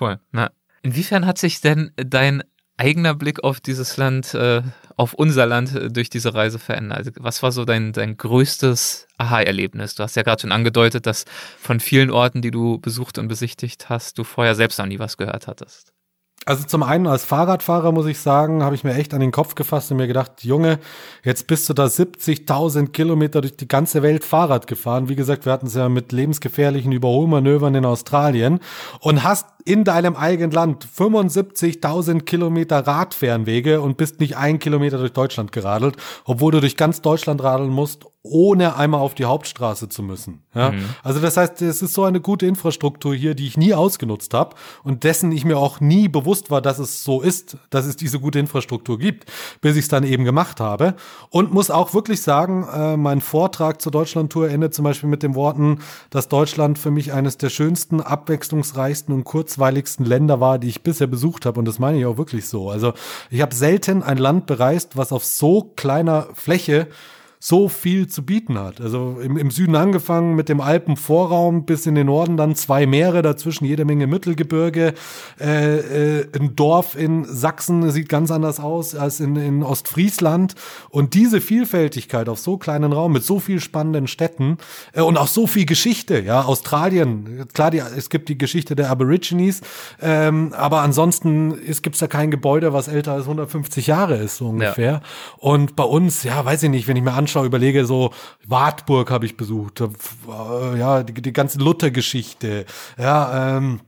Cool. 0.00 0.20
Na, 0.30 0.50
inwiefern 0.82 1.26
hat 1.26 1.38
sich 1.38 1.60
denn 1.60 1.90
dein 1.96 2.44
eigener 2.76 3.14
Blick 3.14 3.42
auf 3.42 3.60
dieses 3.60 3.96
Land 3.96 4.34
äh, 4.34 4.62
auf 4.96 5.14
unser 5.14 5.46
Land 5.46 5.74
äh, 5.74 5.90
durch 5.90 6.10
diese 6.10 6.34
Reise 6.34 6.58
verändert? 6.58 6.98
Also, 6.98 7.10
was 7.18 7.42
war 7.42 7.52
so 7.52 7.64
dein, 7.64 7.92
dein 7.92 8.16
größtes 8.16 9.08
Aha-Erlebnis? 9.18 9.94
Du 9.94 10.02
hast 10.02 10.16
ja 10.16 10.22
gerade 10.22 10.42
schon 10.42 10.52
angedeutet, 10.52 11.06
dass 11.06 11.24
von 11.58 11.80
vielen 11.80 12.10
Orten, 12.10 12.42
die 12.42 12.50
du 12.50 12.78
besucht 12.78 13.18
und 13.18 13.28
besichtigt 13.28 13.88
hast, 13.88 14.18
du 14.18 14.24
vorher 14.24 14.54
selbst 14.54 14.78
noch 14.78 14.86
nie 14.86 14.98
was 14.98 15.16
gehört 15.16 15.46
hattest. 15.46 15.93
Also 16.46 16.64
zum 16.64 16.82
einen 16.82 17.06
als 17.06 17.24
Fahrradfahrer 17.24 17.90
muss 17.90 18.04
ich 18.04 18.18
sagen, 18.18 18.62
habe 18.62 18.74
ich 18.74 18.84
mir 18.84 18.92
echt 18.94 19.14
an 19.14 19.20
den 19.20 19.32
Kopf 19.32 19.54
gefasst 19.54 19.90
und 19.90 19.96
mir 19.96 20.06
gedacht, 20.06 20.44
Junge, 20.44 20.78
jetzt 21.22 21.46
bist 21.46 21.66
du 21.70 21.72
da 21.72 21.86
70.000 21.86 22.88
Kilometer 22.88 23.40
durch 23.40 23.56
die 23.56 23.66
ganze 23.66 24.02
Welt 24.02 24.24
Fahrrad 24.24 24.66
gefahren. 24.66 25.08
Wie 25.08 25.16
gesagt, 25.16 25.46
wir 25.46 25.52
hatten 25.52 25.68
es 25.68 25.74
ja 25.74 25.88
mit 25.88 26.12
lebensgefährlichen 26.12 26.92
Überholmanövern 26.92 27.74
in 27.74 27.86
Australien 27.86 28.60
und 29.00 29.24
hast 29.24 29.46
in 29.64 29.84
deinem 29.84 30.16
eigenen 30.16 30.50
Land 30.50 30.86
75.000 30.86 32.20
Kilometer 32.24 32.86
Radfernwege 32.86 33.80
und 33.80 33.96
bist 33.96 34.20
nicht 34.20 34.36
ein 34.36 34.58
Kilometer 34.58 34.98
durch 34.98 35.14
Deutschland 35.14 35.50
geradelt, 35.50 35.96
obwohl 36.26 36.52
du 36.52 36.60
durch 36.60 36.76
ganz 36.76 37.00
Deutschland 37.00 37.42
radeln 37.42 37.70
musst, 37.70 38.04
ohne 38.26 38.76
einmal 38.76 39.00
auf 39.00 39.14
die 39.14 39.26
Hauptstraße 39.26 39.90
zu 39.90 40.02
müssen. 40.02 40.42
Ja? 40.54 40.70
Mhm. 40.70 40.86
Also 41.02 41.20
das 41.20 41.36
heißt, 41.36 41.60
es 41.60 41.82
ist 41.82 41.92
so 41.92 42.04
eine 42.04 42.22
gute 42.22 42.46
Infrastruktur 42.46 43.14
hier, 43.14 43.34
die 43.34 43.46
ich 43.46 43.58
nie 43.58 43.74
ausgenutzt 43.74 44.32
habe 44.32 44.56
und 44.82 45.04
dessen 45.04 45.30
ich 45.30 45.44
mir 45.44 45.58
auch 45.58 45.78
nie 45.80 46.08
bewusst 46.08 46.50
war, 46.50 46.62
dass 46.62 46.78
es 46.78 47.04
so 47.04 47.20
ist, 47.20 47.58
dass 47.68 47.84
es 47.84 47.96
diese 47.96 48.18
gute 48.18 48.38
Infrastruktur 48.38 48.98
gibt, 48.98 49.30
bis 49.60 49.76
ich 49.76 49.82
es 49.82 49.88
dann 49.88 50.04
eben 50.04 50.24
gemacht 50.24 50.58
habe. 50.58 50.94
Und 51.28 51.52
muss 51.52 51.70
auch 51.70 51.92
wirklich 51.92 52.22
sagen, 52.22 52.66
äh, 52.74 52.96
mein 52.96 53.20
Vortrag 53.20 53.82
zur 53.82 53.92
Deutschlandtour 53.92 54.48
endet 54.48 54.72
zum 54.72 54.84
Beispiel 54.84 55.10
mit 55.10 55.22
den 55.22 55.34
Worten, 55.34 55.80
dass 56.08 56.28
Deutschland 56.28 56.78
für 56.78 56.90
mich 56.90 57.12
eines 57.12 57.36
der 57.36 57.50
schönsten, 57.50 58.00
abwechslungsreichsten 58.00 59.14
und 59.14 59.24
kurzweiligsten 59.24 60.06
Länder 60.06 60.40
war, 60.40 60.58
die 60.58 60.68
ich 60.68 60.82
bisher 60.82 61.08
besucht 61.08 61.44
habe. 61.44 61.58
Und 61.58 61.66
das 61.66 61.78
meine 61.78 61.98
ich 61.98 62.06
auch 62.06 62.16
wirklich 62.16 62.48
so. 62.48 62.70
Also 62.70 62.94
ich 63.28 63.42
habe 63.42 63.54
selten 63.54 64.02
ein 64.02 64.16
Land 64.16 64.46
bereist, 64.46 64.96
was 64.96 65.12
auf 65.12 65.26
so 65.26 65.72
kleiner 65.76 66.28
Fläche 66.32 66.88
so 67.46 67.68
viel 67.68 68.06
zu 68.06 68.24
bieten 68.24 68.58
hat. 68.58 68.80
Also 68.80 69.18
im, 69.22 69.36
im 69.36 69.50
Süden 69.50 69.76
angefangen 69.76 70.34
mit 70.34 70.48
dem 70.48 70.62
Alpenvorraum 70.62 71.66
bis 71.66 71.84
in 71.84 71.94
den 71.94 72.06
Norden 72.06 72.38
dann 72.38 72.54
zwei 72.54 72.86
Meere, 72.86 73.20
dazwischen 73.20 73.66
jede 73.66 73.84
Menge 73.84 74.06
Mittelgebirge. 74.06 74.94
Äh, 75.38 76.20
äh, 76.20 76.26
ein 76.40 76.56
Dorf 76.56 76.96
in 76.96 77.26
Sachsen 77.26 77.90
sieht 77.90 78.08
ganz 78.08 78.30
anders 78.30 78.60
aus 78.60 78.94
als 78.94 79.20
in, 79.20 79.36
in 79.36 79.62
Ostfriesland. 79.62 80.54
Und 80.88 81.12
diese 81.12 81.42
Vielfältigkeit 81.42 82.30
auf 82.30 82.38
so 82.38 82.56
kleinen 82.56 82.94
Raum 82.94 83.12
mit 83.12 83.24
so 83.24 83.40
viel 83.40 83.60
spannenden 83.60 84.06
Städten 84.06 84.56
äh, 84.94 85.02
und 85.02 85.18
auch 85.18 85.28
so 85.28 85.46
viel 85.46 85.66
Geschichte. 85.66 86.20
Ja, 86.20 86.46
Australien, 86.46 87.44
klar, 87.52 87.70
die, 87.70 87.82
es 87.94 88.08
gibt 88.08 88.30
die 88.30 88.38
Geschichte 88.38 88.74
der 88.74 88.88
Aborigines, 88.88 89.60
ähm, 90.00 90.54
aber 90.56 90.80
ansonsten 90.80 91.58
gibt 91.82 91.96
es 91.96 92.00
da 92.00 92.06
kein 92.06 92.30
Gebäude, 92.30 92.72
was 92.72 92.88
älter 92.88 93.12
als 93.12 93.24
150 93.24 93.86
Jahre 93.86 94.16
ist, 94.16 94.38
so 94.38 94.48
ungefähr. 94.48 94.92
Ja. 94.92 95.00
Und 95.36 95.76
bei 95.76 95.84
uns, 95.84 96.22
ja, 96.22 96.42
weiß 96.42 96.62
ich 96.62 96.70
nicht, 96.70 96.88
wenn 96.88 96.96
ich 96.96 97.02
mir 97.02 97.12
anschaue, 97.12 97.33
anschaue, 97.34 97.46
überlege 97.46 97.84
so, 97.84 98.12
Wartburg 98.46 99.10
habe 99.10 99.26
ich 99.26 99.36
besucht, 99.36 99.80
äh, 99.80 100.78
ja, 100.78 101.02
die, 101.02 101.20
die 101.20 101.32
ganze 101.32 101.58
Luther-Geschichte, 101.58 102.64
ja, 102.98 103.56
ähm, 103.56 103.80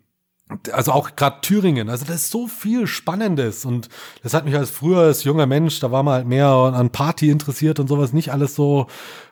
also 0.72 0.92
auch 0.92 1.16
gerade 1.16 1.40
Thüringen, 1.40 1.90
also 1.90 2.04
das 2.04 2.16
ist 2.16 2.30
so 2.30 2.46
viel 2.46 2.86
Spannendes 2.86 3.64
und 3.64 3.88
das 4.22 4.32
hat 4.32 4.44
mich 4.44 4.54
als 4.54 4.70
früher 4.70 5.00
als 5.00 5.24
junger 5.24 5.46
Mensch, 5.46 5.80
da 5.80 5.90
war 5.90 6.04
man 6.04 6.14
halt 6.14 6.26
mehr 6.28 6.46
an 6.46 6.90
Party 6.90 7.30
interessiert 7.30 7.80
und 7.80 7.88
sowas, 7.88 8.12
nicht 8.12 8.32
alles 8.32 8.54
so 8.54 8.86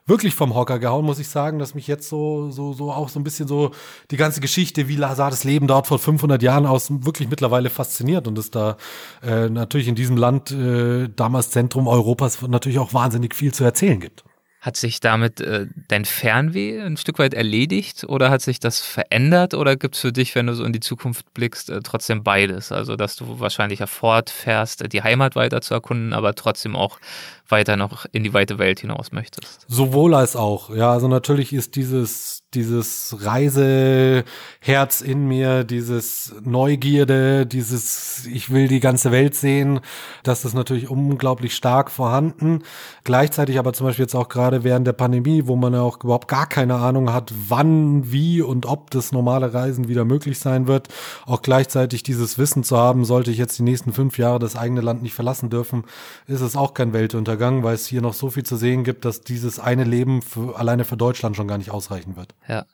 wirklich 0.06 0.34
vom 0.34 0.56
Hocker 0.56 0.80
gehauen, 0.80 1.04
muss 1.04 1.20
ich 1.20 1.28
sagen, 1.28 1.60
dass 1.60 1.74
mich 1.76 1.86
jetzt 1.86 2.08
so 2.08 2.50
so 2.50 2.72
so 2.72 2.90
auch 2.90 3.08
so 3.08 3.20
ein 3.20 3.24
bisschen 3.24 3.46
so 3.46 3.70
die 4.10 4.16
ganze 4.16 4.40
Geschichte, 4.40 4.88
wie 4.88 4.96
sah 4.96 5.30
das 5.30 5.44
Leben 5.44 5.68
dort 5.68 5.86
vor 5.86 6.00
500 6.00 6.42
Jahren 6.42 6.66
aus, 6.66 6.90
wirklich 6.90 7.28
mittlerweile 7.28 7.70
fasziniert 7.70 8.26
und 8.26 8.36
es 8.36 8.50
da 8.50 8.76
äh, 9.22 9.48
natürlich 9.48 9.86
in 9.86 9.94
diesem 9.94 10.16
Land 10.16 10.50
äh, 10.50 11.08
damals 11.14 11.50
Zentrum 11.50 11.86
Europas 11.86 12.42
natürlich 12.42 12.80
auch 12.80 12.92
wahnsinnig 12.92 13.34
viel 13.36 13.54
zu 13.54 13.62
erzählen 13.62 14.00
gibt. 14.00 14.24
Hat 14.64 14.78
sich 14.78 15.00
damit 15.00 15.42
äh, 15.42 15.66
dein 15.88 16.06
Fernweh 16.06 16.80
ein 16.80 16.96
Stück 16.96 17.18
weit 17.18 17.34
erledigt 17.34 18.04
oder 18.04 18.30
hat 18.30 18.40
sich 18.40 18.60
das 18.60 18.80
verändert 18.80 19.52
oder 19.52 19.76
gibt 19.76 19.94
es 19.94 20.00
für 20.00 20.10
dich, 20.10 20.34
wenn 20.34 20.46
du 20.46 20.54
so 20.54 20.64
in 20.64 20.72
die 20.72 20.80
Zukunft 20.80 21.34
blickst, 21.34 21.68
äh, 21.68 21.80
trotzdem 21.82 22.22
beides? 22.22 22.72
Also, 22.72 22.96
dass 22.96 23.16
du 23.16 23.40
wahrscheinlich 23.40 23.80
fortfährst, 23.84 24.90
die 24.90 25.02
Heimat 25.02 25.36
weiter 25.36 25.60
zu 25.60 25.74
erkunden, 25.74 26.14
aber 26.14 26.34
trotzdem 26.34 26.76
auch 26.76 26.98
weiter 27.46 27.76
noch 27.76 28.06
in 28.10 28.24
die 28.24 28.32
weite 28.32 28.58
Welt 28.58 28.80
hinaus 28.80 29.12
möchtest. 29.12 29.66
Sowohl 29.68 30.14
als 30.14 30.34
auch. 30.34 30.74
Ja, 30.74 30.92
also 30.92 31.08
natürlich 31.08 31.52
ist 31.52 31.76
dieses 31.76 32.33
dieses 32.54 33.16
Reiseherz 33.20 35.00
in 35.02 35.28
mir, 35.28 35.64
dieses 35.64 36.34
Neugierde, 36.42 37.46
dieses 37.46 38.26
ich 38.26 38.50
will 38.50 38.68
die 38.68 38.80
ganze 38.80 39.12
Welt 39.12 39.34
sehen, 39.34 39.80
das 40.22 40.44
ist 40.44 40.54
natürlich 40.54 40.88
unglaublich 40.88 41.54
stark 41.54 41.90
vorhanden. 41.90 42.62
Gleichzeitig 43.04 43.58
aber 43.58 43.72
zum 43.72 43.86
Beispiel 43.86 44.04
jetzt 44.04 44.14
auch 44.14 44.28
gerade 44.28 44.64
während 44.64 44.86
der 44.86 44.92
Pandemie, 44.92 45.46
wo 45.46 45.56
man 45.56 45.74
ja 45.74 45.82
auch 45.82 46.02
überhaupt 46.02 46.28
gar 46.28 46.48
keine 46.48 46.76
Ahnung 46.76 47.12
hat, 47.12 47.32
wann, 47.48 48.10
wie 48.10 48.40
und 48.40 48.64
ob 48.64 48.90
das 48.90 49.12
normale 49.12 49.52
Reisen 49.52 49.88
wieder 49.88 50.04
möglich 50.04 50.38
sein 50.38 50.66
wird, 50.66 50.88
auch 51.26 51.42
gleichzeitig 51.42 52.02
dieses 52.02 52.38
Wissen 52.38 52.64
zu 52.64 52.78
haben, 52.78 53.04
sollte 53.04 53.30
ich 53.30 53.38
jetzt 53.38 53.58
die 53.58 53.62
nächsten 53.62 53.92
fünf 53.92 54.16
Jahre 54.16 54.38
das 54.38 54.56
eigene 54.56 54.80
Land 54.80 55.02
nicht 55.02 55.14
verlassen 55.14 55.50
dürfen, 55.50 55.84
ist 56.26 56.40
es 56.40 56.56
auch 56.56 56.72
kein 56.72 56.92
Weltuntergang 56.94 57.34
Untergang, 57.34 57.62
weil 57.64 57.74
es 57.74 57.86
hier 57.86 58.00
noch 58.00 58.14
so 58.14 58.30
viel 58.30 58.44
zu 58.44 58.56
sehen 58.56 58.84
gibt, 58.84 59.04
dass 59.04 59.22
dieses 59.22 59.58
eine 59.58 59.84
Leben 59.84 60.22
für, 60.22 60.56
alleine 60.56 60.84
für 60.84 60.96
Deutschland 60.96 61.36
schon 61.36 61.48
gar 61.48 61.58
nicht 61.58 61.70
ausreichen 61.70 62.16
wird. 62.16 62.34
Ja. 62.48 62.66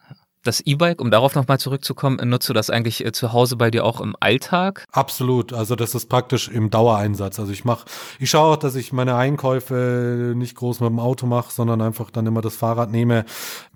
Das 0.43 0.61
E-Bike, 0.61 1.03
um 1.03 1.11
darauf 1.11 1.35
nochmal 1.35 1.59
zurückzukommen, 1.59 2.17
nutzt 2.31 2.49
du 2.49 2.55
das 2.55 2.71
eigentlich 2.71 3.05
äh, 3.05 3.13
zu 3.13 3.35
Hause 3.35 3.57
bei 3.57 3.71
dir 3.71 3.85
auch 3.85 4.01
im 4.01 4.17
Alltag? 4.21 4.87
Absolut. 4.91 5.53
Also 5.53 5.77
das 5.77 5.95
ist 5.95 6.09
praktisch 6.09 6.49
im 6.49 6.71
Dauereinsatz. 6.71 7.39
Also 7.39 7.53
ich 7.53 7.67
mache, 7.67 7.85
ich 8.19 8.31
schaue 8.31 8.55
auch, 8.55 8.57
dass 8.57 8.75
ich 8.75 8.91
meine 8.95 9.17
Einkäufe 9.17 10.33
nicht 10.35 10.55
groß 10.55 10.81
mit 10.81 10.89
dem 10.89 10.99
Auto 10.99 11.27
mache, 11.27 11.53
sondern 11.53 11.83
einfach 11.83 12.11
dann 12.11 12.27
immer 12.27 12.41
das 12.41 12.57
Fahrrad 12.57 12.91
nehme. 12.91 13.27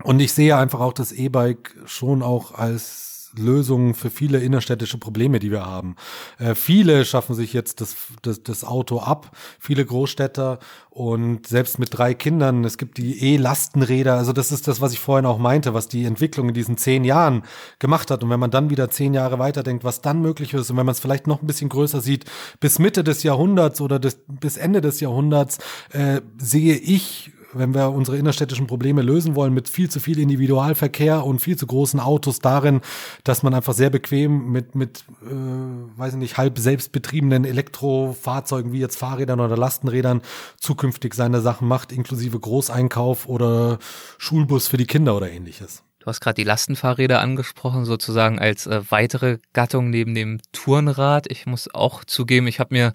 Und 0.04 0.20
ich 0.20 0.32
sehe 0.32 0.56
einfach 0.56 0.80
auch 0.80 0.94
das 0.94 1.12
E-Bike 1.12 1.76
schon 1.84 2.22
auch 2.22 2.54
als 2.54 3.13
Lösungen 3.38 3.94
für 3.94 4.10
viele 4.10 4.38
innerstädtische 4.40 4.98
Probleme, 4.98 5.38
die 5.38 5.50
wir 5.50 5.64
haben. 5.64 5.96
Äh, 6.38 6.54
viele 6.54 7.04
schaffen 7.04 7.34
sich 7.34 7.52
jetzt 7.52 7.80
das, 7.80 7.96
das, 8.22 8.42
das 8.42 8.64
Auto 8.64 9.00
ab, 9.00 9.36
viele 9.58 9.84
Großstädter 9.84 10.58
und 10.90 11.46
selbst 11.46 11.78
mit 11.78 11.96
drei 11.96 12.14
Kindern, 12.14 12.64
es 12.64 12.78
gibt 12.78 12.98
die 12.98 13.34
E-Lastenräder, 13.34 14.14
also 14.14 14.32
das 14.32 14.52
ist 14.52 14.68
das, 14.68 14.80
was 14.80 14.92
ich 14.92 15.00
vorhin 15.00 15.26
auch 15.26 15.38
meinte, 15.38 15.74
was 15.74 15.88
die 15.88 16.04
Entwicklung 16.04 16.48
in 16.48 16.54
diesen 16.54 16.76
zehn 16.76 17.04
Jahren 17.04 17.42
gemacht 17.78 18.10
hat. 18.10 18.22
Und 18.22 18.30
wenn 18.30 18.40
man 18.40 18.50
dann 18.50 18.70
wieder 18.70 18.90
zehn 18.90 19.12
Jahre 19.12 19.38
weiterdenkt, 19.38 19.84
was 19.84 20.02
dann 20.02 20.20
möglich 20.22 20.54
ist 20.54 20.70
und 20.70 20.76
wenn 20.76 20.86
man 20.86 20.92
es 20.92 21.00
vielleicht 21.00 21.26
noch 21.26 21.42
ein 21.42 21.46
bisschen 21.46 21.68
größer 21.68 22.00
sieht, 22.00 22.26
bis 22.60 22.78
Mitte 22.78 23.02
des 23.02 23.24
Jahrhunderts 23.24 23.80
oder 23.80 23.98
des, 23.98 24.18
bis 24.28 24.56
Ende 24.56 24.80
des 24.80 25.00
Jahrhunderts, 25.00 25.58
äh, 25.92 26.20
sehe 26.38 26.76
ich 26.76 27.32
wenn 27.54 27.74
wir 27.74 27.90
unsere 27.90 28.16
innerstädtischen 28.16 28.66
Probleme 28.66 29.02
lösen 29.02 29.34
wollen 29.34 29.54
mit 29.54 29.68
viel 29.68 29.90
zu 29.90 30.00
viel 30.00 30.18
Individualverkehr 30.18 31.24
und 31.24 31.40
viel 31.40 31.56
zu 31.56 31.66
großen 31.66 32.00
Autos 32.00 32.38
darin, 32.40 32.80
dass 33.24 33.42
man 33.42 33.54
einfach 33.54 33.74
sehr 33.74 33.90
bequem 33.90 34.50
mit, 34.50 34.74
mit 34.74 35.04
äh, 35.22 35.98
weiß 35.98 36.14
ich 36.14 36.18
nicht, 36.18 36.36
halb 36.36 36.58
selbstbetriebenen 36.58 37.44
Elektrofahrzeugen 37.44 38.72
wie 38.72 38.80
jetzt 38.80 38.96
Fahrrädern 38.96 39.40
oder 39.40 39.56
Lastenrädern 39.56 40.22
zukünftig 40.58 41.14
seine 41.14 41.40
Sachen 41.40 41.68
macht, 41.68 41.92
inklusive 41.92 42.38
Großeinkauf 42.38 43.28
oder 43.28 43.78
Schulbus 44.18 44.68
für 44.68 44.76
die 44.76 44.86
Kinder 44.86 45.16
oder 45.16 45.30
ähnliches. 45.30 45.82
Du 46.04 46.08
hast 46.08 46.20
gerade 46.20 46.34
die 46.34 46.44
Lastenfahrräder 46.44 47.22
angesprochen, 47.22 47.86
sozusagen 47.86 48.38
als 48.38 48.66
äh, 48.66 48.82
weitere 48.90 49.38
Gattung 49.54 49.88
neben 49.88 50.14
dem 50.14 50.38
Tourenrad. 50.52 51.30
Ich 51.30 51.46
muss 51.46 51.74
auch 51.74 52.04
zugeben, 52.04 52.46
ich 52.46 52.60
habe 52.60 52.74
mir 52.74 52.92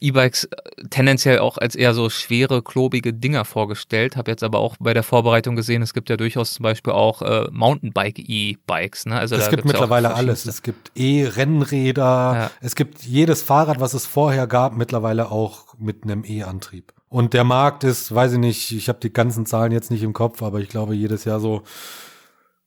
E-Bikes 0.00 0.44
äh, 0.44 0.48
tendenziell 0.90 1.38
auch 1.38 1.58
als 1.58 1.74
eher 1.74 1.94
so 1.94 2.10
schwere, 2.10 2.62
klobige 2.62 3.12
Dinger 3.12 3.44
vorgestellt. 3.44 4.16
Habe 4.16 4.30
jetzt 4.30 4.42
aber 4.42 4.58
auch 4.58 4.76
bei 4.78 4.94
der 4.94 5.02
Vorbereitung 5.02 5.56
gesehen, 5.56 5.82
es 5.82 5.94
gibt 5.94 6.10
ja 6.10 6.16
durchaus 6.16 6.54
zum 6.54 6.62
Beispiel 6.62 6.92
auch 6.92 7.22
äh, 7.22 7.46
Mountainbike-E-Bikes. 7.50 9.06
Ne? 9.06 9.18
Also 9.18 9.36
es 9.36 9.48
gibt 9.48 9.64
mittlerweile 9.64 10.14
alles. 10.14 10.46
Es 10.46 10.62
gibt 10.62 10.92
E-Rennräder. 10.94 12.02
Ja. 12.02 12.50
Es 12.60 12.74
gibt 12.74 13.02
jedes 13.02 13.42
Fahrrad, 13.42 13.80
was 13.80 13.94
es 13.94 14.06
vorher 14.06 14.46
gab, 14.46 14.76
mittlerweile 14.76 15.30
auch 15.30 15.74
mit 15.78 16.04
einem 16.04 16.24
E-Antrieb. 16.24 16.92
Und 17.08 17.32
der 17.32 17.44
Markt 17.44 17.84
ist, 17.84 18.14
weiß 18.14 18.34
ich 18.34 18.38
nicht, 18.38 18.72
ich 18.72 18.88
habe 18.88 18.98
die 19.00 19.12
ganzen 19.12 19.46
Zahlen 19.46 19.72
jetzt 19.72 19.90
nicht 19.90 20.02
im 20.02 20.12
Kopf, 20.12 20.42
aber 20.42 20.60
ich 20.60 20.68
glaube 20.68 20.94
jedes 20.94 21.24
Jahr 21.24 21.40
so 21.40 21.62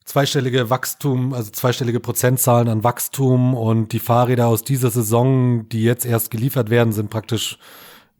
zweistellige 0.10 0.72
Wachstum, 0.72 1.34
also 1.34 1.52
zweistellige 1.52 2.00
Prozentzahlen 2.00 2.68
an 2.68 2.84
Wachstum 2.84 3.54
und 3.54 3.94
die 3.94 4.00
Fahrräder 4.00 4.48
aus 4.48 4.64
dieser 4.64 4.90
Saison, 4.90 5.70
die 5.70 5.84
jetzt 5.84 6.04
erst 6.04 6.32
geliefert 6.32 6.72
werden, 6.72 6.94
sind 6.94 7.12
praktisch 7.12 7.60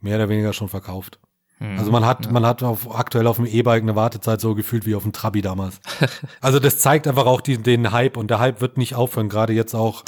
mehr 0.00 0.14
oder 0.16 0.28
weniger 0.28 0.52
schon 0.52 0.68
verkauft. 0.68 1.18
Also 1.60 1.92
man 1.92 2.06
hat, 2.06 2.24
ja. 2.24 2.32
man 2.32 2.46
hat 2.46 2.62
auf, 2.62 2.94
aktuell 2.94 3.26
auf 3.26 3.36
dem 3.36 3.44
E-Bike 3.44 3.82
eine 3.82 3.94
Wartezeit 3.94 4.40
so 4.40 4.54
gefühlt 4.54 4.86
wie 4.86 4.94
auf 4.94 5.02
dem 5.02 5.12
Trabi 5.12 5.42
damals. 5.42 5.80
also 6.40 6.58
das 6.58 6.78
zeigt 6.78 7.06
einfach 7.06 7.26
auch 7.26 7.42
die, 7.42 7.58
den 7.58 7.92
Hype 7.92 8.16
und 8.16 8.30
der 8.30 8.38
Hype 8.38 8.62
wird 8.62 8.78
nicht 8.78 8.94
aufhören, 8.94 9.28
gerade 9.28 9.52
jetzt 9.52 9.74
auch 9.74 10.04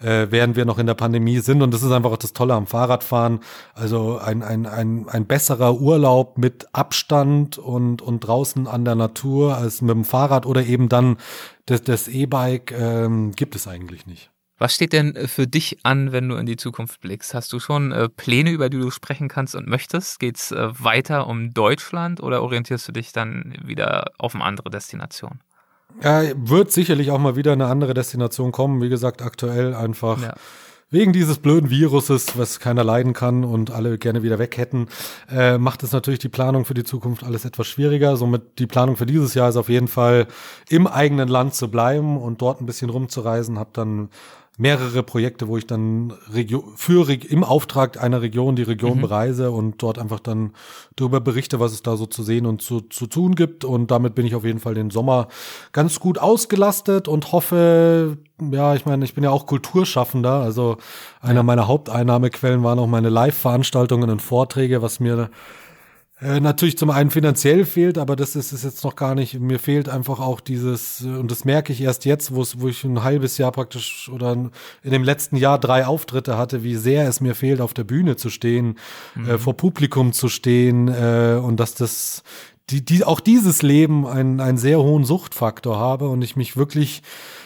äh, 0.00 0.26
während 0.30 0.56
wir 0.56 0.64
noch 0.64 0.78
in 0.78 0.86
der 0.86 0.94
Pandemie 0.94 1.38
sind. 1.38 1.62
Und 1.62 1.72
das 1.72 1.82
ist 1.82 1.92
einfach 1.92 2.10
auch 2.10 2.16
das 2.16 2.32
Tolle 2.32 2.54
am 2.54 2.66
Fahrradfahren. 2.66 3.40
Also 3.74 4.18
ein, 4.18 4.42
ein, 4.42 4.66
ein, 4.66 5.08
ein 5.08 5.26
besserer 5.26 5.80
Urlaub 5.80 6.38
mit 6.38 6.66
Abstand 6.72 7.58
und, 7.58 8.02
und 8.02 8.20
draußen 8.20 8.66
an 8.66 8.84
der 8.84 8.94
Natur 8.94 9.56
als 9.56 9.82
mit 9.82 9.94
dem 9.94 10.04
Fahrrad 10.04 10.46
oder 10.46 10.64
eben 10.64 10.88
dann 10.88 11.16
das, 11.66 11.82
das 11.82 12.08
E-Bike 12.08 12.72
ähm, 12.72 13.32
gibt 13.32 13.56
es 13.56 13.66
eigentlich 13.66 14.06
nicht. 14.06 14.30
Was 14.58 14.74
steht 14.74 14.92
denn 14.92 15.14
äh, 15.14 15.28
für 15.28 15.46
dich 15.46 15.78
an, 15.82 16.12
wenn 16.12 16.28
du 16.28 16.36
in 16.36 16.46
die 16.46 16.56
Zukunft 16.56 17.00
blickst? 17.00 17.34
Hast 17.34 17.52
du 17.52 17.60
schon 17.60 17.92
äh, 17.92 18.08
Pläne, 18.08 18.50
über 18.50 18.70
die 18.70 18.78
du 18.78 18.90
sprechen 18.90 19.28
kannst 19.28 19.54
und 19.54 19.66
möchtest? 19.66 20.18
Geht's 20.18 20.52
äh, 20.52 20.68
weiter 20.82 21.26
um 21.26 21.52
Deutschland 21.52 22.22
oder 22.22 22.42
orientierst 22.42 22.88
du 22.88 22.92
dich 22.92 23.12
dann 23.12 23.54
wieder 23.62 24.12
auf 24.18 24.34
eine 24.34 24.44
andere 24.44 24.70
Destination? 24.70 25.40
Ja, 26.02 26.22
wird 26.36 26.72
sicherlich 26.72 27.10
auch 27.10 27.18
mal 27.18 27.36
wieder 27.36 27.52
eine 27.52 27.66
andere 27.66 27.94
Destination 27.94 28.52
kommen. 28.52 28.82
Wie 28.82 28.88
gesagt, 28.88 29.22
aktuell 29.22 29.74
einfach 29.74 30.20
ja. 30.20 30.34
wegen 30.90 31.12
dieses 31.12 31.38
blöden 31.38 31.70
Viruses, 31.70 32.36
was 32.36 32.60
keiner 32.60 32.84
leiden 32.84 33.12
kann 33.14 33.44
und 33.44 33.70
alle 33.70 33.96
gerne 33.96 34.22
wieder 34.22 34.38
weg 34.38 34.58
hätten, 34.58 34.88
äh, 35.30 35.56
macht 35.56 35.82
es 35.82 35.92
natürlich 35.92 36.18
die 36.18 36.28
Planung 36.28 36.64
für 36.64 36.74
die 36.74 36.84
Zukunft 36.84 37.24
alles 37.24 37.44
etwas 37.44 37.66
schwieriger. 37.66 38.16
Somit 38.16 38.58
die 38.58 38.66
Planung 38.66 38.96
für 38.96 39.06
dieses 39.06 39.34
Jahr 39.34 39.48
ist 39.48 39.56
auf 39.56 39.70
jeden 39.70 39.88
Fall 39.88 40.26
im 40.68 40.86
eigenen 40.86 41.28
Land 41.28 41.54
zu 41.54 41.70
bleiben 41.70 42.18
und 42.18 42.42
dort 42.42 42.60
ein 42.60 42.66
bisschen 42.66 42.90
rumzureisen. 42.90 43.58
Hab 43.58 43.72
dann 43.72 44.10
mehrere 44.58 45.02
Projekte, 45.02 45.48
wo 45.48 45.58
ich 45.58 45.66
dann 45.66 46.14
Regio 46.32 46.64
für 46.76 47.10
im 47.10 47.44
Auftrag 47.44 48.02
einer 48.02 48.22
Region 48.22 48.56
die 48.56 48.62
Region 48.62 48.98
mhm. 48.98 49.02
bereise 49.02 49.50
und 49.50 49.82
dort 49.82 49.98
einfach 49.98 50.18
dann 50.18 50.52
darüber 50.96 51.20
berichte, 51.20 51.60
was 51.60 51.72
es 51.72 51.82
da 51.82 51.96
so 51.96 52.06
zu 52.06 52.22
sehen 52.22 52.46
und 52.46 52.62
zu, 52.62 52.80
zu 52.80 53.06
tun 53.06 53.34
gibt. 53.34 53.64
Und 53.64 53.90
damit 53.90 54.14
bin 54.14 54.24
ich 54.24 54.34
auf 54.34 54.44
jeden 54.44 54.60
Fall 54.60 54.74
den 54.74 54.90
Sommer 54.90 55.28
ganz 55.72 56.00
gut 56.00 56.18
ausgelastet 56.18 57.06
und 57.06 57.32
hoffe, 57.32 58.16
ja, 58.50 58.74
ich 58.74 58.86
meine, 58.86 59.04
ich 59.04 59.14
bin 59.14 59.24
ja 59.24 59.30
auch 59.30 59.46
Kulturschaffender. 59.46 60.40
Also 60.40 60.78
einer 61.20 61.40
ja. 61.40 61.42
meiner 61.42 61.68
Haupteinnahmequellen 61.68 62.62
waren 62.62 62.78
auch 62.78 62.86
meine 62.86 63.10
Live-Veranstaltungen 63.10 64.08
und 64.08 64.22
Vorträge, 64.22 64.80
was 64.80 65.00
mir 65.00 65.30
äh, 66.18 66.40
natürlich 66.40 66.78
zum 66.78 66.88
einen 66.88 67.10
finanziell 67.10 67.66
fehlt, 67.66 67.98
aber 67.98 68.16
das 68.16 68.36
ist 68.36 68.52
es 68.52 68.62
jetzt 68.62 68.82
noch 68.84 68.96
gar 68.96 69.14
nicht. 69.14 69.38
Mir 69.38 69.58
fehlt 69.58 69.90
einfach 69.90 70.18
auch 70.18 70.40
dieses, 70.40 71.04
äh, 71.04 71.08
und 71.08 71.30
das 71.30 71.44
merke 71.44 71.74
ich 71.74 71.82
erst 71.82 72.06
jetzt, 72.06 72.34
wo 72.34 72.68
ich 72.68 72.84
ein 72.84 73.02
halbes 73.02 73.36
Jahr 73.36 73.52
praktisch 73.52 74.08
oder 74.08 74.32
in 74.32 74.90
dem 74.90 75.04
letzten 75.04 75.36
Jahr 75.36 75.58
drei 75.58 75.86
Auftritte 75.86 76.38
hatte, 76.38 76.62
wie 76.62 76.76
sehr 76.76 77.06
es 77.06 77.20
mir 77.20 77.34
fehlt, 77.34 77.60
auf 77.60 77.74
der 77.74 77.84
Bühne 77.84 78.16
zu 78.16 78.30
stehen, 78.30 78.76
äh, 79.14 79.18
mhm. 79.18 79.28
äh, 79.28 79.38
vor 79.38 79.54
Publikum 79.58 80.14
zu 80.14 80.28
stehen 80.28 80.88
äh, 80.88 81.38
und 81.42 81.60
dass 81.60 81.74
das 81.74 82.22
die, 82.70 82.84
die, 82.84 83.04
auch 83.04 83.20
dieses 83.20 83.62
Leben 83.62 84.06
einen, 84.06 84.40
einen 84.40 84.58
sehr 84.58 84.80
hohen 84.80 85.04
Suchtfaktor 85.04 85.78
habe 85.78 86.08
und 86.08 86.22
ich 86.22 86.34
mich 86.34 86.56
wirklich 86.56 87.02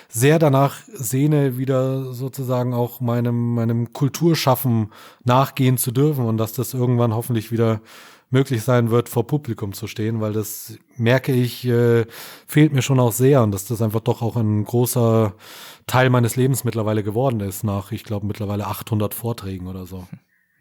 sehr 0.08 0.38
danach 0.38 0.76
sehne, 0.92 1.58
wieder 1.58 2.12
sozusagen 2.14 2.72
auch 2.72 3.00
meinem, 3.00 3.54
meinem 3.54 3.92
Kulturschaffen 3.92 4.92
nachgehen 5.24 5.76
zu 5.76 5.92
dürfen 5.92 6.24
und 6.24 6.36
dass 6.38 6.52
das 6.52 6.72
irgendwann 6.72 7.14
hoffentlich 7.14 7.52
wieder 7.52 7.80
möglich 8.30 8.62
sein 8.62 8.90
wird, 8.90 9.08
vor 9.08 9.26
Publikum 9.26 9.72
zu 9.72 9.86
stehen, 9.86 10.20
weil 10.20 10.32
das 10.32 10.78
merke 10.96 11.32
ich, 11.32 11.66
äh, 11.66 12.06
fehlt 12.46 12.72
mir 12.72 12.82
schon 12.82 13.00
auch 13.00 13.12
sehr 13.12 13.42
und 13.42 13.52
dass 13.52 13.66
das 13.66 13.82
einfach 13.82 14.00
doch 14.00 14.22
auch 14.22 14.36
ein 14.36 14.64
großer 14.64 15.34
Teil 15.86 16.10
meines 16.10 16.36
Lebens 16.36 16.64
mittlerweile 16.64 17.02
geworden 17.02 17.40
ist, 17.40 17.64
nach, 17.64 17.92
ich 17.92 18.04
glaube, 18.04 18.26
mittlerweile 18.26 18.66
800 18.66 19.12
Vorträgen 19.14 19.66
oder 19.66 19.86
so. 19.86 20.06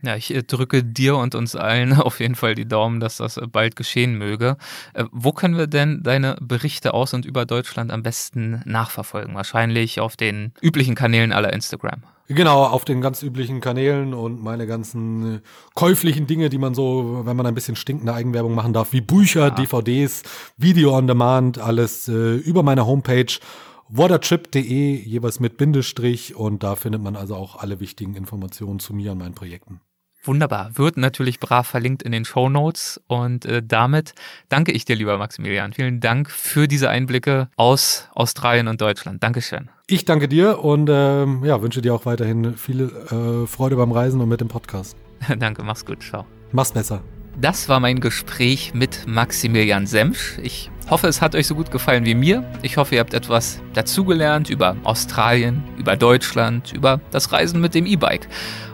Ja, 0.01 0.15
ich 0.15 0.33
äh, 0.33 0.43
drücke 0.43 0.83
dir 0.83 1.17
und 1.17 1.35
uns 1.35 1.55
allen 1.55 1.93
auf 2.01 2.19
jeden 2.19 2.35
Fall 2.35 2.55
die 2.55 2.67
Daumen, 2.67 2.99
dass 2.99 3.17
das 3.17 3.37
äh, 3.37 3.47
bald 3.47 3.75
geschehen 3.75 4.17
möge. 4.17 4.57
Äh, 4.93 5.05
wo 5.11 5.33
können 5.33 5.57
wir 5.57 5.67
denn 5.67 6.03
deine 6.03 6.37
Berichte 6.41 6.93
aus 6.93 7.13
und 7.13 7.25
über 7.25 7.45
Deutschland 7.45 7.91
am 7.91 8.01
besten 8.01 8.61
nachverfolgen? 8.65 9.35
Wahrscheinlich 9.35 9.99
auf 9.99 10.15
den 10.15 10.53
üblichen 10.61 10.95
Kanälen 10.95 11.33
aller 11.33 11.51
Instagram. 11.53 12.03
Genau, 12.31 12.63
auf 12.63 12.85
den 12.85 13.01
ganz 13.01 13.23
üblichen 13.23 13.59
Kanälen 13.59 14.13
und 14.13 14.39
meine 14.43 14.67
ganzen 14.67 15.41
käuflichen 15.73 16.27
Dinge, 16.27 16.49
die 16.49 16.59
man 16.59 16.75
so, 16.75 17.21
wenn 17.23 17.35
man 17.35 17.47
ein 17.47 17.55
bisschen 17.55 17.75
stinkende 17.75 18.13
Eigenwerbung 18.13 18.53
machen 18.53 18.71
darf, 18.71 18.93
wie 18.93 19.01
Bücher, 19.01 19.47
ja. 19.47 19.49
DVDs, 19.49 20.21
Video 20.55 20.95
on 20.95 21.07
Demand, 21.07 21.57
alles 21.57 22.07
äh, 22.07 22.35
über 22.35 22.61
meine 22.61 22.85
Homepage 22.85 23.39
watertrip.de, 23.87 24.95
jeweils 24.95 25.39
mit 25.39 25.57
Bindestrich 25.57 26.35
und 26.35 26.61
da 26.61 26.75
findet 26.75 27.01
man 27.01 27.15
also 27.15 27.35
auch 27.35 27.55
alle 27.55 27.79
wichtigen 27.79 28.13
Informationen 28.13 28.77
zu 28.77 28.93
mir 28.93 29.13
und 29.13 29.17
meinen 29.17 29.33
Projekten. 29.33 29.81
Wunderbar. 30.23 30.71
Wird 30.73 30.97
natürlich 30.97 31.39
brav 31.39 31.67
verlinkt 31.67 32.03
in 32.03 32.11
den 32.11 32.25
Show 32.25 32.49
Notes. 32.49 33.01
Und 33.07 33.45
äh, 33.45 33.63
damit 33.65 34.13
danke 34.49 34.71
ich 34.71 34.85
dir, 34.85 34.95
lieber 34.95 35.17
Maximilian. 35.17 35.73
Vielen 35.73 35.99
Dank 35.99 36.29
für 36.29 36.67
diese 36.67 36.89
Einblicke 36.89 37.49
aus 37.55 38.09
Australien 38.13 38.67
und 38.67 38.81
Deutschland. 38.81 39.23
Dankeschön. 39.23 39.69
Ich 39.87 40.05
danke 40.05 40.27
dir 40.27 40.63
und 40.63 40.89
ähm, 40.91 41.43
ja, 41.43 41.61
wünsche 41.61 41.81
dir 41.81 41.93
auch 41.93 42.05
weiterhin 42.05 42.55
viel 42.55 42.91
äh, 43.11 43.47
Freude 43.47 43.75
beim 43.75 43.91
Reisen 43.91 44.21
und 44.21 44.29
mit 44.29 44.41
dem 44.41 44.49
Podcast. 44.49 44.95
danke, 45.39 45.63
mach's 45.63 45.85
gut. 45.85 46.03
Ciao. 46.03 46.25
Mach's 46.51 46.71
besser. 46.71 47.01
Das 47.37 47.69
war 47.69 47.79
mein 47.79 47.99
Gespräch 47.99 48.73
mit 48.73 49.07
Maximilian 49.07 49.87
Semsch. 49.87 50.37
Ich 50.41 50.69
hoffe, 50.89 51.07
es 51.07 51.21
hat 51.21 51.35
euch 51.35 51.47
so 51.47 51.55
gut 51.55 51.71
gefallen 51.71 52.05
wie 52.05 52.15
mir. 52.15 52.43
Ich 52.61 52.77
hoffe, 52.77 52.95
ihr 52.95 53.01
habt 53.01 53.13
etwas 53.13 53.61
dazugelernt 53.73 54.49
über 54.49 54.75
Australien, 54.83 55.63
über 55.77 55.95
Deutschland, 55.95 56.73
über 56.73 56.99
das 57.11 57.31
Reisen 57.31 57.61
mit 57.61 57.75
dem 57.75 57.85
E-Bike. 57.85 58.27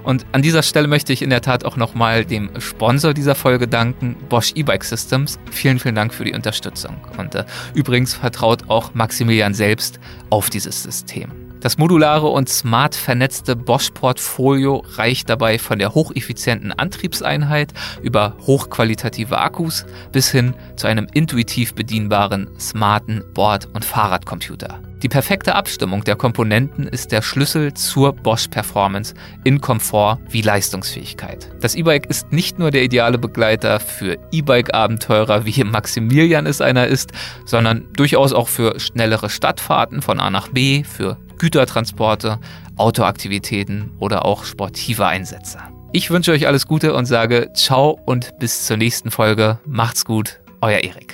Und 0.03 0.25
an 0.31 0.41
dieser 0.41 0.63
Stelle 0.63 0.87
möchte 0.87 1.13
ich 1.13 1.21
in 1.21 1.29
der 1.29 1.41
Tat 1.41 1.65
auch 1.65 1.77
nochmal 1.77 2.25
dem 2.25 2.49
Sponsor 2.59 3.13
dieser 3.13 3.35
Folge 3.35 3.67
danken, 3.67 4.15
Bosch 4.29 4.53
E-Bike 4.55 4.83
Systems. 4.83 5.39
Vielen, 5.51 5.79
vielen 5.79 5.95
Dank 5.95 6.13
für 6.13 6.23
die 6.23 6.33
Unterstützung. 6.33 6.95
Und 7.17 7.35
äh, 7.35 7.45
übrigens 7.73 8.13
vertraut 8.13 8.69
auch 8.69 8.93
Maximilian 8.93 9.53
selbst 9.53 9.99
auf 10.29 10.49
dieses 10.49 10.83
System. 10.83 11.44
Das 11.65 11.79
modulare 11.79 12.27
und 12.27 12.47
smart 12.47 12.93
vernetzte 12.93 13.55
Bosch-Portfolio 13.55 14.83
reicht 14.97 15.31
dabei 15.31 15.57
von 15.57 15.79
der 15.79 15.95
hocheffizienten 15.95 16.71
Antriebseinheit 16.71 17.73
über 18.03 18.37
hochqualitative 18.45 19.39
Akkus 19.39 19.87
bis 20.11 20.29
hin 20.29 20.53
zu 20.75 20.85
einem 20.85 21.07
intuitiv 21.11 21.73
bedienbaren, 21.73 22.51
smarten 22.59 23.23
Bord- 23.33 23.67
und 23.73 23.83
Fahrradcomputer. 23.83 24.79
Die 25.01 25.09
perfekte 25.09 25.55
Abstimmung 25.55 26.03
der 26.03 26.15
Komponenten 26.15 26.87
ist 26.87 27.11
der 27.11 27.23
Schlüssel 27.23 27.73
zur 27.73 28.13
Bosch 28.13 28.47
Performance 28.47 29.15
in 29.43 29.59
Komfort 29.59 30.19
wie 30.29 30.41
Leistungsfähigkeit. 30.41 31.51
Das 31.61 31.73
E-Bike 31.73 32.05
ist 32.05 32.31
nicht 32.31 32.59
nur 32.59 32.69
der 32.69 32.83
ideale 32.83 33.17
Begleiter 33.17 33.79
für 33.79 34.19
E-Bike-Abenteurer, 34.31 35.45
wie 35.47 35.63
Maximilian 35.63 36.45
es 36.45 36.61
einer 36.61 36.85
ist, 36.85 37.11
sondern 37.45 37.91
durchaus 37.93 38.33
auch 38.33 38.49
für 38.49 38.79
schnellere 38.79 39.31
Stadtfahrten 39.31 40.03
von 40.03 40.19
A 40.19 40.29
nach 40.29 40.49
B, 40.49 40.83
für 40.83 41.17
Gütertransporte, 41.37 42.39
Autoaktivitäten 42.77 43.91
oder 43.99 44.25
auch 44.25 44.43
sportive 44.43 45.05
Einsätze. 45.07 45.59
Ich 45.91 46.09
wünsche 46.09 46.31
euch 46.31 46.47
alles 46.47 46.67
Gute 46.67 46.93
und 46.93 47.05
sage 47.05 47.51
ciao 47.53 47.99
und 48.05 48.37
bis 48.39 48.65
zur 48.65 48.77
nächsten 48.77 49.11
Folge. 49.11 49.59
Macht's 49.65 50.03
gut, 50.03 50.41
euer 50.61 50.79
Erik. 50.79 51.13